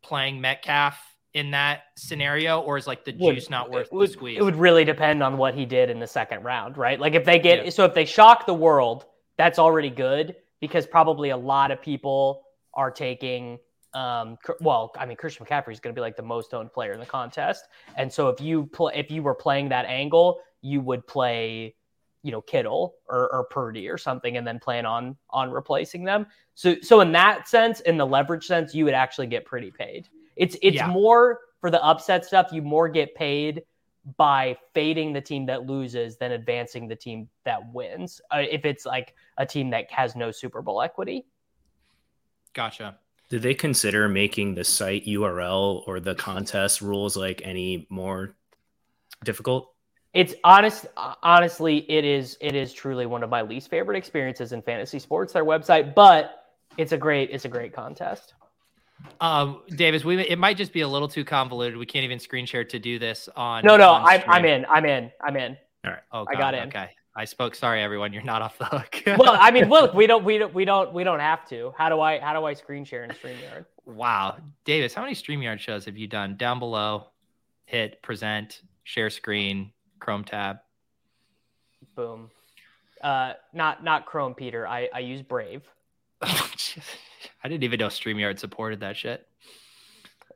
playing 0.02 0.40
Metcalf 0.40 0.98
in 1.34 1.52
that 1.52 1.82
scenario, 1.98 2.62
or 2.62 2.78
is 2.78 2.88
like 2.88 3.04
the 3.04 3.14
would, 3.20 3.36
juice 3.36 3.50
not 3.50 3.70
worth 3.70 3.92
would, 3.92 4.08
the 4.08 4.14
squeeze? 4.14 4.38
It 4.40 4.42
would 4.42 4.56
really 4.56 4.86
depend 4.86 5.22
on 5.22 5.38
what 5.38 5.54
he 5.54 5.66
did 5.66 5.90
in 5.90 6.00
the 6.00 6.08
second 6.08 6.46
round, 6.46 6.78
right? 6.78 6.98
Like, 6.98 7.14
if 7.14 7.26
they 7.26 7.40
get 7.40 7.66
yeah. 7.66 7.70
so 7.72 7.84
if 7.84 7.94
they 7.94 8.06
shock 8.06 8.46
the 8.46 8.54
world, 8.54 9.06
that's 9.38 9.60
already 9.60 9.90
good 9.90 10.38
because 10.62 10.88
probably 10.88 11.32
a 11.32 11.38
lot 11.38 11.72
of 11.72 11.82
people 11.82 12.44
are 12.74 12.90
taking. 12.90 13.60
Um, 13.94 14.38
well, 14.62 14.94
I 14.98 15.06
mean, 15.06 15.18
Christian 15.18 15.46
McCaffrey 15.46 15.74
is 15.74 15.82
going 15.82 15.94
to 15.94 16.00
be 16.00 16.02
like 16.02 16.16
the 16.16 16.24
most 16.24 16.54
owned 16.54 16.72
player 16.72 16.94
in 16.94 17.02
the 17.02 17.06
contest, 17.06 17.66
and 17.98 18.10
so 18.10 18.30
if 18.30 18.40
you 18.40 18.68
play, 18.68 18.94
if 18.96 19.12
you 19.12 19.24
were 19.24 19.36
playing 19.36 19.68
that 19.70 19.86
angle, 19.88 20.40
you 20.62 20.80
would 20.80 21.06
play 21.06 21.76
you 22.24 22.32
know 22.32 22.42
Kittle 22.42 22.96
or, 23.08 23.32
or 23.34 23.46
Purdy 23.46 23.90
or 23.90 23.98
something, 23.98 24.38
and 24.38 24.46
then 24.46 24.60
plan 24.60 24.86
on 24.86 25.16
on 25.30 25.52
replacing 25.52 26.04
them. 26.04 26.28
So 26.56 26.76
so 26.82 27.02
in 27.02 27.12
that 27.14 27.48
sense, 27.48 27.80
in 27.82 27.98
the 27.98 28.06
leverage 28.06 28.46
sense, 28.46 28.74
you 28.74 28.86
would 28.86 28.94
actually 28.94 29.28
get 29.28 29.46
pretty 29.46 29.72
paid. 29.72 30.08
It's 30.36 30.56
it's 30.62 30.78
yeah. 30.78 30.88
more 30.88 31.40
for 31.60 31.70
the 31.72 31.82
upset 31.84 32.26
stuff. 32.26 32.50
You 32.52 32.62
more 32.62 32.90
get 32.90 33.16
paid 33.16 33.64
by 34.18 34.58
fading 34.74 35.14
the 35.14 35.22
team 35.22 35.46
that 35.46 35.68
loses 35.68 36.18
than 36.18 36.32
advancing 36.32 36.88
the 36.88 36.96
team 36.96 37.30
that 37.44 37.72
wins. 37.72 38.20
Uh, 38.34 38.44
if 38.50 38.66
it's 38.66 38.86
like 38.86 39.14
a 39.38 39.46
team 39.46 39.70
that 39.70 39.92
has 39.92 40.16
no 40.16 40.32
Super 40.32 40.62
Bowl 40.62 40.82
equity. 40.82 41.26
Gotcha. 42.54 42.98
Did 43.30 43.44
they 43.44 43.54
consider 43.54 44.10
making 44.10 44.56
the 44.56 44.64
site 44.64 45.06
URL 45.06 45.84
or 45.88 46.00
the 46.00 46.16
contest 46.16 46.82
rules 46.82 47.16
like 47.16 47.42
any 47.46 47.88
more 47.90 48.36
difficult? 49.24 49.71
It's 50.14 50.34
honest 50.44 50.88
honestly 51.24 51.90
it 51.90 52.04
is 52.04 52.38
it 52.42 52.56
is 52.56 52.74
truly 52.74 53.06
one 53.06 53.24
of 53.24 53.30
my 53.30 53.42
least 53.42 53.70
favorite 53.70 53.98
experiences 53.98 54.52
in 54.52 54.62
fantasy 54.62 55.00
sports 55.00 55.34
their 55.34 55.46
website 55.46 55.96
but 55.96 56.42
it's 56.78 56.92
a 56.92 56.98
great 56.98 57.30
it's 57.32 57.46
a 57.46 57.50
great 57.50 57.74
contest. 57.74 58.34
Um 59.20 59.62
davis 59.76 60.06
we 60.06 60.20
it 60.22 60.38
might 60.38 60.58
just 60.58 60.74
be 60.74 60.82
a 60.82 60.88
little 60.88 61.08
too 61.08 61.26
convoluted. 61.26 61.78
We 61.78 61.86
can't 61.86 62.06
even 62.06 62.20
screen 62.20 62.46
share 62.46 62.64
to 62.66 62.80
do 62.80 63.00
this 63.00 63.30
on 63.36 63.64
no 63.66 63.78
no 63.78 63.92
on 63.92 64.06
I'm, 64.06 64.22
I'm 64.28 64.46
in 64.46 64.66
i'm 64.66 64.86
in 64.86 65.12
i'm 65.22 65.36
in. 65.36 65.58
All 65.84 65.92
right. 65.92 66.02
Oh 66.12 66.26
God, 66.26 66.36
i 66.36 66.40
got 66.40 66.54
in. 66.54 66.68
Okay. 66.68 66.90
I 67.14 67.26
spoke. 67.26 67.56
Sorry 67.56 67.84
everyone. 67.84 68.14
You're 68.14 68.24
not 68.24 68.42
off 68.42 68.58
the 68.58 68.66
hook. 68.66 69.04
Well 69.18 69.36
i 69.40 69.52
mean 69.52 69.70
look 69.70 69.94
we 69.94 70.08
don't 70.08 70.24
we 70.24 70.38
don't 70.38 70.54
we 70.54 70.66
don't 70.66 70.94
we 70.94 71.04
don't 71.04 71.20
have 71.20 71.48
to. 71.50 71.74
How 71.78 71.90
do 71.90 72.00
i 72.00 72.20
how 72.20 72.40
do 72.40 72.46
i 72.46 72.54
screen 72.54 72.86
share 72.86 73.04
in 73.04 73.12
streamyard? 73.12 73.66
Wow. 73.86 74.38
Davis 74.66 74.94
how 74.94 75.02
many 75.02 75.16
streamyard 75.16 75.60
shows 75.60 75.86
have 75.86 75.98
you 75.98 76.08
done? 76.08 76.38
Down 76.38 76.60
below 76.60 77.08
hit 77.66 78.02
present 78.02 78.62
share 78.84 79.10
screen 79.10 79.72
Chrome 80.02 80.26
tab. 80.26 80.58
Boom. 81.96 82.30
Uh, 83.02 83.34
not 83.54 83.84
not 83.84 84.06
Chrome, 84.06 84.36
Peter. 84.36 84.68
I 84.68 84.90
I 84.94 85.00
use 85.00 85.22
Brave. 85.22 85.64
I 86.22 87.48
didn't 87.48 87.64
even 87.64 87.80
know 87.80 87.88
Streamyard 87.88 88.38
supported 88.40 88.82
that 88.82 88.98
shit. 88.98 89.28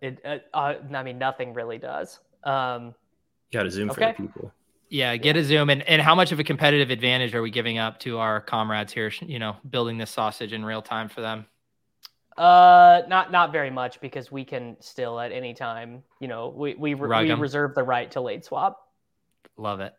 It. 0.01 0.19
Uh, 0.23 0.37
uh, 0.53 0.75
I 0.93 1.03
mean, 1.03 1.17
nothing 1.17 1.53
really 1.53 1.77
does. 1.77 2.19
Um, 2.43 2.95
you 3.51 3.59
got 3.59 3.63
to 3.63 3.71
zoom 3.71 3.91
okay. 3.91 4.13
for 4.15 4.21
the 4.21 4.27
people. 4.27 4.53
Yeah, 4.89 5.17
get 5.17 5.35
a 5.35 5.43
zoom 5.43 5.69
and 5.69 5.83
and 5.83 6.01
how 6.01 6.15
much 6.15 6.31
of 6.31 6.39
a 6.39 6.43
competitive 6.43 6.89
advantage 6.89 7.33
are 7.35 7.41
we 7.41 7.51
giving 7.51 7.77
up 7.77 7.99
to 8.01 8.19
our 8.19 8.39
comrades 8.39 8.93
here? 8.93 9.11
You 9.21 9.39
know, 9.39 9.57
building 9.69 9.97
this 9.97 10.11
sausage 10.11 10.53
in 10.53 10.63
real 10.63 10.81
time 10.81 11.09
for 11.09 11.21
them. 11.21 11.45
Uh, 12.37 13.01
not 13.07 13.31
not 13.31 13.51
very 13.51 13.71
much 13.71 14.01
because 14.01 14.31
we 14.31 14.43
can 14.43 14.75
still 14.79 15.19
at 15.19 15.31
any 15.31 15.53
time. 15.53 16.03
You 16.19 16.27
know, 16.27 16.53
we 16.55 16.75
we, 16.75 16.95
we 16.95 17.31
reserve 17.33 17.75
the 17.75 17.83
right 17.83 18.11
to 18.11 18.21
late 18.21 18.45
swap. 18.45 18.84
Love 19.57 19.79
it. 19.79 19.93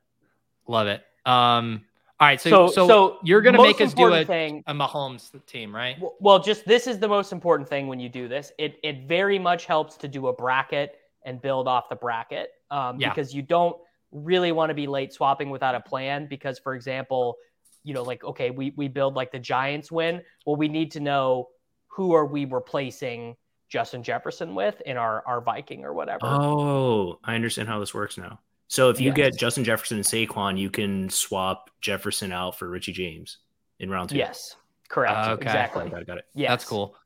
Love 0.66 0.86
it. 0.86 1.02
Um, 1.24 1.84
all 2.18 2.26
right, 2.28 2.40
so 2.40 2.50
So- 2.50 2.66
so, 2.72 2.88
so 2.88 3.18
you're 3.22 3.42
gonna 3.42 3.60
make 3.60 3.80
us 3.80 3.92
do 3.92 4.12
a, 4.12 4.24
thing- 4.24 4.62
a 4.66 4.72
Mahomes 4.74 5.30
team, 5.46 5.74
right? 5.74 5.94
W- 5.96 6.12
Well, 6.20 6.38
just 6.38 6.64
this 6.64 6.86
is 6.86 6.98
the 6.98 7.08
most 7.08 7.32
important 7.32 7.68
thing 7.68 7.88
when 7.88 8.00
you 8.00 8.08
do 8.08 8.26
this. 8.28 8.52
It 8.58 8.78
it 8.82 9.06
very 9.06 9.38
much 9.38 9.66
helps 9.66 9.96
to 9.98 10.08
do 10.08 10.28
a 10.28 10.32
bracket 10.32 10.96
and 11.24 11.42
build 11.42 11.68
off 11.68 11.88
the 11.88 11.96
bracket 11.96 12.50
um, 12.70 12.98
Yeah. 13.00 13.10
because 13.10 13.34
you 13.34 13.42
don't 13.42 13.76
really 14.12 14.52
want 14.52 14.70
to 14.70 14.74
be 14.74 14.86
late 14.86 15.12
swapping 15.12 15.50
without 15.50 15.74
a 15.74 15.80
plan. 15.80 16.26
Because, 16.26 16.58
for 16.58 16.74
example, 16.74 17.36
you 17.84 17.92
know, 17.92 18.02
like 18.02 18.24
okay, 18.24 18.50
we 18.50 18.72
we 18.76 18.88
build 18.88 19.14
like 19.14 19.30
the 19.30 19.38
Giants 19.38 19.92
win. 19.92 20.22
Well, 20.46 20.56
we 20.56 20.68
need 20.68 20.90
to 20.92 21.00
know 21.00 21.48
who 21.88 22.12
are 22.14 22.24
we 22.26 22.44
replacing 22.46 23.36
Justin 23.68 24.02
Jefferson 24.02 24.54
with 24.54 24.80
in 24.86 24.96
our 24.96 25.22
our 25.26 25.40
Viking 25.42 25.84
or 25.84 25.92
whatever. 25.92 26.20
Oh, 26.24 27.18
I 27.24 27.34
understand 27.34 27.68
how 27.68 27.78
this 27.78 27.92
works 27.92 28.16
now. 28.16 28.40
So 28.68 28.90
if 28.90 29.00
you 29.00 29.08
Yes. 29.08 29.16
get 29.16 29.36
Justin 29.36 29.64
Jefferson 29.64 29.98
and 29.98 30.06
Saquon, 30.06 30.58
you 30.58 30.70
can 30.70 31.08
swap 31.08 31.70
Jefferson 31.80 32.32
out 32.32 32.58
for 32.58 32.68
Richie 32.68 32.92
James 32.92 33.38
in 33.78 33.90
round 33.90 34.10
two. 34.10 34.16
yes, 34.16 34.56
correct, 34.88 35.16
Uh, 35.16 35.30
okay. 35.32 35.42
exactly. 35.44 35.88
Got 35.88 36.02
it. 36.02 36.06
Got 36.06 36.18
it. 36.18 36.24
Yes, 36.34 36.50
That's 36.50 36.64
cool. 36.64 36.96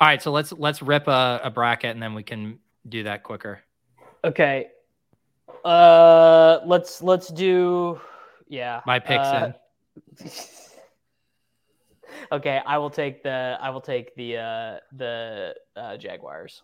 All 0.00 0.08
right, 0.08 0.22
so 0.22 0.30
let's 0.30 0.52
let's 0.52 0.82
rip 0.82 1.08
a, 1.08 1.40
a 1.44 1.50
bracket 1.50 1.90
and 1.90 2.02
then 2.02 2.14
we 2.14 2.22
can 2.22 2.58
do 2.88 3.02
that 3.04 3.22
quicker. 3.22 3.60
Okay. 4.24 4.68
Uh, 5.64 6.60
let's 6.64 7.02
let's 7.02 7.28
do. 7.28 8.00
Yeah, 8.48 8.80
My 8.86 8.98
picks 8.98 9.26
uh, 9.26 9.52
in. 10.20 10.30
okay, 12.32 12.60
I 12.66 12.78
will 12.78 12.90
take 12.90 13.22
the 13.22 13.58
I 13.60 13.70
will 13.70 13.80
take 13.80 14.14
the 14.14 14.36
uh 14.38 14.78
the 14.96 15.54
uh 15.76 15.96
Jaguars. 15.96 16.62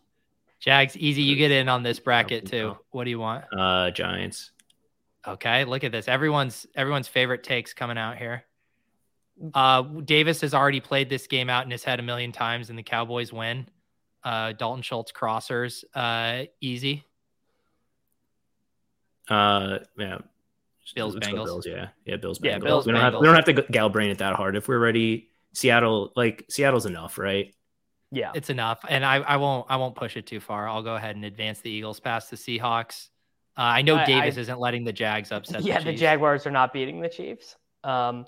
Jags, 0.61 0.97
easy. 0.97 1.23
You 1.23 1.37
get 1.37 1.51
in 1.51 1.69
on 1.69 1.83
this 1.83 1.99
bracket 2.01 2.47
too. 2.47 2.77
What 2.91 3.05
do 3.05 3.11
you 3.11 3.19
want? 3.19 3.45
Uh, 3.57 3.91
Giants. 3.91 4.53
Okay, 5.27 5.65
look 5.65 5.85
at 5.85 5.93
this. 5.93 6.09
Everyone's 6.09 6.67
everyone's 6.75 7.09
favorite 7.09 7.43
takes 7.43 7.75
coming 7.75 7.99
out 7.99 8.17
here. 8.17 8.45
Uh, 9.53 9.83
Davis 9.83 10.41
has 10.41 10.55
already 10.55 10.81
played 10.81 11.11
this 11.11 11.27
game 11.27 11.51
out 11.51 11.65
in 11.65 11.71
his 11.71 11.85
head 11.85 12.01
a 12.01 12.03
million 12.03 12.33
times, 12.33 12.71
and 12.71 12.79
the 12.79 12.83
Cowboys 12.83 13.33
win. 13.33 13.69
Uh, 14.25 14.53
Dalton 14.53 14.83
Schultz 14.83 15.13
crossers, 15.13 15.85
uh, 15.95 16.47
easy. 16.61 17.05
Uh, 19.29 19.79
yeah. 19.99 20.19
Bills, 20.95 21.17
Bengals. 21.17 21.45
Bills, 21.45 21.67
yeah, 21.67 21.89
yeah. 22.05 22.17
Bills. 22.17 22.39
Yeah, 22.43 22.59
Bengals. 22.59 22.63
Bills, 22.63 22.87
we 22.87 22.93
don't 22.93 23.01
have 23.03 23.15
we 23.15 23.27
don't 23.27 23.35
have 23.35 23.45
to 23.47 23.53
go- 23.53 23.67
gal 23.71 23.89
brain 23.89 24.11
it 24.11 24.19
that 24.19 24.37
hard. 24.37 24.57
If 24.57 24.69
we're 24.69 24.79
ready, 24.79 25.29
Seattle 25.53 26.13
like 26.15 26.45
Seattle's 26.49 26.87
enough, 26.87 27.19
right? 27.19 27.53
Yeah, 28.17 28.31
It's 28.35 28.49
enough, 28.49 28.81
and 28.89 29.05
I, 29.05 29.17
I 29.17 29.37
won't 29.37 29.67
I 29.69 29.77
won't 29.77 29.95
push 29.95 30.17
it 30.17 30.27
too 30.27 30.41
far. 30.41 30.67
I'll 30.69 30.83
go 30.83 30.95
ahead 30.97 31.17
and 31.17 31.25
advance 31.27 31.61
the 31.61 31.71
Eagles 31.71 32.01
past 32.01 32.31
the 32.31 32.37
Seahawks. 32.37 33.09
Uh, 33.59 33.61
I 33.79 33.83
know 33.83 33.97
I- 33.97 34.05
Davis 34.07 34.39
I- 34.39 34.41
isn't 34.41 34.59
letting 34.59 34.85
the 34.85 34.93
Jags 34.93 35.33
upset. 35.33 35.63
yeah. 35.63 35.79
the, 35.81 35.87
The 35.93 35.95
Jaguars 35.97 36.47
are 36.47 36.51
not 36.51 36.73
beating 36.73 37.01
the 37.01 37.09
Chiefs. 37.11 37.57
Um, 37.85 38.25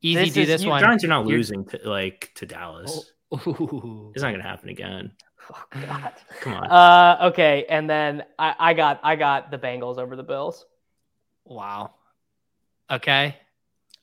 Easy 0.00 0.24
This 0.24 0.32
do 0.34 0.40
is- 0.42 0.46
this 0.48 0.62
you- 0.62 0.70
one. 0.70 0.80
Giants 0.82 1.04
are 1.04 1.08
not 1.08 1.26
You're- 1.26 1.36
losing 1.36 1.64
to 1.66 1.80
like 1.84 2.30
to 2.36 2.46
Dallas. 2.46 3.12
Ooh. 3.34 4.12
It's 4.14 4.22
not 4.22 4.30
gonna 4.30 4.42
happen 4.42 4.68
again. 4.70 5.12
oh 5.52 5.62
God. 5.86 6.12
Come 6.40 6.54
on. 6.54 6.66
Uh, 6.70 7.28
okay, 7.30 7.66
and 7.68 7.90
then 7.90 8.24
I, 8.38 8.54
I 8.58 8.72
got 8.74 9.00
I 9.02 9.16
got 9.16 9.50
the 9.50 9.58
Bengals 9.58 9.98
over 9.98 10.16
the 10.16 10.22
Bills. 10.22 10.64
Wow. 11.44 11.92
Okay. 12.90 13.36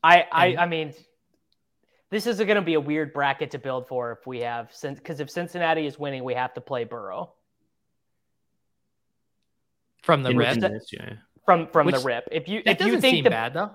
I 0.04 0.26
I, 0.32 0.48
And- 0.48 0.60
I 0.60 0.66
mean, 0.68 0.94
this 2.14 2.28
is 2.28 2.38
going 2.38 2.56
to 2.56 2.62
be 2.62 2.76
a 2.76 2.80
weird 2.80 3.12
bracket 3.12 3.50
to 3.52 3.58
build 3.58 3.88
for 3.88 4.12
if 4.12 4.28
we 4.28 4.40
have 4.42 4.70
since 4.72 5.00
because 5.00 5.20
if 5.20 5.30
Cincinnati 5.32 5.88
is 5.88 5.98
winning, 5.98 6.24
we 6.24 6.36
have 6.36 6.54
to 6.54 6.62
play 6.62 6.84
Burrow 6.84 7.34
From 10.04 10.22
the 10.24 10.30
In- 10.30 10.38
rip. 10.38 10.60
this, 10.60 10.90
yeah. 10.94 11.14
from 11.46 11.68
from 11.68 11.88
Which- 11.88 11.96
the 11.96 12.02
rip. 12.02 12.28
If 12.32 12.48
you 12.48 12.62
if 12.66 12.80
you 12.82 13.02
think 13.02 13.24
the 13.24 13.30
bad 13.30 13.54
though. 13.54 13.72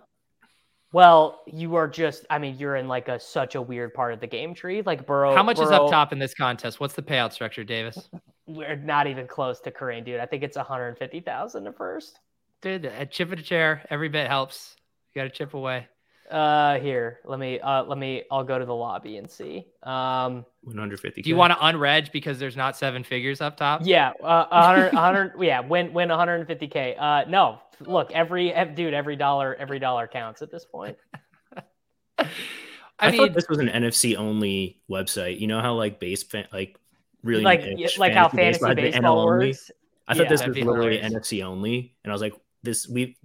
well, 0.93 1.43
you 1.47 1.75
are 1.75 1.89
just 1.89 2.27
I 2.31 2.39
mean 2.39 2.57
you're 2.59 2.77
in 2.77 2.87
like 2.87 3.09
a 3.09 3.19
such 3.19 3.55
a 3.57 3.61
weird 3.63 3.93
part 3.93 4.13
of 4.15 4.21
the 4.21 4.27
game 4.27 4.55
tree. 4.55 4.83
Like 4.83 5.05
Burrow, 5.07 5.35
How 5.35 5.43
much 5.43 5.59
is 5.59 5.71
up 5.71 5.91
top 5.91 6.13
in 6.13 6.19
this 6.19 6.35
contest? 6.35 6.79
What's 6.81 6.95
the 6.95 7.03
payout 7.03 7.33
structure, 7.33 7.65
Davis? 7.65 8.09
We're 8.47 8.77
not 8.77 9.07
even 9.09 9.27
close 9.27 9.61
to 9.61 9.71
Kareem, 9.71 10.05
dude. 10.05 10.21
I 10.21 10.27
think 10.27 10.43
it's 10.43 10.57
150,000 10.57 11.67
at 11.67 11.77
first. 11.77 12.19
Dude, 12.63 12.87
a 12.87 13.05
chip 13.05 13.31
at 13.33 13.39
a 13.39 13.43
chair, 13.43 13.85
every 13.91 14.09
bit 14.09 14.27
helps. 14.27 14.75
You 15.13 15.21
got 15.21 15.25
to 15.25 15.31
chip 15.31 15.53
away. 15.55 15.87
Uh, 16.31 16.79
here, 16.81 17.21
let 17.25 17.39
me 17.39 17.59
uh 17.61 17.85
let 17.85 17.97
me 17.97 18.25
I'll 18.31 18.45
go 18.45 18.59
to 18.59 18.65
the 18.67 18.75
lobby 18.75 19.17
and 19.17 19.31
see. 19.31 19.67
Um, 19.83 20.45
150. 20.63 21.23
Do 21.23 21.31
you 21.31 21.37
want 21.37 21.53
to 21.53 21.59
unreg 21.59 22.13
because 22.13 22.39
there's 22.39 22.57
not 22.57 22.77
seven 22.77 23.03
figures 23.03 23.41
up 23.41 23.57
top? 23.57 23.81
Yeah, 23.85 24.13
uh, 24.23 24.47
100, 24.51 24.93
100 24.93 25.33
yeah, 25.41 25.61
win 25.61 25.93
win 25.95 26.11
150k. 26.11 27.01
Uh, 27.01 27.25
no, 27.29 27.61
look, 27.81 28.13
every 28.13 28.53
dude, 28.75 28.93
every 28.93 29.17
dollar, 29.17 29.55
every 29.55 29.79
dollar 29.79 30.07
counts 30.07 30.43
at 30.43 30.51
this 30.51 30.67
point. 30.67 30.99
I, 32.19 32.27
I, 32.99 33.11
mean, 33.11 33.21
thought 33.21 33.35
this 33.35 33.49
was 33.49 33.59
an 33.59 33.69
NFC 33.69 34.17
only 34.17 34.81
website. 34.91 35.41
You 35.41 35.47
know 35.47 35.61
how 35.61 35.75
like 35.75 35.99
base 35.99 36.25
fan, 36.25 36.47
like 36.53 36.79
really 37.23 37.43
like 37.43 37.63
niche 37.63 37.99
like 37.99 38.13
how 38.13 38.29
fantasy 38.29 38.59
baseball 38.59 38.69
had 38.69 38.77
baseball 38.77 39.17
NL 39.17 39.33
only? 39.33 39.47
works. 39.49 39.71
I 40.07 40.15
thought 40.15 40.25
Yeah. 40.25 40.29
this 40.29 40.47
was 40.47 40.57
literally 40.57 40.99
hilarious. 40.99 41.13
NFC 41.15 41.45
only, 41.45 41.95
and 42.05 42.11
I 42.11 42.15
was 42.15 42.21
like, 42.21 42.35
"This 42.63 42.87
we 42.89 43.17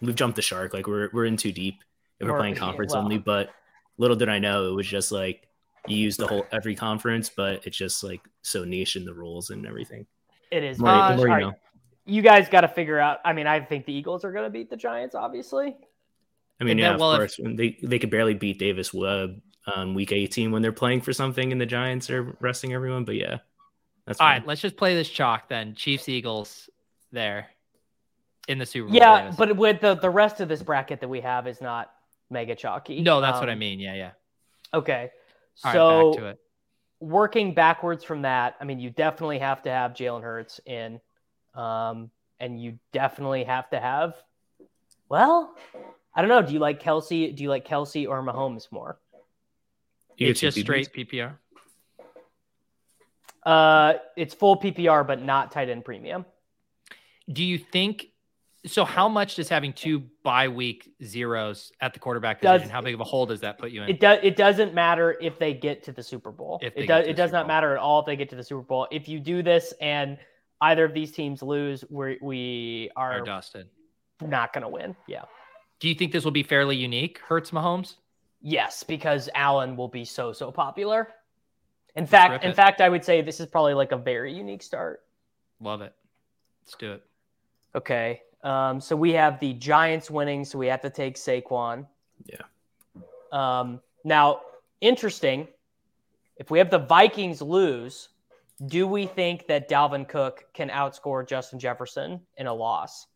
we've 0.00 0.14
jumped 0.14 0.36
the 0.36 0.42
shark. 0.42 0.74
Like 0.74 0.86
we're 0.86 1.10
we're 1.12 1.26
in 1.26 1.36
too 1.36 1.52
deep 1.52 1.84
if 2.20 2.28
we're 2.28 2.38
playing 2.38 2.54
conference 2.54 2.92
well. 2.92 3.02
only." 3.02 3.18
But 3.18 3.50
little 3.98 4.16
did 4.16 4.28
I 4.28 4.38
know 4.38 4.68
it 4.68 4.74
was 4.74 4.86
just 4.86 5.10
like 5.12 5.46
you 5.88 5.96
use 5.96 6.16
the 6.16 6.26
whole 6.26 6.46
every 6.52 6.74
conference, 6.74 7.30
but 7.34 7.66
it's 7.66 7.76
just 7.76 8.04
like 8.04 8.20
so 8.42 8.64
niche 8.64 8.96
in 8.96 9.04
the 9.04 9.14
rules 9.14 9.50
and 9.50 9.66
everything. 9.66 10.06
It 10.50 10.62
is. 10.64 10.76
The 10.78 10.82
more, 10.84 10.92
Uh, 10.92 11.10
the 11.10 11.16
more 11.16 11.26
you 11.26 11.32
all 11.32 11.38
right, 11.38 11.46
know. 11.46 11.52
you 12.06 12.22
guys 12.22 12.48
got 12.48 12.62
to 12.62 12.68
figure 12.68 12.98
out. 12.98 13.18
I 13.24 13.32
mean, 13.32 13.46
I 13.46 13.60
think 13.60 13.86
the 13.86 13.92
Eagles 13.92 14.24
are 14.24 14.32
going 14.32 14.44
to 14.44 14.50
beat 14.50 14.68
the 14.70 14.76
Giants, 14.76 15.14
obviously. 15.14 15.76
I 16.60 16.64
mean, 16.64 16.72
And 16.72 16.80
yeah, 16.80 16.86
then, 16.86 16.94
of 16.96 17.00
well, 17.00 17.12
if- 17.12 17.18
course. 17.18 17.38
When 17.38 17.56
They 17.56 17.78
they 17.82 17.98
could 17.98 18.10
barely 18.10 18.34
beat 18.34 18.58
Davis 18.58 18.92
Webb 18.92 19.40
on 19.74 19.94
week 19.94 20.12
18 20.12 20.50
when 20.52 20.60
they're 20.62 20.72
playing 20.72 21.00
for 21.02 21.12
something, 21.12 21.52
and 21.52 21.60
the 21.60 21.66
Giants 21.66 22.10
are 22.10 22.36
resting 22.40 22.72
everyone. 22.74 23.04
But 23.04 23.14
yeah, 23.14 23.38
that's 24.06 24.20
all 24.20 24.26
fine. 24.26 24.40
right, 24.40 24.46
let's 24.46 24.60
just 24.60 24.76
play 24.76 24.94
this 24.94 25.08
chalk 25.08 25.48
then. 25.48 25.74
Chiefs, 25.74 26.08
Eagles, 26.08 26.68
there 27.12 27.48
in 28.48 28.58
the 28.58 28.66
Super 28.66 28.88
Bowl. 28.88 28.96
Yeah, 28.96 29.22
Davis. 29.22 29.36
but 29.36 29.56
with 29.56 29.80
the 29.80 29.94
the 29.94 30.10
rest 30.10 30.40
of 30.40 30.48
this 30.48 30.62
bracket 30.62 31.00
that 31.00 31.08
we 31.08 31.20
have 31.20 31.46
is 31.46 31.60
not 31.60 31.92
mega 32.30 32.54
chalky. 32.54 33.00
no, 33.02 33.20
that's 33.20 33.40
what 33.40 33.48
I 33.48 33.52
Um, 33.54 33.58
mean. 33.58 33.80
Yeah, 33.80 33.94
yeah. 33.94 34.10
Okay, 34.72 35.10
All 35.64 35.70
right, 35.70 35.72
so 35.74 36.10
back 36.12 36.20
to 36.22 36.26
it. 36.28 36.38
working 37.00 37.54
backwards 37.54 38.04
from 38.04 38.22
that, 38.22 38.56
I 38.60 38.64
mean, 38.64 38.78
you 38.78 38.90
definitely 38.90 39.40
have 39.40 39.62
to 39.62 39.70
have 39.70 39.92
Jalen 39.94 40.22
Hurts 40.22 40.60
in, 40.64 41.00
um, 41.54 42.10
and 42.38 42.60
you 42.62 42.78
definitely 42.92 43.44
have 43.44 43.68
to 43.70 43.80
have. 43.80 44.14
Well, 45.08 45.56
I 46.14 46.22
don't 46.22 46.28
know. 46.28 46.40
Do 46.42 46.52
you 46.52 46.60
like 46.60 46.80
Kelce? 46.82 47.34
Do 47.34 47.42
you 47.42 47.48
like 47.48 47.66
Kelce 47.66 48.08
or 48.08 48.22
Mahomes 48.22 48.70
more? 48.70 49.00
You 50.16 50.28
It's 50.28 50.38
just 50.40 50.56
PPs. 50.56 50.62
straight 50.62 50.92
PPR. 50.92 51.36
Uh, 53.44 53.94
it's 54.16 54.34
full 54.34 54.56
PPR, 54.56 55.06
but 55.06 55.22
not 55.22 55.50
tight 55.50 55.68
end 55.68 55.84
premium. 55.84 56.24
Do 57.32 57.42
you 57.42 57.58
think 57.58 58.09
so? 58.66 58.84
How 58.84 59.08
much 59.08 59.36
does 59.36 59.48
having 59.48 59.72
two 59.72 60.00
bye 60.22 60.48
week 60.48 60.90
zeros 61.02 61.72
at 61.80 61.92
the 61.94 62.00
quarterback 62.00 62.40
Does- 62.40 62.60
position? 62.60 62.70
how 62.72 62.80
big 62.80 62.94
of 62.94 63.00
a 63.00 63.04
hole 63.04 63.26
does 63.26 63.40
that 63.40 63.58
put 63.58 63.70
you 63.70 63.82
in? 63.82 63.88
It 63.88 64.00
does. 64.00 64.18
It 64.22 64.36
doesn't 64.36 64.74
matter 64.74 65.16
if 65.20 65.38
they 65.38 65.54
get 65.54 65.82
to 65.84 65.92
the 65.92 66.02
Super 66.02 66.30
Bowl. 66.30 66.58
If 66.62 66.74
it 66.76 66.86
does. 66.86 67.04
It 67.04 67.08
the 67.08 67.14
does 67.14 67.30
Super 67.30 67.36
not 67.38 67.42
Bowl. 67.44 67.48
matter 67.48 67.72
at 67.72 67.78
all 67.78 68.00
if 68.00 68.06
they 68.06 68.16
get 68.16 68.28
to 68.30 68.36
the 68.36 68.44
Super 68.44 68.62
Bowl. 68.62 68.86
If 68.90 69.08
you 69.08 69.18
do 69.20 69.42
this 69.42 69.72
and 69.80 70.18
either 70.60 70.84
of 70.84 70.92
these 70.94 71.12
teams 71.12 71.42
lose, 71.42 71.84
we 71.88 72.18
we 72.20 72.90
Are 72.96 73.12
are 73.12 73.20
dusted. 73.24 73.68
not 74.20 74.52
going 74.52 74.62
to 74.62 74.68
win. 74.68 74.94
Yeah. 75.06 75.22
Do 75.78 75.88
you 75.88 75.94
think 75.94 76.12
this 76.12 76.24
will 76.24 76.30
be 76.30 76.42
fairly 76.42 76.76
unique? 76.76 77.20
Hurts 77.26 77.52
Mahomes. 77.52 77.96
Yes, 78.42 78.82
because 78.82 79.28
Allen 79.34 79.76
will 79.76 79.88
be 79.88 80.04
so 80.04 80.32
so 80.32 80.50
popular. 80.52 81.08
In 81.96 82.06
fact, 82.06 82.44
in 82.44 82.52
fact, 82.54 82.80
I 82.80 82.88
would 82.88 83.04
say 83.04 83.20
this 83.22 83.40
is 83.40 83.46
probably 83.46 83.74
like 83.74 83.92
a 83.92 83.96
very 83.96 84.32
unique 84.32 84.62
start. 84.62 85.00
Love 85.60 85.80
it. 85.82 85.92
Let's 86.64 86.76
do 86.76 86.92
it. 86.92 87.02
Okay. 87.74 88.20
Um, 88.42 88.80
so 88.80 88.96
we 88.96 89.12
have 89.12 89.38
the 89.40 89.52
Giants 89.54 90.10
winning, 90.10 90.44
so 90.44 90.58
we 90.58 90.68
have 90.68 90.80
to 90.82 90.90
take 90.90 91.16
Saquon. 91.16 91.86
Yeah. 92.24 92.42
Um, 93.32 93.80
now, 94.04 94.40
interesting. 94.80 95.48
If 96.36 96.50
we 96.50 96.58
have 96.58 96.70
the 96.70 96.78
Vikings 96.78 97.42
lose, 97.42 98.08
do 98.66 98.86
we 98.86 99.06
think 99.06 99.46
that 99.48 99.68
Dalvin 99.68 100.08
Cook 100.08 100.46
can 100.54 100.68
outscore 100.70 101.26
Justin 101.26 101.58
Jefferson 101.58 102.20
in 102.36 102.46
a 102.46 102.54
loss? 102.54 103.06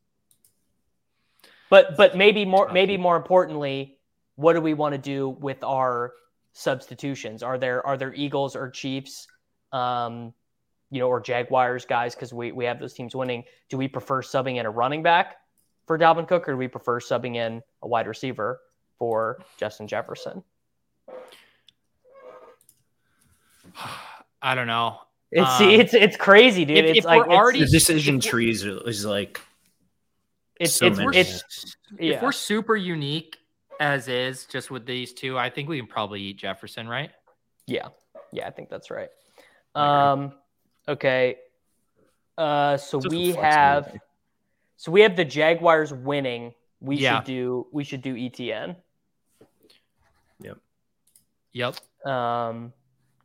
But 1.71 1.97
but 1.97 2.17
maybe 2.17 2.45
more 2.45 2.71
maybe 2.73 2.97
more 2.97 3.17
importantly, 3.17 3.99
what 4.37 4.53
do 4.53 4.61
we 4.61 4.75
want 4.75 4.93
to 4.93 4.99
do 4.99 5.31
with 5.31 5.63
our 5.65 6.13
substitutions? 6.53 7.43
Are 7.43 7.59
there 7.59 7.85
are 7.87 7.97
there 7.97 8.13
Eagles 8.15 8.55
or 8.57 8.71
Chiefs, 8.71 9.27
um, 9.73 10.35
you 10.95 11.01
know, 11.01 11.09
or 11.09 11.21
Jaguars 11.21 11.85
guys 11.85 12.15
because 12.15 12.33
we 12.33 12.53
we 12.53 12.65
have 12.65 12.79
those 12.79 12.95
teams 12.95 13.17
winning? 13.17 13.43
Do 13.69 13.77
we 13.77 13.89
prefer 13.89 14.23
subbing 14.23 14.57
in 14.61 14.67
a 14.67 14.71
running 14.71 15.03
back 15.03 15.37
for 15.89 15.99
Dalvin 15.99 16.29
Cook, 16.29 16.49
or 16.49 16.53
do 16.53 16.57
we 16.59 16.69
prefer 16.69 17.01
subbing 17.01 17.35
in 17.35 17.61
a 17.83 17.89
wide 17.89 18.07
receiver 18.07 18.61
for 18.97 19.43
Justin 19.59 19.89
Jefferson? 19.89 20.45
I 24.43 24.55
don't 24.55 24.67
know. 24.69 24.99
It's 25.33 25.61
Um, 25.61 25.69
it's 25.69 25.95
it's 25.95 26.17
crazy, 26.17 26.65
dude. 26.65 26.77
if- 26.79 26.85
it's 26.91 26.99
if 27.01 27.05
like 27.05 27.19
we're 27.19 27.25
it's- 27.25 27.39
already- 27.39 27.61
The 27.61 27.67
decision 27.67 28.19
if- 28.19 28.25
trees 28.25 28.65
is 28.65 29.05
like 29.05 29.41
It's 30.61 30.75
So 30.75 30.87
it's 30.87 30.99
many. 30.99 31.17
it's 31.19 31.77
yeah. 31.99 32.15
If 32.17 32.23
we're 32.23 32.31
super 32.31 32.77
unique 32.77 33.37
as 33.81 34.07
is, 34.07 34.47
just 34.47 34.71
with 34.71 34.87
these 34.87 35.13
two, 35.13 35.37
I 35.37 35.51
think 35.51 35.69
we 35.69 35.79
can 35.79 35.89
probably 35.89 36.21
eat 36.23 36.37
Jefferson, 36.37 36.87
right? 36.89 37.11
Yeah, 37.67 37.89
yeah, 38.33 38.47
I 38.47 38.51
think 38.53 38.69
that's 38.69 38.89
right. 38.93 39.09
I 39.75 40.13
Um, 40.13 40.33
okay. 40.89 41.37
Uh, 42.37 42.77
so 42.77 43.01
Just 43.01 43.11
we 43.15 43.33
have, 43.33 43.97
so 44.77 44.91
we 44.91 45.01
have 45.03 45.17
the 45.17 45.25
Jaguars 45.25 45.93
winning. 45.93 46.53
We 46.81 46.97
Yeah. 46.97 47.17
should 47.19 47.25
do, 47.27 47.67
we 47.73 47.85
should 47.85 48.03
do 48.03 48.15
ETN. 48.15 48.77
Yep, 50.41 50.59
Yep. 51.53 51.77
Um, 52.07 52.73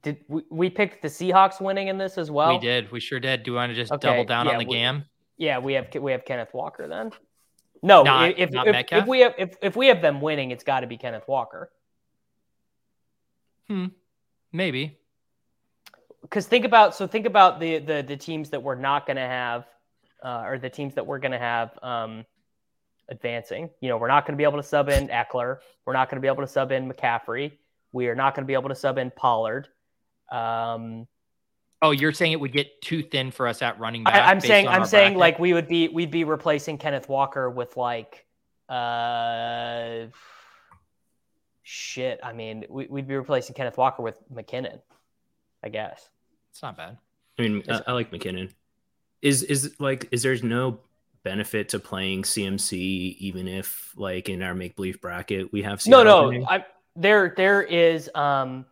did 0.04 0.24
we, 0.28 0.44
we 0.50 0.70
picked 0.70 1.02
the 1.02 1.08
Seahawks 1.10 1.60
winning 1.60 1.88
in 1.90 1.98
this 1.98 2.18
as 2.18 2.30
well? 2.32 2.54
we 2.54 2.60
did. 2.60 2.92
We 2.92 3.00
sure 3.00 3.20
did. 3.20 3.44
Do 3.44 3.52
you 3.52 3.56
want 3.56 3.72
to 3.72 3.76
just 3.76 3.92
Okay, 3.92 4.08
double 4.08 4.24
down 4.26 4.46
yeah, 4.46 4.54
on 4.54 4.60
the 4.60 4.66
we- 4.66 4.74
game? 4.74 5.06
Yeah, 5.38 5.58
we 5.60 5.74
have 5.74 5.88
we 5.96 6.12
have 6.12 6.24
Kenneth 6.26 6.54
Walker 6.54 6.88
then. 6.88 7.12
No, 7.82 8.04
Not- 8.04 8.38
if 8.38 8.52
not 8.52 8.68
if, 8.68 8.74
Metcalf? 8.74 9.04
if 9.04 9.08
we 9.08 9.20
have 9.22 9.34
if, 9.38 9.56
if 9.62 9.76
we 9.76 9.88
have 9.88 10.02
them 10.02 10.20
winning, 10.22 10.52
it's 10.52 10.64
got 10.66 10.82
to 10.82 10.88
be 10.88 10.98
Kenneth 10.98 11.28
Walker. 11.28 11.72
Hmm. 13.68 13.88
Maybe. 14.52 14.99
Because 16.30 16.46
think 16.46 16.66
about 16.66 16.96
so 16.96 17.08
think 17.08 17.26
about 17.26 17.60
the 17.60 17.80
the 17.80 18.04
the 18.08 18.18
teams 18.18 18.52
that 18.52 18.62
we're 18.62 18.76
not 18.76 19.06
going 19.06 19.18
to 19.18 19.22
have 19.24 19.66
uh, 20.24 20.44
or 20.46 20.60
the 20.60 20.70
teams 20.70 20.94
that 20.96 21.06
we're 21.06 21.20
going 21.20 21.32
to 21.32 21.40
have 21.40 21.78
um, 21.82 22.26
advancing. 23.10 23.70
You 23.82 23.90
know, 23.90 23.98
we're 23.98 24.08
not 24.08 24.26
going 24.26 24.34
to 24.34 24.38
be 24.38 24.44
able 24.44 24.58
to 24.58 24.64
sub 24.64 24.90
in 24.90 25.08
Ekeler. 25.08 25.58
We're 25.86 25.94
not 25.94 26.10
going 26.10 26.18
to 26.18 26.22
be 26.22 26.28
able 26.28 26.44
to 26.44 26.48
sub 26.48 26.72
in 26.72 26.92
McCaffrey. 26.92 27.54
We 27.92 28.08
are 28.08 28.16
not 28.16 28.36
going 28.36 28.44
to 28.44 28.48
be 28.48 28.54
able 28.54 28.70
to 28.70 28.76
sub 28.76 28.98
in 28.98 29.12
Pollard. 29.12 29.68
Um, 30.32 31.08
Oh, 31.82 31.92
you're 31.92 32.12
saying 32.12 32.34
it 32.34 32.40
would 32.40 32.52
get 32.52 32.82
too 32.82 33.02
thin 33.02 33.32
for 33.32 33.48
us 33.48 33.62
at 33.62 33.80
running 33.80 34.04
back? 34.04 34.16
I, 34.16 34.32
I'm 34.32 34.42
saying 34.42 34.68
I'm 34.68 34.86
saying 34.86 35.14
bracket? 35.14 35.20
like 35.20 35.40
we 35.40 35.54
would 35.54 35.68
be 35.68 35.88
we'd 35.88 36.12
be 36.12 36.26
replacing 36.26 36.78
Kenneth 36.78 37.08
Walker 37.08 37.50
with 37.50 37.78
like 37.78 38.26
uh 38.68 40.08
shit. 41.64 42.20
I 42.22 42.34
mean, 42.34 42.66
we, 42.70 42.88
we'd 42.88 43.08
be 43.08 43.16
replacing 43.16 43.56
Kenneth 43.56 43.78
Walker 43.78 44.04
with 44.04 44.18
McKinnon. 44.30 44.82
I 45.64 45.70
guess. 45.70 46.10
It's 46.60 46.64
not 46.64 46.76
bad. 46.76 46.98
I 47.38 47.42
mean, 47.42 47.64
I, 47.70 47.82
I 47.88 47.92
like 47.94 48.12
McKinnon. 48.12 48.52
Is 49.22 49.44
is 49.44 49.76
like 49.80 50.10
is 50.12 50.24
there's 50.24 50.44
no 50.44 50.82
benefit 51.24 51.70
to 51.70 51.80
playing 51.80 52.24
CMC 52.24 52.74
even 53.18 53.48
if 53.48 53.94
like 53.96 54.28
in 54.28 54.44
our 54.44 54.54
make 54.54 54.76
believe 54.76 55.00
bracket 55.00 55.52
we 55.54 55.62
have 55.62 55.86
no 55.88 56.04
Seattle 56.04 56.32
no? 56.34 56.46
I, 56.50 56.66
there 56.98 57.34
there 57.38 57.62
is 57.62 58.10
um 58.16 58.66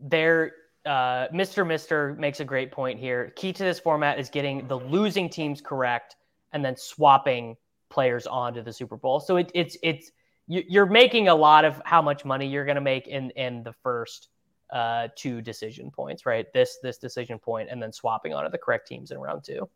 there 0.00 0.52
uh 0.84 1.28
mr 1.28 1.64
mr 1.64 2.16
makes 2.18 2.40
a 2.40 2.44
great 2.44 2.72
point 2.72 2.98
here 2.98 3.32
key 3.36 3.52
to 3.52 3.62
this 3.62 3.78
format 3.78 4.18
is 4.18 4.28
getting 4.28 4.66
the 4.66 4.76
losing 4.76 5.28
teams 5.28 5.60
correct 5.60 6.16
and 6.52 6.64
then 6.64 6.76
swapping 6.76 7.56
players 7.88 8.26
onto 8.26 8.62
the 8.62 8.72
super 8.72 8.96
bowl 8.96 9.20
so 9.20 9.36
it, 9.36 9.50
it's 9.54 9.76
it's 9.84 10.10
you're 10.48 10.86
making 10.86 11.28
a 11.28 11.34
lot 11.34 11.64
of 11.64 11.80
how 11.84 12.02
much 12.02 12.24
money 12.24 12.48
you're 12.48 12.64
going 12.64 12.74
to 12.74 12.80
make 12.80 13.06
in 13.06 13.30
in 13.30 13.62
the 13.62 13.72
first 13.84 14.28
uh 14.70 15.08
two 15.16 15.40
decision 15.40 15.90
points 15.90 16.26
right 16.26 16.52
this 16.52 16.78
this 16.82 16.98
decision 16.98 17.38
point 17.38 17.68
and 17.70 17.82
then 17.82 17.92
swapping 17.92 18.34
onto 18.34 18.50
the 18.50 18.58
correct 18.58 18.86
teams 18.86 19.10
in 19.10 19.18
round 19.18 19.42
two 19.42 19.68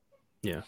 Yeah, 0.42 0.62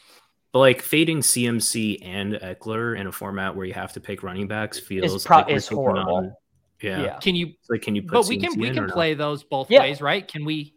But 0.53 0.61
like 0.61 0.81
fading 0.83 1.19
CMC 1.21 1.99
and 2.03 2.35
Ekeler 2.35 2.99
in 2.99 3.07
a 3.07 3.13
format 3.13 3.55
where 3.55 3.67
you 3.67 3.75
have 3.75 3.93
to 3.95 4.01
pick 4.01 4.23
running 4.23 4.47
backs 4.49 4.79
feels 4.79 5.25
pro- 5.27 5.39
like 5.39 5.51
is 5.51 5.69
horrible. 5.69 6.17
on- 6.17 6.33
yeah. 6.81 7.03
yeah 7.03 7.19
Can 7.19 7.35
you? 7.35 7.53
Like 7.71 7.83
can 7.83 7.95
you 7.95 8.03
put 8.03 8.13
But 8.13 8.27
we 8.29 8.37
can 8.39 8.59
we 8.59 8.69
can 8.71 8.85
or 8.85 8.87
no? 8.89 8.93
play 8.95 9.15
those 9.15 9.43
both 9.45 9.71
Yeah. 9.71 9.81
ways, 9.81 10.01
right? 10.01 10.27
Can 10.27 10.45
we? 10.45 10.75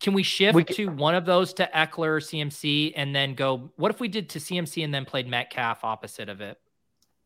Can 0.00 0.12
we 0.12 0.22
shift 0.22 0.54
We 0.54 0.64
c- 0.68 0.74
to 0.84 0.86
one 0.88 1.14
of 1.14 1.24
those 1.24 1.54
to 1.54 1.70
Ekeler, 1.74 2.20
CMC, 2.22 2.92
and 2.96 3.14
then 3.14 3.34
go? 3.34 3.70
What 3.76 3.90
if 3.90 4.00
we 4.00 4.08
did 4.08 4.28
to 4.30 4.38
CMC 4.40 4.84
and 4.84 4.92
then 4.92 5.04
played 5.06 5.26
Metcalf 5.28 5.82
opposite 5.84 6.28
of 6.28 6.40
it? 6.42 6.58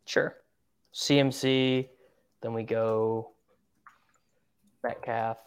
Sure. 0.06 0.36
CMC, 0.94 1.88
then 2.42 2.52
we 2.52 2.62
go 2.62 3.32
Metcalf. 4.82 5.38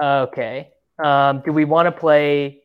Okay. 0.00 0.70
Um, 1.02 1.42
do 1.44 1.52
we 1.52 1.64
want 1.64 1.86
to 1.86 1.92
play 1.92 2.62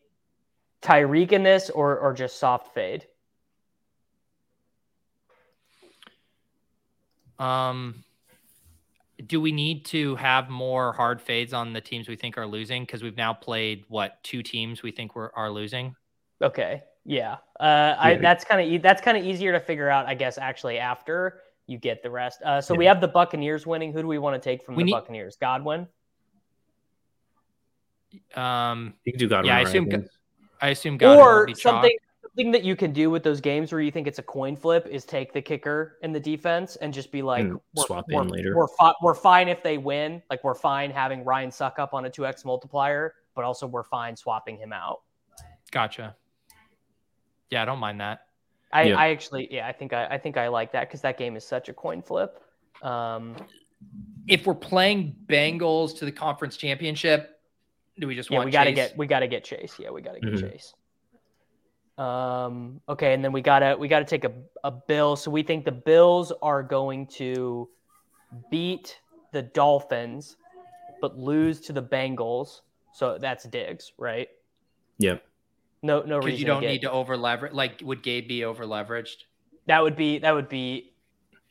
Tyreek 0.82 1.32
in 1.32 1.42
this 1.42 1.70
or 1.70 1.98
or 1.98 2.12
just 2.12 2.38
soft 2.38 2.74
fade? 2.74 3.06
Um, 7.38 8.04
do 9.26 9.40
we 9.40 9.52
need 9.52 9.84
to 9.86 10.16
have 10.16 10.48
more 10.48 10.92
hard 10.92 11.20
fades 11.20 11.52
on 11.52 11.72
the 11.72 11.80
teams 11.80 12.08
we 12.08 12.16
think 12.16 12.38
are 12.38 12.46
losing? 12.46 12.82
Because 12.82 13.02
we've 13.02 13.16
now 13.16 13.32
played 13.32 13.84
what 13.88 14.22
two 14.22 14.42
teams 14.42 14.82
we 14.82 14.90
think 14.90 15.14
we're 15.14 15.30
are 15.34 15.50
losing. 15.50 15.94
Okay. 16.42 16.82
Yeah. 17.04 17.36
Uh, 17.58 17.94
I 17.98 18.16
that's 18.16 18.44
kind 18.44 18.60
of 18.60 18.66
e- 18.66 18.78
that's 18.78 19.00
kind 19.00 19.16
of 19.16 19.24
easier 19.24 19.52
to 19.52 19.60
figure 19.60 19.88
out, 19.88 20.06
I 20.06 20.14
guess. 20.14 20.38
Actually, 20.38 20.78
after 20.78 21.40
you 21.66 21.78
get 21.78 22.02
the 22.02 22.10
rest. 22.10 22.42
Uh, 22.42 22.60
so 22.60 22.74
we 22.74 22.84
have 22.86 23.00
the 23.00 23.08
Buccaneers 23.08 23.66
winning. 23.66 23.92
Who 23.92 24.00
do 24.02 24.08
we 24.08 24.18
want 24.18 24.40
to 24.40 24.44
take 24.50 24.62
from 24.64 24.76
We 24.76 24.82
the 24.82 24.86
need- 24.86 24.92
Buccaneers? 24.92 25.36
Godwin. 25.36 25.88
Um, 28.34 28.94
You 29.04 29.12
can 29.12 29.18
do 29.18 29.28
Godwin. 29.28 29.46
Yeah, 29.46 29.58
I 29.58 29.60
assume 29.62 29.86
Evans. 29.92 30.08
I 30.60 30.68
assume 30.70 30.96
Godwin 30.96 31.18
will 31.18 31.24
or 31.24 31.46
be 31.46 31.54
something 31.54 31.96
something 32.22 32.50
that 32.52 32.64
you 32.64 32.76
can 32.76 32.92
do 32.92 33.10
with 33.10 33.22
those 33.22 33.40
games 33.40 33.72
where 33.72 33.80
you 33.80 33.90
think 33.90 34.06
it's 34.06 34.18
a 34.18 34.22
coin 34.22 34.56
flip 34.56 34.86
is 34.86 35.04
take 35.04 35.32
the 35.32 35.40
kicker 35.42 35.98
in 36.02 36.12
the 36.12 36.20
defense 36.20 36.76
and 36.76 36.92
just 36.94 37.10
be 37.12 37.20
like 37.22 37.44
And 37.44 37.58
we're, 37.74 37.84
swap 37.86 38.04
we're, 38.10 38.22
in 38.22 38.28
later. 38.28 38.56
we're, 38.56 38.68
fi- 38.78 38.94
we're 39.02 39.14
fine 39.14 39.48
if 39.48 39.62
they 39.62 39.78
win 39.78 40.22
like 40.30 40.42
we're 40.44 40.54
fine 40.54 40.90
having 40.90 41.24
ryan 41.24 41.50
Succop 41.50 41.92
on 41.94 42.04
a 42.06 42.10
2x 42.10 42.44
multiplier 42.44 43.14
but 43.34 43.44
also 43.44 43.66
we're 43.66 43.84
fine 43.84 44.16
swapping 44.16 44.56
him 44.58 44.72
out 44.72 45.00
Gotcha. 45.72 46.14
Yeah, 47.50 47.62
I 47.62 47.64
don't 47.64 47.78
mind 47.80 48.00
that. 48.00 48.25
I, 48.76 48.82
Yeah. 48.84 48.96
I 49.04 49.08
actually 49.10 49.48
yeah 49.50 49.66
i 49.66 49.72
think 49.72 49.92
i, 49.92 50.06
I 50.06 50.18
think 50.18 50.36
i 50.36 50.48
like 50.48 50.70
that 50.72 50.88
because 50.88 51.00
that 51.02 51.16
game 51.18 51.34
is 51.36 51.44
such 51.44 51.68
a 51.68 51.72
coin 51.72 52.02
flip 52.02 52.40
um 52.82 53.34
If 54.28 54.46
we're 54.46 54.54
playing 54.72 55.14
Bengals 55.26 55.96
to 55.98 56.04
the 56.04 56.12
conference 56.12 56.56
championship, 56.56 57.20
do 57.98 58.06
we 58.06 58.14
just 58.14 58.30
yeah 58.30 58.38
want 58.38 58.46
we 58.46 58.52
gotta 58.52 58.70
Chase? 58.70 58.90
get 58.90 58.98
we 58.98 59.06
gotta 59.06 59.28
get 59.28 59.44
chase 59.44 59.74
yeah 59.78 59.90
we 59.90 60.00
gotta 60.02 60.20
get 60.20 60.32
Mhm. 60.34 60.40
chase 60.50 60.74
um 61.98 62.80
okay 62.88 63.14
and 63.14 63.24
then 63.24 63.32
we 63.32 63.40
gotta 63.40 63.76
we 63.78 63.88
gotta 63.88 64.04
take 64.04 64.24
a, 64.24 64.32
a 64.64 64.70
bill 64.70 65.16
so 65.16 65.30
we 65.30 65.42
think 65.42 65.64
the 65.64 65.72
bills 65.72 66.30
are 66.42 66.62
going 66.62 67.06
to 67.06 67.68
beat 68.50 69.00
the 69.32 69.42
dolphins 69.42 70.36
but 71.00 71.16
lose 71.16 71.60
to 71.60 71.72
the 71.72 71.82
bengals 71.82 72.60
so 72.92 73.16
that's 73.18 73.44
diggs 73.44 73.92
right 73.98 74.28
Yep. 74.98 75.22
No 75.86 76.00
no 76.02 76.16
because 76.18 76.24
reason 76.26 76.40
you 76.40 76.46
don't 76.46 76.62
need 76.62 76.82
to 76.82 76.90
over 76.90 77.16
leverage. 77.16 77.52
Like, 77.52 77.80
would 77.82 78.02
Gabe 78.02 78.28
be 78.28 78.44
over 78.44 78.64
leveraged? 78.64 79.24
that 79.66 79.82
would 79.82 79.96
be 79.96 80.18
that 80.18 80.32
would 80.34 80.48
be 80.48 80.92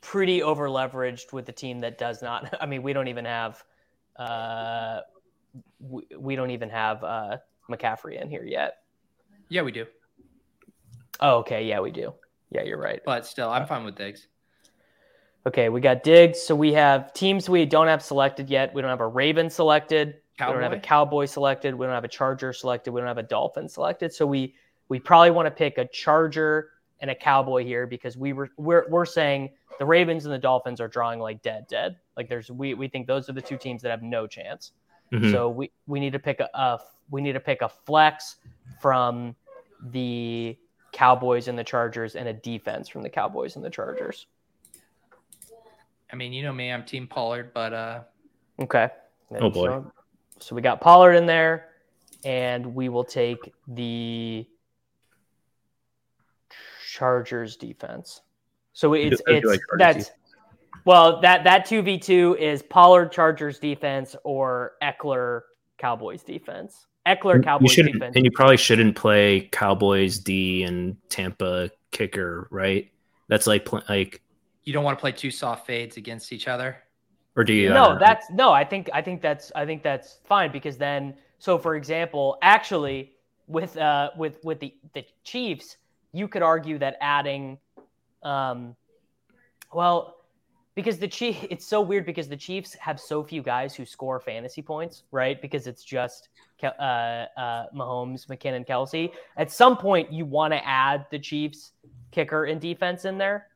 pretty 0.02 0.44
over 0.44 0.70
leveraged 0.70 1.34
with 1.34 1.46
the 1.46 1.52
team 1.52 1.80
that 1.80 1.98
does 1.98 2.22
not 2.22 2.56
i 2.62 2.66
mean 2.66 2.84
we 2.84 2.94
don't 2.94 3.08
even 3.08 3.26
have 3.26 3.64
uh 4.18 5.00
we, 5.80 6.04
we 6.18 6.36
don't 6.36 6.52
even 6.52 6.70
have 6.70 7.04
uh 7.04 7.38
mccaffrey 7.70 8.22
in 8.22 8.30
here 8.30 8.44
yet 8.46 8.78
Yeah, 9.50 9.64
we 9.64 9.72
do. 9.72 9.86
oh 11.20 11.38
okay 11.40 11.66
yeah 11.66 11.80
we 11.80 11.92
do 11.92 12.14
yeah 12.52 12.62
you're 12.62 12.78
right 12.80 13.02
But 13.06 13.26
still, 13.26 13.50
I'm 13.50 13.66
fine 13.66 13.84
with 13.84 13.96
Diggs. 13.96 14.28
Okay, 15.48 15.70
we 15.70 15.80
got 15.82 16.04
Diggs. 16.04 16.40
So 16.42 16.56
we 16.56 16.74
have 16.74 17.14
teams 17.14 17.50
we 17.50 17.66
don't 17.66 17.88
have 17.88 18.02
selected 18.02 18.50
yet. 18.50 18.74
We 18.74 18.82
don't 18.82 18.90
have 18.90 19.02
a 19.02 19.08
Raven 19.08 19.50
selected. 19.50 20.16
We 20.40 20.46
don't 20.46 20.62
have 20.62 20.74
a 20.74 20.76
Cowboy? 20.76 20.82
Cowboy 20.88 21.26
selected. 21.26 21.76
We 21.76 21.86
don't 21.86 21.96
have 21.96 22.04
a 22.04 22.10
Charger 22.10 22.52
selected. 22.52 22.92
We 22.92 23.00
don't 23.00 23.08
have 23.08 23.18
a 23.18 23.24
Dolphin 23.24 23.70
selected. 23.70 24.14
So 24.14 24.26
we 24.26 24.56
we 24.90 25.00
probably 25.00 25.32
want 25.32 25.46
to 25.46 25.52
pick 25.52 25.78
a 25.78 25.86
Charger 25.86 26.72
and 27.00 27.10
a 27.10 27.16
Cowboy 27.16 27.64
here 27.64 27.88
because 27.88 28.18
we 28.18 28.34
were 28.34 28.50
we're 28.58 28.88
we're 28.90 29.06
saying 29.06 29.52
the 29.80 29.86
Ravens 29.86 30.26
and 30.26 30.34
the 30.34 30.40
Dolphins 30.40 30.82
are 30.82 30.88
drawing 30.88 31.20
like 31.20 31.42
dead 31.42 31.68
dead. 31.68 31.98
Like 32.18 32.28
there's 32.28 32.52
we 32.52 32.74
we 32.74 32.88
think 32.88 33.08
those 33.08 33.30
are 33.30 33.34
the 33.34 33.42
two 33.42 33.58
teams 33.58 33.82
that 33.84 33.92
have 33.92 34.04
no 34.04 34.28
chance. 34.28 34.72
Mhm. 35.12 35.32
So 35.32 35.50
we 35.50 35.72
we 35.88 36.00
need 36.00 36.14
to 36.14 36.20
pick 36.20 36.42
a, 36.42 36.50
a 36.54 36.80
we 37.10 37.22
need 37.22 37.34
to 37.34 37.40
pick 37.40 37.62
a 37.62 37.70
flex 37.70 38.38
from 38.82 39.36
the 39.92 40.58
Cowboys 40.92 41.48
and 41.48 41.58
the 41.58 41.64
Chargers 41.64 42.16
and 42.16 42.28
a 42.28 42.34
defense 42.34 42.90
from 42.90 43.04
the 43.04 43.10
Cowboys 43.10 43.56
and 43.56 43.64
the 43.64 43.70
Chargers. 43.70 44.28
I 46.12 46.16
mean, 46.16 46.34
you 46.34 46.44
know 46.44 46.54
me, 46.54 46.72
I'm 46.72 46.84
Team 46.84 47.08
Pollard, 47.08 47.52
but 47.54 47.74
uh, 47.74 48.00
Okay. 48.60 48.90
Oh, 49.32 49.50
boy. 49.50 49.68
So, 49.68 49.92
so 50.40 50.56
we 50.56 50.62
got 50.62 50.82
Pollard 50.82 51.14
in 51.14 51.26
there, 51.26 51.70
and 52.24 52.76
we 52.76 52.90
will 52.90 53.04
take 53.04 53.54
the 53.68 54.46
Chargers 56.92 57.56
defense. 57.56 58.22
So 58.74 58.94
it's 58.94 59.22
it's 59.28 59.46
like 59.46 59.60
that's 59.78 60.12
well 60.86 61.22
that 61.22 61.44
that 61.44 61.66
two 61.66 61.82
v 61.82 61.98
two 61.98 62.36
is 62.40 62.62
Pollard 62.62 63.12
Chargers 63.12 63.60
defense 63.60 64.16
or 64.24 64.74
Ekeler 64.82 65.42
Cowboys 65.78 66.24
defense. 66.24 66.88
Ekeler 67.06 67.44
Cowboys 67.44 67.72
shouldn't, 67.72 67.94
defense. 67.94 68.16
and 68.16 68.26
you 68.26 68.32
probably 68.32 68.58
shouldn't 68.58 68.96
play 68.96 69.48
Cowboys 69.52 70.20
D 70.20 70.64
and 70.64 70.98
Tampa 71.10 71.70
kicker, 71.92 72.48
right? 72.50 72.92
That's 73.28 73.48
like 73.48 73.72
like, 73.90 74.22
you 74.64 74.74
don't 74.74 74.84
want 74.84 74.98
to 74.98 75.02
play 75.02 75.12
two 75.12 75.32
soft 75.32 75.68
fades 75.68 75.98
against 75.98 76.34
each 76.34 76.48
other. 76.48 76.78
Or 77.36 77.44
do 77.44 77.54
you? 77.54 77.70
No 77.70 77.98
that's 78.00 78.30
no 78.30 78.52
i 78.52 78.64
think 78.64 78.90
i 78.94 79.02
think 79.02 79.22
that's 79.22 79.52
i 79.56 79.66
think 79.66 79.84
that's 79.84 80.20
fine 80.24 80.52
because 80.52 80.78
then 80.78 81.14
so 81.40 81.58
for 81.58 81.76
example 81.76 82.38
actually 82.42 83.12
with 83.48 83.78
uh 83.78 84.10
with 84.18 84.44
with 84.44 84.60
the 84.60 84.74
the 84.94 85.06
chiefs 85.24 85.78
you 86.16 86.30
could 86.30 86.42
argue 86.42 86.78
that 86.80 86.96
adding, 87.02 87.58
um, 88.24 88.76
well, 89.74 90.16
because 90.74 90.98
the 90.98 91.08
Chief, 91.10 91.38
it's 91.50 91.68
so 91.68 91.82
weird 91.82 92.06
because 92.06 92.30
the 92.30 92.38
Chiefs 92.38 92.74
have 92.76 93.00
so 93.00 93.24
few 93.24 93.44
guys 93.44 93.76
who 93.76 93.86
score 93.86 94.20
fantasy 94.20 94.62
points, 94.62 95.04
right? 95.12 95.42
Because 95.42 95.68
it's 95.68 95.84
just 95.84 96.30
uh, 96.64 96.68
uh, 96.68 97.66
Mahomes, 97.76 98.28
McKinnon, 98.28 98.66
Kelce. 98.66 99.12
At 99.36 99.52
some 99.52 99.78
point, 99.78 100.12
you 100.12 100.26
want 100.26 100.54
to 100.54 100.66
add 100.66 101.06
the 101.12 101.20
Chiefs 101.20 101.74
kicker 102.12 102.46
and 102.46 102.62
defense 102.62 103.04
in 103.04 103.18
there 103.18 103.48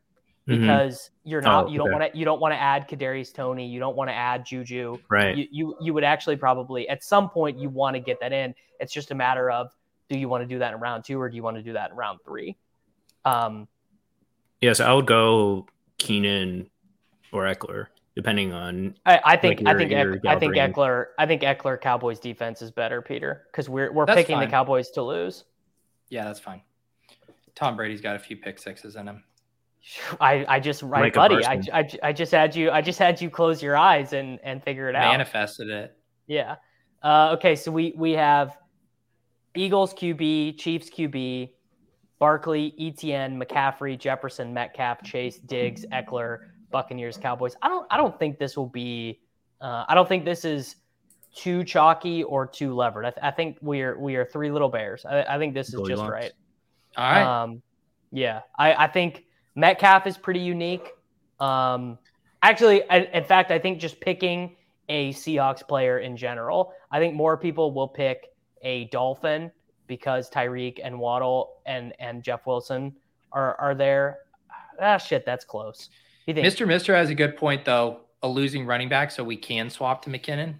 Mhm. 0.49 0.61
because 0.61 1.11
you're 1.23 1.41
not 1.41 1.65
Oh, 1.65 1.67
you 1.69 1.77
don't 1.77 1.87
okay. 1.89 1.99
want 1.99 2.11
to 2.13 2.17
you 2.19 2.25
don't 2.25 2.39
want 2.41 2.53
to 2.53 2.59
add 2.59 2.87
Kadarius 2.89 3.33
Toney, 3.33 3.67
you 3.67 3.79
don't 3.79 3.95
want 3.95 4.09
to 4.09 4.13
add 4.15 4.45
Juju. 4.45 4.97
Right. 5.09 5.37
You, 5.37 5.47
you 5.51 5.75
you 5.81 5.93
would 5.93 6.03
actually 6.03 6.35
probably 6.37 6.89
at 6.89 7.03
some 7.03 7.29
point 7.29 7.59
you 7.59 7.69
want 7.69 7.95
to 7.95 7.99
get 7.99 8.19
that 8.21 8.33
in. 8.33 8.55
It's 8.79 8.91
just 8.93 9.11
a 9.11 9.15
matter 9.15 9.51
of 9.51 9.71
do 10.09 10.17
you 10.17 10.27
want 10.27 10.41
to 10.43 10.47
do 10.47 10.59
that 10.59 10.73
in 10.73 10.79
round 10.79 11.03
two 11.05 11.21
or 11.21 11.29
do 11.29 11.35
you 11.35 11.43
want 11.43 11.57
to 11.57 11.63
do 11.63 11.73
that 11.73 11.91
in 11.91 11.95
round 11.97 12.19
three? 12.25 12.57
Um, 13.25 13.67
Yes, 14.61 14.81
I 14.81 14.91
would 14.91 15.05
go 15.05 15.67
Keenan 15.99 16.69
or 17.31 17.43
Ekeler, 17.45 17.85
depending 18.15 18.51
on. 18.51 18.95
I, 19.05 19.21
I 19.23 19.37
think 19.37 19.61
Like 19.61 19.67
I 19.67 19.71
your- 19.71 19.79
think 19.79 20.25
Eck- 20.25 20.35
I 20.35 20.37
think 20.39 20.55
Ekeler 20.55 21.05
I 21.17 21.25
think 21.27 21.43
Ekeler 21.43 21.79
Cowboys 21.79 22.19
defense 22.19 22.61
is 22.61 22.69
better, 22.71 23.01
Peter, 23.01 23.45
because 23.51 23.69
we're 23.69 23.91
we're 23.93 24.05
That's 24.05 24.17
picking 24.17 24.35
fine. 24.35 24.47
the 24.47 24.51
Cowboys 24.51 24.89
to 24.91 25.01
lose. 25.03 25.45
Yeah, 26.09 26.25
that's 26.25 26.39
fine. 26.41 26.61
Tom 27.55 27.75
Brady's 27.77 28.01
got 28.01 28.15
a 28.15 28.19
few 28.19 28.35
pick 28.35 28.57
sixes 28.59 28.95
in 28.97 29.07
him. 29.07 29.23
I, 30.19 30.45
I 30.47 30.59
just 30.59 30.83
right, 30.83 31.01
Micah 31.01 31.19
buddy. 31.19 31.45
I, 31.45 31.61
I, 31.73 31.89
I 32.03 32.13
just 32.13 32.31
had 32.31 32.55
you 32.55 32.69
I 32.71 32.81
just 32.81 32.99
had 32.99 33.21
you 33.21 33.29
close 33.29 33.61
your 33.63 33.77
eyes 33.77 34.13
and 34.13 34.39
and 34.43 34.63
figure 34.63 34.89
it 34.89 34.95
out. 34.95 35.11
Manifested 35.11 35.69
it. 35.69 35.97
Yeah. 36.27 36.55
Uh, 37.01 37.35
okay, 37.37 37.55
so 37.55 37.71
we 37.71 37.93
we 37.95 38.11
have 38.11 38.57
Eagles 39.55 39.93
QB, 39.93 40.57
Chiefs 40.57 40.89
QB, 40.89 41.51
Barkley, 42.19 42.73
ETN, 42.79 43.41
McCaffrey, 43.41 43.97
Jefferson, 43.97 44.53
Metcalf, 44.53 45.01
Chase, 45.03 45.37
Diggs, 45.37 45.85
Ekeler, 45.93 46.39
Buccaneers, 46.71 47.17
Cowboys. 47.17 47.55
I 47.61 47.67
don't 47.67 47.87
I 47.89 47.97
don't 47.97 48.17
think 48.19 48.37
this 48.37 48.57
will 48.57 48.67
be. 48.67 49.21
Uh, 49.61 49.85
I 49.87 49.95
don't 49.95 50.07
think 50.07 50.25
this 50.25 50.45
is 50.45 50.75
too 51.35 51.63
chalky 51.63 52.23
or 52.23 52.45
too 52.47 52.73
levered. 52.73 53.05
I, 53.05 53.09
th- 53.11 53.23
I 53.23 53.31
think 53.31 53.57
we 53.61 53.81
are 53.81 53.97
we 53.97 54.15
are 54.15 54.25
three 54.25 54.51
little 54.51 54.69
bears. 54.69 55.05
I, 55.05 55.23
I 55.23 55.37
think 55.37 55.53
this 55.53 55.67
is 55.67 55.73
just 55.73 55.87
Goldilocks. 55.87 56.11
right. 56.11 56.31
All 56.97 57.11
right. 57.11 57.43
Um, 57.43 57.61
yeah, 58.11 58.41
I, 58.57 58.73
I 58.73 58.87
think 58.87 59.25
Metcalf 59.59 60.07
is 60.07 60.17
pretty 60.17 60.39
unique. 60.39 60.91
Um, 61.39 61.97
actually, 62.41 62.87
I, 62.89 62.99
in 62.99 63.23
fact, 63.23 63.51
I 63.51 63.59
think 63.59 63.79
just 63.79 63.99
picking 63.99 64.55
a 64.87 65.11
Seahawks 65.13 65.67
player 65.67 65.99
in 65.99 66.17
general, 66.17 66.73
I 66.91 66.99
think 66.99 67.15
more 67.15 67.37
people 67.37 67.71
will 67.71 67.87
pick 67.87 68.27
a 68.61 68.85
Dolphin 68.85 69.51
because 69.87 70.29
Tyreek 70.29 70.79
and 70.83 70.99
Waddle 70.99 71.57
and 71.65 71.93
and 71.99 72.23
Jeff 72.23 72.45
Wilson 72.45 72.95
are 73.31 73.55
are 73.59 73.75
there. 73.75 74.19
Ah, 74.81 74.97
shit, 74.97 75.25
that's 75.25 75.45
close. 75.45 75.89
You 76.25 76.33
think? 76.33 76.47
Mr. 76.47 76.67
Mister 76.67 76.95
has 76.95 77.09
a 77.09 77.15
good 77.15 77.35
point 77.35 77.65
though. 77.65 78.01
A 78.21 78.27
losing 78.27 78.65
running 78.65 78.89
back, 78.89 79.11
so 79.11 79.23
we 79.23 79.37
can 79.37 79.69
swap 79.69 80.01
to 80.03 80.09
McKinnon. 80.09 80.55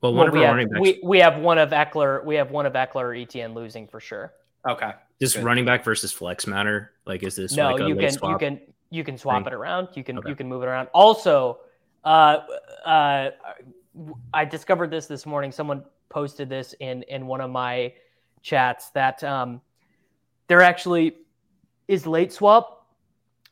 Well, 0.00 0.12
Well, 0.12 0.14
one 0.14 0.28
of 0.28 0.34
we, 0.34 0.40
our 0.40 0.46
have, 0.46 0.54
running 0.54 0.68
backs, 0.68 0.80
we 0.80 1.00
we 1.02 1.18
have 1.18 1.38
one 1.38 1.58
of 1.58 1.70
Ekeler. 1.70 2.24
We 2.24 2.36
have 2.36 2.50
one 2.50 2.66
of 2.66 2.74
Ekeler 2.74 3.02
or 3.02 3.10
ETN 3.10 3.54
losing 3.54 3.88
for 3.88 3.98
sure. 3.98 4.32
Okay. 4.68 4.92
Does 5.20 5.36
running 5.38 5.64
back 5.64 5.84
versus 5.84 6.12
flex 6.12 6.46
matter? 6.46 6.92
Like, 7.06 7.22
is 7.22 7.36
this 7.36 7.52
no 7.56 7.72
like 7.72 7.80
a 7.80 7.88
you 7.88 7.96
can 7.96 8.12
swap? 8.12 8.32
you 8.32 8.38
can 8.38 8.60
you 8.90 9.04
can 9.04 9.18
swap 9.18 9.44
thing? 9.44 9.52
it 9.52 9.56
around 9.56 9.88
you 9.94 10.04
can 10.04 10.18
Okay. 10.18 10.28
you 10.28 10.36
can 10.36 10.48
move 10.48 10.62
it 10.62 10.66
around 10.66 10.88
also 10.94 11.58
uh 12.04 12.38
uh 12.84 13.30
i 14.32 14.44
discovered 14.44 14.90
this 14.90 15.06
this 15.06 15.26
morning 15.26 15.50
someone 15.50 15.82
posted 16.08 16.48
this 16.48 16.74
in 16.80 17.02
in 17.04 17.26
one 17.26 17.40
of 17.40 17.50
my 17.50 17.92
chats 18.42 18.90
that 18.90 19.22
um 19.24 19.60
there 20.46 20.62
actually 20.62 21.16
is 21.88 22.06
late 22.06 22.32
swap 22.32 22.86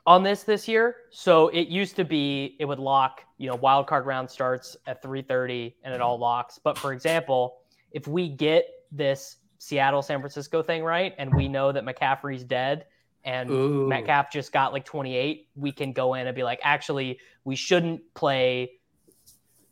on 0.06 0.22
this 0.22 0.44
this 0.44 0.68
year 0.68 0.96
so 1.10 1.48
it 1.48 1.66
used 1.66 1.96
to 1.96 2.04
be 2.04 2.56
it 2.60 2.64
would 2.64 2.78
lock 2.78 3.22
you 3.38 3.48
know 3.48 3.56
wild 3.56 3.86
card 3.88 4.06
round 4.06 4.30
starts 4.30 4.76
at 4.86 5.02
3.30 5.02 5.74
and 5.82 5.92
it 5.92 6.00
all 6.00 6.16
locks 6.18 6.60
but 6.62 6.78
for 6.78 6.92
example 6.92 7.56
if 7.90 8.06
we 8.06 8.28
get 8.28 8.66
this 8.92 9.38
seattle 9.58 10.02
san 10.02 10.20
francisco 10.20 10.62
thing 10.62 10.82
right 10.82 11.14
and 11.18 11.32
we 11.34 11.48
know 11.48 11.72
that 11.72 11.84
mccaffrey's 11.84 12.44
dead 12.44 12.84
and 13.24 13.50
Ooh. 13.50 13.88
Metcalf 13.88 14.30
just 14.30 14.52
got 14.52 14.72
like 14.72 14.84
28, 14.84 15.48
we 15.56 15.72
can 15.72 15.92
go 15.92 16.14
in 16.14 16.26
and 16.26 16.36
be 16.36 16.42
like, 16.42 16.60
actually, 16.62 17.18
we 17.44 17.56
shouldn't 17.56 18.02
play 18.12 18.72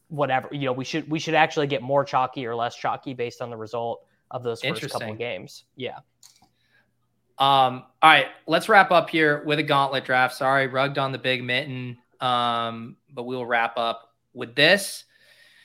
whatever. 0.08 0.48
You 0.52 0.66
know, 0.66 0.72
we 0.72 0.84
should 0.84 1.08
we 1.10 1.18
should 1.18 1.34
actually 1.34 1.66
get 1.66 1.82
more 1.82 2.04
chalky 2.04 2.46
or 2.46 2.56
less 2.56 2.74
chalky 2.74 3.12
based 3.12 3.42
on 3.42 3.50
the 3.50 3.56
result 3.56 4.04
of 4.30 4.42
those 4.42 4.62
first 4.62 4.90
couple 4.90 5.12
of 5.12 5.18
games. 5.18 5.64
Yeah. 5.76 5.98
Um, 7.38 7.84
all 8.00 8.10
right, 8.10 8.28
let's 8.46 8.68
wrap 8.68 8.90
up 8.90 9.10
here 9.10 9.42
with 9.44 9.58
a 9.58 9.62
gauntlet 9.62 10.04
draft. 10.04 10.36
Sorry, 10.36 10.66
rugged 10.66 10.98
on 10.98 11.12
the 11.12 11.18
big 11.18 11.44
mitten. 11.44 11.98
Um, 12.20 12.96
but 13.12 13.24
we 13.24 13.36
will 13.36 13.46
wrap 13.46 13.76
up 13.76 14.14
with 14.32 14.54
this. 14.54 15.04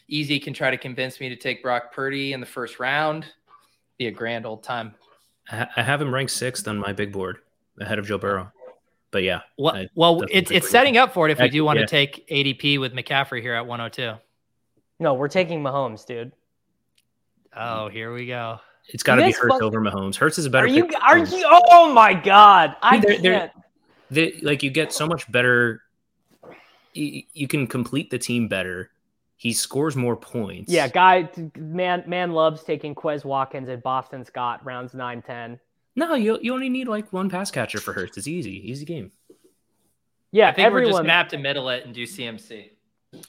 Easy 0.09 0.39
can 0.39 0.53
try 0.53 0.71
to 0.71 0.77
convince 0.77 1.19
me 1.19 1.29
to 1.29 1.35
take 1.35 1.61
Brock 1.61 1.93
Purdy 1.93 2.33
in 2.33 2.39
the 2.39 2.45
first 2.45 2.79
round. 2.79 3.25
Be 3.97 4.07
a 4.07 4.11
grand 4.11 4.45
old 4.45 4.63
time. 4.63 4.93
I 5.51 5.67
I 5.77 5.81
have 5.83 6.01
him 6.01 6.13
ranked 6.13 6.31
sixth 6.31 6.67
on 6.67 6.77
my 6.77 6.93
big 6.93 7.11
board, 7.11 7.37
ahead 7.79 7.99
of 7.99 8.05
Joe 8.07 8.17
Burrow. 8.17 8.51
But 9.11 9.23
yeah, 9.23 9.41
Well, 9.57 9.73
I 9.75 9.87
well, 9.95 10.21
it's 10.23 10.51
it's 10.51 10.51
we're- 10.51 10.61
setting 10.61 10.97
up 10.97 11.13
for 11.13 11.27
it 11.27 11.31
if 11.31 11.39
we 11.39 11.49
do 11.49 11.63
want 11.63 11.79
yeah. 11.79 11.85
to 11.85 11.89
take 11.89 12.27
ADP 12.27 12.79
with 12.79 12.93
McCaffrey 12.93 13.41
here 13.41 13.53
at 13.53 13.65
102. 13.65 14.13
No, 14.99 15.13
we're 15.13 15.29
taking 15.29 15.61
Mahomes, 15.63 16.05
dude. 16.05 16.33
Oh, 17.55 17.87
here 17.87 18.13
we 18.13 18.27
go. 18.27 18.59
it's 18.89 19.03
got 19.03 19.15
to 19.15 19.21
be 19.21 19.27
guys 19.31 19.37
Hurts 19.37 19.53
fuck- 19.55 19.61
over 19.63 19.79
Mahomes. 19.81 20.15
Hurts 20.15 20.37
is 20.37 20.45
a 20.45 20.49
better. 20.49 20.65
Are 20.65 20.69
you 20.69 20.89
are 21.01 21.17
you 21.19 21.43
oh 21.45 21.91
my 21.93 22.13
god. 22.13 22.75
I 22.81 22.99
They're- 22.99 23.17
they're- 23.21 23.33
can't. 23.39 23.51
They- 24.11 24.39
like 24.41 24.61
you 24.63 24.69
get 24.69 24.93
so 24.93 25.07
much 25.07 25.29
better. 25.31 25.81
You, 26.93 27.23
you 27.33 27.47
can 27.47 27.67
complete 27.67 28.09
the 28.09 28.17
team 28.19 28.47
better. 28.47 28.91
He 29.37 29.53
scores 29.53 29.95
more 29.95 30.15
points. 30.15 30.71
Yeah, 30.71 30.87
guy 30.87 31.29
man 31.55 32.03
man 32.07 32.31
loves 32.31 32.63
taking 32.63 32.95
Quez 32.95 33.23
Watkins 33.23 33.69
and 33.69 33.81
Boston 33.83 34.25
Scott 34.25 34.65
rounds 34.65 34.95
9 34.95 35.21
10. 35.21 35.59
No, 35.95 36.15
you 36.15 36.39
you 36.41 36.53
only 36.53 36.69
need 36.69 36.87
like 36.87 37.13
one 37.13 37.29
pass 37.29 37.51
catcher 37.51 37.79
for 37.79 37.93
Hurts. 37.93 38.17
It's 38.17 38.27
easy, 38.27 38.69
easy 38.69 38.85
game. 38.85 39.11
Yeah, 40.31 40.49
I 40.49 40.53
think 40.53 40.71
we're 40.71 40.79
everyone 40.79 41.03
just 41.03 41.07
map 41.07 41.29
to 41.29 41.37
middle 41.37 41.69
it 41.69 41.85
and 41.85 41.93
do 41.93 42.03
CMC. 42.03 42.71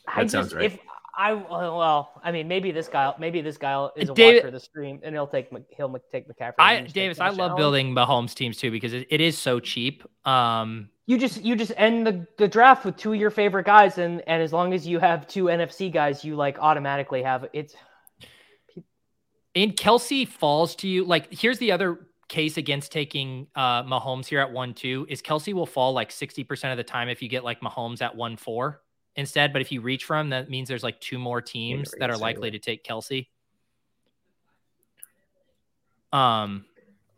I 0.06 0.22
That 0.22 0.30
sounds 0.30 0.46
just, 0.48 0.54
right. 0.56 0.64
If 0.64 0.78
I 1.18 1.32
well, 1.32 2.12
I 2.22 2.30
mean, 2.30 2.46
maybe 2.46 2.70
this 2.70 2.86
guy, 2.86 3.12
maybe 3.18 3.40
this 3.40 3.58
guy 3.58 3.88
is 3.96 4.08
a 4.08 4.14
David- 4.14 4.36
watcher 4.36 4.46
of 4.46 4.52
the 4.52 4.60
stream, 4.60 5.00
and 5.02 5.12
he'll 5.14 5.26
take 5.26 5.50
he'll 5.76 5.92
take 6.12 6.28
McCaffrey. 6.28 6.54
I 6.60 6.74
and 6.74 6.86
just 6.86 6.94
take 6.94 7.02
Davis, 7.06 7.18
I 7.18 7.30
love 7.30 7.56
building 7.56 7.92
Mahomes 7.92 8.34
teams 8.34 8.56
too 8.56 8.70
because 8.70 8.92
it, 8.92 9.08
it 9.10 9.20
is 9.20 9.36
so 9.36 9.58
cheap. 9.58 10.04
Um, 10.24 10.90
You 11.06 11.18
just 11.18 11.42
you 11.42 11.56
just 11.56 11.72
end 11.76 12.06
the, 12.06 12.24
the 12.38 12.46
draft 12.46 12.84
with 12.84 12.96
two 12.96 13.14
of 13.14 13.18
your 13.18 13.32
favorite 13.32 13.66
guys, 13.66 13.98
and 13.98 14.22
and 14.28 14.40
as 14.40 14.52
long 14.52 14.72
as 14.72 14.86
you 14.86 15.00
have 15.00 15.26
two 15.26 15.46
NFC 15.46 15.92
guys, 15.92 16.24
you 16.24 16.36
like 16.36 16.60
automatically 16.60 17.24
have 17.24 17.46
it's. 17.52 17.74
and 19.56 19.76
Kelce 19.76 20.26
falls 20.26 20.76
to 20.76 20.88
you. 20.88 21.04
Like, 21.04 21.34
here's 21.34 21.58
the 21.58 21.72
other 21.72 22.06
case 22.28 22.58
against 22.58 22.92
taking 22.92 23.48
uh 23.56 23.82
Mahomes 23.82 24.26
here 24.26 24.38
at 24.38 24.52
one 24.52 24.72
two 24.74 25.04
is 25.08 25.20
Kelce 25.22 25.52
will 25.54 25.64
fall 25.66 25.94
like 25.94 26.10
60% 26.10 26.70
of 26.70 26.76
the 26.76 26.84
time 26.84 27.08
if 27.08 27.22
you 27.22 27.28
get 27.28 27.42
like 27.42 27.60
Mahomes 27.62 28.02
at 28.02 28.14
one 28.14 28.36
four 28.36 28.82
instead. 29.18 29.52
But 29.52 29.60
if 29.60 29.70
you 29.70 29.82
reach 29.82 30.04
for 30.04 30.16
him, 30.16 30.30
that 30.30 30.48
means 30.48 30.68
there's 30.68 30.84
like 30.84 31.00
two 31.00 31.18
more 31.18 31.42
teams 31.42 31.92
that 31.98 32.08
are 32.08 32.16
likely 32.16 32.52
to 32.52 32.58
take 32.58 32.84
Kelce. 32.84 33.26
Um, 36.12 36.64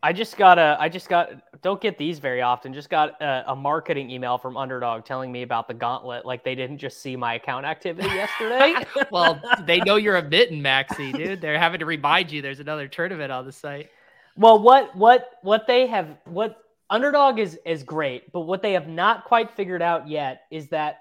I 0.03 0.11
just 0.11 0.35
got 0.35 0.57
a 0.57 0.75
I 0.79 0.89
just 0.89 1.07
got 1.07 1.61
don't 1.61 1.79
get 1.79 1.97
these 1.97 2.17
very 2.17 2.41
often. 2.41 2.73
Just 2.73 2.89
got 2.89 3.21
a, 3.21 3.51
a 3.51 3.55
marketing 3.55 4.09
email 4.09 4.37
from 4.39 4.57
Underdog 4.57 5.05
telling 5.05 5.31
me 5.31 5.43
about 5.43 5.67
the 5.67 5.75
gauntlet. 5.75 6.25
Like 6.25 6.43
they 6.43 6.55
didn't 6.55 6.79
just 6.79 7.01
see 7.01 7.15
my 7.15 7.35
account 7.35 7.65
activity 7.65 8.07
yesterday. 8.15 8.83
well, 9.11 9.39
they 9.65 9.79
know 9.79 9.95
you're 9.95 10.17
a 10.17 10.27
mitten, 10.27 10.61
Maxi, 10.61 11.15
dude. 11.15 11.39
They're 11.41 11.59
having 11.59 11.79
to 11.79 11.85
remind 11.85 12.31
you 12.31 12.41
there's 12.41 12.59
another 12.59 12.87
tournament 12.87 13.31
on 13.31 13.45
the 13.45 13.51
site. 13.51 13.89
Well, 14.35 14.59
what 14.59 14.95
what 14.95 15.29
what 15.43 15.67
they 15.67 15.85
have 15.85 16.17
what 16.25 16.57
underdog 16.89 17.37
is 17.37 17.59
is 17.63 17.83
great, 17.83 18.31
but 18.31 18.41
what 18.41 18.63
they 18.63 18.73
have 18.73 18.87
not 18.87 19.23
quite 19.25 19.51
figured 19.51 19.83
out 19.83 20.09
yet 20.09 20.41
is 20.49 20.67
that 20.69 21.00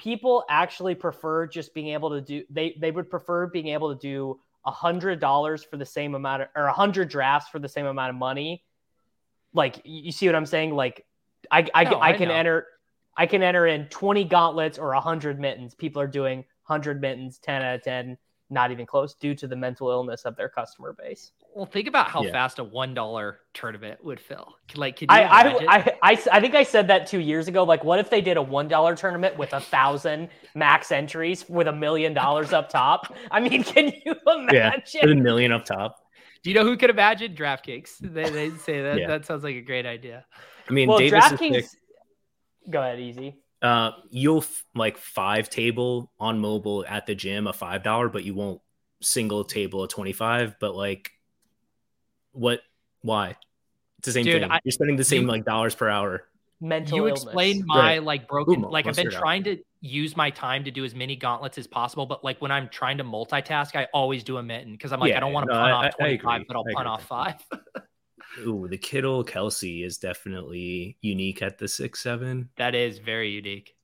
people 0.00 0.44
actually 0.48 0.94
prefer 0.94 1.46
just 1.46 1.74
being 1.74 1.88
able 1.88 2.08
to 2.08 2.22
do 2.22 2.42
they 2.48 2.74
they 2.80 2.90
would 2.90 3.10
prefer 3.10 3.46
being 3.46 3.68
able 3.68 3.94
to 3.94 4.00
do 4.00 4.40
a 4.64 4.70
hundred 4.70 5.20
dollars 5.20 5.62
for 5.62 5.76
the 5.76 5.84
same 5.84 6.14
amount 6.14 6.40
of 6.42 6.48
or 6.56 6.64
a 6.64 6.72
hundred 6.72 7.10
drafts 7.10 7.50
for 7.50 7.58
the 7.58 7.68
same 7.68 7.84
amount 7.84 8.08
of 8.08 8.16
money. 8.16 8.64
Like 9.52 9.82
you 9.84 10.10
see 10.10 10.24
what 10.26 10.34
I'm 10.34 10.46
saying? 10.46 10.74
Like 10.74 11.04
I 11.50 11.68
I, 11.74 11.84
No, 11.84 11.98
I 11.98 12.08
I 12.08 12.12
can 12.14 12.28
know. 12.28 12.34
enter 12.34 12.66
I 13.16 13.26
can 13.26 13.42
enter 13.42 13.66
in 13.66 13.86
20 13.88 14.24
gauntlets 14.24 14.78
or 14.78 14.94
100 14.94 15.38
mittens. 15.38 15.74
People 15.74 16.00
are 16.00 16.06
doing 16.06 16.38
100 16.66 17.00
mittens, 17.00 17.38
10 17.38 17.60
out 17.62 17.74
of 17.74 17.82
10, 17.82 18.16
not 18.48 18.70
even 18.70 18.86
close 18.86 19.14
due 19.14 19.34
to 19.34 19.46
the 19.46 19.56
mental 19.56 19.90
illness 19.90 20.22
of 20.22 20.34
their 20.36 20.48
customer 20.48 20.94
base. 20.94 21.32
Well, 21.54 21.66
think 21.66 21.88
about 21.88 22.08
how 22.08 22.22
Yeah. 22.22 22.32
fast 22.32 22.58
a 22.60 22.64
one 22.64 22.94
dollar 22.94 23.40
tournament 23.54 24.04
would 24.04 24.20
fill. 24.20 24.54
Like, 24.76 24.96
could 24.96 25.10
you 25.10 25.16
I, 25.16 25.22
I, 25.22 25.40
imagine? 25.42 25.68
I, 25.68 25.94
I, 26.02 26.22
I 26.32 26.40
think 26.40 26.54
I 26.54 26.62
said 26.62 26.88
that 26.88 27.06
two 27.08 27.18
years 27.18 27.48
ago. 27.48 27.64
Like, 27.64 27.82
what 27.82 27.98
if 27.98 28.08
they 28.08 28.20
did 28.20 28.36
a 28.36 28.42
one 28.42 28.68
dollar 28.68 28.94
tournament 28.94 29.36
with 29.36 29.52
a 29.52 29.60
thousand 29.60 30.28
max 30.54 30.92
entries 30.92 31.48
with 31.48 31.66
a 31.66 31.72
million 31.72 32.14
dollars 32.14 32.52
up 32.52 32.68
top? 32.68 33.14
I 33.30 33.40
mean, 33.40 33.64
can 33.64 33.92
you 34.04 34.14
imagine? 34.26 34.48
Yeah, 34.94 35.02
with 35.02 35.10
a 35.12 35.14
million 35.20 35.50
up 35.52 35.64
top. 35.64 35.96
Do 36.42 36.50
you 36.50 36.54
know 36.54 36.64
who 36.64 36.76
could 36.76 36.90
imagine 36.90 37.34
DraftKings? 37.34 37.98
They 38.00 38.30
they 38.30 38.50
say 38.50 38.82
that 38.82 38.98
Yeah. 38.98 39.08
that 39.08 39.26
sounds 39.26 39.42
like 39.44 39.56
a 39.56 39.60
great 39.62 39.86
idea. 39.86 40.24
I 40.68 40.72
mean, 40.72 40.88
well, 40.88 40.98
Davis 40.98 41.24
is 41.26 41.32
DraftKings. 41.32 41.68
Go 42.70 42.80
ahead, 42.80 43.00
easy. 43.00 43.36
uh, 43.62 43.90
you'll 44.10 44.38
f- 44.42 44.64
like 44.74 44.96
five 44.98 45.50
table 45.50 46.12
on 46.20 46.38
mobile 46.38 46.84
at 46.88 47.06
the 47.06 47.14
gym 47.14 47.46
a 47.46 47.52
five 47.52 47.82
dollar, 47.82 48.08
but 48.08 48.22
you 48.24 48.34
won't 48.34 48.60
single 49.02 49.44
table 49.44 49.82
a 49.82 49.88
twenty 49.88 50.12
five. 50.12 50.54
But 50.60 50.74
like, 50.76 51.10
what? 52.32 52.60
Why? 53.02 53.36
It's 53.98 54.06
the 54.06 54.12
same 54.12 54.24
Dude, 54.24 54.42
thing. 54.42 54.50
I- 54.50 54.60
You're 54.64 54.72
spending 54.72 54.96
the 54.96 55.04
same 55.04 55.22
you- 55.22 55.28
like 55.28 55.44
dollars 55.44 55.74
per 55.74 55.88
hour. 55.88 56.26
Mental 56.62 56.98
you 56.98 57.06
illness. 57.08 57.22
explain 57.24 57.62
my 57.66 57.78
Right. 57.78 58.02
like 58.02 58.28
broken 58.28 58.62
Ooh, 58.64 58.68
like 58.68 58.86
I've 58.86 58.94
been 58.94 59.06
mustard 59.06 59.14
out. 59.14 59.20
trying 59.20 59.44
to 59.44 59.56
use 59.80 60.14
my 60.14 60.28
time 60.28 60.64
to 60.64 60.70
do 60.70 60.84
as 60.84 60.94
many 60.94 61.16
gauntlets 61.16 61.56
as 61.56 61.66
possible, 61.66 62.04
but 62.04 62.22
like 62.22 62.38
when 62.42 62.50
I'm 62.50 62.68
trying 62.68 62.98
to 62.98 63.04
multitask, 63.04 63.74
I 63.74 63.86
always 63.94 64.22
do 64.24 64.36
a 64.36 64.42
mitten 64.42 64.72
because 64.72 64.92
I'm 64.92 65.00
like, 65.00 65.08
Yeah, 65.10 65.16
I 65.16 65.20
don't 65.20 65.32
want 65.32 65.48
to 65.48 65.54
no, 65.54 65.58
punt 65.60 65.72
I- 65.72 65.76
off 65.76 65.84
I- 65.84 65.86
I 65.88 65.90
25, 66.16 66.42
but 66.46 66.56
I'll 66.56 66.64
I 66.68 66.74
punt 66.74 66.86
off 66.88 67.04
five. 67.04 67.34
Ooh, 68.46 68.68
the 68.68 68.76
Kittle 68.76 69.24
Kelce 69.24 69.82
is 69.84 69.96
definitely 69.96 70.98
unique 71.00 71.40
at 71.40 71.56
the 71.56 71.66
six 71.66 72.02
seven. 72.02 72.50
that 72.56 72.74
is 72.74 72.98
very 72.98 73.30
unique. 73.30 73.74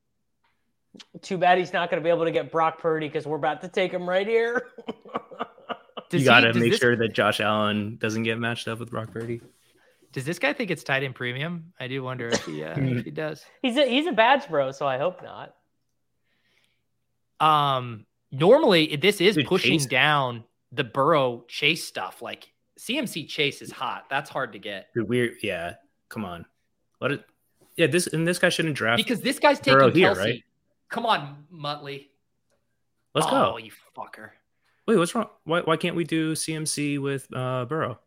Too 1.23 1.39
bad 1.39 1.57
he's 1.59 1.73
not 1.73 1.91
going 1.91 2.03
to 2.03 2.05
be 2.05 2.11
able 2.11 2.25
to 2.27 2.31
get 2.31 2.53
Brock 2.53 2.79
Purdy 2.79 3.09
because 3.09 3.27
we're 3.27 3.37
about 3.39 3.63
to 3.63 3.69
take 3.69 3.91
him 3.93 4.07
right 4.09 4.27
here. 4.27 4.69
Does 6.11 6.23
you 6.23 6.27
got 6.27 6.41
to 6.41 6.55
make 6.55 6.73
this- 6.73 6.81
sure 6.81 6.97
that 6.97 7.13
Josh 7.15 7.41
Allen 7.41 7.97
doesn't 8.01 8.23
get 8.23 8.39
matched 8.39 8.69
up 8.69 8.79
with 8.79 8.91
Brock 8.91 9.13
Purdy. 9.13 9.41
Does 10.13 10.25
this 10.25 10.39
guy 10.39 10.53
think 10.53 10.71
it's 10.71 10.83
tight 10.83 11.03
end 11.03 11.15
premium? 11.15 11.73
I 11.79 11.89
do 11.89 12.03
wonder 12.03 12.29
if 12.29 12.45
he 12.47 12.65
uh, 12.65 12.75
if 12.79 13.05
he 13.05 13.11
does. 13.25 13.45
he's 13.61 13.77
a 13.77 13.87
he's 13.87 14.07
a 14.07 14.13
badge 14.13 14.49
bro, 14.49 14.71
so 14.73 14.87
I 14.87 14.97
hope 14.99 15.23
not. 15.23 15.55
Um, 17.41 18.07
normally 18.33 18.97
this 18.97 19.21
is 19.21 19.35
Dude, 19.35 19.47
pushing 19.47 19.79
Chase- 19.79 19.87
down 19.87 20.45
the 20.73 20.85
Burrow 20.85 21.45
Chase 21.49 21.85
stuff. 21.85 22.23
Like 22.23 22.51
CMC 22.79 23.29
Chase 23.29 23.61
is 23.61 23.71
hot. 23.71 24.07
That's 24.09 24.31
hard 24.31 24.53
to 24.53 24.59
get 24.59 24.89
Dude, 24.95 25.09
we're 25.09 25.35
yeah. 25.43 25.75
Come 26.09 26.25
on, 26.25 26.47
let 27.01 27.11
it. 27.13 27.25
Yeah, 27.77 27.89
this 27.89 28.07
and 28.07 28.27
this 28.27 28.39
guy 28.39 28.49
shouldn't 28.49 28.75
draft. 28.77 28.97
because 28.97 29.21
this 29.21 29.39
guy's 29.39 29.59
taking 29.59 29.75
Burrow 29.79 29.91
here, 29.91 30.15
Kelce. 30.15 30.17
right? 30.19 30.45
Come 30.89 31.05
on, 31.05 31.45
Muttley. 31.53 32.07
Let's 33.15 33.27
go. 33.27 33.37
oh, 33.37 33.51
go. 33.53 33.59
you 33.59 33.71
fucker. 33.97 34.31
Wait, 34.87 34.97
what's 34.97 35.15
wrong? 35.15 35.29
Why 35.45 35.61
why 35.61 35.77
can't 35.77 35.97
we 35.97 36.05
do 36.05 36.35
CMC 36.35 37.01
with 37.01 37.27
uh 37.35 37.65
Burrow? 37.65 37.99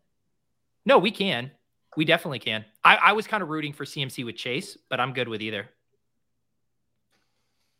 No, 0.85 0.97
we 0.97 1.11
can. 1.11 1.51
We 1.97 2.05
definitely 2.05 2.39
can. 2.39 2.65
I, 2.83 2.95
I 2.95 3.11
was 3.13 3.27
kind 3.27 3.43
of 3.43 3.49
rooting 3.49 3.73
for 3.73 3.83
CMC 3.83 4.25
with 4.25 4.35
Chase, 4.35 4.77
but 4.89 4.99
I'm 4.99 5.13
good 5.13 5.27
with 5.27 5.41
either. 5.41 5.69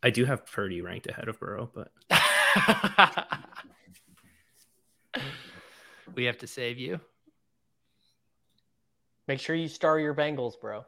I 0.02 0.10
do 0.10 0.24
have 0.24 0.46
Purdy 0.46 0.80
ranked 0.80 1.06
ahead 1.06 1.28
of 1.28 1.38
Burrow, 1.38 1.70
but 1.74 1.92
we 6.14 6.24
have 6.24 6.38
to 6.38 6.46
save 6.46 6.78
you. 6.78 7.00
Make 9.28 9.40
sure 9.40 9.54
you 9.54 9.68
star 9.68 9.98
your 9.98 10.14
Bengals, 10.14 10.60
bro. 10.60 10.84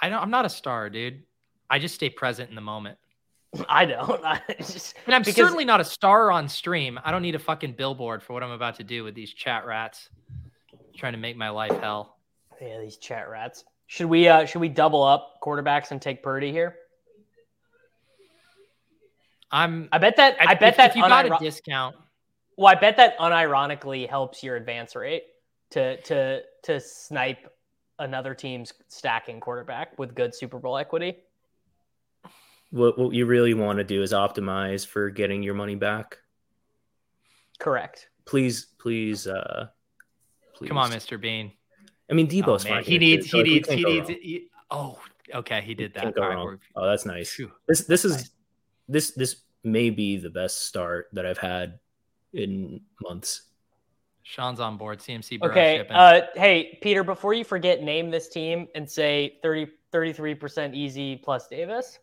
I 0.00 0.08
don't. 0.08 0.22
I'm 0.22 0.30
not 0.30 0.46
a 0.46 0.50
star, 0.50 0.90
dude. 0.90 1.22
I 1.70 1.78
just 1.78 1.94
stay 1.94 2.08
present 2.08 2.48
in 2.48 2.54
the 2.54 2.62
moment. 2.62 2.98
I 3.68 3.84
don't. 3.86 4.24
I 4.24 4.40
just, 4.58 4.94
And 5.06 5.14
I'm 5.14 5.22
because- 5.22 5.36
certainly 5.36 5.64
not 5.64 5.80
a 5.80 5.84
star 5.84 6.30
on 6.30 6.48
stream. 6.48 6.98
I 7.04 7.10
don't 7.10 7.22
need 7.22 7.34
a 7.34 7.38
fucking 7.38 7.72
billboard 7.72 8.22
for 8.22 8.32
what 8.32 8.42
I'm 8.42 8.50
about 8.50 8.76
to 8.76 8.84
do 8.84 9.04
with 9.04 9.14
these 9.14 9.32
chat 9.32 9.66
rats 9.66 10.08
trying 10.96 11.12
to 11.12 11.18
make 11.18 11.36
my 11.36 11.48
life 11.48 11.78
hell. 11.80 12.16
Yeah, 12.60 12.80
these 12.80 12.96
chat 12.96 13.28
rats. 13.30 13.64
Should 13.86 14.08
we 14.08 14.28
uh 14.28 14.44
should 14.44 14.60
we 14.60 14.68
double 14.68 15.02
up 15.02 15.36
quarterbacks 15.42 15.92
and 15.92 16.02
take 16.02 16.22
Purdy 16.22 16.52
here? 16.52 16.76
I'm. 19.50 19.88
I 19.92 19.98
bet 19.98 20.16
that 20.16 20.36
I, 20.40 20.54
bet 20.54 20.70
if, 20.70 20.76
that 20.76 20.90
if 20.90 20.96
you 20.96 21.02
got 21.02 21.24
a 21.24 21.42
discount, 21.42 21.96
well, 22.56 22.66
I 22.66 22.74
bet 22.74 22.96
that 22.98 23.18
unironically 23.18 24.08
helps 24.08 24.42
your 24.42 24.56
advance 24.56 24.94
rate 24.94 25.22
to 25.70 26.00
to 26.02 26.42
to 26.64 26.80
snipe 26.80 27.50
another 27.98 28.34
team's 28.34 28.72
stacking 28.88 29.40
quarterback 29.40 29.98
with 29.98 30.14
good 30.14 30.34
Super 30.34 30.58
Bowl 30.58 30.76
equity. 30.76 31.16
What 32.70 32.98
what 32.98 33.14
you 33.14 33.26
really 33.26 33.54
want 33.54 33.78
to 33.78 33.84
do 33.84 34.02
is 34.02 34.12
optimize 34.12 34.86
for 34.86 35.10
getting 35.10 35.42
your 35.42 35.54
money 35.54 35.74
back. 35.74 36.18
Correct. 37.58 38.08
Please, 38.24 38.66
please, 38.78 39.26
uh 39.26 39.68
please. 40.54 40.68
come 40.68 40.78
on, 40.78 40.90
Mr. 40.90 41.20
Bean. 41.20 41.52
I 42.10 42.14
mean, 42.14 42.26
Oh, 42.26 42.30
Debo's 42.30 42.64
man. 42.64 42.74
fine. 42.74 42.84
He 42.84 42.98
needs. 42.98 43.26
He 43.26 43.30
so, 43.30 43.36
like, 43.38 43.46
needs. 43.46 43.68
can't 43.68 43.80
He 43.80 43.84
needs. 43.84 44.44
oh, 44.70 44.98
okay. 45.34 45.60
He 45.62 45.74
did 45.74 45.94
that. 45.94 46.02
Can't 46.04 46.14
go 46.14 46.28
wrong. 46.28 46.58
Oh, 46.76 46.86
that's 46.86 47.04
nice. 47.06 47.30
Phew. 47.30 47.50
This 47.66 47.84
this 47.86 48.04
is 48.04 48.12
Nice. 48.16 48.30
this 48.88 49.10
this 49.12 49.36
may 49.64 49.90
be 49.90 50.16
the 50.16 50.30
best 50.30 50.66
start 50.66 51.08
that 51.12 51.26
I've 51.26 51.38
had 51.38 51.78
in 52.32 52.80
months. 53.02 53.42
Sean's 54.22 54.60
on 54.60 54.76
board. 54.76 54.98
CMC. 55.00 55.40
Burrow 55.40 55.50
Okay. 55.50 55.86
Uh 55.90 56.22
hey, 56.34 56.78
Peter, 56.82 57.02
before 57.02 57.32
you 57.32 57.44
forget, 57.44 57.82
name 57.82 58.10
this 58.10 58.28
team 58.28 58.68
and 58.74 58.88
say 58.88 59.38
30 59.42 59.68
33% 59.92 60.74
easy 60.74 61.16
plus 61.16 61.48
Davis. 61.48 61.98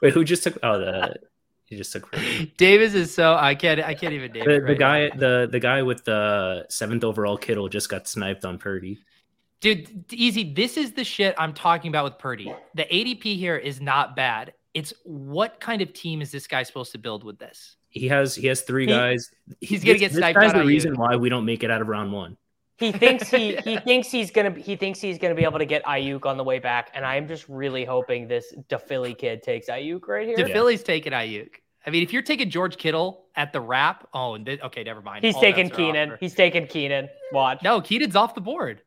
Wait, 0.00 0.12
who 0.12 0.24
just 0.24 0.42
took? 0.42 0.58
Oh, 0.62 0.78
the 0.78 1.16
he 1.66 1.76
just 1.76 1.92
took. 1.92 2.14
Davis 2.56 2.94
is 2.94 3.14
so. 3.14 3.34
I 3.34 3.54
can't. 3.54 3.80
I 3.80 3.94
can't 3.94 4.12
even 4.12 4.32
name 4.32 4.44
the, 4.44 4.56
it 4.56 4.66
the 4.66 4.74
guy 4.74 5.08
now. 5.08 5.16
the 5.16 5.48
the 5.50 5.60
guy 5.60 5.82
with 5.82 6.04
the 6.04 6.66
seventh 6.68 7.04
overall 7.04 7.36
Kittle 7.36 7.68
just 7.68 7.88
got 7.88 8.08
sniped 8.08 8.44
on 8.44 8.58
Purdy. 8.58 8.98
Dude, 9.60 10.12
easy. 10.12 10.52
This 10.52 10.76
is 10.76 10.92
the 10.92 11.04
shit 11.04 11.34
I'm 11.38 11.54
talking 11.54 11.88
about 11.88 12.04
with 12.04 12.18
Purdy. 12.18 12.52
The 12.74 12.82
ADP 12.84 13.22
here 13.36 13.56
is 13.56 13.80
not 13.80 14.16
bad. 14.16 14.54
It's 14.74 14.92
what 15.04 15.60
kind 15.60 15.80
of 15.82 15.92
team 15.92 16.20
is 16.20 16.32
this 16.32 16.46
guy 16.48 16.64
supposed 16.64 16.90
to 16.92 16.98
build 16.98 17.22
with 17.22 17.38
this? 17.38 17.76
He 17.90 18.08
has 18.08 18.34
he 18.34 18.48
has 18.48 18.62
three 18.62 18.86
He- 18.86 18.92
guys. 18.92 19.30
he's 19.60 19.84
gonna 19.84 19.98
get 19.98 20.12
sniped 20.12 20.36
out 20.38 20.54
the 20.54 20.64
reason 20.64 20.94
you. 20.94 21.00
why 21.00 21.14
we 21.16 21.28
don't 21.28 21.44
make 21.44 21.62
it 21.62 21.70
out 21.70 21.80
of 21.80 21.88
round 21.88 22.12
one. 22.12 22.36
He 22.78 22.92
thinks 22.92 23.28
he 23.30 23.56
he 23.64 23.76
thinks 23.78 24.10
he's 24.10 24.30
gonna 24.30 24.50
he 24.52 24.76
thinks 24.76 25.00
he's 25.00 25.18
gonna 25.18 25.34
be 25.34 25.44
able 25.44 25.58
to 25.58 25.66
get 25.66 25.84
Aiyuk 25.84 26.26
on 26.26 26.36
the 26.36 26.44
way 26.44 26.58
back, 26.58 26.90
and 26.94 27.04
I'm 27.04 27.28
just 27.28 27.48
really 27.48 27.84
hoping 27.84 28.28
this 28.28 28.54
DePhilly 28.68 29.16
kid 29.16 29.42
takes 29.42 29.68
Aiyuk 29.68 30.06
right 30.08 30.26
here. 30.26 30.36
The 30.36 30.52
Phillies 30.52 30.82
taking 30.82 31.12
Aiyuk. 31.12 31.50
I 31.86 31.90
mean, 31.90 32.02
if 32.02 32.12
you're 32.12 32.22
taking 32.22 32.48
George 32.48 32.76
Kittle 32.76 33.26
at 33.34 33.52
the 33.52 33.60
wrap, 33.60 34.06
oh, 34.14 34.34
and 34.34 34.46
th- 34.46 34.60
okay, 34.62 34.84
never 34.84 35.02
mind. 35.02 35.24
He's 35.24 35.34
All 35.34 35.40
taking 35.40 35.66
bets 35.68 35.78
are 35.78 35.82
off 35.82 35.86
Keenan. 35.88 36.10
for- 36.10 36.16
He's 36.18 36.34
taking 36.34 36.66
Keenan. 36.68 37.08
Watch. 37.32 37.62
No, 37.62 37.80
Keenan's 37.80 38.14
off 38.14 38.34
the 38.36 38.40
board. 38.40 38.82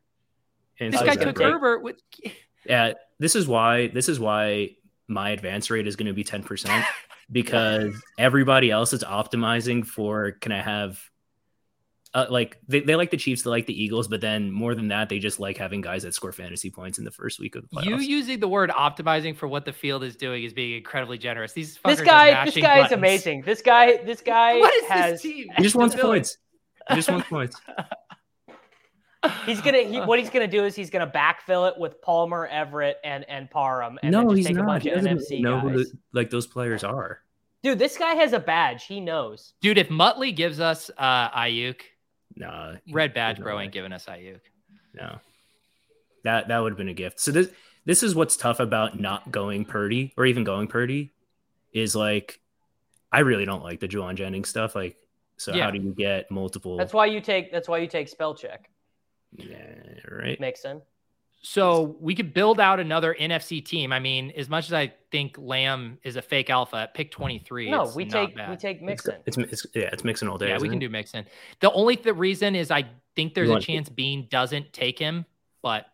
And 0.80 0.92
This 0.92 1.00
so 1.00 1.06
guy 1.06 1.14
took 1.14 1.36
great. 1.36 1.52
Herbert 1.52 1.82
with. 1.82 2.00
Yeah, 2.68 2.94
this 3.20 3.36
is 3.36 3.46
why 3.46 3.86
this 3.88 4.08
is 4.08 4.18
why 4.18 4.70
my 5.06 5.30
advance 5.30 5.70
rate 5.70 5.86
is 5.86 5.94
going 5.94 6.08
to 6.08 6.12
be 6.12 6.24
ten 6.24 6.42
percent 6.42 6.84
because 7.30 7.94
everybody 8.18 8.72
else 8.72 8.92
is 8.92 9.04
optimizing 9.04 9.86
for 9.86 10.32
can 10.32 10.50
I 10.50 10.62
have. 10.62 11.00
Uh, 12.16 12.26
like 12.30 12.58
they, 12.66 12.80
they 12.80 12.96
like 12.96 13.10
the 13.10 13.16
Chiefs, 13.18 13.42
they 13.42 13.50
like 13.50 13.66
the 13.66 13.78
Eagles, 13.78 14.08
but 14.08 14.22
then 14.22 14.50
more 14.50 14.74
than 14.74 14.88
that, 14.88 15.10
they 15.10 15.18
just 15.18 15.38
like 15.38 15.58
having 15.58 15.82
guys 15.82 16.02
that 16.02 16.14
score 16.14 16.32
fantasy 16.32 16.70
points 16.70 16.96
in 16.96 17.04
the 17.04 17.10
first 17.10 17.38
week 17.38 17.54
of 17.56 17.62
the 17.62 17.68
playoffs. 17.68 17.84
You 17.84 17.96
using 17.98 18.40
the 18.40 18.48
word 18.48 18.70
optimizing 18.70 19.36
for 19.36 19.46
what 19.48 19.66
the 19.66 19.72
field 19.74 20.02
is 20.02 20.16
doing 20.16 20.42
is 20.42 20.54
being 20.54 20.78
incredibly 20.78 21.18
generous. 21.18 21.52
These 21.52 21.78
This 21.84 22.00
guy, 22.00 22.46
this 22.46 22.54
mashing 22.56 22.62
guy 22.62 22.86
is 22.86 22.92
amazing. 22.92 23.42
This 23.42 23.60
guy, 23.60 23.98
this 23.98 24.22
guy 24.24 24.56
What 24.58 24.72
is 24.76 24.88
has. 24.88 25.12
this 25.12 25.22
team? 25.30 25.48
he 25.58 25.62
just 25.62 25.74
wants 25.76 25.94
points. 25.94 26.38
He 26.88 26.94
just 26.94 27.10
wants 27.10 27.28
points. 27.28 27.60
He's 29.44 29.60
gonna. 29.60 29.82
He, 29.82 30.00
what 30.00 30.18
he's 30.18 30.30
gonna 30.30 30.46
do 30.46 30.64
is 30.64 30.74
he's 30.76 30.88
gonna 30.88 31.10
backfill 31.10 31.68
it 31.70 31.76
with 31.78 32.00
Palmer, 32.00 32.46
Everett, 32.46 32.96
and 33.04 33.28
and 33.28 33.50
Parham, 33.50 33.98
and 34.02 34.12
no, 34.12 34.22
just 34.22 34.36
he's 34.36 34.46
take 34.46 34.54
a 34.56 34.58
not. 34.60 34.66
bunch 34.66 34.84
He 34.84 34.90
doesn't 34.90 35.18
NFC 35.18 35.40
know 35.42 35.58
who 35.60 35.76
guys. 35.76 35.90
the, 35.90 35.98
like 36.12 36.30
those 36.30 36.46
players 36.46 36.82
are. 36.84 37.20
Dude, 37.62 37.78
this 37.78 37.98
guy 37.98 38.14
has 38.14 38.32
a 38.32 38.38
badge. 38.38 38.84
He 38.86 39.00
knows. 39.00 39.54
Dude, 39.60 39.78
if 39.78 39.88
Muttley 39.88 40.34
gives 40.34 40.60
us 40.60 40.90
uh 40.96 41.30
Aiyuk, 41.30 41.80
Nah, 42.36 42.74
Red 42.92 43.14
Badge 43.14 43.40
Bro 43.40 43.56
way. 43.56 43.64
ain't 43.64 43.72
giving 43.72 43.92
us 43.92 44.06
Aiyuk. 44.06 44.40
No, 44.94 45.18
that 46.24 46.48
that 46.48 46.58
would 46.58 46.72
have 46.72 46.78
been 46.78 46.88
a 46.88 46.94
gift. 46.94 47.18
So 47.20 47.30
this 47.32 47.48
this 47.84 48.02
is 48.02 48.14
what's 48.14 48.36
tough 48.36 48.60
about 48.60 48.98
not 49.00 49.30
going 49.30 49.64
Purdy 49.64 50.12
or 50.16 50.26
even 50.26 50.44
going 50.44 50.66
Purdy 50.68 51.12
is 51.72 51.94
like 51.96 52.40
I 53.12 53.20
really 53.20 53.44
don't 53.44 53.62
like 53.62 53.80
the 53.80 53.88
Jauan 53.88 54.16
Jennings 54.16 54.48
stuff. 54.48 54.74
Like, 54.74 54.96
so 55.38 55.54
Yeah. 55.54 55.64
how 55.64 55.70
do 55.70 55.78
you 55.78 55.94
get 55.96 56.30
multiple? 56.30 56.76
That's 56.76 56.92
why 56.92 57.06
you 57.06 57.20
take. 57.20 57.52
That's 57.52 57.68
why 57.68 57.78
you 57.78 57.86
take 57.86 58.08
spell 58.08 58.34
check, 58.34 58.68
yeah, 59.32 59.74
right. 60.10 60.38
Mixon. 60.40 60.82
So 61.42 61.96
we 62.00 62.14
could 62.16 62.34
build 62.34 62.58
out 62.58 62.80
another 62.80 63.14
NFC 63.18 63.64
team. 63.64 63.92
I 63.92 64.00
mean, 64.00 64.32
as 64.36 64.48
much 64.48 64.66
as 64.66 64.72
I 64.72 64.92
think 65.12 65.36
Lamb 65.38 65.98
is 66.02 66.16
a 66.16 66.22
fake 66.22 66.50
alpha 66.50 66.76
at 66.76 66.94
pick 66.94 67.12
23, 67.12 67.70
No, 67.70 67.82
it's 67.82 67.94
we 67.94 68.04
not 68.04 68.12
take 68.12 68.36
bad. 68.36 68.50
we 68.50 68.56
take 68.56 68.78
It's, 68.78 68.84
Mixon. 68.84 69.14
it's, 69.26 69.36
it's 69.38 69.66
yeah, 69.74 69.90
it's 69.92 70.02
mixing 70.02 70.28
all 70.28 70.38
day. 70.38 70.48
yeah, 70.48 70.58
we 70.58 70.68
can 70.68 70.78
it? 70.78 70.80
do 70.80 70.88
Mixon. 70.88 71.24
The 71.60 71.70
only 71.72 71.96
th- 71.96 72.16
reason 72.16 72.56
is 72.56 72.72
I 72.72 72.86
think 73.14 73.34
there's 73.34 73.46
You 73.46 73.52
a 73.52 73.54
want- 73.54 73.64
chance 73.64 73.88
Bean 73.88 74.26
doesn't 74.28 74.72
take 74.72 74.98
him, 74.98 75.24
but 75.62 75.86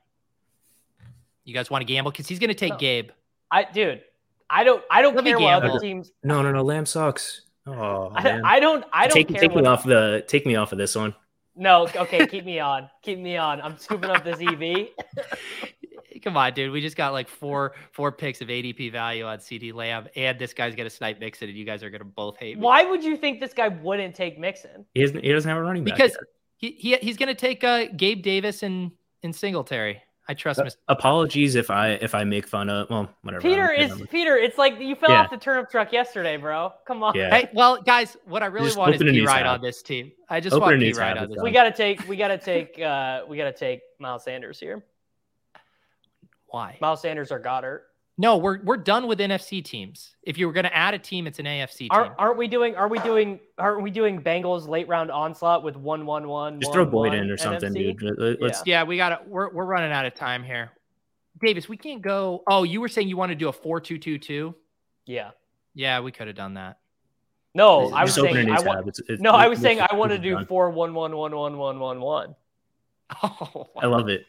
you 1.44 1.52
guys 1.52 1.70
want 1.70 1.82
to 1.82 1.86
gamble 1.86 2.10
because 2.12 2.28
he's 2.28 2.38
going 2.38 2.48
to 2.48 2.54
take 2.54 2.72
No. 2.72 2.78
Gabe. 2.78 3.10
I 3.50 3.64
dude, 3.64 4.00
I 4.48 4.64
don't. 4.64 4.82
I 4.90 5.02
don't 5.02 5.14
Let 5.14 5.24
me 5.24 5.30
care 5.32 5.38
what 5.40 5.52
other 5.54 5.66
gamble. 5.66 5.80
teams. 5.80 6.12
No, 6.22 6.40
no, 6.40 6.50
no. 6.52 6.62
Lamb 6.62 6.86
sucks. 6.86 7.42
Oh 7.66 8.10
I, 8.14 8.22
man. 8.22 8.42
I 8.44 8.58
don't. 8.60 8.84
I 8.92 9.06
don't 9.06 9.12
take 9.14 9.28
care. 9.28 9.40
take 9.40 9.52
what, 9.54 9.64
me 9.64 9.68
off 9.68 9.84
the 9.84 10.24
take 10.26 10.46
me 10.46 10.56
off 10.56 10.72
of 10.72 10.78
this 10.78 10.94
one. 10.96 11.14
No, 11.54 11.88
okay, 11.96 12.26
keep 12.26 12.44
me 12.44 12.60
on. 12.60 12.88
Keep 13.02 13.18
me 13.18 13.36
on. 13.36 13.60
I'm 13.60 13.76
scooping 13.76 14.10
up 14.10 14.24
this 14.24 14.40
E 14.40 14.46
EV. 14.46 14.88
Come 16.22 16.36
on, 16.36 16.52
dude. 16.54 16.70
We 16.70 16.80
just 16.80 16.96
got 16.96 17.12
like 17.12 17.28
four 17.28 17.74
four 17.90 18.12
picks 18.12 18.40
of 18.40 18.48
ADP 18.48 18.92
value 18.92 19.24
on 19.24 19.38
CeeDee 19.38 19.74
Lamb, 19.74 20.08
and 20.14 20.38
this 20.38 20.54
guy's 20.54 20.74
gonna 20.74 20.90
snipe 20.90 21.18
Mixon, 21.18 21.48
and 21.48 21.58
you 21.58 21.64
guys 21.64 21.82
are 21.82 21.90
gonna 21.90 22.04
both 22.04 22.36
hate 22.36 22.56
me. 22.56 22.62
Why 22.62 22.84
would 22.84 23.02
you 23.02 23.16
think 23.16 23.40
this 23.40 23.52
guy 23.52 23.68
wouldn't 23.68 24.14
take 24.14 24.38
Mixon? 24.38 24.86
He 24.94 25.02
doesn't. 25.02 25.24
He 25.24 25.32
doesn't 25.32 25.48
have 25.48 25.58
a 25.58 25.62
running 25.62 25.84
back. 25.84 25.96
Because 25.96 26.12
yet. 26.12 26.22
he, 26.56 26.70
he 26.78 26.96
he's 26.96 27.16
gonna 27.16 27.34
take 27.34 27.64
uh, 27.64 27.86
Gabe 27.96 28.22
Davis 28.22 28.62
and 28.62 28.92
and 29.22 29.34
Singletary. 29.34 30.00
I 30.28 30.34
trust 30.34 30.60
Uh, 30.60 30.64
Mr. 30.64 30.76
apologies 30.88 31.56
if 31.56 31.68
I 31.70 31.90
if 31.94 32.14
I 32.14 32.22
make 32.22 32.46
fun 32.46 32.70
of 32.70 32.88
well 32.88 33.10
whatever. 33.22 33.42
Peter 33.42 33.70
I 33.72 33.74
is. 33.82 34.02
Peter. 34.10 34.36
It's 34.36 34.56
like 34.56 34.78
you 34.78 34.94
fell 34.94 35.10
Yeah. 35.10 35.22
off 35.22 35.30
the 35.30 35.36
turnip 35.36 35.68
truck 35.70 35.92
yesterday, 35.92 36.36
bro. 36.36 36.72
Come 36.86 37.02
on. 37.02 37.14
Yeah. 37.16 37.28
Hey, 37.34 37.50
well, 37.52 37.82
guys, 37.82 38.16
what 38.26 38.42
I 38.42 38.46
really 38.46 38.66
Just 38.66 38.78
want 38.78 38.94
is 38.94 39.00
open 39.00 39.08
a 39.08 39.10
P 39.12 39.18
new 39.20 39.26
Ride 39.26 39.46
on 39.46 39.60
this 39.60 39.82
team. 39.82 40.12
I 40.28 40.38
just 40.40 40.54
Open 40.54 40.62
want 40.68 40.78
new 40.78 40.92
P 40.92 40.98
Ride 40.98 41.18
on 41.18 41.28
this. 41.28 41.36
done. 41.36 41.44
We 41.44 41.50
gotta 41.50 41.72
take. 41.72 42.06
We 42.08 42.16
gotta 42.16 42.38
take. 42.38 42.78
uh 42.80 43.22
We 43.28 43.36
gotta 43.36 43.52
take 43.52 43.80
Miles 43.98 44.22
Sanders 44.22 44.60
here. 44.60 44.84
Why? 46.46 46.78
Miles 46.80 47.00
Sanders 47.02 47.32
or 47.32 47.40
Goedert. 47.40 47.80
No, 48.18 48.36
we're 48.36 48.62
we're 48.62 48.76
done 48.76 49.06
with 49.06 49.18
NFC 49.18 49.64
teams. 49.64 50.14
If 50.22 50.36
you 50.38 50.46
were 50.46 50.52
gonna 50.52 50.70
add 50.72 50.92
a 50.94 50.98
team, 50.98 51.26
it's 51.26 51.38
an 51.38 51.46
AFC 51.46 51.78
team. 51.78 51.88
Aren't, 51.90 52.12
aren't 52.18 52.36
we 52.36 52.46
doing? 52.46 52.76
Are 52.76 52.86
we 52.88 52.98
doing? 53.00 53.40
Aren't 53.58 53.82
we 53.82 53.90
doing 53.90 54.20
Bengals 54.22 54.68
late 54.68 54.86
round 54.86 55.10
onslaught 55.10 55.64
with 55.64 55.76
one 55.76 56.04
one 56.04 56.28
one? 56.28 56.60
Just 56.60 56.72
throw 56.74 56.84
Boyd 56.84 57.14
in 57.14 57.30
or 57.30 57.36
something, 57.38 57.72
NFC? 57.72 57.98
dude. 57.98 58.18
Let- 58.18 58.42
Let's 58.42 58.62
Yeah, 58.66 58.84
we 58.84 58.96
got 58.98 59.08
to 59.10 59.20
We're 59.26 59.50
we're 59.52 59.64
running 59.64 59.92
out 59.92 60.04
of 60.04 60.14
time 60.14 60.44
here. 60.44 60.70
Davis, 61.40 61.68
we 61.68 61.76
can't 61.78 62.02
go. 62.02 62.42
Oh, 62.46 62.62
you 62.64 62.80
were 62.82 62.88
saying 62.88 63.08
you 63.08 63.16
want 63.16 63.30
to 63.30 63.34
do 63.34 63.48
a 63.48 63.52
four 63.52 63.80
two 63.80 63.98
two 63.98 64.18
two? 64.18 64.54
Yeah. 65.06 65.30
Yeah, 65.74 66.00
we 66.00 66.12
could 66.12 66.26
have 66.26 66.36
done 66.36 66.54
that. 66.54 66.78
No, 67.54 67.90
I 67.92 68.02
was 68.02 68.10
just 68.14 68.18
open 68.18 68.30
a 68.30 68.34
saying. 68.34 68.46
new 68.46 68.52
I 68.52 68.56
tab. 68.58 68.66
want. 68.66 68.80
It's- 68.88 69.00
it's- 69.00 69.20
No, 69.20 69.30
I 69.32 69.48
was 69.48 69.58
it's- 69.58 69.62
saying 69.62 69.80
I 69.80 69.86
it's 69.86 69.94
want 69.94 70.12
to 70.12 70.18
do 70.18 70.34
done. 70.34 70.46
four 70.46 70.68
one 70.70 70.92
one 70.94 71.16
one 71.16 71.34
one 71.34 71.56
one 71.56 71.80
one 71.80 72.00
one. 72.00 72.36
Oh, 73.22 73.68
I 73.80 73.86
love 73.86 74.08
it. 74.10 74.26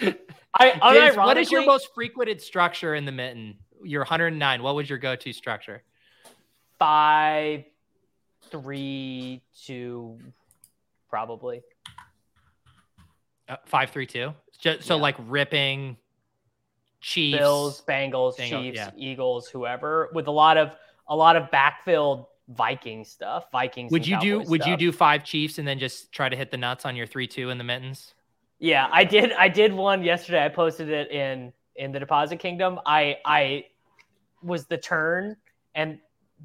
I 0.54 1.12
what 1.16 1.38
is 1.38 1.50
your 1.50 1.64
most 1.64 1.94
frequented 1.94 2.40
structure 2.40 2.94
in 2.94 3.04
the 3.04 3.12
mitten? 3.12 3.56
You're 3.82 4.02
109. 4.02 4.62
What 4.62 4.74
was 4.74 4.88
your 4.88 4.98
go-to 4.98 5.32
structure? 5.32 5.82
five, 6.78 7.64
three, 8.50 9.42
two, 9.64 10.18
probably. 11.10 11.62
Uh, 13.48 13.56
five 13.66 13.90
three 13.90 14.06
two. 14.06 14.32
Just, 14.58 14.84
so 14.84 14.96
Yeah. 14.96 15.02
like 15.02 15.16
ripping 15.18 15.96
Chiefs. 17.02 17.38
Bills, 17.38 17.82
Bengals, 17.86 18.36
Bengal- 18.38 18.62
Chiefs, 18.62 18.76
yeah. 18.76 18.90
Eagles, 18.96 19.48
whoever, 19.48 20.10
with 20.14 20.26
a 20.26 20.30
lot 20.30 20.56
of 20.56 20.74
a 21.08 21.14
lot 21.16 21.36
of 21.36 21.50
backfield 21.50 22.26
Viking 22.48 23.04
stuff. 23.04 23.50
Vikings. 23.52 23.92
Would 23.92 24.06
you 24.06 24.18
do? 24.20 24.40
Would 24.40 24.64
you 24.66 24.76
do 24.76 24.90
five 24.90 25.22
Chiefs 25.24 25.58
and 25.58 25.68
then 25.68 25.78
just 25.78 26.12
try 26.12 26.28
to 26.28 26.36
hit 26.36 26.50
the 26.50 26.56
nuts 26.56 26.84
on 26.86 26.96
your 26.96 27.06
three 27.06 27.26
two 27.26 27.50
in 27.50 27.58
the 27.58 27.64
mittens? 27.64 28.14
Yeah, 28.60 28.88
I 28.92 29.04
did. 29.04 29.32
I 29.32 29.48
did 29.48 29.72
one 29.72 30.04
yesterday. 30.04 30.44
I 30.44 30.48
posted 30.48 30.88
it 30.90 31.10
in 31.10 31.52
in 31.76 31.92
the 31.92 31.98
Deposit 31.98 32.36
Kingdom. 32.38 32.78
I 32.86 33.16
I 33.24 33.64
was 34.42 34.66
the 34.66 34.76
turn, 34.78 35.36
and 35.74 35.98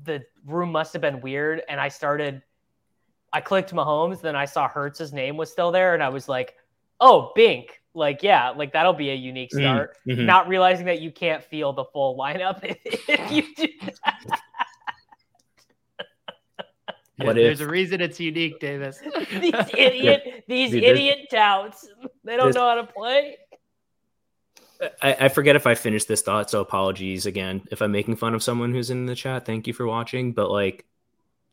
the 0.03 0.23
room 0.45 0.71
must 0.71 0.93
have 0.93 1.01
been 1.01 1.19
weird. 1.21 1.61
And 1.69 1.79
I 1.79 1.89
started. 1.89 2.41
I 3.33 3.41
clicked 3.41 3.73
Mahomes, 3.73 4.21
then 4.21 4.33
I 4.35 4.45
saw 4.45 4.65
Hurts's 4.69 5.11
name 5.11 5.35
was 5.35 5.51
still 5.51 5.69
there, 5.69 5.93
and 5.93 6.01
I 6.01 6.07
was 6.07 6.29
like, 6.29 6.55
"Oh, 7.01 7.33
Bink!" 7.35 7.81
Like, 7.93 8.23
yeah, 8.23 8.51
like 8.51 8.71
that'll 8.71 8.93
be 8.93 9.09
a 9.09 9.15
unique 9.15 9.51
Mm, 9.51 9.59
start. 9.59 9.97
mhm. 10.07 10.25
Not 10.25 10.47
realizing 10.47 10.85
that 10.85 11.01
you 11.01 11.11
can't 11.11 11.43
feel 11.43 11.73
the 11.73 11.83
full 11.85 12.17
lineup 12.17 12.59
if 12.63 13.31
you 13.31 13.43
do 13.55 13.67
that. 14.05 14.41
What 17.17 17.35
There's 17.35 17.61
if- 17.61 17.67
a 17.67 17.71
reason 17.71 18.01
it's 18.01 18.19
unique, 18.19 18.59
Davis. 18.59 18.99
these 19.31 19.53
idiot, 19.77 20.43
these 20.47 20.71
Dude, 20.71 20.83
idiot 20.83 21.27
touts. 21.31 21.87
They 22.23 22.35
don't 22.35 22.47
this- 22.47 22.55
know 22.55 22.67
how 22.67 22.75
to 22.75 22.83
play. 22.85 23.37
I, 25.01 25.15
I 25.21 25.27
forget 25.29 25.55
if 25.55 25.65
I 25.65 25.73
finished 25.75 26.09
this 26.09 26.21
thought, 26.21 26.49
so 26.49 26.59
apologies 26.59 27.25
again 27.25 27.61
if 27.71 27.81
I'm 27.81 27.93
making 27.93 28.17
fun 28.17 28.35
of 28.35 28.43
someone 28.43 28.73
who's 28.73 28.89
in 28.89 29.05
the 29.05 29.15
chat. 29.15 29.45
Thank 29.45 29.67
you 29.67 29.73
for 29.73 29.87
watching, 29.87 30.33
but 30.33 30.51
like 30.51 30.85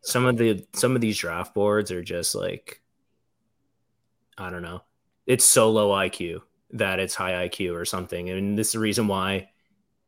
some 0.00 0.26
of 0.26 0.36
the 0.36 0.66
some 0.72 0.96
of 0.96 1.00
these 1.00 1.16
draft 1.16 1.54
boards 1.54 1.92
are 1.92 2.02
just 2.02 2.34
like 2.34 2.80
I 4.36 4.50
don't 4.50 4.62
know. 4.62 4.82
It's 5.26 5.44
so 5.44 5.70
low 5.70 5.90
IQ 5.90 6.40
that 6.72 6.98
it's 6.98 7.14
high 7.14 7.48
IQ 7.48 7.74
or 7.74 7.84
something, 7.84 8.28
and 8.28 8.58
this 8.58 8.68
is 8.68 8.72
the 8.72 8.78
reason 8.80 9.06
why 9.06 9.50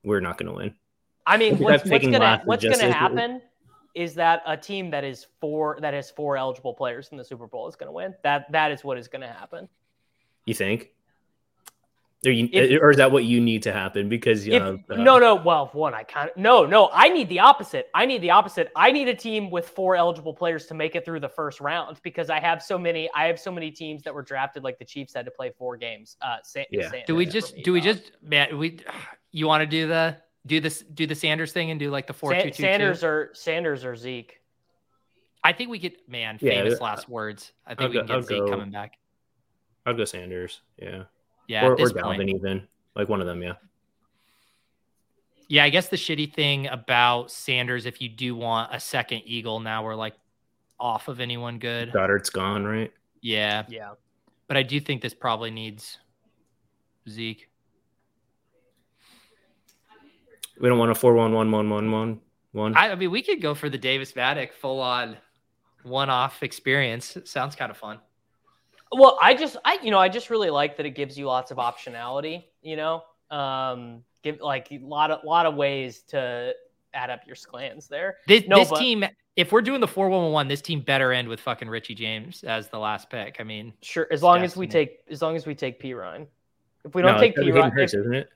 we're 0.03 0.21
not 0.21 0.37
going 0.37 0.49
to 0.51 0.57
win. 0.57 0.75
I 1.25 1.37
mean, 1.37 1.53
think 1.57 1.65
what's, 1.65 1.83
what's 1.85 1.91
taking 1.91 2.11
gonna 2.11 2.43
what's 2.45 2.65
gonna 2.65 2.77
as- 2.77 2.93
happen 2.93 3.41
is 3.95 4.15
that 4.15 4.43
a 4.47 4.57
team 4.57 4.91
that 4.91 5.05
is 5.05 5.27
four 5.41 5.79
that 5.81 5.95
has 5.95 6.11
four 6.11 6.37
eligible 6.37 6.75
players 6.75 7.09
in 7.13 7.19
the 7.19 7.25
Super 7.25 7.47
Bowl 7.47 7.69
is 7.69 7.77
gonna 7.77 7.93
win. 7.93 8.15
That 8.23 8.51
that 8.53 8.73
is 8.73 8.83
what 8.85 8.99
is 8.99 9.09
gonna 9.09 9.29
happen. 9.33 9.69
You 10.47 10.55
think? 10.55 10.91
Or, 12.27 12.31
you, 12.31 12.49
If- 12.53 12.81
or 12.83 12.91
is 12.91 12.97
that 12.97 13.13
what 13.13 13.25
you 13.25 13.39
need 13.39 13.65
to 13.65 13.73
happen? 13.73 14.09
Because 14.09 14.47
If, 14.47 14.63
uh, 14.63 14.77
uh, 14.89 14.95
no, 14.97 15.19
no, 15.19 15.35
well, 15.35 15.69
one, 15.75 15.93
I 15.93 16.05
kind 16.05 16.31
of 16.31 16.37
no, 16.39 16.65
no. 16.65 16.89
I 16.91 17.11
need 17.11 17.29
the 17.29 17.41
opposite. 17.41 17.91
I 17.95 18.07
need 18.07 18.23
the 18.23 18.31
opposite. 18.31 18.73
I 18.75 18.93
need 18.93 19.09
a 19.09 19.15
team 19.15 19.51
with 19.51 19.69
four 19.69 19.95
eligible 19.95 20.33
players 20.33 20.65
to 20.67 20.75
make 20.75 20.97
it 20.97 21.05
through 21.05 21.21
the 21.21 21.29
first 21.29 21.61
round 21.61 22.01
because 22.03 22.31
I 22.31 22.41
have 22.41 22.63
so 22.63 22.79
many. 22.79 23.11
I 23.15 23.27
have 23.27 23.39
so 23.39 23.51
many 23.53 23.71
teams 23.71 24.03
that 24.05 24.15
were 24.15 24.23
drafted. 24.23 24.65
Like 24.65 24.79
the 24.79 24.87
Chiefs 24.87 25.13
had 25.13 25.27
to 25.27 25.31
play 25.31 25.53
four 25.59 25.77
games. 25.77 26.17
Uh, 26.23 26.37
sa- 26.43 26.63
Yeah. 26.71 26.91
sa- 26.91 26.97
Do 27.07 27.15
we 27.15 27.27
just 27.27 27.57
me, 27.57 27.63
do 27.63 27.73
we 27.75 27.81
uh, 27.81 27.85
just 27.85 28.13
man 28.23 28.57
we 28.57 28.79
you 29.31 29.47
want 29.47 29.61
to 29.61 29.67
do 29.67 29.87
the 29.87 30.17
do 30.47 30.61
this 30.61 30.81
do 30.95 31.07
the 31.07 31.15
Sanders 31.15 31.53
thing 31.53 31.71
and 31.71 31.81
do 31.81 31.91
like 31.91 32.07
the 32.07 32.13
four 32.13 32.33
Sa- 32.35 32.43
two 32.43 32.51
two 32.51 32.63
Sanders 32.63 33.01
two? 33.01 33.07
or 33.07 33.31
Sanders 33.33 33.85
or 33.85 33.97
Zeke? 33.97 34.41
I 35.43 35.53
think 35.53 35.71
we 35.71 35.79
get 35.79 36.09
man 36.09 36.39
Yeah, 36.41 36.63
famous 36.63 36.81
last 36.81 37.09
words. 37.09 37.53
I 37.67 37.71
I'll 37.73 37.77
think 37.77 37.91
we 37.91 37.95
go- 37.95 38.01
can 38.01 38.07
get 38.07 38.15
I'll 38.17 38.23
Zeke 38.23 38.39
go- 38.39 38.49
coming 38.51 38.71
back. 38.71 38.99
I'd 39.87 39.97
go 39.97 40.05
Sanders. 40.05 40.61
Yeah, 40.81 41.05
Yeah, 41.47 41.67
or, 41.67 41.73
at 41.73 41.79
this 41.79 41.93
or 41.93 42.03
point. 42.03 42.29
Even 42.29 42.67
like 42.95 43.09
one 43.09 43.21
of 43.21 43.27
them. 43.27 43.43
Yeah. 43.43 43.55
Yeah, 45.49 45.65
I 45.65 45.69
guess 45.69 45.89
the 45.89 45.97
shitty 45.97 46.33
thing 46.33 46.67
about 46.69 47.31
Sanders, 47.31 47.85
if 47.85 48.01
you 48.01 48.09
do 48.09 48.35
want 48.35 48.75
a 48.75 48.81
second 48.81 49.23
Eagle, 49.27 49.61
now 49.61 49.85
we're 49.85 49.95
like 49.95 50.15
off 50.81 51.09
of 51.09 51.21
anyone 51.21 51.59
good. 51.59 51.93
Goedert's 51.93 52.31
gone, 52.31 52.65
right? 52.65 52.91
Yeah, 53.21 53.65
Yeah. 53.69 53.91
but 54.49 54.57
I 54.57 54.63
do 54.63 54.81
think 54.81 55.03
this 55.03 55.13
probably 55.15 55.51
needs 55.51 55.99
Zeke. 57.09 57.51
We 60.61 60.69
don't 60.69 60.79
want 60.79 60.91
a 60.91 60.95
four 60.95 61.15
one 61.15 61.33
one 61.33 61.51
one 61.51 61.69
one 61.69 61.91
one 61.91 62.21
one. 62.53 62.77
I, 62.77 62.91
I 62.91 62.95
mean, 62.95 63.11
we 63.11 63.23
could 63.23 63.43
go 63.43 63.55
for 63.55 63.69
the 63.69 63.79
Davis 63.79 64.13
Mattek 64.13 64.53
full 64.53 64.81
on 64.81 65.17
one 65.83 66.11
off 66.11 66.43
experience. 66.43 67.17
It 67.17 67.29
sounds 67.29 67.57
kind 67.57 67.71
of 67.71 67.77
fun. 67.77 67.99
Well, 68.93 69.19
I 69.21 69.35
just 69.35 69.57
I 69.65 69.79
you 69.83 69.91
know 69.91 69.99
I 69.99 70.09
just 70.09 70.31
really 70.31 70.51
like 70.51 70.77
that 70.77 70.87
it 70.87 70.91
gives 70.91 71.19
you 71.19 71.27
lots 71.27 71.51
of 71.51 71.57
optionality. 71.59 72.45
You 72.63 72.77
know, 72.77 73.03
um, 73.31 74.05
give 74.23 74.41
like 74.41 74.71
a 74.71 74.79
lot 74.79 75.11
of 75.11 75.25
lot 75.25 75.47
of 75.47 75.55
ways 75.57 76.03
to 76.09 76.53
add 76.95 77.11
up 77.11 77.21
your 77.27 77.37
clans 77.37 77.89
there. 77.89 78.19
This, 78.29 78.45
No, 78.47 78.59
this 78.59 78.71
but- 78.71 78.79
team, 78.79 79.05
if 79.35 79.51
we're 79.51 79.63
doing 79.63 79.81
the 79.81 79.89
4 79.89 80.09
1 80.09 80.31
1, 80.31 80.49
this 80.49 80.63
team 80.63 80.81
better 80.81 81.13
end 81.13 81.27
with 81.27 81.41
fucking 81.41 81.69
Richie 81.69 81.97
James 81.97 82.45
as 82.45 82.69
the 82.69 82.79
last 82.79 83.11
pick. 83.11 83.39
I 83.41 83.43
mean, 83.43 83.73
Sure, 83.83 84.07
as 84.13 84.23
long 84.23 84.43
as 84.45 84.57
we 84.57 84.69
take 84.69 85.01
as 85.11 85.21
long 85.21 85.35
as 85.35 85.45
we 85.45 85.57
take 85.57 85.81
P 85.81 85.93
Ryan. 85.93 86.29
If 86.85 86.95
we 86.95 87.03
don't 87.03 87.15
no, 87.15 87.21
take 87.21 87.35
P 87.35 87.43
Hayden 87.43 87.57
Ryan, 87.61 87.73
Hurst, 87.73 87.95
isn't 87.95 88.15
it? 88.15 88.29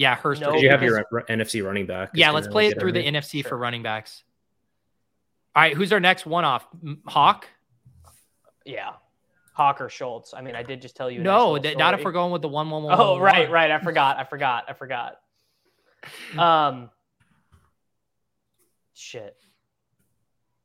Yeah, 0.00 0.14
Hurst. 0.16 0.40
No, 0.40 0.52
or- 0.52 0.56
you 0.56 0.70
have 0.70 0.82
your 0.82 1.04
r- 1.12 1.24
NFC 1.28 1.62
running 1.64 1.84
back. 1.86 2.10
yeah, 2.14 2.30
let's 2.30 2.48
play 2.48 2.68
it 2.68 2.80
through 2.80 2.92
the 2.92 3.00
everything. 3.06 3.42
NFC 3.42 3.46
for 3.46 3.56
running 3.58 3.82
backs. 3.82 4.24
All 5.54 5.62
right, 5.62 5.76
who's 5.76 5.92
our 5.92 6.00
next 6.00 6.24
one 6.26 6.44
off? 6.44 6.66
Hawk? 7.06 7.46
yeah, 8.64 8.92
Hawk 9.52 9.80
or 9.80 9.88
Schultz. 9.90 10.32
I 10.32 10.40
mean, 10.40 10.54
I 10.54 10.62
did 10.62 10.80
just 10.80 10.96
tell 10.96 11.10
you. 11.10 11.20
a 11.20 11.22
nice 11.24 11.30
No, 11.30 11.58
th- 11.58 11.76
not 11.76 11.92
if 11.94 12.02
we're 12.04 12.12
going 12.12 12.32
with 12.32 12.40
the 12.40 12.48
1 12.48 12.70
1 12.70 12.82
1. 12.82 12.96
Oh, 12.98 13.18
right, 13.18 13.50
right. 13.50 13.70
I 13.70 13.78
forgot. 13.78 14.16
I 14.16 14.24
forgot. 14.24 14.64
I 14.68 14.72
forgot. 14.72 15.16
Um, 16.38 16.88
shit. 18.94 19.36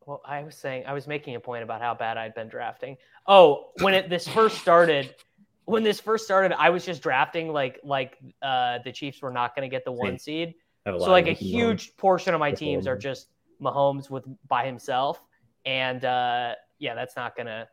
Well, 0.06 0.22
I 0.26 0.44
was 0.44 0.56
saying 0.56 0.86
I 0.86 0.94
was 0.94 1.07
making 1.07 1.36
a 1.36 1.40
point 1.40 1.64
about 1.64 1.82
how 1.82 1.94
bad 1.95 2.18
I'd 2.18 2.36
been 2.36 2.48
drafting. 2.48 2.95
Oh, 3.28 3.72
when 3.82 3.94
it 3.94 4.10
this 4.10 4.28
first 4.28 4.60
started, 4.60 5.14
when 5.66 5.84
this 5.84 6.00
first 6.00 6.26
started, 6.26 6.54
I 6.58 6.70
was 6.70 6.86
just 6.86 7.02
drafting 7.02 7.52
like 7.52 7.80
like 7.84 8.18
uh 8.42 8.80
the 8.84 8.92
Chiefs 8.92 9.22
were 9.22 9.32
not 9.32 9.56
going 9.56 9.70
to 9.70 9.74
get 9.74 9.84
the 9.86 9.92
one 9.92 10.18
Same. 10.18 10.20
seed. 10.20 10.56
So 10.88 10.96
like 10.98 11.28
a 11.28 11.32
of 11.32 11.38
Mahomes. 11.38 11.40
huge 11.40 11.98
portion 11.98 12.34
of 12.34 12.40
my 12.40 12.52
That's 12.52 12.60
teams 12.60 12.88
are 12.88 12.98
just 12.98 13.28
Mahomes 13.62 14.10
with 14.10 14.24
by 14.48 14.66
himself, 14.66 15.22
and 15.66 16.04
uh 16.06 16.54
yeah, 16.80 16.94
that's 16.94 17.16
not 17.16 17.36
gonna 17.36 17.68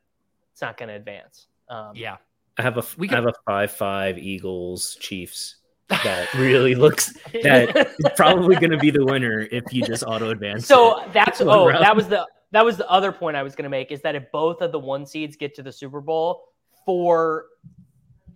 it's 0.52 0.62
not 0.62 0.76
gonna 0.76 0.94
advance. 0.94 1.46
Um, 1.68 1.92
Yeah. 1.94 2.16
I 2.58 2.62
have 2.62 2.76
a 2.76 2.84
We 2.98 3.08
I 3.08 3.14
have 3.14 3.26
a 3.26 3.32
five 3.46 3.70
five 3.70 4.18
Eagles 4.18 4.96
Chiefs 5.00 5.56
that 5.88 6.32
really 6.34 6.74
looks 6.74 7.12
that 7.42 7.76
is 7.76 8.10
probably 8.16 8.56
going 8.56 8.70
to 8.70 8.78
be 8.78 8.90
the 8.90 9.04
winner 9.04 9.46
if 9.50 9.64
you 9.72 9.82
just 9.84 10.02
auto 10.06 10.30
advance. 10.30 10.66
So 10.66 11.04
that's 11.12 11.40
one 11.40 11.48
oh, 11.48 11.66
round. 11.66 11.84
that 11.84 11.94
was 11.94 12.08
the 12.08 12.26
that 12.52 12.64
was 12.64 12.76
the 12.76 12.88
other 12.90 13.12
point 13.12 13.36
I 13.36 13.42
was 13.42 13.54
going 13.54 13.64
to 13.64 13.70
make 13.70 13.90
is 13.90 14.00
that 14.02 14.14
if 14.14 14.30
both 14.30 14.60
of 14.60 14.72
the 14.72 14.78
one 14.78 15.04
seeds 15.06 15.36
get 15.36 15.54
to 15.56 15.62
the 15.62 15.72
Super 15.72 16.00
Bowl, 16.00 16.44
four 16.84 17.46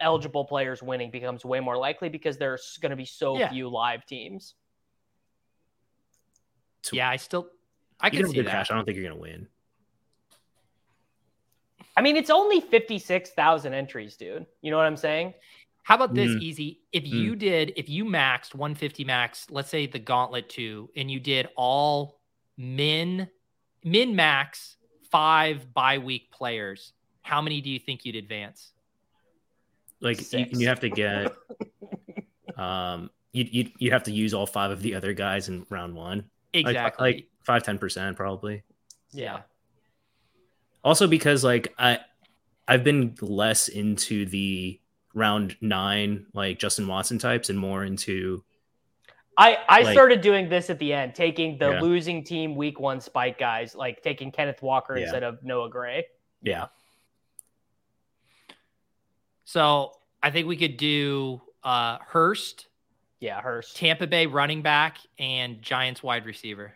eligible 0.01 0.45
players 0.45 0.83
winning 0.83 1.11
becomes 1.11 1.45
way 1.45 1.61
more 1.61 1.77
likely 1.77 2.09
because 2.09 2.39
there's 2.39 2.79
going 2.81 2.91
to 2.91 2.97
be 2.97 3.05
so 3.05 3.39
Yeah. 3.39 3.51
few 3.51 3.69
live 3.69 4.05
teams. 4.07 4.55
Yeah, 6.93 7.09
I 7.11 7.17
still, 7.17 7.49
I 8.01 8.11
can 8.11 8.19
can 8.19 8.27
have 8.27 8.31
see 8.31 8.37
good 8.37 8.47
that. 8.47 8.53
cash. 8.53 8.71
I 8.71 8.75
don't 8.75 8.85
think 8.85 8.97
you're 8.97 9.09
going 9.09 9.17
to 9.17 9.21
win. 9.21 9.49
I 11.97 12.03
mean, 12.03 12.17
it's 12.17 12.31
only 12.31 12.61
fifty 12.61 12.99
six 12.99 13.31
thousand 13.31 13.75
entries, 13.75 14.17
dude. 14.17 14.47
You 14.63 14.71
know 14.71 14.77
what 14.77 14.87
I'm 14.87 14.97
saying? 14.97 15.35
How 15.83 15.95
about 15.95 16.15
this, 16.15 16.31
Mm. 16.33 16.41
easy? 16.41 16.81
If 16.93 17.05
Mm. 17.05 17.09
you 17.09 17.37
did, 17.37 17.73
if 17.77 17.89
you 17.89 18.05
maxed 18.05 18.55
150 18.55 19.05
max, 19.05 19.47
let's 19.51 19.69
say 19.71 19.87
the 19.87 19.99
gauntlet 20.01 20.49
two, 20.49 20.91
and 20.97 21.11
you 21.11 21.21
did 21.21 21.49
all 21.57 22.21
min, 22.57 23.29
min 23.85 24.17
max 24.17 24.77
five 25.11 25.73
bye 25.73 25.99
week 25.99 26.31
players, 26.33 26.93
how 27.23 27.41
many 27.41 27.61
do 27.61 27.71
you 27.71 27.79
think 27.79 28.05
you'd 28.05 28.17
advance? 28.17 28.73
Like 30.07 30.33
you, 30.33 30.47
you 30.61 30.69
have 30.69 30.81
to 30.81 30.89
get, 30.91 31.33
um, 32.57 33.11
you 33.33 33.45
you 33.51 33.71
you 33.79 33.91
have 33.91 34.05
to 34.05 34.13
use 34.13 34.33
all 34.35 34.47
five 34.47 34.71
of 34.71 34.83
the 34.83 34.95
other 34.95 35.13
guys 35.13 35.49
in 35.49 35.67
round 35.71 35.95
one. 35.95 36.19
Like- 36.55 36.67
Exactly. 36.67 37.13
like 37.13 37.27
five 37.45 37.63
ten 37.63 37.79
percent 37.79 38.17
probably. 38.17 38.63
yeah. 39.13 39.41
Also 40.85 41.07
because 41.09 41.43
like 41.45 41.75
I 41.79 41.99
I've 42.69 42.85
been 42.85 43.15
less 43.21 43.69
into 43.69 44.25
the 44.27 44.81
round 45.15 45.57
nine 45.61 46.27
like 46.33 46.59
Justin 46.59 46.87
Watson 46.87 47.19
types 47.19 47.51
and 47.51 47.59
more 47.59 47.85
into 47.85 48.43
I, 49.39 49.59
I 49.69 49.83
Like- 49.83 49.93
started 49.93 50.21
doing 50.23 50.49
this 50.49 50.71
at 50.71 50.79
the 50.79 50.93
end, 50.95 51.15
taking 51.15 51.59
the 51.59 51.73
Yeah. 51.73 51.81
losing 51.83 52.25
team 52.25 52.55
week 52.57 52.81
one 52.81 53.01
spike 53.03 53.39
guys, 53.39 53.75
like 53.75 54.03
taking 54.03 54.31
Kenneth 54.33 54.63
Walker 54.63 54.97
Yeah. 54.97 55.03
instead 55.03 55.25
of 55.25 55.43
Noah 55.43 55.69
Gray. 55.69 56.07
yeah. 56.43 56.67
So 59.47 59.93
I 60.23 60.31
think 60.31 60.47
we 60.47 60.57
could 60.57 60.77
do 60.77 61.41
uh 61.65 61.99
Hurst, 62.07 62.67
Yeah, 63.21 63.41
Hurst. 63.41 63.77
Tampa 63.77 64.07
Bay 64.07 64.27
running 64.27 64.61
back, 64.61 64.99
and 65.19 65.63
Giants 65.63 66.03
wide 66.03 66.27
receiver. 66.27 66.75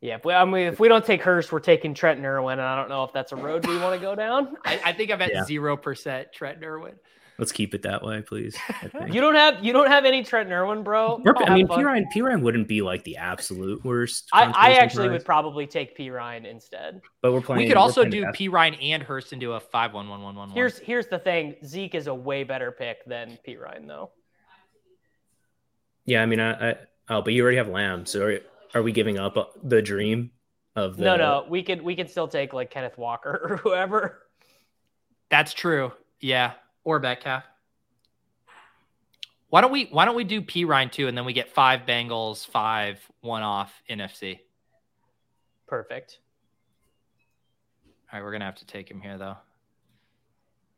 Yeah, 0.00 0.14
if 0.16 0.24
we, 0.24 0.32
I 0.32 0.44
mean, 0.44 0.68
if 0.68 0.78
we 0.78 0.88
don't 0.88 1.04
take 1.04 1.22
Hurst, 1.22 1.50
we're 1.50 1.58
taking 1.60 1.92
Trent 1.92 2.24
Irwin, 2.24 2.58
and 2.58 2.68
I 2.68 2.76
don't 2.76 2.88
know 2.88 3.04
if 3.04 3.12
that's 3.12 3.32
a 3.32 3.36
road 3.36 3.66
we 3.66 3.78
want 3.78 3.94
to 3.94 4.00
go 4.00 4.14
down. 4.14 4.56
I, 4.64 4.80
I 4.86 4.92
think 4.92 5.10
I'm 5.10 5.20
at 5.20 5.46
zero 5.46 5.76
percent 5.76 6.32
Trent 6.32 6.62
Irwin. 6.62 6.94
Let's 7.38 7.52
keep 7.52 7.72
it 7.72 7.82
that 7.82 8.02
way, 8.02 8.20
please. 8.22 8.56
You 9.08 9.20
don't 9.20 9.36
have 9.36 9.64
you 9.64 9.72
don't 9.72 9.86
have 9.86 10.04
any 10.04 10.24
Trent 10.24 10.50
Irwin, 10.50 10.82
bro. 10.82 11.20
We're- 11.24 11.36
I 11.46 11.54
mean, 11.54 11.68
fun. 11.68 11.78
Perine, 11.84 12.10
P 12.10 12.20
Ryan 12.20 12.42
wouldn't 12.42 12.66
be 12.68 12.82
like 12.82 13.04
the 13.04 13.16
absolute 13.16 13.84
worst. 13.84 14.28
I, 14.32 14.44
I 14.54 14.70
actually 14.72 15.06
prize, 15.08 15.18
would 15.20 15.24
probably 15.24 15.66
take 15.66 15.96
Perine 15.96 16.44
instead. 16.44 17.00
but 17.22 17.32
we're 17.32 17.40
playing. 17.40 17.60
we 17.62 17.68
could 17.68 17.76
also 17.76 18.04
do 18.04 18.22
the- 18.22 18.26
Perine 18.32 18.76
and 18.82 19.02
Hurst 19.02 19.30
and 19.32 19.40
do 19.40 19.52
a 19.52 19.60
five 19.60 19.94
one 19.94 20.08
one 20.08 20.22
one 20.22 20.34
one. 20.34 20.50
Here's 20.50 20.78
here's 20.78 21.06
the 21.06 21.18
thing: 21.18 21.54
Zeke 21.64 21.94
is 21.94 22.08
a 22.08 22.14
way 22.14 22.42
better 22.42 22.72
pick 22.72 23.04
than 23.06 23.38
Perine, 23.46 23.86
though. 23.86 24.10
Yeah, 26.04 26.22
I 26.22 26.26
mean, 26.26 26.40
I, 26.40 26.70
I 26.70 26.74
oh, 27.08 27.22
but 27.22 27.32
you 27.34 27.42
already 27.42 27.58
have 27.58 27.68
Lamb, 27.68 28.04
so 28.06 28.24
are, 28.26 28.38
are 28.74 28.82
we 28.82 28.92
giving 28.92 29.18
up 29.18 29.36
uh, 29.36 29.44
the 29.62 29.80
dream 29.82 30.32
of 30.74 30.96
the? 30.96 31.04
No, 31.04 31.16
no, 31.16 31.46
we 31.48 31.62
could 31.62 31.82
we 31.82 31.94
could 31.94 32.10
still 32.10 32.28
take 32.28 32.52
like 32.52 32.70
Kenneth 32.70 32.98
Walker 32.98 33.30
or 33.50 33.56
whoever. 33.58 34.22
That's 35.30 35.52
true. 35.52 35.92
Yeah. 36.20 36.52
Or 36.88 36.98
Metcalf. 36.98 37.44
Why 39.50 39.60
don't 39.60 39.70
we 39.70 39.88
why 39.90 40.06
don't 40.06 40.16
we 40.16 40.24
do 40.24 40.40
Perine 40.40 40.90
too, 40.90 41.06
and 41.06 41.14
then 41.14 41.26
we 41.26 41.34
get 41.34 41.50
five 41.50 41.82
Bengals, 41.86 42.46
five 42.46 42.98
one 43.20 43.42
off 43.42 43.70
NFC. 43.90 44.38
Perfect. 45.66 46.20
All 48.10 48.18
right, 48.18 48.24
we're 48.24 48.32
gonna 48.32 48.46
have 48.46 48.54
to 48.54 48.66
take 48.66 48.90
him 48.90 49.02
here 49.02 49.18
though. 49.18 49.36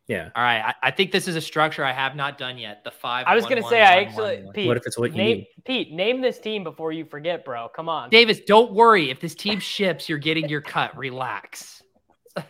Yeah. 0.09 0.31
All 0.35 0.43
right, 0.43 0.75
I, 0.83 0.89
I 0.89 0.91
think 0.91 1.13
this 1.13 1.29
is 1.29 1.37
a 1.37 1.41
structure 1.41 1.85
I 1.85 1.93
have 1.93 2.17
not 2.17 2.39
done 2.39 2.59
yet. 2.59 2.83
The 2.83 2.91
five. 2.91 3.27
I 3.29 3.37
was 3.37 3.45
one, 3.45 3.51
gonna 3.51 3.63
one, 3.63 3.71
say 3.71 3.81
I 3.81 4.01
actually 4.03 4.39
one, 4.39 4.47
one. 4.47 4.53
Pete. 4.53 4.67
What 4.67 4.77
if 4.79 4.83
it's 4.87 4.99
what 4.99 5.13
you 5.13 5.17
name, 5.17 5.37
need? 5.37 5.49
Pete, 5.65 5.93
name 5.93 6.21
this 6.21 6.41
team 6.41 6.65
before 6.65 6.91
you 6.91 7.05
forget, 7.05 7.45
bro. 7.45 7.69
Come 7.69 7.89
on. 7.89 8.11
Davis, 8.11 8.41
don't 8.41 8.73
worry. 8.73 9.11
If 9.11 9.21
this 9.21 9.37
team 9.37 9.61
ships, 9.61 10.09
you're 10.09 10.19
getting 10.19 10.49
your 10.49 10.61
cut. 10.61 10.97
Relax. 10.99 11.85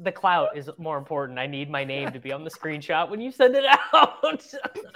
The 0.00 0.12
clout 0.12 0.56
is 0.56 0.70
more 0.78 0.98
important. 0.98 1.38
I 1.38 1.46
need 1.46 1.70
my 1.70 1.84
name 1.84 2.12
to 2.12 2.18
be 2.18 2.32
on 2.32 2.44
the 2.44 2.50
screenshot 2.50 3.08
when 3.10 3.20
you 3.20 3.30
send 3.30 3.54
it 3.54 3.64
out. 3.92 4.44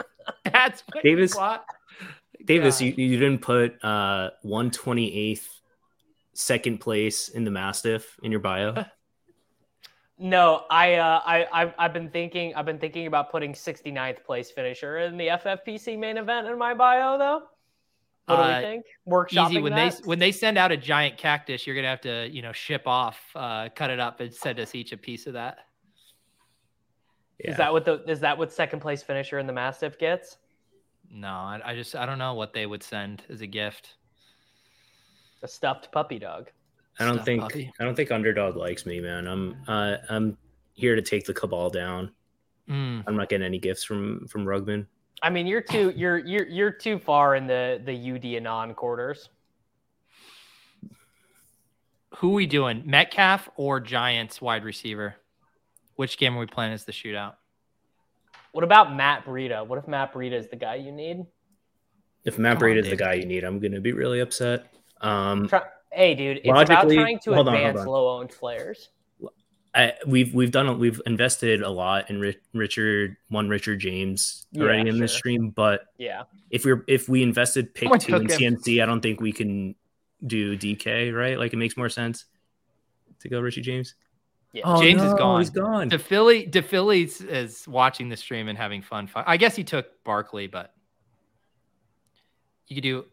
That's 0.44 0.82
Davis-. 1.02 1.36
Davis, 2.44 2.80
you, 2.80 2.92
you 2.96 3.18
didn't 3.18 3.40
put 3.40 3.82
uh 3.84 4.30
128th 4.44 5.48
second 6.34 6.78
place 6.78 7.28
in 7.28 7.44
the 7.44 7.50
Mastiff 7.50 8.18
in 8.22 8.30
your 8.30 8.40
bio. 8.40 8.84
no, 10.18 10.64
I 10.70 10.94
uh 10.94 11.20
I 11.24 11.46
I've, 11.52 11.74
I've 11.78 11.92
been 11.92 12.10
thinking 12.10 12.54
I've 12.54 12.66
been 12.66 12.78
thinking 12.78 13.06
about 13.06 13.30
putting 13.30 13.52
69th 13.52 14.24
place 14.24 14.50
finisher 14.50 14.98
in 14.98 15.16
the 15.16 15.28
FFPC 15.28 15.98
main 15.98 16.16
event 16.16 16.46
in 16.46 16.59
my 16.59 16.74
bio 16.74 17.18
though. 17.18 17.42
What 18.27 18.36
do 18.36 18.43
Uh, 18.43 18.61
think? 18.61 18.86
Workshopping 19.09 19.51
Easy 19.51 19.61
when 19.61 19.73
that? 19.74 19.97
they 19.97 20.03
when 20.05 20.19
they 20.19 20.32
send 20.32 20.57
out 20.57 20.70
a 20.70 20.77
giant 20.77 21.19
cactus, 21.19 21.66
you're 21.66 21.74
gonna 21.77 21.89
have 21.89 22.01
to 22.03 22.28
you 22.31 22.43
know 22.43 22.53
ship 22.53 22.82
off, 22.86 23.20
uh, 23.35 23.69
cut 23.74 23.90
it 23.90 23.99
up, 23.99 24.20
and 24.20 24.32
send 24.32 24.61
us 24.61 24.74
each 24.74 24.93
a 24.93 24.97
piece 24.97 25.27
of 25.27 25.32
that. 25.32 25.59
Yeah. 27.40 27.51
Is 27.51 27.57
that 27.57 27.73
what 27.73 27.85
the 27.85 28.03
is 28.05 28.20
that 28.20 28.39
what 28.39 28.53
second 28.53 28.81
place 28.81 29.03
finisher 29.03 29.39
in 29.39 29.47
the 29.47 29.53
Mastiff 29.53 29.99
gets? 29.99 30.39
No, 31.11 31.28
I, 31.28 31.61
I 31.65 31.74
just 31.74 31.97
I 31.97 32.07
don't 32.07 32.19
know 32.19 32.35
what 32.35 32.53
they 32.53 32.66
would 32.66 32.82
send 32.82 33.24
as 33.28 33.40
a 33.40 33.47
gift. 33.47 33.97
A 35.43 35.49
stuffed 35.49 35.90
puppy 35.90 36.20
dog. 36.20 36.51
I 37.01 37.05
don't 37.05 37.15
Stuff 37.15 37.24
think 37.24 37.43
puppy. 37.43 37.73
I 37.81 37.85
don't 37.85 37.97
think 37.97 38.12
underdog 38.12 38.57
likes 38.57 38.86
me, 38.86 39.01
man. 39.01 39.27
I'm 39.27 39.57
uh, 39.66 39.97
I'm 40.09 40.39
here 40.74 40.94
to 40.94 41.03
take 41.03 41.27
the 41.27 41.35
cabal 41.35 41.70
down. 41.70 42.12
Mm. 42.70 43.03
I'm 43.07 43.16
not 43.16 43.28
getting 43.28 43.44
any 43.44 43.59
gifts 43.59 43.82
from 43.82 44.28
from 44.28 44.44
Rugman. 44.44 44.86
I 45.23 45.31
mean, 45.31 45.47
you're 45.47 45.61
too 45.61 45.93
you're 45.94 46.19
you're 46.19 46.47
you're 46.47 46.70
too 46.70 46.99
far 46.99 47.36
in 47.36 47.47
the 47.47 47.81
the 47.85 48.12
UD 48.12 48.24
Anon 48.36 48.74
quarters. 48.74 49.28
Who 52.16 52.31
are 52.31 52.35
we 52.35 52.47
doing? 52.47 52.82
Metcalf 52.85 53.49
or 53.57 53.81
Giants 53.81 54.40
wide 54.40 54.65
receiver? 54.65 55.15
Which 55.94 56.19
game 56.19 56.36
are 56.36 56.40
we 56.40 56.47
playing 56.47 56.73
as 56.73 56.85
the 56.85 56.93
shootout? 56.93 57.35
What 58.53 58.65
about 58.65 58.94
Matt 58.94 59.24
Breida? 59.24 59.66
What 59.66 59.78
if 59.78 59.89
Matt 59.89 60.12
Breida 60.12 60.32
is 60.32 60.49
the 60.49 60.57
guy 60.57 60.74
you 60.74 60.93
need? 60.93 61.24
If 62.24 62.39
Matt 62.39 62.59
Come 62.59 62.69
Breida 62.69 62.78
is 62.78 62.90
the 62.90 62.97
guy 62.97 63.15
you 63.15 63.27
need, 63.27 63.44
I'm 63.44 63.61
gonna 63.61 63.81
be 63.81 63.93
really 63.93 64.20
upset. 64.20 64.66
Um, 65.01 65.49
Try, 65.49 65.62
hey, 65.90 66.15
dude, 66.15 66.39
it's 66.39 66.49
about 66.49 66.66
trying 66.66 67.19
to 67.20 67.35
hold 67.35 67.49
on, 67.49 67.55
hold 67.55 67.66
advance 67.66 67.81
on. 67.81 67.86
low 67.86 68.19
owned 68.19 68.31
players. 68.31 68.90
I, 69.74 69.94
we've 70.07 70.35
we've 70.35 70.51
done 70.51 70.78
we've 70.78 71.01
invested 71.07 71.62
a 71.62 71.70
lot 71.70 72.11
in 72.11 72.20
Ri- 72.20 72.36
Richard 72.53 73.16
one 73.31 73.49
Richard 73.49 73.78
James 73.81 74.47
already 74.59 74.82
Yeah, 74.82 74.94
in 74.94 75.01
this 75.01 75.15
stream, 75.15 75.49
but 75.51 75.86
Yeah. 75.97 76.24
if 76.51 76.65
we're 76.66 76.85
if 76.89 77.09
we 77.09 77.23
invested 77.23 77.73
pick 77.74 77.85
Someone 77.85 77.99
two 77.99 78.16
in 78.16 78.28
took 78.28 78.39
him. 78.40 78.57
CMC, 78.57 78.82
I 78.82 78.86
don't 78.86 79.01
think 79.01 79.20
we 79.23 79.32
can 79.32 79.74
do 80.27 80.57
DK 80.59 81.11
right. 81.15 81.39
Like 81.39 81.55
it 81.55 81.57
makes 81.57 81.77
more 81.78 81.89
sense 81.89 82.27
to 83.20 83.28
go 83.31 83.40
Richie 83.40 83.62
James. 83.62 83.94
Yeah. 84.53 84.62
Oh, 84.66 84.82
James 84.82 85.01
is 85.03 85.15
gone. 85.15 85.40
He's 85.40 85.49
gone. 85.49 85.89
DePhilly 85.89 86.51
DePhilly 86.51 87.27
is 87.31 87.66
watching 87.66 88.11
the 88.11 88.16
stream 88.19 88.49
and 88.49 88.59
having 88.59 88.82
fun. 88.82 89.09
I 89.15 89.39
guess 89.39 89.57
he 89.57 89.65
took 89.65 90.05
Barkley, 90.05 90.49
but 90.49 90.74
you 92.69 92.77
could 92.77 92.82
do 92.82 93.07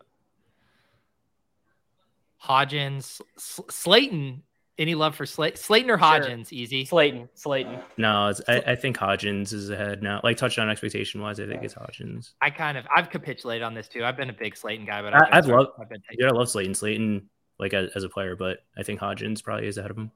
Hodgins, 2.44 3.22
S- 3.38 3.62
Slayton. 3.70 4.44
Any 4.80 4.96
love 4.96 5.14
for 5.16 5.26
Slay- 5.26 5.56
Slayton 5.56 5.92
or 5.92 5.98
Hodgins? 5.98 6.54
Easy. 6.54 6.86
Slayton. 6.86 7.28
Slayton. 7.34 7.80
No, 7.98 8.30
it's, 8.30 8.42
I, 8.48 8.64
I 8.66 8.76
think 8.76 8.98
Hodgins 8.98 9.52
is 9.52 9.70
ahead 9.70 10.02
now. 10.02 10.22
Like 10.24 10.38
touchdown 10.38 10.70
expectation 10.70 11.22
wise, 11.22 11.38
I 11.40 11.46
think 11.48 11.64
it's 11.64 11.74
Hodgins. 11.74 12.32
I 12.42 12.50
kind 12.50 12.78
of 12.78 12.86
I've 12.96 13.10
capitulated 13.10 13.62
on 13.62 13.74
this 13.74 13.90
too. 13.90 14.06
I've 14.06 14.16
been 14.16 14.30
a 14.30 14.34
big 14.34 14.56
Slayton 14.56 14.86
guy, 14.86 15.02
but 15.02 15.14
I- 15.14 15.18
I've, 15.28 15.34
I've 15.34 15.48
loved- 15.48 15.72
I've 15.82 15.90
been 15.90 16.02
Yeah, 16.18 16.28
I 16.28 16.32
love 16.32 16.50
Slayton. 16.50 16.74
Slayton, 16.74 17.30
like 17.60 17.74
as, 17.74 17.92
as 17.94 18.04
a 18.06 18.10
player, 18.10 18.38
but 18.38 18.60
I 18.78 18.84
think 18.84 19.02
Hodgins 19.02 19.44
probably 19.44 19.68
is 19.68 19.78
ahead 19.78 19.92
of 19.92 19.98
him. 19.98 20.12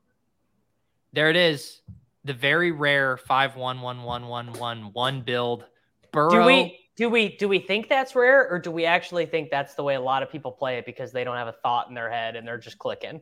There 1.11 1.29
it 1.29 1.35
is. 1.35 1.81
The 2.23 2.33
very 2.33 2.71
rare 2.71 3.17
five 3.17 3.57
one 3.57 3.81
one 3.81 4.03
one 4.03 4.27
one 4.27 4.53
one 4.53 4.93
one 4.93 5.21
build. 5.21 5.65
Burrow. 6.13 6.29
Do 6.29 6.43
we 6.45 6.79
do 6.95 7.09
we 7.09 7.35
do 7.35 7.49
we 7.49 7.59
think 7.59 7.89
that's 7.89 8.15
rare, 8.15 8.47
or 8.49 8.59
do 8.59 8.71
we 8.71 8.85
actually 8.85 9.25
think 9.25 9.49
that's 9.49 9.73
the 9.73 9.83
way 9.83 9.95
a 9.95 10.01
lot 10.01 10.23
of 10.23 10.31
people 10.31 10.53
play 10.53 10.77
it 10.77 10.85
because 10.85 11.11
they 11.11 11.25
don't 11.25 11.35
have 11.35 11.49
a 11.49 11.55
thought 11.63 11.89
in 11.89 11.95
their 11.95 12.09
head 12.09 12.37
and 12.37 12.47
they're 12.47 12.57
just 12.57 12.79
clicking? 12.79 13.21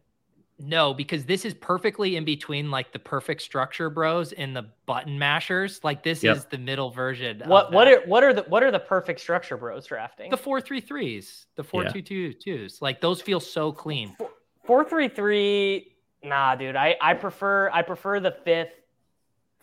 No, 0.64 0.94
because 0.94 1.26
this 1.26 1.44
is 1.44 1.56
perfectly 1.56 2.16
in 2.18 2.24
between 2.26 2.70
like 2.70 2.92
the 2.92 3.00
perfect 3.00 3.42
structure 3.42 3.90
bros 3.90 4.32
and 4.32 4.56
the 4.56 4.68
button 4.86 5.18
mashers. 5.18 5.84
Like 5.84 6.04
this 6.04 6.24
Yep. 6.24 6.38
is 6.38 6.46
the 6.46 6.58
middle 6.60 6.92
version. 6.92 7.42
What 7.46 7.68
of 7.68 7.74
what 7.74 7.88
are 7.88 8.02
what 8.06 8.24
are 8.24 8.32
the 8.34 8.44
what 8.44 8.62
are 8.62 8.70
the 8.70 8.80
perfect 8.80 9.20
structure 9.22 9.58
bros 9.58 9.88
drafting? 9.88 10.30
the 10.30 10.38
four 10.38 10.62
three 10.62 10.80
threes, 10.80 11.48
the 11.56 11.64
four 11.64 11.84
Yeah. 11.84 11.90
two 11.90 12.02
two 12.04 12.34
twos. 12.34 12.82
Like 12.82 13.02
those 13.02 13.22
feel 13.22 13.40
so 13.40 13.72
clean. 13.72 14.16
Four 14.64 14.84
three 14.88 15.08
three. 15.08 15.96
Nah, 16.24 16.56
dude. 16.56 16.76
I 16.76 16.96
I 17.02 17.16
prefer 17.16 17.72
I 17.72 17.82
prefer 17.82 18.20
the 18.20 18.32
fifth 18.46 18.74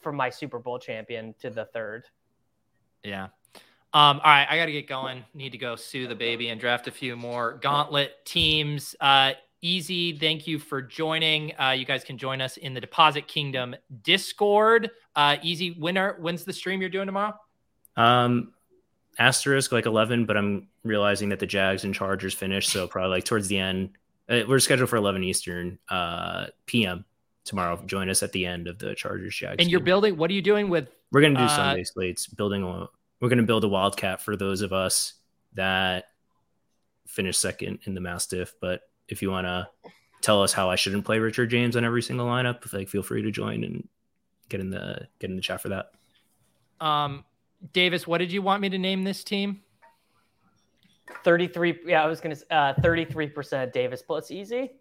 from 0.02 0.16
my 0.16 0.30
Super 0.30 0.58
Bowl 0.58 0.78
champion 0.80 1.32
to 1.40 1.50
the 1.50 1.66
third. 1.66 2.06
Yeah. 3.04 3.28
Um, 3.94 4.20
all 4.22 4.30
right, 4.30 4.46
I 4.50 4.56
got 4.58 4.66
to 4.66 4.72
get 4.72 4.86
going. 4.86 5.24
Need 5.32 5.52
to 5.52 5.58
go 5.58 5.74
sue 5.74 6.06
the 6.08 6.14
baby 6.14 6.48
and 6.50 6.60
draft 6.60 6.88
a 6.88 6.90
few 6.90 7.16
more 7.16 7.58
gauntlet 7.62 8.12
teams. 8.26 8.94
Uh, 9.00 9.32
easy. 9.62 10.16
Thank 10.16 10.46
you 10.46 10.58
for 10.58 10.82
joining. 10.82 11.52
Uh, 11.58 11.70
you 11.70 11.84
guys 11.84 12.04
can 12.04 12.18
join 12.18 12.40
us 12.40 12.56
in 12.56 12.74
the 12.74 12.80
Deposit 12.80 13.28
Kingdom 13.28 13.76
Discord. 14.02 14.90
Uh, 15.16 15.36
easy. 15.42 15.72
Winner. 15.72 16.16
When's 16.20 16.44
the 16.44 16.52
stream 16.52 16.80
you're 16.80 16.90
doing 16.90 17.06
tomorrow? 17.06 17.34
Um, 17.96 18.52
asterisk 19.18 19.72
like 19.72 19.86
11, 19.86 20.26
but 20.26 20.36
I'm 20.36 20.68
realizing 20.84 21.30
that 21.30 21.40
the 21.40 21.46
Jags 21.46 21.84
and 21.84 21.94
Chargers 21.94 22.34
finished, 22.34 22.70
so 22.70 22.86
probably 22.86 23.10
like 23.10 23.24
towards 23.24 23.48
the 23.48 23.58
end. 23.58 23.90
Uh, 24.28 24.42
we're 24.46 24.60
scheduled 24.60 24.90
for 24.90 24.96
11 24.96 25.24
Eastern 25.24 25.78
uh, 25.88 26.46
PM 26.66 27.04
tomorrow. 27.44 27.82
Join 27.86 28.08
us 28.08 28.22
at 28.22 28.32
the 28.32 28.46
end 28.46 28.68
of 28.68 28.78
the 28.78 28.94
Chargers 28.94 29.34
Jags. 29.34 29.56
And 29.58 29.70
you're 29.70 29.80
game. 29.80 29.86
building. 29.86 30.16
What 30.16 30.30
are 30.30 30.34
you 30.34 30.42
doing 30.42 30.68
with? 30.68 30.88
We're 31.10 31.22
gonna 31.22 31.36
do 31.36 31.44
uh, 31.44 31.48
Sunday 31.48 31.84
slates, 31.84 32.26
building 32.26 32.62
a 32.62 32.86
we're 33.20 33.30
gonna 33.30 33.42
build 33.42 33.64
a 33.64 33.68
wildcat 33.68 34.20
for 34.20 34.36
those 34.36 34.60
of 34.60 34.72
us 34.72 35.14
that 35.54 36.04
finish 37.06 37.38
second 37.38 37.80
in 37.84 37.94
the 37.94 38.00
Mastiff. 38.00 38.52
But 38.60 38.82
if 39.08 39.22
you 39.22 39.30
wanna 39.30 39.68
tell 40.20 40.42
us 40.42 40.52
how 40.52 40.68
I 40.70 40.76
shouldn't 40.76 41.04
play 41.04 41.18
Richard 41.18 41.50
James 41.50 41.76
on 41.76 41.84
every 41.84 42.02
single 42.02 42.26
lineup, 42.26 42.70
like 42.72 42.88
feel 42.88 43.02
free 43.02 43.22
to 43.22 43.30
join 43.30 43.64
and 43.64 43.86
get 44.48 44.60
in 44.60 44.70
the 44.70 45.06
get 45.18 45.30
in 45.30 45.36
the 45.36 45.42
chat 45.42 45.60
for 45.62 45.68
that. 45.70 45.90
Um, 46.80 47.24
Davis, 47.72 48.06
what 48.06 48.18
did 48.18 48.32
you 48.32 48.40
want 48.42 48.60
me 48.62 48.68
to 48.70 48.78
name 48.78 49.04
this 49.04 49.24
team? 49.24 49.62
33. 51.24 51.80
Yeah, 51.86 52.02
I 52.04 52.06
was 52.06 52.20
going 52.20 52.36
to 52.36 52.54
uh 52.54 52.74
33% 52.74 53.72
Davis 53.72 54.02
plus 54.02 54.30
easy. 54.30 54.72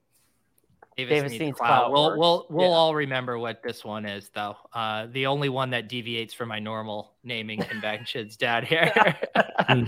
Davis, 0.96 1.10
Davis 1.12 1.32
needs 1.34 1.42
needs 1.42 1.58
clout. 1.58 1.92
clout 1.92 1.92
We'll 1.92 2.18
we'll 2.18 2.48
we'll 2.50 2.70
Yeah. 2.70 2.76
all 2.76 2.96
remember 2.96 3.38
what 3.38 3.62
this 3.64 3.86
one 3.86 4.06
is, 4.06 4.30
though. 4.30 4.56
Uh, 4.74 5.06
the 5.12 5.28
only 5.28 5.48
one 5.48 5.70
that 5.70 5.88
deviates 5.90 6.34
from 6.34 6.50
my 6.50 6.58
normal 6.60 7.14
naming 7.24 7.60
conventions 7.70 8.36
down 8.36 8.66
here. 8.66 8.92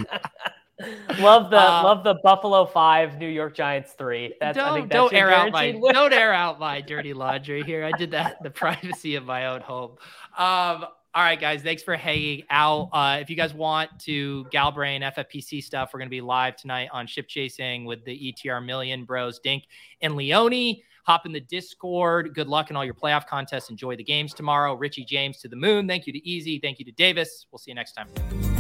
love 1.19 1.49
the 1.49 1.59
Uh, 1.59 1.83
love 1.83 2.03
the 2.03 2.15
Buffalo 2.23 2.65
5, 2.65 3.17
New 3.17 3.27
York 3.27 3.55
Giants 3.55 3.93
3. 3.93 4.35
That's 4.39 4.57
I 4.57 4.61
don't 4.61 4.73
think 4.75 4.91
that's 4.91 4.97
don't 4.97 5.13
air 5.13 5.31
out 5.31 5.51
my 5.51 5.75
win. 5.79 5.93
don't 5.93 6.13
air 6.13 6.33
out 6.43 6.59
my 6.59 6.81
dirty 6.81 7.13
laundry 7.13 7.63
here. 7.63 7.83
I 7.83 7.97
did 7.97 8.11
that 8.11 8.37
in 8.39 8.43
the 8.43 8.49
privacy 8.49 9.15
of 9.15 9.25
my 9.25 9.47
own 9.47 9.61
home. 9.61 9.91
Um, 10.37 10.85
all 11.15 11.23
right, 11.23 11.39
guys, 11.39 11.63
thanks 11.63 11.81
for 11.81 11.95
hanging 11.95 12.43
out. 12.51 12.89
Uh, 12.93 13.17
if 13.19 13.29
you 13.29 13.35
guys 13.35 13.53
want 13.53 13.89
to 14.01 14.45
Galbrain 14.51 15.01
FFPC 15.01 15.63
stuff, 15.63 15.89
we're 15.91 15.99
going 15.99 16.07
to 16.07 16.11
be 16.11 16.21
live 16.21 16.55
tonight 16.55 16.89
on 16.93 17.07
Ship 17.07 17.27
Chasing 17.27 17.85
with 17.85 18.05
the 18.05 18.33
ETR 18.33 18.63
Million 18.63 19.05
Bros, 19.05 19.39
Dink 19.39 19.63
and 20.01 20.15
Leone. 20.15 20.77
Hop 21.05 21.25
in 21.25 21.31
the 21.31 21.39
Discord. 21.39 22.35
Good 22.35 22.47
luck 22.47 22.69
in 22.69 22.75
all 22.75 22.85
your 22.85 22.93
playoff 22.93 23.25
contests. 23.25 23.71
Enjoy 23.71 23.95
the 23.95 24.03
games 24.03 24.35
tomorrow. 24.35 24.75
Richie 24.75 25.03
James 25.03 25.39
to 25.39 25.47
the 25.47 25.55
moon. 25.55 25.87
Thank 25.87 26.05
you 26.05 26.13
to 26.13 26.27
Easy. 26.27 26.59
Thank 26.59 26.77
you 26.77 26.85
to 26.85 26.91
Davis. 26.91 27.47
We'll 27.51 27.57
see 27.57 27.71
you 27.71 27.75
next 27.75 27.93
time. 27.93 28.58